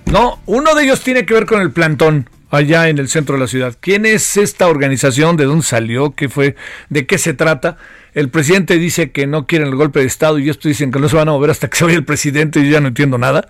¿no? 0.07 0.39
Uno 0.47 0.77
de 0.77 0.85
ellos 0.85 1.01
tiene 1.01 1.27
que 1.27 1.35
ver 1.35 1.45
con 1.45 1.61
el 1.61 1.73
plantón 1.73 2.31
allá 2.51 2.89
en 2.89 2.99
el 2.99 3.09
centro 3.09 3.35
de 3.35 3.41
la 3.41 3.49
ciudad. 3.49 3.77
¿Quién 3.81 4.07
es 4.07 4.37
esta 4.37 4.69
organización? 4.69 5.37
¿De 5.37 5.47
dónde 5.47 5.65
salió? 5.65 6.13
¿Qué 6.13 6.29
fue? 6.29 6.55
¿De 6.89 7.05
qué 7.05 7.19
se 7.19 7.35
trata? 7.35 7.77
El 8.13 8.29
presidente 8.29 8.79
dice 8.79 9.11
que 9.11 9.27
no 9.27 9.49
quieren 9.49 9.67
el 9.67 9.75
golpe 9.75 9.99
de 9.99 10.07
Estado 10.07 10.39
y 10.39 10.51
esto 10.51 10.69
dicen 10.69 10.93
que 10.93 11.01
no 11.01 11.09
se 11.09 11.17
van 11.17 11.29
a 11.29 11.33
mover 11.33 11.51
hasta 11.51 11.69
que 11.69 11.77
se 11.77 11.85
vaya 11.85 11.97
el 11.97 12.05
presidente 12.05 12.61
y 12.61 12.67
yo 12.67 12.75
ya 12.75 12.81
no 12.81 12.87
entiendo 12.87 13.19
nada. 13.19 13.49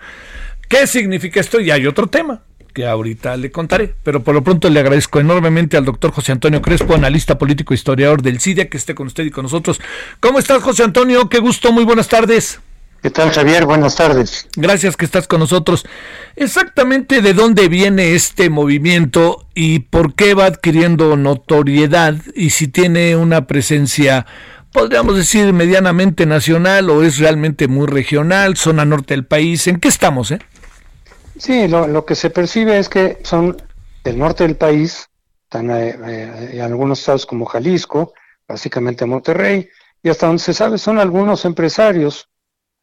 ¿Qué 0.67 0.87
significa 0.87 1.39
esto? 1.39 1.59
Y 1.59 1.69
hay 1.69 1.85
otro 1.85 2.07
tema 2.07 2.41
que 2.75 2.85
ahorita 2.85 3.37
le 3.37 3.51
contaré. 3.51 3.95
Pero 4.03 4.21
por 4.21 4.35
lo 4.35 4.43
pronto 4.43 4.69
le 4.69 4.81
agradezco 4.81 5.19
enormemente 5.19 5.77
al 5.77 5.85
doctor 5.85 6.11
José 6.11 6.33
Antonio 6.33 6.61
Crespo, 6.61 6.93
analista 6.93 7.37
político 7.37 7.73
e 7.73 7.75
historiador 7.75 8.21
del 8.21 8.39
CIDIA, 8.39 8.69
que 8.69 8.77
esté 8.77 8.93
con 8.93 9.07
usted 9.07 9.23
y 9.23 9.31
con 9.31 9.43
nosotros. 9.43 9.81
¿Cómo 10.19 10.37
estás, 10.37 10.61
José 10.61 10.83
Antonio? 10.83 11.29
Qué 11.29 11.39
gusto, 11.39 11.71
muy 11.71 11.85
buenas 11.85 12.09
tardes. 12.09 12.59
¿Qué 13.01 13.11
tal, 13.11 13.31
Javier? 13.31 13.65
Buenas 13.65 13.95
tardes. 13.95 14.47
Gracias 14.57 14.97
que 14.97 15.05
estás 15.05 15.27
con 15.27 15.39
nosotros. 15.39 15.85
Exactamente 16.35 17.21
de 17.21 17.33
dónde 17.33 17.69
viene 17.69 18.13
este 18.13 18.49
movimiento 18.49 19.47
y 19.55 19.79
por 19.79 20.13
qué 20.13 20.33
va 20.33 20.45
adquiriendo 20.45 21.15
notoriedad 21.15 22.15
y 22.35 22.49
si 22.49 22.67
tiene 22.67 23.15
una 23.15 23.47
presencia, 23.47 24.25
podríamos 24.73 25.15
decir, 25.15 25.53
medianamente 25.53 26.25
nacional 26.25 26.89
o 26.89 27.03
es 27.03 27.19
realmente 27.19 27.69
muy 27.69 27.87
regional, 27.87 28.57
zona 28.57 28.83
norte 28.83 29.13
del 29.13 29.23
país. 29.23 29.67
¿En 29.67 29.79
qué 29.79 29.87
estamos, 29.87 30.31
eh? 30.31 30.39
Sí, 31.37 31.67
lo, 31.67 32.05
que 32.05 32.15
se 32.15 32.29
percibe 32.29 32.79
es 32.79 32.87
que 32.87 33.19
son 33.23 33.57
del 34.03 34.17
norte 34.17 34.45
del 34.45 34.55
país, 34.55 35.09
están 35.43 35.69
eh, 35.69 35.89
eh, 35.89 36.49
en 36.53 36.61
algunos 36.61 36.99
estados 36.99 37.25
como 37.25 37.45
Jalisco, 37.45 38.13
básicamente 38.47 39.05
Monterrey, 39.05 39.67
y 40.01 40.09
hasta 40.09 40.27
donde 40.27 40.41
se 40.41 40.53
sabe 40.53 40.77
son 40.77 40.97
algunos 40.97 41.43
empresarios, 41.43 42.29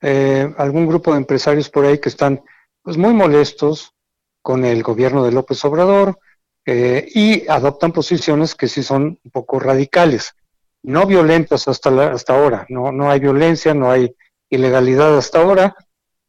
eh, 0.02 0.52
algún 0.58 0.86
grupo 0.86 1.12
de 1.12 1.18
empresarios 1.18 1.70
por 1.70 1.86
ahí 1.86 1.98
que 1.98 2.10
están 2.10 2.42
pues 2.82 2.98
muy 2.98 3.14
molestos 3.14 3.94
con 4.42 4.64
el 4.64 4.82
gobierno 4.82 5.24
de 5.24 5.32
López 5.32 5.64
Obrador 5.64 6.18
y 6.64 7.48
adoptan 7.48 7.92
posiciones 7.92 8.54
que 8.54 8.68
sí 8.68 8.82
son 8.82 9.18
un 9.24 9.30
poco 9.32 9.58
radicales, 9.60 10.34
no 10.82 11.06
violentas 11.06 11.66
hasta, 11.68 12.12
hasta 12.12 12.34
ahora, 12.34 12.66
no, 12.68 12.92
no 12.92 13.10
hay 13.10 13.20
violencia, 13.20 13.72
no 13.74 13.90
hay 13.90 14.14
ilegalidad 14.50 15.16
hasta 15.16 15.40
ahora, 15.40 15.76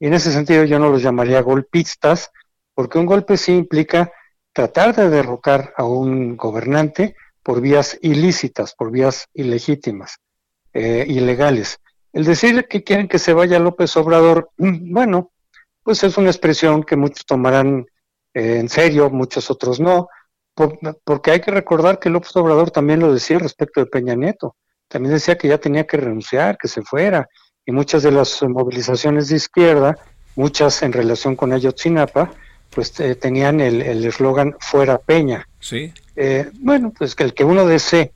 y 0.03 0.07
en 0.07 0.15
ese 0.15 0.34
sentido 0.34 0.65
yo 0.65 0.80
no 0.80 0.89
los 0.89 1.01
llamaría 1.01 1.39
golpistas, 1.41 2.30
porque 2.73 2.99
un 2.99 3.05
golpe 3.05 3.38
sí 3.38 3.53
implica 3.53 4.11
tratar 4.51 4.93
de 4.93 5.09
derrocar 5.09 5.73
a 5.77 5.85
un 5.85 6.35
gobernante 6.35 7.15
por 7.41 7.61
vías 7.61 7.97
ilícitas, 8.01 8.75
por 8.75 8.91
vías 8.91 9.30
ilegítimas, 9.34 10.17
eh, 10.73 11.05
ilegales. 11.07 11.80
El 12.11 12.25
decir 12.25 12.67
que 12.67 12.84
quieren 12.84 13.07
que 13.07 13.17
se 13.17 13.31
vaya 13.31 13.59
López 13.59 13.95
Obrador, 13.95 14.49
bueno, 14.57 15.31
pues 15.84 16.03
es 16.03 16.17
una 16.17 16.31
expresión 16.31 16.84
que 16.84 16.97
muchos 16.97 17.25
tomarán 17.25 17.85
eh, 18.34 18.57
en 18.57 18.67
serio, 18.67 19.09
muchos 19.09 19.49
otros 19.49 19.80
no, 19.80 20.09
porque 20.53 21.31
hay 21.31 21.39
que 21.39 21.51
recordar 21.51 21.97
que 21.99 22.09
López 22.09 22.35
Obrador 22.35 22.71
también 22.71 22.99
lo 22.99 23.13
decía 23.13 23.39
respecto 23.39 23.80
de 23.80 23.85
Peña 23.85 24.15
Nieto. 24.15 24.57
También 24.89 25.13
decía 25.13 25.38
que 25.38 25.47
ya 25.47 25.59
tenía 25.59 25.88
que 25.88 25.95
renunciar, 25.95 26.57
que 26.57 26.67
se 26.67 26.81
fuera, 26.81 27.30
y 27.65 27.72
muchas 27.72 28.03
de 28.03 28.11
las 28.11 28.41
movilizaciones 28.44 29.30
de 29.30 29.38
izquierda, 29.38 29.98
muchas 30.35 30.81
en 30.84 30.94
relación 30.94 31.35
con 31.35 31.53
Ayotzinapa, 31.53 32.31
pues 32.69 32.99
eh, 32.99 33.15
tenían 33.15 33.61
el 33.61 34.03
eslogan 34.03 34.56
fuera 34.60 34.98
Peña. 34.98 35.48
Sí. 35.60 35.94
Eh, 36.15 36.49
bueno, 36.60 36.94
pues 36.98 37.15
que 37.15 37.23
el 37.23 37.34
que 37.34 37.44
uno 37.44 37.65
desee 37.65 38.11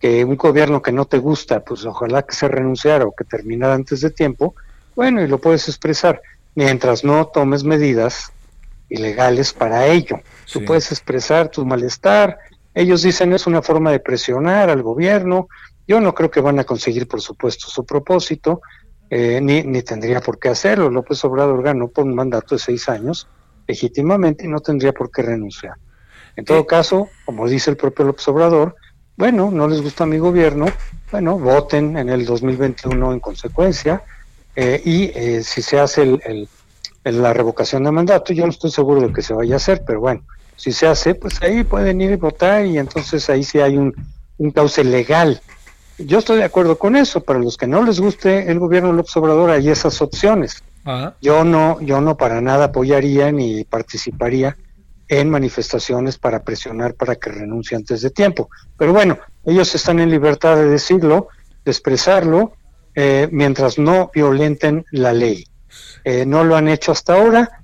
que 0.00 0.24
un 0.24 0.36
gobierno 0.36 0.82
que 0.82 0.92
no 0.92 1.06
te 1.06 1.18
gusta, 1.18 1.60
pues 1.60 1.84
ojalá 1.84 2.22
que 2.22 2.34
se 2.34 2.48
renunciara 2.48 3.04
o 3.04 3.14
que 3.14 3.24
terminara 3.24 3.74
antes 3.74 4.00
de 4.00 4.10
tiempo, 4.10 4.54
bueno, 4.94 5.22
y 5.22 5.26
lo 5.26 5.38
puedes 5.38 5.68
expresar, 5.68 6.22
mientras 6.54 7.04
no 7.04 7.26
tomes 7.26 7.64
medidas 7.64 8.32
ilegales 8.88 9.52
para 9.52 9.86
ello. 9.86 10.20
Tú 10.50 10.64
puedes 10.64 10.90
expresar 10.92 11.48
tu 11.48 11.64
malestar, 11.64 12.38
ellos 12.74 13.02
dicen 13.02 13.32
es 13.32 13.46
una 13.46 13.60
forma 13.60 13.90
de 13.90 14.00
presionar 14.00 14.70
al 14.70 14.82
gobierno, 14.82 15.48
yo 15.86 16.00
no 16.00 16.14
creo 16.14 16.30
que 16.30 16.40
van 16.40 16.58
a 16.58 16.64
conseguir, 16.64 17.08
por 17.08 17.20
supuesto, 17.20 17.68
su 17.68 17.84
propósito, 17.84 18.60
eh, 19.10 19.40
ni, 19.40 19.62
ni 19.62 19.82
tendría 19.82 20.20
por 20.20 20.38
qué 20.38 20.48
hacerlo. 20.50 20.90
López 20.90 21.24
Obrador 21.24 21.62
ganó 21.62 21.88
por 21.88 22.04
un 22.04 22.14
mandato 22.14 22.54
de 22.54 22.58
seis 22.60 22.88
años 22.88 23.28
legítimamente 23.66 24.44
y 24.44 24.48
no 24.48 24.60
tendría 24.60 24.92
por 24.92 25.10
qué 25.10 25.22
renunciar. 25.22 25.74
En 26.36 26.44
todo 26.44 26.66
caso, 26.66 27.08
como 27.24 27.48
dice 27.48 27.70
el 27.70 27.76
propio 27.76 28.04
López 28.04 28.26
Obrador, 28.28 28.76
bueno, 29.16 29.50
no 29.50 29.66
les 29.66 29.82
gusta 29.82 30.06
mi 30.06 30.18
gobierno, 30.18 30.66
bueno, 31.10 31.38
voten 31.38 31.96
en 31.96 32.08
el 32.08 32.24
2021 32.24 33.12
en 33.12 33.20
consecuencia 33.20 34.02
eh, 34.54 34.80
y 34.84 35.10
eh, 35.14 35.42
si 35.42 35.62
se 35.62 35.80
hace 35.80 36.02
el, 36.02 36.48
la 37.02 37.32
revocación 37.32 37.82
de 37.82 37.90
mandato, 37.90 38.32
yo 38.32 38.44
no 38.44 38.50
estoy 38.50 38.70
seguro 38.70 39.00
de 39.00 39.12
que 39.12 39.22
se 39.22 39.34
vaya 39.34 39.54
a 39.54 39.56
hacer, 39.56 39.82
pero 39.84 40.00
bueno, 40.00 40.22
si 40.54 40.70
se 40.70 40.86
hace, 40.86 41.14
pues 41.14 41.42
ahí 41.42 41.64
pueden 41.64 42.00
ir 42.00 42.12
y 42.12 42.16
votar 42.16 42.64
y 42.64 42.78
entonces 42.78 43.28
ahí 43.30 43.42
sí 43.42 43.58
hay 43.58 43.76
un, 43.76 43.94
un 44.38 44.50
cauce 44.52 44.84
legal 44.84 45.40
yo 45.98 46.18
estoy 46.18 46.38
de 46.38 46.44
acuerdo 46.44 46.78
con 46.78 46.96
eso, 46.96 47.20
pero 47.22 47.38
los 47.38 47.56
que 47.56 47.66
no 47.66 47.82
les 47.82 48.00
guste 48.00 48.50
el 48.50 48.58
gobierno 48.58 48.92
López 48.92 49.16
Obrador 49.16 49.50
hay 49.50 49.68
esas 49.68 50.00
opciones. 50.00 50.62
Yo 51.20 51.44
no, 51.44 51.78
yo 51.82 52.00
no 52.00 52.16
para 52.16 52.40
nada 52.40 52.66
apoyaría 52.66 53.30
ni 53.30 53.64
participaría 53.64 54.56
en 55.06 55.28
manifestaciones 55.28 56.16
para 56.16 56.42
presionar 56.42 56.94
para 56.94 57.16
que 57.16 57.30
renuncie 57.30 57.76
antes 57.76 58.00
de 58.00 58.10
tiempo. 58.10 58.48
Pero 58.78 58.94
bueno, 58.94 59.18
ellos 59.44 59.74
están 59.74 59.98
en 59.98 60.10
libertad 60.10 60.56
de 60.56 60.66
decirlo, 60.66 61.28
de 61.64 61.70
expresarlo, 61.72 62.52
eh, 62.94 63.28
mientras 63.30 63.78
no 63.78 64.10
violenten 64.14 64.86
la 64.90 65.12
ley. 65.12 65.44
Eh, 66.04 66.24
no 66.24 66.42
lo 66.42 66.56
han 66.56 66.68
hecho 66.68 66.92
hasta 66.92 67.14
ahora 67.14 67.62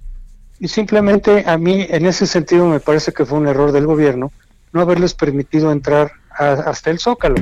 y 0.58 0.68
simplemente 0.68 1.44
a 1.46 1.56
mí 1.56 1.86
en 1.88 2.04
ese 2.04 2.26
sentido 2.26 2.66
me 2.66 2.80
parece 2.80 3.12
que 3.12 3.24
fue 3.24 3.38
un 3.38 3.48
error 3.48 3.72
del 3.72 3.86
gobierno 3.86 4.32
no 4.74 4.82
haberles 4.82 5.14
permitido 5.14 5.72
entrar 5.72 6.12
hasta 6.36 6.90
el 6.90 6.98
Zócalo. 6.98 7.36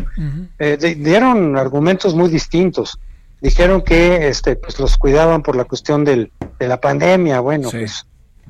Eh, 0.59 0.97
dieron 0.99 1.57
argumentos 1.57 2.15
muy 2.15 2.29
distintos. 2.29 2.99
Dijeron 3.41 3.83
que 3.83 4.29
este, 4.29 4.57
pues 4.57 4.79
los 4.79 4.97
cuidaban 4.97 5.43
por 5.43 5.57
la 5.57 5.65
cuestión 5.65 6.05
del, 6.05 6.31
de 6.59 6.69
la 6.69 6.81
pandemia. 6.81 7.41
Bueno, 7.41 7.71
pues, 7.71 8.07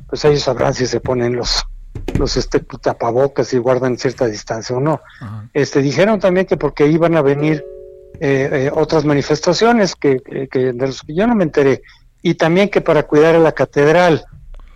pues 0.08 0.24
ellos 0.24 0.42
sabrán 0.42 0.74
si 0.74 0.86
se 0.86 1.00
ponen 1.00 1.36
los 1.36 1.64
los 2.18 2.36
este, 2.36 2.60
tapabocas 2.60 3.52
y 3.52 3.58
guardan 3.58 3.98
cierta 3.98 4.26
distancia 4.26 4.76
o 4.76 4.80
no. 4.80 5.00
Este 5.52 5.82
dijeron 5.82 6.20
también 6.20 6.46
que 6.46 6.56
porque 6.56 6.86
iban 6.86 7.16
a 7.16 7.22
venir 7.22 7.64
eh, 8.20 8.48
eh, 8.52 8.70
otras 8.72 9.04
manifestaciones 9.04 9.94
que, 9.94 10.20
que, 10.50 10.72
de 10.72 10.86
los 10.86 11.02
que 11.02 11.14
yo 11.14 11.26
no 11.26 11.34
me 11.34 11.44
enteré 11.44 11.82
y 12.22 12.34
también 12.34 12.68
que 12.68 12.80
para 12.80 13.02
cuidar 13.02 13.34
a 13.34 13.38
la 13.38 13.52
catedral. 13.52 14.24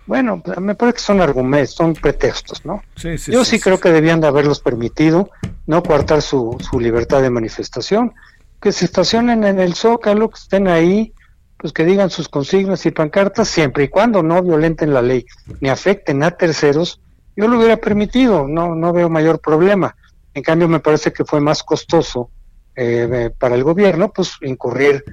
Bueno, 0.07 0.41
me 0.61 0.73
parece 0.73 0.95
que 0.95 1.01
son 1.01 1.19
argumentos, 1.19 1.75
son 1.75 1.93
pretextos, 1.93 2.65
¿no? 2.65 2.81
Yo 2.95 3.43
sí, 3.43 3.59
creo 3.59 3.77
que 3.79 3.91
debían 3.91 4.21
de 4.21 4.27
haberlos 4.27 4.61
permitido, 4.61 5.29
no 5.65 5.83
coartar 5.83 6.21
su, 6.21 6.57
su 6.59 6.79
libertad 6.79 7.21
de 7.21 7.29
manifestación, 7.29 8.13
que 8.61 8.71
se 8.71 8.85
estacionen 8.85 9.43
en 9.43 9.59
el 9.59 9.75
Zócalo, 9.75 10.29
que 10.29 10.39
estén 10.39 10.69
ahí, 10.69 11.13
pues 11.57 11.73
que 11.73 11.83
digan 11.83 12.09
sus 12.09 12.29
consignas 12.29 12.85
y 12.85 12.91
pancartas 12.91 13.49
siempre 13.49 13.83
y 13.83 13.87
cuando 13.89 14.23
no 14.23 14.41
violenten 14.41 14.93
la 14.93 15.01
ley 15.01 15.25
ni 15.59 15.69
afecten 15.69 16.23
a 16.23 16.31
terceros, 16.31 17.01
yo 17.35 17.47
lo 17.47 17.57
hubiera 17.57 17.77
permitido, 17.77 18.47
no, 18.47 18.75
no 18.75 18.93
veo 18.93 19.09
mayor 19.09 19.39
problema. 19.39 19.95
En 20.33 20.41
cambio, 20.41 20.67
me 20.67 20.79
parece 20.79 21.11
que 21.11 21.25
fue 21.25 21.41
más 21.41 21.63
costoso 21.63 22.29
eh, 22.75 23.31
para 23.37 23.55
el 23.55 23.63
gobierno, 23.63 24.11
pues 24.13 24.33
incurrir 24.41 25.03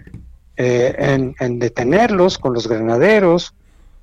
eh, 0.57 0.95
en, 0.99 1.35
en, 1.41 1.59
detenerlos 1.59 2.39
con 2.39 2.53
los 2.53 2.69
granaderos, 2.69 3.55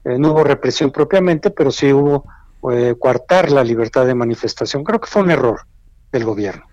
eh, 0.03 0.17
no 0.17 0.31
hubo 0.31 0.43
represión 0.43 0.91
propiamente, 0.91 1.51
pero 1.51 1.71
sí 1.71 1.91
hubo 1.93 2.25
eh, 2.71 2.95
coartar 2.99 3.51
la 3.51 3.63
libertad 3.63 4.05
de 4.05 4.15
manifestación. 4.15 4.83
Creo 4.83 4.99
que 4.99 5.07
fue 5.07 5.21
un 5.21 5.31
error 5.31 5.61
del 6.11 6.23
gobierno. 6.23 6.63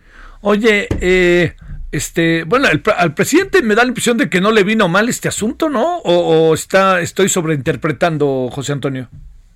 Oye, 0.41 0.87
eh, 1.01 1.55
este, 1.91 2.45
bueno, 2.45 2.69
al 2.97 3.15
presidente 3.15 3.63
me 3.63 3.75
da 3.75 3.83
la 3.83 3.89
impresión 3.89 4.19
de 4.19 4.29
que 4.29 4.41
no 4.41 4.53
le 4.53 4.65
vino 4.65 4.89
mal 4.89 5.09
este 5.09 5.29
asunto, 5.29 5.69
¿no? 5.69 5.99
O, 5.99 6.53
está, 6.55 7.01
estoy 7.01 7.29
sobreinterpretando, 7.29 8.49
José 8.53 8.73
Antonio. 8.73 9.09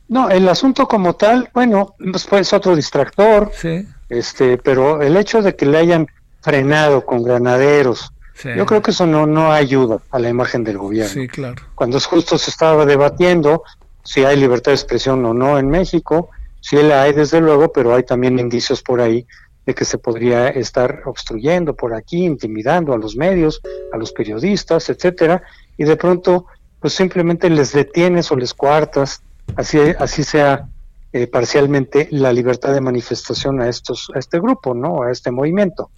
No, 0.08 0.28
el 0.30 0.48
asunto 0.48 0.86
como 0.86 1.14
tal, 1.14 1.50
bueno, 1.54 1.94
pues 1.98 2.26
es 2.32 2.52
otro 2.52 2.74
distractor. 2.74 3.50
Sí. 3.54 3.86
Este, 4.08 4.58
pero 4.58 5.00
el 5.02 5.16
hecho 5.16 5.42
de 5.42 5.56
que 5.56 5.66
le 5.66 5.78
hayan 5.78 6.06
frenado 6.40 7.04
con 7.06 7.22
granaderos, 7.22 8.12
yo 8.44 8.66
creo 8.66 8.82
que 8.82 8.90
eso 8.90 9.06
no, 9.06 9.26
no 9.26 9.52
ayuda 9.52 10.00
a 10.10 10.18
la 10.18 10.28
imagen 10.28 10.64
del 10.64 10.78
gobierno. 10.78 11.12
Sí, 11.12 11.28
claro. 11.28 11.62
Cuando 11.74 12.00
justo 12.00 12.38
se 12.38 12.50
estaba 12.50 12.84
debatiendo 12.84 13.62
si 14.04 14.24
hay 14.24 14.36
libertad 14.36 14.72
de 14.72 14.76
expresión 14.76 15.24
o 15.24 15.34
no 15.34 15.58
en 15.58 15.68
México, 15.68 16.30
sí 16.60 16.76
la 16.82 17.02
hay 17.02 17.12
desde 17.12 17.40
luego, 17.40 17.72
pero 17.72 17.94
hay 17.94 18.02
también 18.02 18.38
indicios 18.38 18.82
por 18.82 19.00
ahí 19.00 19.26
de 19.64 19.74
que 19.74 19.84
se 19.84 19.98
podría 19.98 20.48
estar 20.48 21.02
obstruyendo 21.04 21.74
por 21.74 21.94
aquí, 21.94 22.24
intimidando 22.24 22.92
a 22.92 22.98
los 22.98 23.16
medios, 23.16 23.60
a 23.92 23.96
los 23.96 24.12
periodistas, 24.12 24.90
etcétera, 24.90 25.42
y 25.76 25.84
de 25.84 25.96
pronto 25.96 26.46
pues 26.80 26.94
simplemente 26.94 27.48
les 27.48 27.72
detienes 27.72 28.32
o 28.32 28.36
les 28.36 28.54
coartas, 28.54 29.22
así, 29.54 29.78
así 29.98 30.24
sea 30.24 30.68
eh, 31.12 31.28
parcialmente 31.28 32.08
la 32.10 32.32
libertad 32.32 32.72
de 32.74 32.80
manifestación 32.80 33.60
a 33.60 33.68
estos, 33.68 34.10
a 34.14 34.18
este 34.18 34.40
grupo, 34.40 34.74
¿no? 34.74 35.04
A 35.04 35.12
este 35.12 35.30
movimiento. 35.30 35.90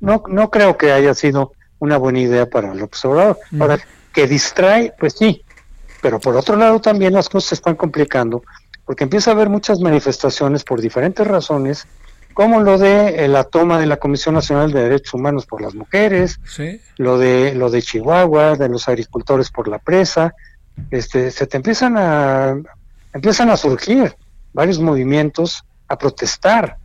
No, 0.00 0.24
no 0.26 0.50
creo 0.50 0.76
que 0.76 0.90
haya 0.90 1.14
sido 1.14 1.52
una 1.82 1.96
buena 1.96 2.20
idea 2.20 2.46
para 2.48 2.72
el 2.72 2.80
observador. 2.80 3.40
Ahora, 3.58 3.76
que 4.12 4.28
distrae, 4.28 4.94
pues 4.96 5.14
sí, 5.14 5.44
pero 6.00 6.20
por 6.20 6.36
otro 6.36 6.54
lado 6.54 6.80
también 6.80 7.12
las 7.12 7.28
cosas 7.28 7.48
se 7.48 7.54
están 7.56 7.74
complicando 7.74 8.44
porque 8.84 9.02
empieza 9.02 9.30
a 9.30 9.34
haber 9.34 9.48
muchas 9.48 9.80
manifestaciones 9.80 10.62
por 10.62 10.80
diferentes 10.80 11.26
razones, 11.26 11.86
como 12.34 12.60
lo 12.60 12.78
de 12.78 13.24
eh, 13.24 13.28
la 13.28 13.44
toma 13.44 13.80
de 13.80 13.86
la 13.86 13.96
Comisión 13.96 14.36
Nacional 14.36 14.70
de 14.70 14.84
Derechos 14.84 15.14
Humanos 15.14 15.44
por 15.44 15.60
las 15.60 15.74
mujeres, 15.74 16.38
lo 16.98 17.18
de 17.18 17.54
lo 17.54 17.68
de 17.68 17.82
Chihuahua, 17.82 18.56
de 18.56 18.68
los 18.68 18.88
agricultores 18.88 19.50
por 19.50 19.66
la 19.66 19.78
presa, 19.78 20.34
este, 20.90 21.32
se 21.32 21.46
te 21.48 21.56
empiezan 21.56 21.96
a 21.96 22.54
empiezan 23.12 23.50
a 23.50 23.56
surgir 23.56 24.14
varios 24.52 24.78
movimientos 24.78 25.64
a 25.88 25.98
protestar, 25.98 26.76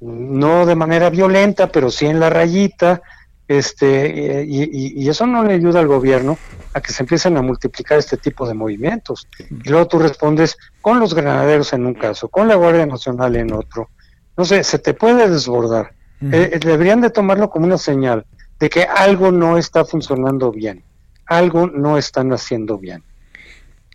no 0.00 0.64
de 0.64 0.76
manera 0.76 1.10
violenta, 1.10 1.66
pero 1.72 1.90
sí 1.90 2.06
en 2.06 2.20
la 2.20 2.30
rayita, 2.30 3.02
este 3.46 4.44
y, 4.46 5.08
eso 5.08 5.26
no 5.26 5.44
le 5.44 5.54
ayuda 5.54 5.80
al 5.80 5.86
gobierno 5.86 6.38
a 6.72 6.80
que 6.80 6.92
se 6.92 7.02
empiecen 7.02 7.36
a 7.36 7.42
multiplicar 7.42 7.98
este 7.98 8.16
tipo 8.16 8.48
de 8.48 8.54
movimientos. 8.54 9.28
Y 9.38 9.68
luego 9.68 9.86
tú 9.86 9.98
respondes 9.98 10.56
con 10.80 10.98
los 10.98 11.14
granaderos 11.14 11.72
en 11.72 11.86
un 11.86 11.94
caso, 11.94 12.28
con 12.28 12.48
la 12.48 12.54
Guardia 12.56 12.86
Nacional 12.86 13.36
en 13.36 13.52
otro. 13.52 13.90
No 14.36 14.44
sé, 14.44 14.64
se 14.64 14.78
te 14.78 14.94
puede 14.94 15.28
desbordar. 15.28 15.92
Eh, 16.32 16.50
eh, 16.54 16.58
deberían 16.58 17.00
de 17.00 17.10
tomarlo 17.10 17.50
como 17.50 17.66
una 17.66 17.78
señal 17.78 18.24
de 18.58 18.70
que 18.70 18.84
algo 18.84 19.30
no 19.30 19.58
está 19.58 19.84
funcionando 19.84 20.50
bien, 20.50 20.82
algo 21.26 21.66
no 21.66 21.98
están 21.98 22.32
haciendo 22.32 22.78
bien. 22.78 23.02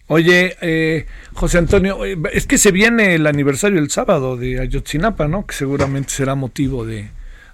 Oye, 0.07 0.55
eh, 0.61 1.05
José 1.33 1.59
Antonio, 1.59 2.03
es 2.03 2.47
que 2.47 2.57
se 2.57 2.71
viene 2.71 3.15
el 3.15 3.27
aniversario 3.27 3.79
el 3.79 3.89
sábado 3.89 4.37
de 4.37 4.59
Ayotzinapa, 4.59 5.27
¿no? 5.27 5.45
Que 5.45 5.55
seguramente 5.55 6.09
será 6.09 6.35
motivo 6.35 6.85
de, 6.85 7.09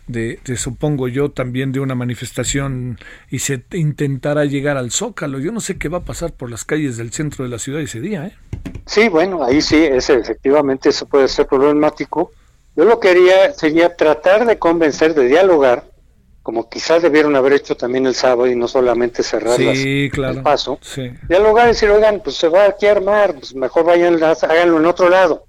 de, 0.08 0.40
supongo 0.56 1.08
yo, 1.08 1.32
también 1.32 1.72
de 1.72 1.80
una 1.80 1.96
manifestación 1.96 3.00
y 3.30 3.40
se 3.40 3.64
intentara 3.74 4.46
llegar 4.46 4.78
al 4.78 4.92
Zócalo. 4.92 5.40
Yo 5.40 5.52
no 5.52 5.60
sé 5.60 5.78
qué 5.78 5.90
va 5.90 6.00
a 6.00 6.04
pasar 6.06 6.34
por 6.34 6.50
las 6.50 6.66
calles 6.66 6.98
del 6.98 7.12
centro 7.12 7.44
de 7.44 7.50
la 7.50 7.60
ciudad 7.60 7.82
ese 7.82 8.00
día, 8.00 8.28
¿eh? 8.28 8.36
Sí, 8.86 9.10
bueno, 9.10 9.44
ahí 9.44 9.62
sí, 9.62 9.84
ese, 9.84 10.16
efectivamente 10.16 10.90
eso 10.90 11.08
puede 11.08 11.28
ser 11.28 11.48
problemático. 11.48 12.32
Yo 12.76 12.86
lo 12.86 13.00
que 13.00 13.14
quería 13.14 13.54
sería 13.54 13.96
tratar 13.96 14.46
de 14.46 14.60
convencer, 14.60 15.14
de 15.14 15.28
dialogar, 15.28 15.86
como 16.44 16.70
quizás 16.70 17.02
debieron 17.02 17.36
haber 17.36 17.54
hecho 17.54 17.76
también 17.76 18.06
el 18.06 18.14
sábado 18.14 18.48
y 18.48 18.56
no 18.56 18.68
solamente 18.68 19.24
cerrar 19.24 19.58
sí, 19.58 20.10
claro, 20.14 20.38
el 20.38 20.44
paso. 20.44 20.80
Dialogar 21.28 21.66
y 21.66 21.68
decir, 21.70 21.90
oigan, 21.90 22.22
pues 22.24 22.36
se 22.36 22.50
va 22.50 22.66
aquí 22.66 22.86
a 22.86 22.92
armar, 22.92 23.34
pues 23.34 23.56
mejor 23.56 23.86
vayan, 23.86 24.22
háganlo 24.22 24.78
en 24.78 24.86
otro 24.86 25.10
lado, 25.10 25.46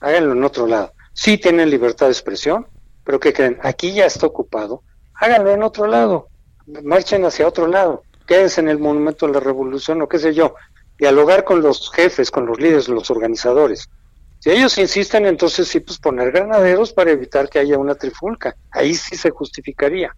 háganlo 0.00 0.32
en 0.32 0.42
otro 0.42 0.66
lado. 0.66 0.94
Sí 1.12 1.36
tienen 1.36 1.68
libertad 1.68 2.06
de 2.06 2.12
expresión, 2.12 2.66
pero 3.04 3.20
¿qué 3.20 3.32
creen? 3.32 3.58
Aquí 3.62 3.92
ya 3.92 4.06
está 4.06 4.26
ocupado. 4.26 4.82
Háganlo 5.14 5.52
en 5.52 5.62
otro 5.62 5.86
lado. 5.86 6.28
Marchen 6.82 7.24
hacia 7.24 7.46
otro 7.46 7.66
lado. 7.66 8.04
Quédense 8.26 8.60
en 8.60 8.68
el 8.68 8.78
Monumento 8.78 9.26
de 9.26 9.32
la 9.34 9.40
Revolución 9.40 10.00
o 10.02 10.08
qué 10.08 10.18
sé 10.18 10.34
yo. 10.34 10.54
Dialogar 10.98 11.44
con 11.44 11.62
los 11.62 11.90
jefes, 11.90 12.30
con 12.30 12.46
los 12.46 12.58
líderes, 12.60 12.88
los 12.88 13.10
organizadores. 13.10 13.88
Si 14.38 14.50
ellos 14.50 14.78
insisten, 14.78 15.26
entonces 15.26 15.68
sí, 15.68 15.80
pues 15.80 15.98
poner 15.98 16.32
granaderos 16.32 16.92
para 16.92 17.10
evitar 17.10 17.48
que 17.48 17.58
haya 17.58 17.76
una 17.76 17.94
trifulca. 17.94 18.56
Ahí 18.70 18.94
sí 18.94 19.16
se 19.16 19.30
justificaría. 19.30 20.14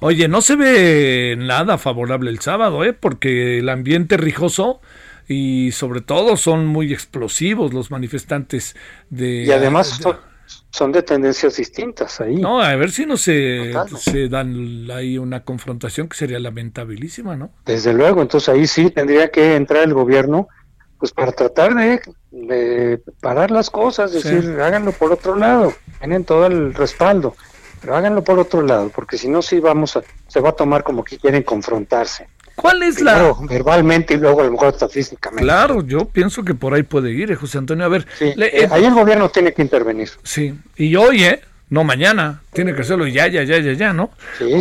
Oye, 0.00 0.28
no 0.28 0.42
se 0.42 0.56
ve 0.56 1.36
nada 1.38 1.78
favorable 1.78 2.28
el 2.30 2.40
sábado, 2.40 2.84
¿eh? 2.84 2.92
Porque 2.92 3.60
el 3.60 3.68
ambiente 3.68 4.16
rijoso 4.16 4.80
y 5.28 5.70
sobre 5.72 6.00
todo 6.00 6.36
son 6.36 6.66
muy 6.66 6.92
explosivos 6.92 7.72
los 7.72 7.90
manifestantes 7.90 8.74
de... 9.10 9.44
Y 9.44 9.52
además 9.52 10.00
son 10.70 10.92
de 10.92 11.02
tendencias 11.02 11.56
distintas 11.56 12.20
ahí. 12.20 12.36
No, 12.36 12.60
a 12.62 12.74
ver 12.76 12.90
si 12.90 13.06
no 13.06 13.16
se, 13.16 13.72
se 13.98 14.28
dan 14.28 14.88
ahí 14.90 15.18
una 15.18 15.44
confrontación 15.44 16.08
que 16.08 16.16
sería 16.16 16.38
lamentabilísima, 16.38 17.36
¿no? 17.36 17.50
Desde 17.66 17.92
luego, 17.92 18.22
entonces 18.22 18.48
ahí 18.48 18.66
sí 18.66 18.90
tendría 18.90 19.30
que 19.30 19.56
entrar 19.56 19.84
el 19.84 19.94
gobierno 19.94 20.48
pues 21.02 21.10
para 21.10 21.32
tratar 21.32 21.74
de, 22.30 23.02
parar 23.20 23.50
las 23.50 23.70
cosas, 23.70 24.12
decir, 24.12 24.56
háganlo 24.60 24.92
por 24.92 25.10
otro 25.10 25.34
lado, 25.34 25.74
tienen 25.98 26.24
todo 26.24 26.46
el 26.46 26.72
respaldo, 26.74 27.34
pero 27.80 27.96
háganlo 27.96 28.22
por 28.22 28.38
otro 28.38 28.62
lado, 28.62 28.88
porque 28.94 29.18
si 29.18 29.28
no 29.28 29.42
sí 29.42 29.58
vamos 29.58 29.96
a, 29.96 30.02
se 30.28 30.38
va 30.38 30.50
a 30.50 30.52
tomar 30.52 30.84
como 30.84 31.02
que 31.02 31.18
quieren 31.18 31.42
confrontarse. 31.42 32.28
¿Cuál 32.54 32.82
es 32.82 33.00
la...? 33.00 33.34
verbalmente 33.42 34.14
y 34.14 34.16
luego 34.18 34.40
a 34.40 34.44
lo 34.44 34.52
mejor 34.52 34.68
hasta 34.68 34.88
físicamente. 34.88 35.44
Claro, 35.44 35.84
yo 35.86 36.04
pienso 36.06 36.42
que 36.42 36.54
por 36.54 36.74
ahí 36.74 36.82
puede 36.82 37.10
ir, 37.12 37.30
eh, 37.30 37.36
José 37.36 37.58
Antonio. 37.58 37.84
A 37.84 37.88
ver... 37.88 38.06
Eh, 38.20 38.68
ahí 38.70 38.84
el 38.84 38.94
gobierno 38.94 39.28
tiene 39.30 39.52
que 39.52 39.62
intervenir. 39.62 40.10
Sí, 40.22 40.54
y 40.76 40.94
hoy, 40.96 41.24
¿eh? 41.24 41.40
No 41.70 41.84
mañana, 41.84 42.42
tiene 42.52 42.74
que 42.74 42.82
hacerlo 42.82 43.06
ya, 43.06 43.28
ya, 43.28 43.44
ya, 43.44 43.58
ya, 43.58 43.72
ya, 43.72 43.94
¿no? 43.94 44.10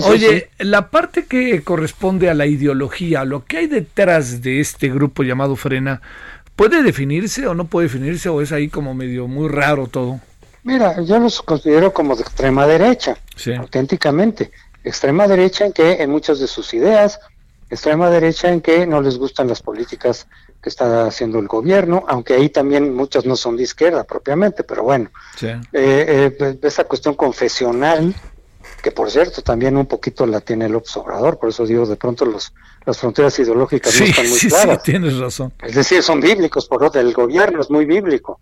Oye, 0.05 0.49
la 0.59 0.89
parte 0.89 1.25
que 1.25 1.61
corresponde 1.61 2.29
a 2.29 2.33
la 2.33 2.45
ideología, 2.45 3.25
lo 3.25 3.43
que 3.43 3.57
hay 3.57 3.67
detrás 3.67 4.41
de 4.41 4.61
este 4.61 4.89
grupo 4.89 5.23
llamado 5.23 5.57
Frena, 5.57 6.01
¿puede 6.55 6.83
definirse 6.83 7.45
o 7.47 7.53
no 7.53 7.65
puede 7.65 7.87
definirse 7.87 8.29
o 8.29 8.41
es 8.41 8.53
ahí 8.53 8.69
como 8.69 8.93
medio 8.93 9.27
muy 9.27 9.49
raro 9.49 9.87
todo? 9.87 10.21
Mira, 10.63 11.01
yo 11.01 11.19
los 11.19 11.41
considero 11.41 11.91
como 11.91 12.15
de 12.15 12.21
extrema 12.21 12.65
derecha, 12.65 13.17
auténticamente 13.59 14.51
extrema 14.83 15.27
derecha 15.27 15.65
en 15.65 15.73
que 15.73 16.01
en 16.01 16.09
muchas 16.09 16.39
de 16.39 16.47
sus 16.47 16.73
ideas, 16.73 17.19
extrema 17.71 18.09
derecha 18.09 18.51
en 18.51 18.61
que 18.61 18.85
no 18.85 19.01
les 19.01 19.17
gustan 19.17 19.47
las 19.47 19.61
políticas 19.61 20.27
que 20.61 20.69
está 20.69 21.05
haciendo 21.05 21.39
el 21.39 21.47
gobierno, 21.47 22.03
aunque 22.07 22.33
ahí 22.33 22.49
también 22.49 22.93
muchas 22.93 23.25
no 23.25 23.35
son 23.35 23.55
de 23.55 23.63
izquierda 23.63 24.03
propiamente, 24.03 24.63
pero 24.63 24.83
bueno, 24.83 25.09
eh, 25.41 25.59
eh, 25.71 26.35
pues, 26.37 26.57
esa 26.61 26.83
cuestión 26.83 27.15
confesional, 27.15 28.13
que 28.83 28.91
por 28.91 29.09
cierto 29.09 29.41
también 29.41 29.77
un 29.77 29.85
poquito 29.85 30.25
la 30.25 30.41
tiene 30.41 30.65
el 30.65 30.75
observador, 30.75 31.39
por 31.39 31.49
eso 31.49 31.65
digo, 31.65 31.85
de 31.85 31.95
pronto 31.95 32.25
los, 32.25 32.53
las 32.85 32.97
fronteras 32.97 33.39
ideológicas 33.39 33.97
no 33.97 34.05
están 34.05 34.27
muy 34.27 34.37
sí, 34.37 34.49
claras. 34.49 34.81
Sí, 34.83 34.91
tienes 34.91 35.17
razón. 35.17 35.53
Es 35.63 35.75
decir, 35.75 36.03
son 36.03 36.19
bíblicos, 36.19 36.67
por 36.67 36.83
otro, 36.83 36.99
el 36.99 37.13
gobierno 37.13 37.61
es 37.61 37.71
muy 37.71 37.85
bíblico, 37.85 38.41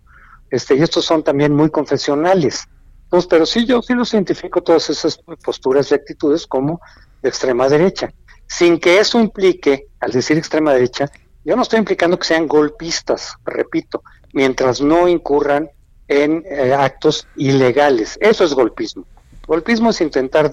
este, 0.50 0.74
y 0.74 0.82
estos 0.82 1.04
son 1.04 1.22
también 1.22 1.54
muy 1.54 1.70
confesionales. 1.70 2.66
Entonces, 3.04 3.28
pero 3.28 3.46
sí, 3.46 3.64
yo 3.64 3.80
sí 3.80 3.94
los 3.94 4.12
identifico 4.12 4.60
todas 4.60 4.90
esas 4.90 5.20
posturas 5.44 5.90
y 5.90 5.94
actitudes 5.94 6.46
como 6.46 6.80
de 7.22 7.28
extrema 7.28 7.68
derecha, 7.68 8.12
sin 8.50 8.80
que 8.80 8.98
eso 8.98 9.20
implique, 9.20 9.86
al 10.00 10.10
decir 10.10 10.36
extrema 10.36 10.74
derecha, 10.74 11.08
yo 11.44 11.54
no 11.54 11.62
estoy 11.62 11.78
implicando 11.78 12.18
que 12.18 12.26
sean 12.26 12.48
golpistas, 12.48 13.36
repito, 13.44 14.02
mientras 14.32 14.80
no 14.80 15.06
incurran 15.06 15.70
en 16.08 16.44
eh, 16.50 16.74
actos 16.74 17.28
ilegales. 17.36 18.18
Eso 18.20 18.44
es 18.44 18.52
golpismo. 18.52 19.06
Golpismo 19.46 19.90
es 19.90 20.00
intentar 20.00 20.52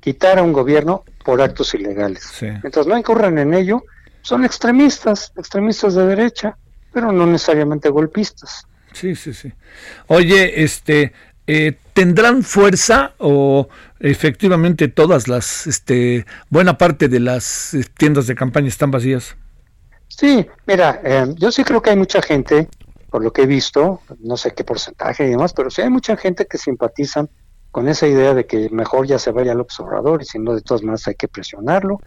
quitar 0.00 0.38
a 0.38 0.42
un 0.42 0.52
gobierno 0.52 1.02
por 1.24 1.40
actos 1.40 1.72
ilegales. 1.72 2.30
Mientras 2.42 2.86
no 2.86 2.96
incurran 2.96 3.38
en 3.38 3.54
ello, 3.54 3.82
son 4.20 4.44
extremistas, 4.44 5.32
extremistas 5.34 5.94
de 5.94 6.06
derecha, 6.06 6.58
pero 6.92 7.10
no 7.10 7.24
necesariamente 7.24 7.88
golpistas. 7.88 8.66
Sí, 8.92 9.16
sí, 9.16 9.32
sí. 9.32 9.50
Oye, 10.08 10.62
este, 10.62 11.14
eh, 11.46 11.76
¿tendrán 11.92 12.42
fuerza 12.42 13.12
o 13.18 13.68
efectivamente 14.00 14.88
todas 14.88 15.28
las, 15.28 15.66
este, 15.66 16.26
buena 16.50 16.78
parte 16.78 17.08
de 17.08 17.20
las 17.20 17.74
eh, 17.74 17.84
tiendas 17.96 18.26
de 18.26 18.34
campaña 18.34 18.68
están 18.68 18.90
vacías? 18.90 19.36
Sí, 20.08 20.46
mira, 20.66 21.00
eh, 21.02 21.26
yo 21.36 21.50
sí 21.50 21.64
creo 21.64 21.82
que 21.82 21.90
hay 21.90 21.96
mucha 21.96 22.22
gente, 22.22 22.68
por 23.10 23.22
lo 23.22 23.32
que 23.32 23.42
he 23.42 23.46
visto, 23.46 24.00
no 24.20 24.36
sé 24.36 24.52
qué 24.54 24.64
porcentaje 24.64 25.26
y 25.26 25.30
demás, 25.30 25.52
pero 25.52 25.70
sí 25.70 25.82
hay 25.82 25.90
mucha 25.90 26.16
gente 26.16 26.46
que 26.46 26.58
simpatiza 26.58 27.26
con 27.70 27.88
esa 27.88 28.06
idea 28.06 28.34
de 28.34 28.46
que 28.46 28.68
mejor 28.70 29.06
ya 29.06 29.18
se 29.18 29.32
vaya 29.32 29.52
al 29.52 29.60
observador 29.60 30.22
y 30.22 30.24
si 30.24 30.38
no, 30.38 30.54
de 30.54 30.60
todas 30.60 30.82
maneras 30.82 31.08
hay 31.08 31.16
que 31.16 31.26
presionarlo, 31.26 31.98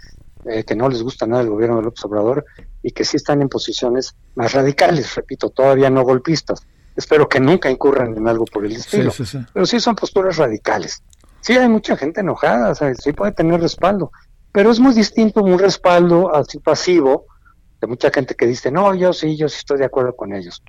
eh, 0.46 0.64
que 0.64 0.76
no 0.76 0.88
les 0.88 1.04
gusta 1.04 1.28
nada 1.28 1.42
el 1.42 1.50
gobierno 1.50 1.76
del 1.76 1.88
observador 1.88 2.46
y 2.82 2.92
que 2.92 3.04
sí 3.04 3.18
están 3.18 3.42
en 3.42 3.50
posiciones 3.50 4.16
más 4.36 4.54
radicales, 4.54 5.14
repito, 5.16 5.50
todavía 5.50 5.90
no 5.90 6.04
golpistas. 6.04 6.66
Espero 6.98 7.30
que 7.30 7.40
nunca 7.40 7.70
incurran 7.70 8.18
en 8.18 8.28
algo 8.28 8.44
por 8.46 8.66
el 8.66 8.76
estilo, 8.76 9.14
pero 9.54 9.66
sí 9.68 9.80
son 9.80 9.96
posturas 9.96 10.38
radicales. 10.38 11.04
Sí 11.42 11.54
hay 11.54 11.70
mucha 11.70 11.96
gente 11.96 12.22
enojada, 12.22 12.74
sí 12.76 13.14
puede 13.14 13.34
tener 13.34 13.62
respaldo, 13.62 14.12
pero 14.52 14.72
es 14.72 14.80
muy 14.80 14.96
distinto 14.96 15.44
un 15.44 15.60
respaldo 15.60 16.36
así 16.36 16.58
pasivo 16.58 17.28
de 17.80 17.86
mucha 17.86 18.10
gente 18.10 18.34
que 18.34 18.48
dice, 18.48 18.72
no, 18.72 18.96
yo 18.96 19.14
sí, 19.14 19.38
yo 19.38 19.48
sí 19.48 19.58
estoy 19.60 19.78
de 19.78 19.86
acuerdo 19.86 20.16
con 20.16 20.34
ellos. 20.34 20.64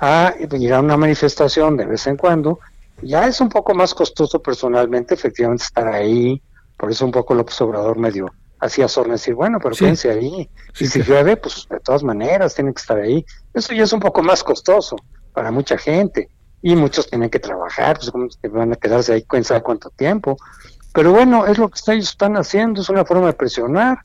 A 0.00 0.34
ir 0.38 0.74
a 0.74 0.80
una 0.80 0.96
manifestación 0.96 1.76
de 1.76 1.86
vez 1.86 2.08
en 2.08 2.16
cuando, 2.16 2.58
ya 3.00 3.28
es 3.28 3.40
un 3.40 3.48
poco 3.48 3.72
más 3.72 3.94
costoso 3.94 4.42
personalmente, 4.42 5.14
efectivamente, 5.14 5.62
estar 5.62 5.86
ahí, 5.86 6.42
por 6.76 6.90
eso 6.90 7.04
un 7.04 7.12
poco 7.12 7.34
López 7.34 7.60
Obrador 7.60 7.96
medio 7.98 8.26
hacía 8.60 8.88
sorna 8.88 9.12
decir, 9.12 9.34
bueno, 9.34 9.58
pero 9.62 9.76
sí. 9.76 10.08
ahí, 10.08 10.50
y 10.80 10.86
si 10.88 11.02
llueve, 11.02 11.36
pues 11.36 11.68
de 11.70 11.78
todas 11.78 12.02
maneras 12.02 12.56
tienen 12.56 12.74
que 12.74 12.80
estar 12.80 12.98
ahí. 12.98 13.24
Eso 13.54 13.72
ya 13.72 13.84
es 13.84 13.92
un 13.92 14.00
poco 14.00 14.20
más 14.24 14.42
costoso 14.42 14.96
para 15.38 15.52
mucha 15.52 15.78
gente, 15.78 16.28
y 16.62 16.74
muchos 16.74 17.08
tienen 17.08 17.30
que 17.30 17.38
trabajar, 17.38 17.96
pues 17.96 18.10
como 18.10 18.26
van 18.50 18.72
a 18.72 18.74
quedarse 18.74 19.12
ahí 19.12 19.22
quién 19.22 19.44
sabe 19.44 19.62
cuánto 19.62 19.88
tiempo. 19.90 20.36
Pero 20.92 21.12
bueno, 21.12 21.46
es 21.46 21.58
lo 21.58 21.68
que 21.68 21.78
ellos 21.92 22.08
están 22.08 22.36
haciendo, 22.36 22.80
es 22.80 22.88
una 22.88 23.04
forma 23.04 23.28
de 23.28 23.34
presionar, 23.34 23.98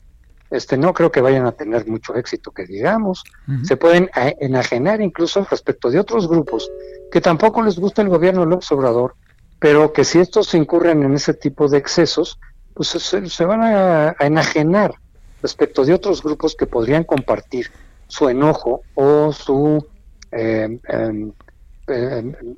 este, 0.48 0.76
no 0.76 0.94
creo 0.94 1.10
que 1.10 1.20
vayan 1.20 1.44
a 1.44 1.50
tener 1.50 1.88
mucho 1.88 2.14
éxito, 2.14 2.52
que 2.52 2.66
digamos. 2.66 3.24
Se 3.64 3.76
pueden 3.76 4.08
eh, 4.14 4.36
enajenar 4.38 5.00
incluso 5.00 5.44
respecto 5.50 5.90
de 5.90 5.98
otros 5.98 6.28
grupos 6.28 6.70
que 7.10 7.20
tampoco 7.20 7.62
les 7.62 7.80
gusta 7.80 8.00
el 8.02 8.10
gobierno 8.10 8.46
López 8.46 8.70
Obrador, 8.70 9.16
pero 9.58 9.92
que 9.92 10.04
si 10.04 10.20
estos 10.20 10.54
incurren 10.54 11.02
en 11.02 11.14
ese 11.14 11.34
tipo 11.34 11.66
de 11.66 11.78
excesos, 11.78 12.38
pues 12.74 12.90
se, 12.90 13.44
van 13.44 13.62
a, 13.62 14.14
enajenar 14.20 14.94
respecto 15.42 15.84
de 15.84 15.94
otros 15.94 16.22
grupos 16.22 16.54
que 16.54 16.66
podrían 16.66 17.02
compartir 17.02 17.72
su 18.06 18.28
enojo 18.28 18.82
o 18.94 19.32
su 19.32 19.84
eh, 20.36 20.78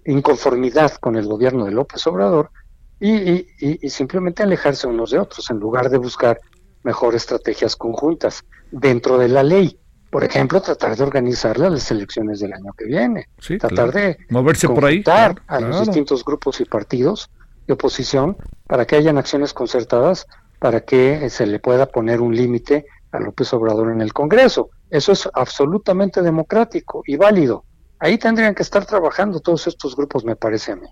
inconformidad 0.05 0.93
con 0.95 1.17
el 1.17 1.27
gobierno 1.27 1.65
de 1.65 1.73
López 1.73 2.07
Obrador 2.07 2.51
y, 2.99 3.47
y 3.59 3.91
simplemente 3.91 4.43
alejarse 4.43 4.87
unos 4.87 5.11
de 5.11 5.19
otros 5.19 5.51
en 5.51 5.59
lugar 5.59 5.91
de 5.91 5.99
buscar 5.99 6.41
mejor 6.83 7.15
estrategias 7.15 7.77
conjuntas 7.77 8.45
dentro 8.71 9.19
de 9.19 9.29
la 9.29 9.43
ley. 9.43 9.79
Por 10.11 10.25
ejemplo, 10.25 10.63
tratar 10.63 10.97
de 10.97 11.03
organizar 11.03 11.59
las 11.59 11.91
elecciones 11.91 12.41
del 12.41 12.53
año 12.55 12.73
que 12.79 12.87
viene. 12.87 13.27
tratar 13.59 13.93
de 13.93 14.17
moverse 14.31 14.69
por 14.69 14.85
ahí. 14.85 15.03
a 15.07 15.61
los 15.61 15.81
distintos 15.81 16.25
grupos 16.25 16.61
y 16.61 16.65
partidos 16.65 17.29
de 17.67 17.75
oposición 17.75 18.37
para 18.67 18.87
que 18.87 18.97
hayan 18.97 19.19
acciones 19.19 19.53
concertadas 19.53 20.27
para 20.59 20.81
que 20.81 21.29
se 21.29 21.45
le 21.45 21.59
pueda 21.59 21.87
poner 21.87 22.21
un 22.21 22.35
límite 22.35 22.87
a 23.13 23.19
López 23.19 23.53
Obrador 23.53 23.91
en 23.91 24.01
el 24.01 24.13
Congreso. 24.13 24.71
Eso 24.97 25.13
es 25.13 25.29
absolutamente 25.35 26.23
democrático 26.23 27.03
y 27.07 27.17
válido. 27.17 27.65
Ahí 27.99 28.17
tendrían 28.17 28.55
que 28.55 28.63
estar 28.63 28.87
trabajando 28.87 29.41
todos 29.41 29.67
estos 29.67 29.95
grupos, 29.95 30.25
me 30.25 30.37
parece 30.37 30.73
a 30.73 30.77
mí. 30.77 30.89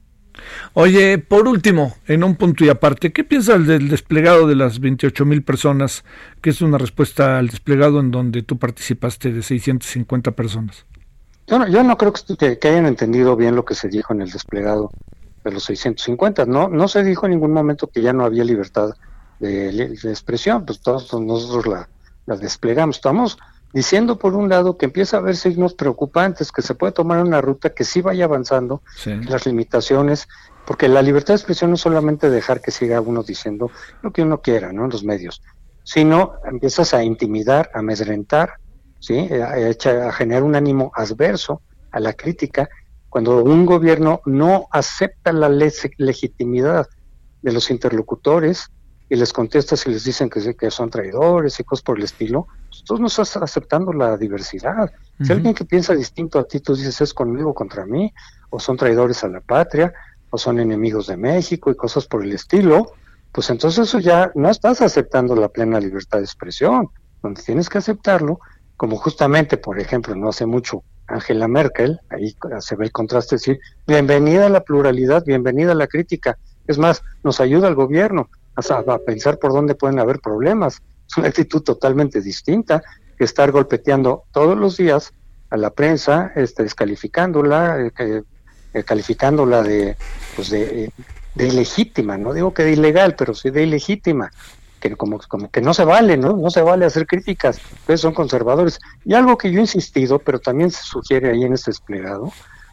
Oye, 0.75 1.17
por 1.19 1.49
último, 1.49 1.95
en 2.07 2.23
un 2.23 2.37
punto 2.37 2.65
y 2.65 2.69
aparte, 2.69 3.15
¿qué 3.15 3.25
piensas 3.25 3.67
del 3.67 3.89
desplegado 3.89 4.47
de 4.47 4.57
las 4.57 4.81
28 4.81 5.25
mil 5.25 5.43
personas, 5.43 6.05
que 6.43 6.51
es 6.51 6.61
una 6.61 6.77
respuesta 6.77 7.39
al 7.39 7.49
desplegado 7.49 8.01
en 8.01 8.11
donde 8.11 8.43
tú 8.43 8.59
participaste 8.59 9.33
de 9.33 9.43
650 9.43 10.33
personas? 10.33 10.85
Yo 11.47 11.59
no, 11.59 11.67
yo 11.69 11.83
no 11.83 11.97
creo 11.97 12.13
que, 12.13 12.59
que, 12.59 12.69
hayan 12.69 12.87
entendido 12.87 13.37
bien 13.37 13.55
lo 13.55 13.65
que 13.65 13.75
se 13.75 13.89
dijo 13.89 14.13
en 14.13 14.21
el 14.21 14.31
desplegado 14.31 14.91
de 15.45 15.51
los 15.51 15.65
650. 15.65 16.45
No, 16.45 16.69
no 16.69 16.89
se 16.89 17.05
dijo 17.05 17.25
en 17.25 17.33
ningún 17.33 17.53
momento 17.53 17.87
que 17.87 18.03
ya 18.03 18.13
no 18.13 18.25
había 18.25 18.45
libertad 18.45 18.91
de, 19.39 19.85
expresión, 20.05 20.67
pues 20.67 20.81
todos 20.81 21.13
nosotros 21.21 21.67
la, 21.67 21.89
la 22.27 22.37
desplegamos. 22.37 22.97
Estamos 22.97 23.39
diciendo 23.75 24.21
por 24.21 24.35
un 24.35 24.49
lado 24.49 24.79
que 24.79 24.87
empieza 24.87 25.17
a 25.17 25.21
haber 25.21 25.37
signos 25.37 25.75
preocupantes, 25.75 26.53
que 26.53 26.63
se 26.63 26.77
puede 26.77 26.93
tomar 26.93 27.21
una 27.21 27.41
ruta 27.41 27.75
que 27.75 27.83
sí 27.83 28.01
vaya 28.01 28.25
avanzando, 28.25 28.83
las 29.05 29.47
limitaciones, 29.47 30.29
porque 30.65 30.89
la 30.89 31.03
libertad 31.03 31.35
de 31.35 31.39
expresión 31.39 31.71
no 31.71 31.75
es 31.75 31.81
solamente 31.81 32.31
dejar 32.31 32.61
que 32.61 32.71
siga 32.71 33.01
uno 33.01 33.25
diciendo 33.25 33.73
lo 34.01 34.13
que 34.13 34.23
uno 34.23 34.41
quiera, 34.41 34.73
¿no? 34.73 34.85
En 34.85 34.91
los 34.91 35.03
medios, 35.03 35.43
sino 35.83 36.35
empiezas 36.49 36.95
a 36.95 37.03
intimidar, 37.03 37.69
a 37.75 37.81
amedrentar, 37.81 38.55
¿sí? 39.01 39.29
A, 39.35 40.09
a 40.09 40.13
generar 40.13 40.45
un 40.45 40.55
ánimo 40.55 40.93
adverso 40.95 41.61
a 41.91 41.99
la 41.99 42.13
crítica, 42.13 42.69
cuando 43.09 43.43
un 43.43 43.67
gobierno 43.67 44.21
no 44.25 44.69
acepta 44.71 45.33
la 45.33 45.49
legitimidad 45.49 46.87
de 47.43 47.53
los 47.53 47.73
interlocutores 47.73 48.71
y 49.15 49.17
les 49.17 49.33
contesta 49.33 49.77
si 49.77 49.91
les 49.91 50.03
dicen 50.03 50.29
que, 50.29 50.57
que 50.57 50.71
son 50.73 50.91
traidores 50.91 51.59
y 51.61 51.65
cosas 51.65 51.85
por 51.85 51.99
el 51.99 52.05
estilo, 52.05 52.49
tú 52.85 52.99
no 52.99 53.07
estás 53.07 53.37
aceptando 53.37 53.93
la 53.93 54.17
diversidad. 54.17 54.91
Si 55.23 55.33
alguien 55.33 55.55
que 55.55 55.65
piensa 55.65 55.95
distinto 55.95 56.41
a 56.41 56.45
ti, 56.45 56.59
tú 56.59 56.75
dices 56.75 57.01
es 57.01 57.15
conmigo 57.15 57.55
contra 57.55 57.87
mí, 57.87 58.13
o 58.51 58.59
son 58.59 58.77
traidores 58.77 59.23
a 59.23 59.29
la 59.29 59.41
patria, 59.41 59.95
o 60.31 60.37
son 60.37 60.59
enemigos 60.59 61.07
de 61.07 61.17
México 61.17 61.71
y 61.71 61.77
cosas 61.77 62.07
por 62.07 62.25
el 62.25 62.33
estilo, 62.33 62.93
pues 63.31 63.51
entonces 63.51 63.87
eso 63.87 64.01
ya 64.01 64.33
no 64.35 64.51
estás 64.51 64.81
aceptando 64.81 65.37
la 65.37 65.49
plena 65.49 65.79
libertad 65.79 66.19
de 66.19 66.25
expresión, 66.25 66.89
donde 67.23 67.41
tienes 67.41 67.69
que 67.69 67.79
aceptarlo, 67.79 68.41
como 68.77 68.97
justamente, 68.97 69.59
por 69.59 69.79
ejemplo, 69.79 70.17
no 70.17 70.31
hace 70.31 70.45
mucho 70.45 70.83
Angela 71.07 71.47
Merkel, 71.47 72.01
ahí 72.11 72.35
se 72.59 72.75
ve 72.75 72.87
el 72.87 72.93
contraste, 72.93 73.37
decir, 73.37 73.61
bienvenida 73.87 74.47
a 74.47 74.51
la 74.51 74.65
pluralidad, 74.65 75.25
bienvenida 75.25 75.71
a 75.71 75.77
la 75.77 75.87
crítica, 75.87 76.37
es 76.67 76.79
más, 76.79 77.03
nos 77.23 77.39
ayuda 77.39 77.69
el 77.69 77.77
gobierno 77.77 78.29
a, 78.57 78.93
a 78.93 78.99
pensar 78.99 79.39
por 79.39 79.53
dónde 79.53 79.75
pueden 79.75 79.99
haber 79.99 80.21
problemas, 80.21 80.81
es 81.09 81.17
una 81.17 81.29
actitud 81.29 81.63
totalmente 81.63 82.21
distinta 82.21 82.83
que 83.17 83.25
estar 83.25 83.51
golpeteando 83.51 84.25
todos 84.33 84.57
los 84.57 84.77
días 84.77 85.13
a 85.51 85.57
la 85.57 85.71
prensa, 85.71 86.33
este, 86.35 86.65
descalificándola, 86.65 87.81
eh, 87.99 88.23
eh, 88.73 88.83
calificándola 88.83 89.63
de, 89.63 89.97
pues 90.35 90.51
de, 90.51 90.91
de, 91.35 91.47
ilegítima, 91.47 92.19
no 92.19 92.33
digo 92.33 92.53
que 92.53 92.65
de 92.65 92.73
ilegal, 92.73 93.15
pero 93.17 93.35
sí 93.35 93.51
de 93.51 93.63
ilegítima, 93.63 94.33
que 94.81 94.97
como, 94.97 95.21
como 95.29 95.51
que 95.51 95.61
no 95.61 95.73
se 95.73 95.85
vale, 95.85 96.17
¿no? 96.17 96.37
No 96.37 96.51
se 96.51 96.61
vale 96.61 96.87
hacer 96.87 97.07
críticas, 97.07 97.61
ustedes 97.73 98.01
son 98.01 98.15
conservadores. 98.15 98.81
Y 99.05 99.15
algo 99.15 99.39
que 99.39 99.51
yo 99.51 99.59
he 99.59 99.63
insistido, 99.63 100.19
pero 100.19 100.41
también 100.41 100.71
se 100.71 100.83
sugiere 100.83 101.31
ahí 101.31 101.45
en 101.45 101.53
este 101.55 101.71
desplegado, 101.71 102.33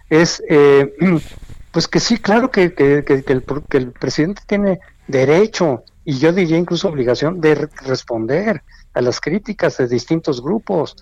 es 0.10 0.44
eh, 0.50 0.94
pues 1.72 1.88
que 1.88 2.00
sí, 2.00 2.18
claro 2.18 2.50
que, 2.50 2.74
que, 2.74 3.04
que, 3.04 3.24
el, 3.32 3.44
que 3.70 3.78
el 3.78 3.92
presidente 3.92 4.42
tiene 4.48 4.80
derecho 5.08 5.84
y 6.04 6.18
yo 6.18 6.32
diría 6.32 6.58
incluso 6.58 6.90
obligación 6.90 7.42
de 7.42 7.70
responder 7.86 8.64
a 8.94 9.02
las 9.02 9.20
críticas 9.20 9.78
de 9.78 9.88
distintos 9.88 10.42
grupos, 10.42 10.96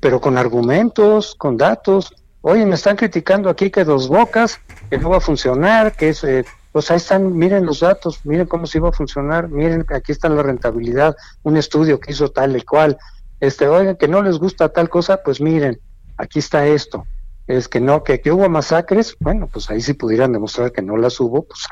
pero 0.00 0.20
con 0.20 0.38
argumentos, 0.38 1.34
con 1.36 1.56
datos. 1.56 2.14
Oye, 2.40 2.64
me 2.64 2.74
están 2.74 2.96
criticando 2.96 3.50
aquí 3.50 3.70
que 3.70 3.84
dos 3.84 4.08
bocas, 4.08 4.60
que 4.90 4.98
no 4.98 5.10
va 5.10 5.18
a 5.18 5.20
funcionar, 5.20 5.94
que 5.94 6.10
es 6.10 6.24
eh, 6.24 6.44
pues 6.76 6.90
ahí 6.90 6.98
están, 6.98 7.34
miren 7.34 7.64
los 7.64 7.80
datos, 7.80 8.20
miren 8.24 8.46
cómo 8.46 8.66
se 8.66 8.76
iba 8.76 8.90
a 8.90 8.92
funcionar, 8.92 9.48
miren, 9.48 9.86
aquí 9.88 10.12
está 10.12 10.28
la 10.28 10.42
rentabilidad, 10.42 11.16
un 11.42 11.56
estudio 11.56 11.98
que 11.98 12.12
hizo 12.12 12.28
tal 12.28 12.54
y 12.54 12.60
cual, 12.60 12.98
este, 13.40 13.66
oigan, 13.66 13.96
que 13.96 14.08
no 14.08 14.20
les 14.20 14.38
gusta 14.38 14.68
tal 14.68 14.90
cosa, 14.90 15.22
pues 15.22 15.40
miren, 15.40 15.80
aquí 16.18 16.38
está 16.38 16.66
esto, 16.66 17.06
es 17.46 17.68
que 17.68 17.80
no, 17.80 18.02
que, 18.02 18.20
que 18.20 18.32
hubo 18.32 18.48
masacres, 18.48 19.16
bueno, 19.20 19.48
pues 19.52 19.70
ahí 19.70 19.80
si 19.80 19.94
pudieran 19.94 20.32
demostrar 20.32 20.72
que 20.72 20.82
no 20.82 20.96
las 20.96 21.20
hubo, 21.20 21.42
pues 21.42 21.66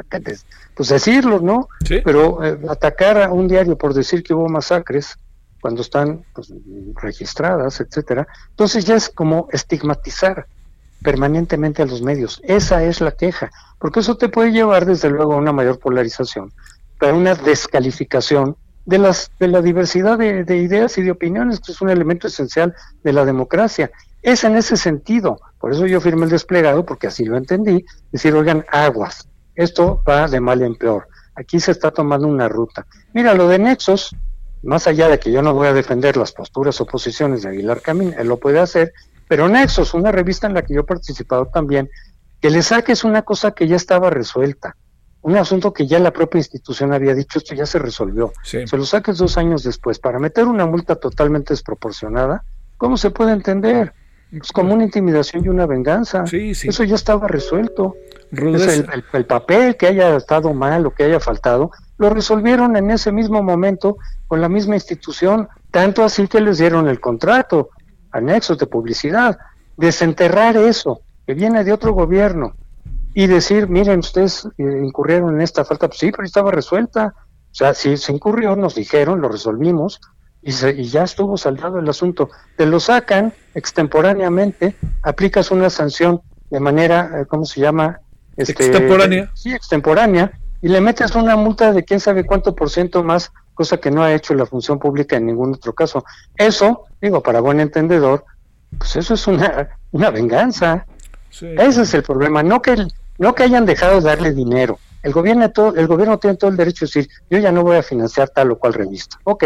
pues 0.75 0.89
decirlo, 0.89 1.41
¿no? 1.41 1.69
Pero 2.05 2.45
eh, 2.45 2.59
atacar 2.69 3.21
a 3.21 3.33
un 3.33 3.49
diario 3.49 3.77
por 3.77 3.95
decir 3.95 4.23
que 4.23 4.35
hubo 4.35 4.49
masacres, 4.49 5.19
cuando 5.61 5.81
están 5.81 6.23
pues, 6.35 6.53
registradas, 7.01 7.81
etcétera, 7.81 8.29
entonces 8.51 8.85
ya 8.85 8.97
es 8.97 9.09
como 9.09 9.49
estigmatizar 9.51 10.47
permanentemente 11.03 11.83
a 11.83 11.87
los 11.87 12.03
medios. 12.03 12.41
Esa 12.45 12.85
es 12.85 13.01
la 13.01 13.13
queja, 13.13 13.51
porque 13.79 14.01
eso 14.01 14.17
te 14.17 14.29
puede 14.29 14.53
llevar 14.53 14.85
desde 14.85 15.09
luego 15.09 15.33
a 15.33 15.39
una 15.39 15.53
mayor 15.53 15.79
polarización, 15.79 16.53
pero 17.01 17.17
una 17.17 17.35
descalificación 17.35 18.57
de 18.85 18.99
las 18.99 19.31
de 19.41 19.49
la 19.49 19.63
diversidad 19.63 20.19
de, 20.19 20.45
de 20.45 20.57
ideas 20.59 20.99
y 20.99 21.03
de 21.03 21.11
opiniones, 21.11 21.61
que 21.61 21.73
es 21.73 21.81
un 21.81 21.89
elemento 21.89 22.29
esencial 22.29 22.75
de 23.03 23.13
la 23.15 23.25
democracia. 23.25 23.91
Es 24.25 24.43
en 24.43 24.57
ese 24.57 24.79
sentido, 24.79 25.39
por 25.59 25.71
eso 25.71 25.87
yo 25.87 26.01
firmé 26.01 26.25
el 26.25 26.31
desplegado, 26.31 26.87
porque 26.87 27.09
así 27.09 27.27
lo 27.27 27.37
entendí, 27.37 27.85
decir, 28.11 28.35
oigan, 28.35 28.65
aguas, 28.73 29.29
esto 29.55 30.03
va 30.09 30.27
de 30.29 30.41
mal 30.41 30.63
en 30.63 30.77
peor. 30.77 31.07
Aquí 31.35 31.61
se 31.61 31.73
está 31.73 31.91
tomando 31.91 32.27
una 32.27 32.49
ruta. 32.49 32.87
Mira, 33.13 33.35
lo 33.35 33.49
de 33.49 33.59
Nexos, 33.59 34.17
más 34.63 34.87
allá 34.87 35.11
de 35.11 35.19
que 35.19 35.31
yo 35.31 35.43
no 35.43 35.53
voy 35.53 35.67
a 35.67 35.75
defender 35.75 36.17
las 36.17 36.33
posturas 36.33 36.81
o 36.81 36.87
posiciones 36.87 37.43
de 37.43 37.51
Aguilar 37.51 37.83
Camín, 37.83 38.15
él 38.17 38.27
lo 38.29 38.39
puede 38.39 38.61
hacer, 38.61 38.95
pero 39.29 39.47
Nexos, 39.47 39.93
una 39.93 40.11
revista 40.11 40.47
en 40.47 40.55
la 40.55 40.63
que 40.63 40.73
yo 40.73 40.81
he 40.81 40.85
participado 40.85 41.51
también, 41.53 41.91
que 42.41 42.49
le 42.49 42.63
saques 42.63 43.05
una 43.05 43.21
cosa 43.21 43.51
que 43.51 43.69
ya 43.69 43.77
estaba 43.77 44.09
resuelta, 44.09 44.75
un 45.21 45.37
asunto 45.37 45.75
que 45.75 45.87
ya 45.87 45.99
la 45.99 46.15
propia 46.15 46.39
institución 46.39 46.95
había 46.95 47.15
dicho, 47.15 47.39
esto 47.39 47.55
ya 47.55 47.67
se 47.67 47.79
resolvió, 47.79 48.33
se 48.43 48.75
lo 48.75 48.87
saques 48.87 49.19
dos 49.19 49.37
años 49.37 49.65
después 49.65 49.99
para 49.99 50.19
meter 50.19 50.47
una 50.47 50.65
multa 50.65 50.97
totalmente 50.97 51.53
desproporcionada, 51.53 52.43
¿cómo 52.79 52.97
se 52.97 53.11
puede 53.11 53.33
entender? 53.33 53.93
Es 54.43 54.53
como 54.53 54.75
una 54.75 54.85
intimidación 54.85 55.45
y 55.45 55.49
una 55.49 55.67
venganza. 55.67 56.25
Eso 56.31 56.85
ya 56.85 56.95
estaba 56.95 57.29
resuelto. 57.29 57.95
el, 58.33 59.27
papel 59.27 59.77
que 59.77 59.87
haya 59.87 60.17
estado 60.17 60.53
mal 60.53 60.87
o 60.87 60.91
que 60.91 61.05
haya 61.05 61.21
faltado, 61.21 61.71
lo 61.99 62.11
resolvieron 62.11 62.77
en 62.77 62.91
ese 62.91 63.13
mismo 63.13 63.43
momento 63.43 63.97
con 64.27 64.41
la 64.41 64.49
misma 64.49 64.75
institución, 64.75 65.49
tanto 65.71 66.03
así 66.03 66.27
que 66.27 66.41
les 66.41 66.59
dieron 66.59 66.89
el 66.89 67.01
contrato, 67.01 67.71
anexos 68.11 68.59
de 68.59 68.67
publicidad. 68.67 69.39
Desenterrar 69.77 70.57
eso, 70.57 71.03
que 71.27 71.35
viene 71.35 71.65
de 71.65 71.73
otro 71.73 71.93
gobierno, 71.93 72.55
y 73.15 73.29
decir, 73.29 73.69
miren, 73.69 74.01
ustedes 74.01 74.49
eh, 74.59 74.81
incurrieron 74.83 75.35
en 75.35 75.41
esta 75.41 75.65
falta, 75.65 75.87
pues 75.87 76.01
sí, 76.01 76.11
pero 76.11 76.25
estaba 76.25 76.51
resuelta. 76.51 77.15
O 77.17 77.55
sea, 77.55 77.73
si 77.73 77.97
se 77.97 78.13
incurrió, 78.13 78.57
nos 78.57 78.75
dijeron, 78.75 79.21
lo 79.21 79.29
resolvimos, 79.29 80.01
y, 80.45 80.85
ya 80.85 81.05
estuvo 81.05 81.37
saldado 81.37 81.79
el 81.79 81.89
asunto. 81.89 82.31
Te 82.57 82.67
lo 82.67 82.79
sacan 82.81 83.33
extemporáneamente, 83.55 84.77
aplicas 85.03 85.51
una 85.51 85.71
sanción 85.71 86.21
de 86.51 86.61
manera, 86.61 87.21
eh, 87.21 87.27
¿cómo 87.27 87.45
se 87.45 87.61
llama? 87.61 88.01
Este, 88.37 88.53
extemporánea. 88.53 89.31
Sí, 89.35 89.53
extemporánea, 89.53 90.39
y 90.61 90.69
le 90.69 90.81
metes 90.81 91.15
una 91.15 91.37
multa 91.37 91.73
de 91.73 91.85
quién 91.85 92.01
sabe 92.01 92.25
cuánto 92.25 92.55
por 92.55 92.71
ciento 92.71 93.03
más, 93.03 93.33
cosa 93.55 93.79
que 93.79 93.91
no 93.91 94.03
ha 94.03 94.13
hecho 94.13 94.35
la 94.35 94.47
función 94.47 94.79
pública 94.79 95.17
en 95.17 95.27
ningún 95.27 95.55
otro 95.55 95.75
caso. 95.75 96.05
Eso, 96.37 96.85
digo, 97.01 97.23
para 97.23 97.41
buen 97.41 97.61
entendedor, 97.61 98.25
pues 98.79 98.97
eso 98.97 99.15
es 99.15 99.27
una, 99.27 99.79
una 99.93 100.11
venganza. 100.11 100.87
Ese 101.31 101.83
es 101.83 101.95
el 101.95 102.03
problema, 102.03 102.43
no 102.43 102.63
que, 102.63 102.87
no 103.19 103.35
que 103.35 103.43
hayan 103.43 103.67
dejado 103.67 104.01
de 104.01 104.07
darle 104.07 104.33
dinero. 104.33 104.79
El 105.03 105.13
gobierno, 105.13 105.51
todo, 105.51 105.75
el 105.75 105.87
gobierno 105.87 106.19
tiene 106.19 106.37
todo 106.37 106.51
el 106.51 106.57
derecho 106.57 106.87
de 106.87 106.89
decir, 106.89 107.09
yo 107.29 107.39
ya 107.39 107.53
no 107.53 107.63
voy 107.63 107.77
a 107.77 107.83
financiar 107.83 108.31
tal 108.31 108.53
o 108.53 108.59
cual 108.59 108.73
revista. 108.73 109.19
Ok, 109.25 109.45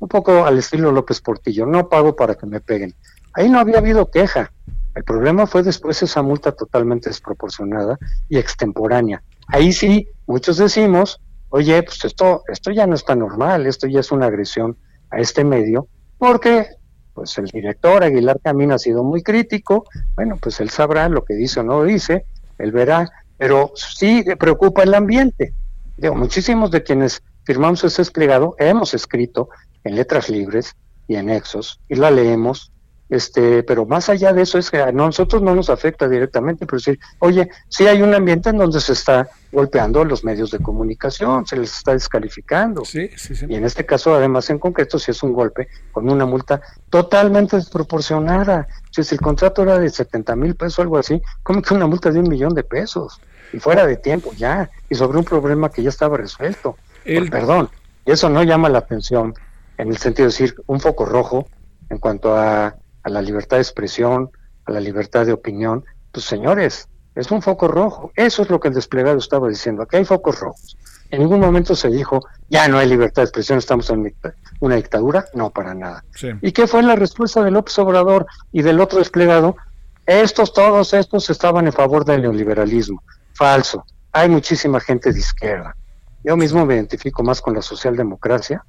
un 0.00 0.08
poco 0.08 0.44
al 0.44 0.58
estilo 0.58 0.90
López 0.90 1.20
Portillo, 1.20 1.66
no 1.66 1.88
pago 1.88 2.16
para 2.16 2.34
que 2.34 2.46
me 2.46 2.60
peguen. 2.60 2.94
Ahí 3.34 3.48
no 3.48 3.60
había 3.60 3.78
habido 3.78 4.10
queja. 4.10 4.52
El 4.94 5.04
problema 5.04 5.46
fue 5.46 5.62
después 5.62 6.02
esa 6.02 6.22
multa 6.22 6.52
totalmente 6.52 7.10
desproporcionada 7.10 7.96
y 8.28 8.38
extemporánea. 8.38 9.22
Ahí 9.46 9.72
sí, 9.72 10.08
muchos 10.26 10.56
decimos, 10.56 11.20
oye, 11.50 11.82
pues 11.82 12.04
esto, 12.04 12.42
esto 12.48 12.72
ya 12.72 12.86
no 12.86 12.94
está 12.94 13.14
normal, 13.14 13.66
esto 13.66 13.86
ya 13.86 14.00
es 14.00 14.10
una 14.10 14.26
agresión 14.26 14.76
a 15.10 15.20
este 15.20 15.44
medio, 15.44 15.86
porque 16.18 16.66
pues 17.14 17.36
el 17.38 17.46
director 17.46 18.02
Aguilar 18.02 18.40
Camino 18.42 18.74
ha 18.74 18.78
sido 18.78 19.04
muy 19.04 19.22
crítico, 19.22 19.84
bueno, 20.14 20.38
pues 20.40 20.60
él 20.60 20.70
sabrá 20.70 21.08
lo 21.08 21.24
que 21.24 21.34
dice 21.34 21.60
o 21.60 21.62
no 21.62 21.84
dice, 21.84 22.24
él 22.58 22.72
verá, 22.72 23.10
pero 23.36 23.72
sí 23.74 24.24
preocupa 24.38 24.82
el 24.82 24.94
ambiente. 24.94 25.52
Digo, 25.96 26.14
muchísimos 26.14 26.70
de 26.70 26.82
quienes 26.82 27.22
firmamos 27.44 27.84
ese 27.84 28.02
desplegado 28.02 28.54
hemos 28.58 28.94
escrito 28.94 29.50
en 29.84 29.96
letras 29.96 30.28
libres 30.28 30.76
y 31.08 31.16
en 31.16 31.30
exos, 31.30 31.80
y 31.88 31.96
la 31.96 32.10
leemos, 32.10 32.72
este, 33.10 33.64
pero 33.64 33.86
más 33.86 34.08
allá 34.08 34.32
de 34.32 34.42
eso 34.42 34.56
es 34.56 34.70
que 34.70 34.78
a 34.78 34.92
nosotros 34.92 35.42
no 35.42 35.52
nos 35.52 35.68
afecta 35.68 36.08
directamente, 36.08 36.64
pero 36.64 36.78
decir, 36.78 37.00
oye, 37.18 37.50
sí 37.68 37.88
hay 37.88 38.02
un 38.02 38.14
ambiente 38.14 38.50
en 38.50 38.58
donde 38.58 38.80
se 38.80 38.92
está 38.92 39.28
golpeando 39.50 40.00
a 40.00 40.04
los 40.04 40.22
medios 40.22 40.52
de 40.52 40.60
comunicación, 40.60 41.44
se 41.44 41.56
les 41.56 41.76
está 41.76 41.92
descalificando. 41.92 42.84
Sí, 42.84 43.10
sí, 43.16 43.34
sí. 43.34 43.46
Y 43.48 43.56
en 43.56 43.64
este 43.64 43.84
caso, 43.84 44.14
además, 44.14 44.48
en 44.50 44.60
concreto, 44.60 44.96
si 45.00 45.10
es 45.10 45.24
un 45.24 45.32
golpe 45.32 45.66
con 45.90 46.08
una 46.08 46.24
multa 46.24 46.60
totalmente 46.88 47.56
desproporcionada. 47.56 48.68
Si 48.92 49.02
el 49.12 49.20
contrato 49.20 49.64
era 49.64 49.80
de 49.80 49.90
70 49.90 50.36
mil 50.36 50.54
pesos 50.54 50.78
o 50.78 50.82
algo 50.82 50.96
así, 50.96 51.20
¿cómo 51.42 51.62
que 51.62 51.74
una 51.74 51.88
multa 51.88 52.12
de 52.12 52.20
un 52.20 52.28
millón 52.28 52.54
de 52.54 52.62
pesos? 52.62 53.20
Y 53.52 53.58
fuera 53.58 53.88
de 53.88 53.96
tiempo 53.96 54.32
ya, 54.36 54.70
y 54.88 54.94
sobre 54.94 55.18
un 55.18 55.24
problema 55.24 55.68
que 55.68 55.82
ya 55.82 55.88
estaba 55.88 56.16
resuelto. 56.16 56.76
El... 57.04 57.28
perdón, 57.28 57.68
y 58.06 58.12
eso 58.12 58.28
no 58.28 58.44
llama 58.44 58.68
la 58.68 58.78
atención 58.78 59.34
en 59.80 59.88
el 59.88 59.96
sentido 59.96 60.26
de 60.26 60.32
decir 60.32 60.54
un 60.66 60.78
foco 60.78 61.06
rojo 61.06 61.46
en 61.88 61.98
cuanto 61.98 62.36
a, 62.36 62.76
la 63.04 63.22
libertad 63.22 63.56
de 63.56 63.62
expresión, 63.62 64.30
a 64.66 64.72
la 64.72 64.80
libertad 64.80 65.24
de 65.24 65.32
opinión, 65.32 65.84
pues 66.12 66.26
señores, 66.26 66.86
es 67.14 67.30
un 67.30 67.40
foco 67.40 67.66
rojo. 67.66 68.12
Eso 68.14 68.42
es 68.42 68.50
lo 68.50 68.60
que 68.60 68.68
el 68.68 68.74
desplegado 68.74 69.16
estaba 69.16 69.48
diciendo. 69.48 69.82
Aquí 69.82 69.96
hay 69.96 70.04
focos 70.04 70.38
rojos. 70.38 70.76
En 71.10 71.20
ningún 71.20 71.40
momento 71.40 71.74
se 71.74 71.88
dijo, 71.88 72.20
ya 72.50 72.68
no 72.68 72.78
hay 72.78 72.88
libertad 72.88 73.22
de 73.22 73.26
expresión, 73.26 73.58
estamos 73.58 73.88
en 73.88 74.14
una 74.60 74.76
dictadura. 74.76 75.24
No, 75.32 75.48
para 75.48 75.74
nada. 75.74 76.04
¿Y 76.42 76.52
qué 76.52 76.66
fue 76.66 76.82
la 76.82 76.94
respuesta 76.94 77.42
del 77.42 77.54
López 77.54 77.78
Obrador 77.78 78.26
y 78.52 78.60
del 78.60 78.80
otro 78.80 78.98
desplegado? 78.98 79.56
Estos, 80.04 80.52
todos 80.52 80.92
estos 80.92 81.30
estaban 81.30 81.66
en 81.66 81.72
favor 81.72 82.04
del 82.04 82.20
neoliberalismo. 82.20 83.02
Falso. 83.32 83.86
Hay 84.12 84.28
muchísima 84.28 84.78
gente 84.78 85.10
de 85.10 85.18
izquierda. 85.18 85.74
Yo 86.22 86.36
mismo 86.36 86.66
me 86.66 86.74
identifico 86.74 87.22
más 87.22 87.40
con 87.40 87.54
la 87.54 87.62
socialdemocracia 87.62 88.62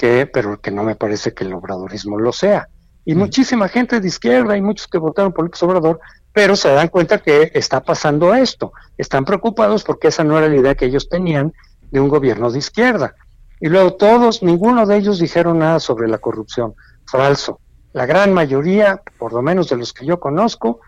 que, 0.00 0.24
pero 0.24 0.58
que 0.62 0.70
no 0.70 0.82
me 0.82 0.96
parece 0.96 1.34
que 1.34 1.44
el 1.44 1.52
obradorismo 1.52 2.18
lo 2.18 2.32
sea. 2.32 2.68
Y 3.04 3.14
muchísima 3.14 3.68
gente 3.68 4.00
de 4.00 4.08
izquierda 4.08 4.56
y 4.56 4.62
muchos 4.62 4.88
que 4.88 4.96
votaron 4.96 5.30
por 5.30 5.44
López 5.44 5.62
Obrador, 5.62 6.00
pero 6.32 6.56
se 6.56 6.70
dan 6.70 6.88
cuenta 6.88 7.18
que 7.18 7.52
está 7.52 7.82
pasando 7.82 8.34
esto. 8.34 8.72
Están 8.96 9.26
preocupados 9.26 9.84
porque 9.84 10.08
esa 10.08 10.24
no 10.24 10.38
era 10.38 10.48
la 10.48 10.56
idea 10.56 10.74
que 10.74 10.86
ellos 10.86 11.10
tenían 11.10 11.52
de 11.90 12.00
un 12.00 12.08
gobierno 12.08 12.50
de 12.50 12.58
izquierda. 12.58 13.14
Y 13.60 13.68
luego 13.68 13.92
todos, 13.92 14.42
ninguno 14.42 14.86
de 14.86 14.96
ellos 14.96 15.18
dijeron 15.18 15.58
nada 15.58 15.80
sobre 15.80 16.08
la 16.08 16.16
corrupción. 16.16 16.74
Falso. 17.04 17.60
La 17.92 18.06
gran 18.06 18.32
mayoría, 18.32 19.02
por 19.18 19.34
lo 19.34 19.42
menos 19.42 19.68
de 19.68 19.76
los 19.76 19.92
que 19.92 20.06
yo 20.06 20.18
conozco, 20.18 20.80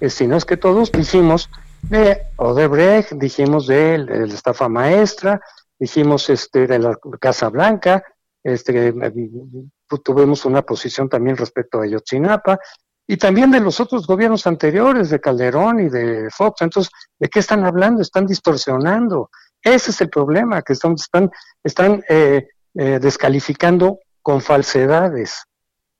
eh, 0.00 0.10
si 0.10 0.26
no 0.26 0.36
es 0.36 0.44
que 0.44 0.58
todos, 0.58 0.92
dijimos 0.92 1.48
de 1.80 2.20
Odebrecht, 2.36 3.12
dijimos 3.12 3.66
de, 3.66 4.04
de 4.04 4.26
la 4.26 4.34
estafa 4.34 4.68
maestra, 4.68 5.40
dijimos 5.78 6.28
este, 6.28 6.66
de 6.66 6.78
la 6.80 6.98
Casa 7.18 7.48
Blanca, 7.48 8.04
este, 8.42 8.92
pues, 8.92 10.02
tuvimos 10.02 10.44
una 10.44 10.62
posición 10.62 11.08
también 11.08 11.36
respecto 11.36 11.80
a 11.80 11.84
Ayotzinapa 11.84 12.58
y 13.06 13.16
también 13.16 13.50
de 13.50 13.60
los 13.60 13.80
otros 13.80 14.06
gobiernos 14.06 14.46
anteriores, 14.46 15.08
de 15.08 15.20
Calderón 15.20 15.80
y 15.80 15.88
de 15.88 16.28
Fox. 16.30 16.60
Entonces, 16.60 16.92
¿de 17.18 17.28
qué 17.28 17.38
están 17.38 17.64
hablando? 17.64 18.02
Están 18.02 18.26
distorsionando. 18.26 19.30
Ese 19.62 19.90
es 19.90 20.00
el 20.02 20.10
problema, 20.10 20.60
que 20.62 20.74
están, 20.74 20.92
están, 20.92 21.30
están 21.64 22.04
eh, 22.08 22.48
eh, 22.74 22.98
descalificando 23.00 24.00
con 24.20 24.42
falsedades. 24.42 25.42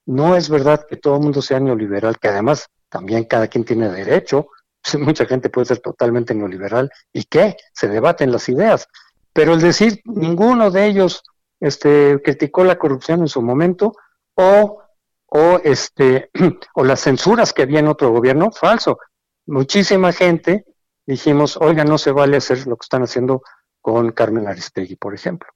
No 0.04 0.36
es 0.36 0.50
verdad 0.50 0.86
que 0.88 0.96
todo 0.96 1.16
el 1.16 1.22
mundo 1.22 1.40
sea 1.40 1.60
neoliberal, 1.60 2.18
que 2.18 2.28
además 2.28 2.68
también 2.90 3.24
cada 3.24 3.48
quien 3.48 3.64
tiene 3.64 3.88
derecho. 3.88 4.48
Mucha 4.98 5.24
gente 5.24 5.48
puede 5.48 5.64
ser 5.64 5.78
totalmente 5.78 6.34
neoliberal. 6.34 6.90
¿Y 7.12 7.24
qué? 7.24 7.56
Se 7.72 7.88
debaten 7.88 8.30
las 8.30 8.50
ideas. 8.50 8.86
Pero 9.32 9.54
el 9.54 9.60
decir 9.60 10.02
ninguno 10.04 10.70
de 10.70 10.86
ellos 10.86 11.22
este, 11.60 12.20
criticó 12.22 12.64
la 12.64 12.78
corrupción 12.78 13.20
en 13.20 13.28
su 13.28 13.42
momento 13.42 13.92
o, 14.34 14.82
o, 15.26 15.60
este, 15.64 16.30
o 16.74 16.84
las 16.84 17.00
censuras 17.00 17.52
que 17.52 17.62
había 17.62 17.80
en 17.80 17.88
otro 17.88 18.10
gobierno, 18.10 18.50
falso. 18.50 18.98
Muchísima 19.46 20.12
gente 20.12 20.64
dijimos, 21.06 21.56
oiga, 21.56 21.84
no 21.84 21.98
se 21.98 22.12
vale 22.12 22.36
hacer 22.36 22.66
lo 22.66 22.76
que 22.76 22.84
están 22.84 23.02
haciendo 23.02 23.42
con 23.80 24.12
Carmen 24.12 24.46
Aristegui, 24.46 24.96
por 24.96 25.14
ejemplo. 25.14 25.48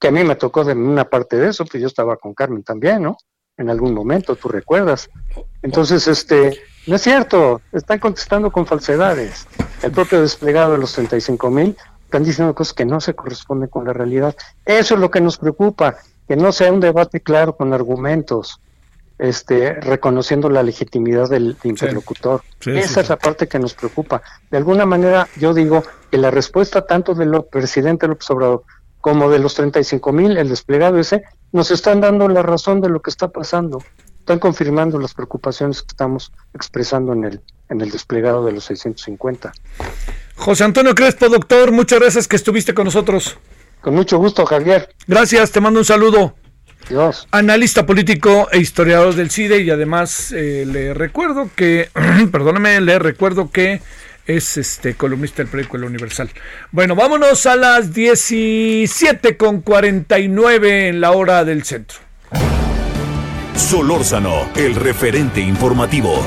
Que 0.00 0.08
a 0.08 0.10
mí 0.10 0.24
me 0.24 0.36
tocó 0.36 0.64
de 0.64 0.72
una 0.72 1.08
parte 1.08 1.36
de 1.36 1.48
eso, 1.48 1.64
pues 1.64 1.80
yo 1.80 1.86
estaba 1.86 2.16
con 2.16 2.34
Carmen 2.34 2.64
también, 2.64 3.02
¿no? 3.02 3.16
En 3.56 3.70
algún 3.70 3.94
momento, 3.94 4.36
tú 4.36 4.48
recuerdas. 4.48 5.08
Entonces, 5.62 6.06
este, 6.08 6.60
no 6.86 6.96
es 6.96 7.02
cierto, 7.02 7.62
están 7.72 8.00
contestando 8.00 8.50
con 8.50 8.66
falsedades. 8.66 9.46
El 9.82 9.92
propio 9.92 10.20
desplegado 10.20 10.72
de 10.72 10.78
los 10.78 10.92
35 10.92 11.50
mil 11.50 11.76
están 12.06 12.24
diciendo 12.24 12.54
cosas 12.54 12.72
que 12.72 12.84
no 12.84 13.00
se 13.00 13.14
corresponden 13.14 13.68
con 13.68 13.84
la 13.84 13.92
realidad. 13.92 14.34
Eso 14.64 14.94
es 14.94 15.00
lo 15.00 15.10
que 15.10 15.20
nos 15.20 15.38
preocupa, 15.38 15.96
que 16.26 16.36
no 16.36 16.52
sea 16.52 16.72
un 16.72 16.80
debate 16.80 17.20
claro 17.20 17.56
con 17.56 17.72
argumentos, 17.72 18.60
este, 19.18 19.74
reconociendo 19.74 20.48
la 20.48 20.62
legitimidad 20.62 21.28
del 21.28 21.56
interlocutor. 21.64 22.42
Esa 22.64 23.00
es 23.00 23.08
la 23.08 23.16
parte 23.16 23.48
que 23.48 23.58
nos 23.58 23.74
preocupa. 23.74 24.22
De 24.50 24.56
alguna 24.56 24.86
manera, 24.86 25.28
yo 25.36 25.52
digo 25.52 25.82
que 26.10 26.18
la 26.18 26.30
respuesta 26.30 26.86
tanto 26.86 27.14
del 27.14 27.42
presidente 27.50 28.06
López 28.06 28.30
Obrador 28.30 28.62
como 29.00 29.28
de 29.28 29.40
los 29.40 29.54
35 29.54 30.12
mil, 30.12 30.36
el 30.36 30.48
desplegado 30.48 30.98
ese, 30.98 31.24
nos 31.52 31.70
están 31.70 32.00
dando 32.00 32.28
la 32.28 32.42
razón 32.42 32.80
de 32.80 32.88
lo 32.88 33.02
que 33.02 33.10
está 33.10 33.28
pasando. 33.28 33.82
Están 34.20 34.38
confirmando 34.38 34.98
las 34.98 35.14
preocupaciones 35.14 35.82
que 35.82 35.88
estamos 35.90 36.32
expresando 36.54 37.12
en 37.12 37.24
el, 37.24 37.40
en 37.68 37.80
el 37.80 37.90
desplegado 37.90 38.44
de 38.44 38.52
los 38.52 38.64
650. 38.64 39.52
José 40.36 40.64
Antonio 40.64 40.94
Crespo, 40.94 41.28
doctor, 41.28 41.72
muchas 41.72 41.98
gracias 41.98 42.28
que 42.28 42.36
estuviste 42.36 42.74
con 42.74 42.84
nosotros. 42.84 43.36
Con 43.80 43.94
mucho 43.94 44.18
gusto, 44.18 44.46
Javier. 44.46 44.88
Gracias, 45.06 45.50
te 45.50 45.60
mando 45.60 45.80
un 45.80 45.84
saludo. 45.84 46.34
Dios. 46.88 47.26
Analista 47.32 47.84
político 47.84 48.48
e 48.52 48.58
historiador 48.58 49.14
del 49.14 49.30
CIDE 49.30 49.62
y 49.62 49.70
además 49.70 50.30
eh, 50.32 50.64
le 50.66 50.94
recuerdo 50.94 51.50
que, 51.54 51.88
perdóname, 52.32 52.80
le 52.80 52.98
recuerdo 52.98 53.50
que 53.50 53.80
es 54.26 54.56
este 54.56 54.94
columnista 54.94 55.38
del 55.38 55.48
periódico 55.48 55.76
El 55.78 55.84
Universal. 55.84 56.30
Bueno, 56.70 56.94
vámonos 56.94 57.46
a 57.46 57.56
las 57.56 57.92
17 57.92 59.36
con 59.36 59.62
49 59.62 60.88
en 60.88 61.00
la 61.00 61.12
hora 61.12 61.44
del 61.44 61.64
centro. 61.64 61.98
Solórzano, 63.56 64.50
el 64.54 64.74
referente 64.74 65.40
informativo. 65.40 66.24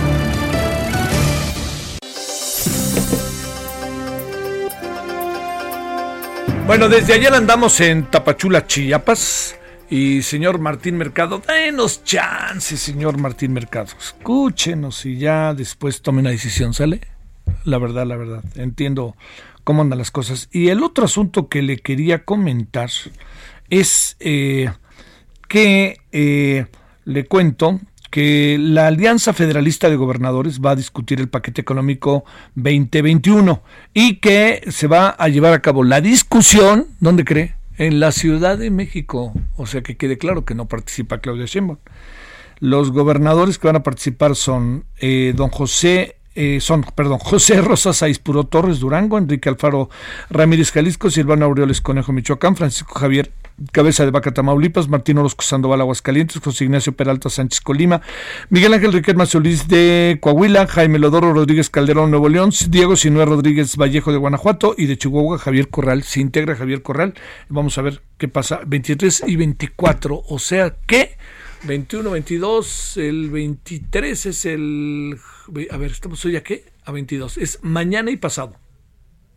Bueno, 6.70 6.88
desde 6.88 7.16
ayer 7.16 7.34
andamos 7.34 7.82
en 7.82 8.12
Tapachula, 8.12 8.68
Chiapas. 8.68 9.58
Y 9.90 10.22
señor 10.22 10.60
Martín 10.60 10.98
Mercado, 10.98 11.42
denos 11.48 12.04
chance, 12.04 12.78
señor 12.78 13.18
Martín 13.18 13.54
Mercado. 13.54 13.88
Escúchenos 14.00 15.04
y 15.08 15.18
ya 15.18 15.56
después 15.56 16.04
tome 16.04 16.20
una 16.20 16.30
decisión, 16.30 16.76
¿sale? 16.76 17.02
La 17.64 17.80
verdad, 17.80 18.06
la 18.06 18.18
verdad. 18.18 18.44
Entiendo 18.54 19.16
cómo 19.64 19.82
andan 19.82 19.98
las 19.98 20.12
cosas. 20.12 20.48
Y 20.52 20.68
el 20.68 20.84
otro 20.84 21.06
asunto 21.06 21.48
que 21.48 21.64
le 21.64 21.78
quería 21.78 22.24
comentar 22.24 22.92
es 23.72 24.16
eh, 24.20 24.72
que 25.48 25.98
eh, 26.12 26.68
le 27.04 27.26
cuento 27.26 27.80
que 28.10 28.58
la 28.60 28.88
Alianza 28.88 29.34
Federalista 29.34 29.90
de 29.90 29.96
Gobernadores 29.96 30.60
va 30.60 30.72
a 30.72 30.76
discutir 30.76 31.20
el 31.20 31.30
paquete 31.30 31.62
económico 31.62 32.26
2021 32.56 33.62
y 33.94 34.16
que 34.16 34.64
se 34.70 34.88
va 34.88 35.10
a 35.10 35.28
llevar 35.30 35.54
a 35.54 35.62
cabo 35.62 35.84
la 35.84 36.02
discusión, 36.02 36.88
¿dónde 37.00 37.26
cree? 37.26 37.56
En 37.78 38.00
la 38.00 38.12
Ciudad 38.12 38.58
de 38.58 38.72
México. 38.72 39.34
O 39.56 39.66
sea 39.66 39.82
que 39.82 39.98
quede 39.98 40.18
claro 40.18 40.46
que 40.46 40.56
no 40.56 40.68
participa 40.68 41.20
Claudia 41.20 41.46
Sheinbaum. 41.46 41.78
Los 42.60 42.92
gobernadores 42.92 43.58
que 43.58 43.68
van 43.68 43.78
a 43.78 43.84
participar 43.84 44.36
son 44.36 44.86
eh, 45.00 45.34
don 45.36 45.50
José 45.50 46.18
eh, 46.36 46.60
son, 46.62 46.84
perdón, 46.96 47.20
José 47.20 47.60
Rosa 47.62 47.92
Puro 48.24 48.46
Torres 48.46 48.80
Durango, 48.80 49.18
Enrique 49.18 49.50
Alfaro 49.50 49.90
Ramírez 50.30 50.72
Jalisco, 50.72 51.10
Silvano 51.10 51.46
Aureoles 51.46 51.82
Conejo 51.82 52.14
Michoacán, 52.14 52.56
Francisco 52.56 52.98
Javier 52.98 53.32
Cabeza 53.72 54.06
de 54.06 54.12
Vaca 54.12 54.34
Tamaulipas, 54.34 54.88
Martín 54.88 55.18
Orozco 55.18 55.44
Sandoval 55.44 55.82
Aguascalientes, 55.82 56.42
José 56.42 56.66
Ignacio 56.66 56.94
Peralta 56.94 57.30
Sánchez 57.30 57.62
Colima, 57.62 58.02
Miguel 58.50 58.74
Ángel 58.74 58.94
Riquelme 58.94 59.26
Solís 59.26 59.68
de 59.68 60.18
Coahuila, 60.22 60.68
Jaime 60.68 61.00
Lodoro 61.00 61.34
Rodríguez 61.34 61.70
Calderón 61.70 62.12
Nuevo 62.12 62.30
León, 62.30 62.52
Diego 62.70 62.96
Sinué 62.96 63.26
Rodríguez 63.26 63.76
Vallejo 63.76 64.12
de 64.12 64.18
Guanajuato 64.18 64.76
y 64.78 64.86
de 64.86 64.98
Chihuahua 64.98 65.38
Javier 65.38 65.70
Corral. 65.70 66.04
Se 66.04 66.20
integra 66.20 66.56
Javier 66.56 66.82
Corral. 66.82 67.14
Vamos 67.50 67.78
a 67.78 67.82
ver 67.82 68.02
qué 68.18 68.28
pasa. 68.28 68.62
23 68.66 69.24
y 69.28 69.36
24. 69.36 70.24
O 70.28 70.40
sea 70.40 70.76
que 70.88 71.18
21, 71.64 72.12
22, 72.12 72.98
el 72.98 73.30
23 73.30 74.26
es 74.26 74.46
el... 74.46 75.18
A 75.72 75.78
ver, 75.78 75.92
¿estamos 75.92 76.24
hoy 76.26 76.36
a 76.36 76.44
qué? 76.44 76.66
A 76.86 76.92
22. 76.92 77.38
Es 77.38 77.60
mañana 77.64 78.12
y 78.12 78.18
pasado. 78.18 78.56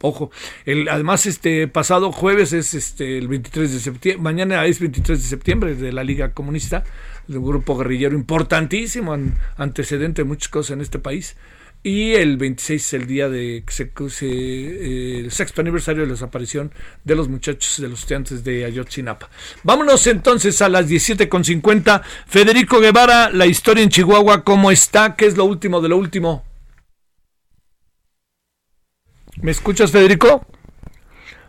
Ojo, 0.02 0.30
el, 0.66 0.88
además 0.88 1.26
este 1.26 1.68
pasado 1.68 2.10
jueves 2.10 2.52
es 2.52 2.74
este 2.74 3.18
el 3.18 3.28
23 3.28 3.72
de 3.72 3.78
septiembre, 3.78 4.22
mañana 4.22 4.66
es 4.66 4.80
23 4.80 5.22
de 5.22 5.28
septiembre 5.28 5.74
de 5.76 5.92
la 5.92 6.02
Liga 6.02 6.32
Comunista, 6.32 6.82
de 7.28 7.38
un 7.38 7.46
grupo 7.46 7.78
guerrillero 7.78 8.16
importantísimo, 8.16 9.16
antecedente 9.56 10.22
de 10.22 10.28
muchas 10.28 10.48
cosas 10.48 10.72
en 10.72 10.80
este 10.80 10.98
país. 10.98 11.36
Y 11.84 12.12
el 12.12 12.36
26 12.36 12.84
es 12.84 12.92
el 12.94 13.06
día 13.06 13.28
de 13.28 13.64
se, 13.68 13.90
eh, 14.22 15.18
el 15.18 15.32
sexto 15.32 15.60
aniversario 15.60 16.02
de 16.02 16.06
la 16.06 16.12
desaparición 16.12 16.72
de 17.02 17.16
los 17.16 17.28
muchachos 17.28 17.80
de 17.80 17.88
los 17.88 18.00
estudiantes 18.00 18.44
de 18.44 18.64
Ayotzinapa. 18.64 19.28
Vámonos 19.64 20.06
entonces 20.06 20.62
a 20.62 20.68
las 20.68 20.88
17.50. 20.88 22.02
Federico 22.26 22.78
Guevara, 22.78 23.30
la 23.30 23.46
historia 23.46 23.82
en 23.82 23.88
Chihuahua, 23.88 24.44
¿cómo 24.44 24.70
está? 24.70 25.16
¿Qué 25.16 25.26
es 25.26 25.36
lo 25.36 25.44
último 25.44 25.80
de 25.80 25.88
lo 25.88 25.96
último? 25.96 26.51
¿Me 29.42 29.50
escuchas, 29.50 29.90
Federico? 29.90 30.46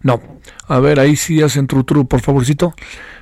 No. 0.01 0.21
A 0.67 0.79
ver, 0.79 0.99
ahí 0.99 1.15
sí 1.15 1.41
hacen 1.41 1.67
tru 1.67 1.83
tru, 1.83 2.07
por 2.07 2.21
favorcito. 2.21 2.73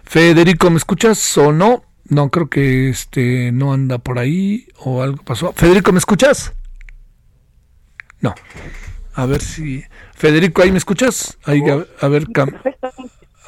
Federico, 0.04 0.70
¿me 0.70 0.78
escuchas 0.78 1.38
o 1.38 1.52
no? 1.52 1.84
No, 2.06 2.30
creo 2.30 2.50
que 2.50 2.90
este 2.90 3.52
no 3.52 3.74
anda 3.74 3.98
por 3.98 4.18
ahí 4.18 4.68
o 4.80 5.04
algo 5.04 5.24
pasó. 5.24 5.54
Federico, 5.54 5.92
¿me 5.92 6.00
escuchas? 6.00 6.54
No. 8.22 8.34
A 9.14 9.26
ver 9.26 9.42
si. 9.42 9.84
Federico, 10.16 10.62
¿ahí 10.62 10.72
me 10.72 10.78
escuchas? 10.78 11.38
Ahí, 11.44 11.62
a, 12.02 12.08
ver. 12.08 12.28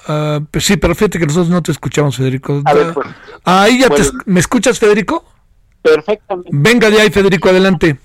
Uh, 0.08 0.46
pues 0.52 0.66
sí, 0.66 0.76
pero 0.76 0.94
fíjate 0.94 1.20
que 1.20 1.26
nosotros 1.26 1.50
no 1.50 1.64
te 1.64 1.72
escuchamos, 1.72 2.18
Federico. 2.18 2.62
Pues. 2.64 3.08
ahí 3.46 3.80
ya 3.80 3.90
te, 3.90 4.04
¿Me 4.26 4.42
escuchas, 4.42 4.78
Federico? 4.78 5.24
Perfectamente. 5.82 6.50
Venga 6.52 6.90
de 6.90 7.00
ahí, 7.00 7.10
Federico, 7.10 7.48
adelante. 7.50 8.00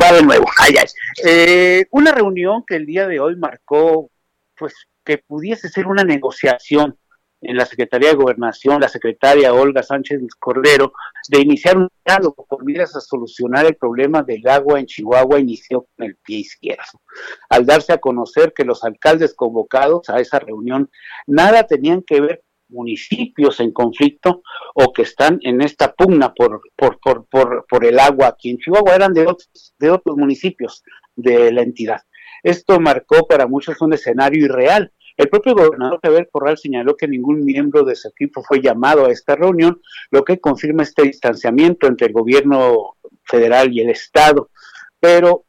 Va 0.00 0.12
de 0.12 0.22
nuevo. 0.22 0.44
Ay, 0.58 0.74
ay. 0.78 0.86
Eh, 1.24 1.86
una 1.90 2.12
reunión 2.12 2.64
que 2.66 2.76
el 2.76 2.86
día 2.86 3.06
de 3.06 3.20
hoy 3.20 3.36
marcó, 3.36 4.10
pues, 4.56 4.74
que 5.04 5.18
pudiese 5.18 5.68
ser 5.68 5.86
una 5.86 6.04
negociación 6.04 6.96
en 7.44 7.56
la 7.56 7.66
Secretaría 7.66 8.10
de 8.10 8.16
Gobernación, 8.16 8.80
la 8.80 8.88
secretaria 8.88 9.52
Olga 9.52 9.82
Sánchez 9.82 10.20
Cordero, 10.38 10.92
de 11.28 11.40
iniciar 11.40 11.76
un 11.76 11.88
diálogo 12.04 12.46
por 12.48 12.64
miras 12.64 12.96
a 12.96 13.00
solucionar 13.00 13.66
el 13.66 13.76
problema 13.76 14.22
del 14.22 14.46
agua 14.48 14.80
en 14.80 14.86
Chihuahua, 14.86 15.40
inició 15.40 15.86
con 15.94 16.06
el 16.06 16.16
pie 16.16 16.38
izquierdo. 16.38 17.02
Al 17.50 17.66
darse 17.66 17.92
a 17.92 17.98
conocer 17.98 18.52
que 18.54 18.64
los 18.64 18.82
alcaldes 18.82 19.34
convocados 19.34 20.08
a 20.08 20.20
esa 20.20 20.38
reunión 20.38 20.90
nada 21.26 21.66
tenían 21.66 22.02
que 22.02 22.20
ver 22.20 22.42
municipios 22.68 23.60
en 23.60 23.72
conflicto 23.72 24.42
o 24.74 24.92
que 24.92 25.02
están 25.02 25.38
en 25.42 25.62
esta 25.62 25.94
pugna 25.94 26.34
por, 26.34 26.60
por, 26.76 27.00
por, 27.00 27.26
por, 27.26 27.66
por 27.66 27.84
el 27.84 27.98
agua 27.98 28.28
aquí 28.28 28.50
en 28.50 28.58
Chihuahua, 28.58 28.94
eran 28.94 29.14
de 29.14 29.22
otros, 29.22 29.74
de 29.78 29.90
otros 29.90 30.16
municipios 30.16 30.82
de 31.16 31.50
la 31.50 31.62
entidad. 31.62 32.02
Esto 32.42 32.78
marcó 32.78 33.26
para 33.26 33.46
muchos 33.46 33.80
un 33.80 33.94
escenario 33.94 34.44
irreal, 34.44 34.92
el 35.16 35.28
propio 35.28 35.54
gobernador 35.54 36.00
Javier 36.02 36.28
Corral 36.30 36.58
señaló 36.58 36.96
que 36.96 37.06
ningún 37.06 37.44
miembro 37.44 37.84
de 37.84 37.94
su 37.94 38.08
equipo 38.08 38.42
fue 38.42 38.60
llamado 38.60 39.06
a 39.06 39.12
esta 39.12 39.36
reunión, 39.36 39.80
lo 40.10 40.24
que 40.24 40.40
confirma 40.40 40.82
este 40.82 41.02
distanciamiento 41.02 41.86
entre 41.86 42.08
el 42.08 42.12
gobierno 42.12 42.96
federal 43.22 43.72
y 43.72 43.80
el 43.80 43.90
Estado. 43.90 44.50
Pero, 44.98 45.44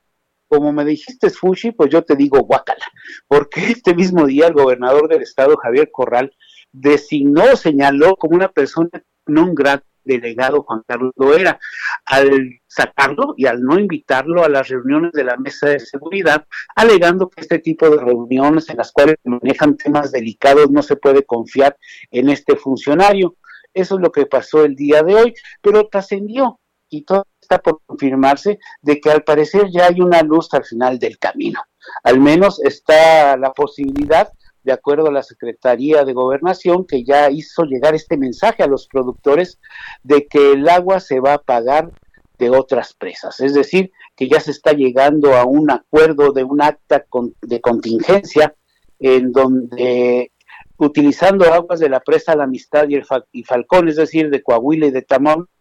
como 0.47 0.72
me 0.72 0.85
dijiste, 0.85 1.31
Fushi, 1.31 1.72
pues 1.72 1.89
yo 1.89 2.03
te 2.03 2.15
digo 2.15 2.41
guácala, 2.41 2.85
porque 3.27 3.72
este 3.72 3.95
mismo 3.95 4.27
día 4.27 4.47
el 4.47 4.53
gobernador 4.53 5.07
del 5.10 5.23
Estado, 5.23 5.57
Javier 5.57 5.89
Corral, 5.91 6.31
designó, 6.76 7.56
señaló 7.56 8.15
como 8.15 8.35
una 8.35 8.49
persona 8.49 8.89
no 9.27 9.53
grata 9.53 9.85
delegado 10.06 10.64
Juan 10.64 10.84
Carlos 10.88 11.11
Loera. 11.18 11.60
Al 12.06 12.60
sacarlo 12.68 13.34
y 13.35 13.47
al 13.47 13.61
no 13.61 13.80
invitarlo 13.80 14.43
a 14.43 14.49
las 14.49 14.68
reuniones 14.69 15.11
de 15.11 15.23
la 15.23 15.38
mesa 15.38 15.69
de 15.69 15.80
seguridad, 15.80 16.45
alegando 16.76 17.30
que 17.30 17.41
este 17.41 17.60
tipo 17.60 17.89
de 17.89 17.97
reuniones 17.97 18.69
en 18.69 18.77
las 18.77 18.91
cuales 18.91 19.15
manejan 19.23 19.76
temas 19.76 20.11
delicados 20.11 20.69
no 20.69 20.81
se 20.81 20.95
puede 20.95 21.23
confiar 21.23 21.76
en 22.11 22.30
este 22.30 22.56
funcionario. 22.56 23.35
Eso 23.73 23.95
es 23.95 24.02
lo 24.02 24.11
que 24.11 24.26
pasó 24.26 24.64
el 24.64 24.76
día 24.76 25.03
de 25.03 25.15
hoy, 25.15 25.34
pero 25.61 25.88
trascendió 25.88 26.60
y 26.89 27.03
todo 27.03 27.26
está 27.41 27.57
por 27.60 27.81
confirmarse 27.85 28.60
de 28.81 28.99
que 29.02 29.11
al 29.11 29.23
parecer 29.23 29.65
ya 29.72 29.88
hay 29.88 29.99
una 30.02 30.22
luz 30.22 30.53
al 30.53 30.64
final 30.64 30.97
del 30.97 31.18
camino. 31.18 31.60
Al 32.03 32.19
menos 32.19 32.61
está 32.64 33.35
la 33.38 33.52
posibilidad 33.52 34.30
de 34.66 34.74
acuerdo 34.74 35.08
a 35.08 35.12
la 35.12 35.24
Secretaría 35.24 36.04
de 36.04 36.14
Gobernación, 36.14 36.86
que 36.86 37.04
ya 37.04 37.30
hizo 37.30 37.64
llegar 37.64 37.94
este 37.94 38.18
mensaje 38.18 38.64
a 38.64 38.68
los 38.68 38.88
productores 38.88 39.60
de 40.04 40.26
que 40.26 40.54
el 40.54 40.68
agua 40.68 41.00
se 41.00 41.20
va 41.20 41.36
a 41.36 41.42
pagar 41.42 41.92
de 42.40 42.50
otras 42.50 42.94
presas. 42.94 43.40
Es 43.40 43.54
decir, 43.54 43.92
que 44.16 44.28
ya 44.28 44.40
se 44.40 44.52
está 44.52 44.74
llegando 44.74 45.36
a 45.36 45.46
un 45.46 45.70
acuerdo 45.70 46.32
de 46.32 46.44
un 46.44 46.62
acta 46.62 47.06
de 47.42 47.62
contingencia 47.62 48.56
en 49.00 49.32
donde 49.32 50.32
utilizando 50.78 51.54
aguas 51.54 51.80
de 51.80 51.90
la 51.90 52.00
presa 52.00 52.36
La 52.36 52.46
Amistad 52.46 52.90
y 52.90 52.96
el 52.96 53.06
Falcón, 53.46 53.88
es 53.88 53.98
decir, 53.98 54.30
de 54.32 54.42
Coahuila 54.42 54.88
y 54.88 54.92
de 54.92 55.04
Tamaulipas, 55.04 55.54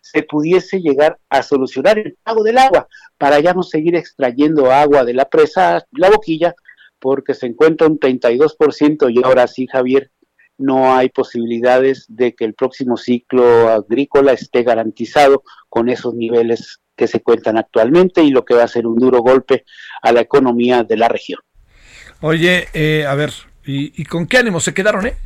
se 0.00 0.22
pudiese 0.22 0.80
llegar 0.80 1.18
a 1.28 1.42
solucionar 1.42 1.98
el 1.98 2.16
pago 2.22 2.42
del 2.42 2.58
agua 2.58 2.88
para 3.16 3.38
ya 3.40 3.54
no 3.54 3.62
seguir 3.62 3.94
extrayendo 3.94 4.72
agua 4.72 5.04
de 5.04 5.14
la 5.14 5.26
presa 5.26 5.86
La 5.92 6.10
Boquilla 6.10 6.54
porque 7.00 7.34
se 7.34 7.46
encuentra 7.46 7.86
un 7.86 7.98
32% 7.98 9.12
y 9.12 9.24
ahora 9.24 9.46
sí, 9.46 9.66
Javier, 9.66 10.10
no 10.60 10.94
hay 10.94 11.08
posibilidades 11.08 12.04
de 12.08 12.34
que 12.34 12.44
el 12.44 12.54
próximo 12.54 12.96
ciclo 12.96 13.68
agrícola 13.70 14.32
esté 14.32 14.62
garantizado 14.62 15.42
con 15.68 15.88
esos 15.88 16.14
niveles 16.14 16.80
que 16.94 17.06
se 17.06 17.22
cuentan 17.22 17.56
actualmente 17.56 18.22
y 18.22 18.30
lo 18.30 18.44
que 18.44 18.54
va 18.54 18.64
a 18.64 18.68
ser 18.68 18.86
un 18.86 18.98
duro 18.98 19.20
golpe 19.20 19.64
a 20.02 20.12
la 20.12 20.20
economía 20.20 20.84
de 20.84 20.98
la 20.98 21.08
región. 21.08 21.40
Oye, 22.20 22.68
eh, 22.74 23.06
a 23.06 23.14
ver, 23.14 23.32
¿y, 23.64 24.04
con 24.04 24.26
qué 24.26 24.36
ánimo 24.36 24.60
se 24.60 24.74
quedaron, 24.74 25.06
eh? 25.06 25.16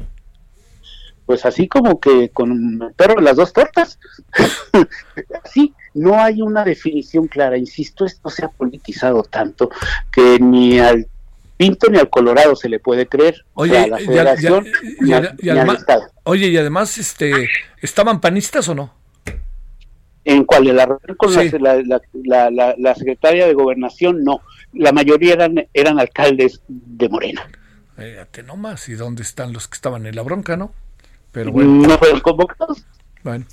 Pues 1.26 1.44
así 1.44 1.66
como 1.66 1.98
que 1.98 2.28
con 2.28 2.92
perro 2.96 3.20
las 3.20 3.36
dos 3.36 3.52
tortas. 3.52 3.98
sí, 5.52 5.74
no 5.94 6.20
hay 6.22 6.42
una 6.42 6.64
definición 6.64 7.26
clara. 7.26 7.56
Insisto, 7.56 8.04
esto 8.04 8.30
se 8.30 8.44
ha 8.44 8.48
politizado 8.48 9.24
tanto 9.24 9.70
que 10.12 10.38
ni 10.38 10.78
al 10.78 11.08
Pinto 11.56 11.88
ni 11.88 11.98
al 11.98 12.10
Colorado 12.10 12.56
se 12.56 12.68
le 12.68 12.80
puede 12.80 13.06
creer. 13.06 13.44
Oye, 13.54 13.78
a 13.78 13.86
la 13.86 13.98
Federación 13.98 14.66
y, 15.00 15.12
además, 15.12 15.84
Oye, 16.24 16.48
y 16.48 16.56
además, 16.56 16.98
este, 16.98 17.48
¿estaban 17.80 18.20
panistas 18.20 18.68
o 18.68 18.74
no? 18.74 18.94
En 20.24 20.44
cual, 20.44 20.74
la 20.74 20.98
con 21.16 21.34
la, 21.34 22.00
la, 22.50 22.74
la, 22.78 22.94
secretaria 22.94 23.46
de 23.46 23.52
Gobernación, 23.52 24.24
no. 24.24 24.40
La 24.72 24.90
mayoría 24.90 25.34
eran, 25.34 25.68
eran 25.74 26.00
alcaldes 26.00 26.62
de 26.66 27.08
Morena. 27.08 27.46
Fíjate 27.96 28.42
nomás, 28.42 28.88
¿y 28.88 28.94
dónde 28.94 29.22
están 29.22 29.52
los 29.52 29.68
que 29.68 29.74
estaban 29.74 30.06
en 30.06 30.16
la 30.16 30.22
bronca, 30.22 30.56
no? 30.56 30.72
Pero 31.30 31.52
bueno. 31.52 31.86
No 31.86 31.98
fueron 31.98 32.20
convocados. 32.20 32.84
Bueno. 33.22 33.44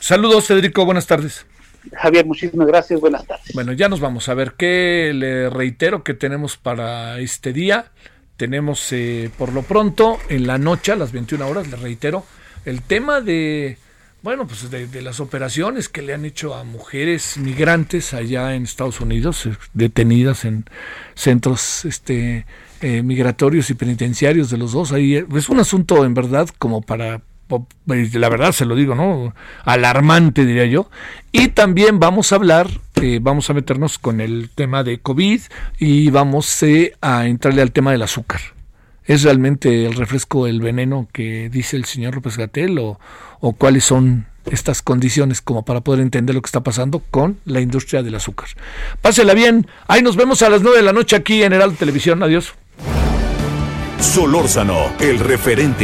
Saludos, 0.00 0.46
Federico, 0.46 0.84
buenas 0.84 1.06
tardes. 1.06 1.46
Javier, 1.92 2.26
muchísimas 2.26 2.66
gracias, 2.66 3.00
buenas 3.00 3.26
tardes. 3.26 3.52
Bueno, 3.54 3.72
ya 3.72 3.88
nos 3.88 4.00
vamos 4.00 4.28
a 4.28 4.34
ver 4.34 4.54
qué 4.56 5.12
le 5.14 5.50
reitero 5.50 6.02
que 6.02 6.14
tenemos 6.14 6.56
para 6.56 7.18
este 7.20 7.52
día. 7.52 7.92
Tenemos 8.36 8.92
eh, 8.92 9.30
por 9.38 9.52
lo 9.52 9.62
pronto 9.62 10.18
en 10.28 10.46
la 10.46 10.58
noche 10.58 10.92
a 10.92 10.96
las 10.96 11.12
21 11.12 11.46
horas, 11.46 11.68
le 11.68 11.76
reitero, 11.76 12.24
el 12.64 12.82
tema 12.82 13.20
de, 13.20 13.78
bueno, 14.22 14.46
pues 14.46 14.70
de, 14.70 15.02
las 15.02 15.20
operaciones 15.20 15.88
que 15.88 16.02
le 16.02 16.14
han 16.14 16.24
hecho 16.24 16.54
a 16.54 16.64
mujeres 16.64 17.36
migrantes 17.36 18.14
allá 18.14 18.54
en 18.54 18.64
Estados 18.64 19.00
Unidos, 19.00 19.46
eh, 19.46 19.52
detenidas 19.72 20.44
en 20.44 20.64
centros 21.14 21.84
este, 21.84 22.46
eh, 22.80 23.02
migratorios 23.02 23.70
y 23.70 23.74
penitenciarios 23.74 24.50
de 24.50 24.58
los 24.58 24.72
dos. 24.72 24.92
Ahí 24.92 25.14
es 25.14 25.48
un 25.48 25.60
asunto 25.60 26.04
en 26.04 26.14
verdad 26.14 26.48
como 26.58 26.80
para 26.80 27.22
la 27.86 28.28
verdad 28.28 28.52
se 28.52 28.64
lo 28.64 28.74
digo, 28.74 28.94
¿no? 28.94 29.34
Alarmante, 29.64 30.44
diría 30.44 30.66
yo. 30.66 30.90
Y 31.32 31.48
también 31.48 31.98
vamos 31.98 32.32
a 32.32 32.36
hablar, 32.36 32.68
eh, 32.96 33.18
vamos 33.20 33.50
a 33.50 33.54
meternos 33.54 33.98
con 33.98 34.20
el 34.20 34.50
tema 34.54 34.84
de 34.84 34.98
COVID 34.98 35.40
y 35.78 36.10
vamos 36.10 36.62
eh, 36.62 36.94
a 37.00 37.26
entrarle 37.26 37.62
al 37.62 37.72
tema 37.72 37.92
del 37.92 38.02
azúcar. 38.02 38.40
¿Es 39.04 39.22
realmente 39.22 39.84
el 39.84 39.94
refresco 39.94 40.46
el 40.46 40.60
veneno 40.60 41.08
que 41.12 41.50
dice 41.50 41.76
el 41.76 41.84
señor 41.84 42.14
López 42.14 42.38
Gatel 42.38 42.78
o, 42.78 42.98
o 43.40 43.52
cuáles 43.52 43.84
son 43.84 44.26
estas 44.46 44.82
condiciones 44.82 45.40
como 45.40 45.64
para 45.64 45.82
poder 45.82 46.00
entender 46.00 46.34
lo 46.34 46.42
que 46.42 46.46
está 46.48 46.62
pasando 46.62 47.02
con 47.10 47.38
la 47.44 47.60
industria 47.60 48.02
del 48.02 48.14
azúcar? 48.14 48.48
Pásela 49.02 49.34
bien, 49.34 49.66
ahí 49.88 50.02
nos 50.02 50.16
vemos 50.16 50.42
a 50.42 50.48
las 50.48 50.62
9 50.62 50.78
de 50.78 50.82
la 50.84 50.92
noche 50.92 51.16
aquí 51.16 51.42
en 51.42 51.52
Heraldo 51.52 51.76
Televisión, 51.76 52.22
adiós. 52.22 52.54
Solórzano, 54.00 54.92
el 55.00 55.18
referente 55.18 55.83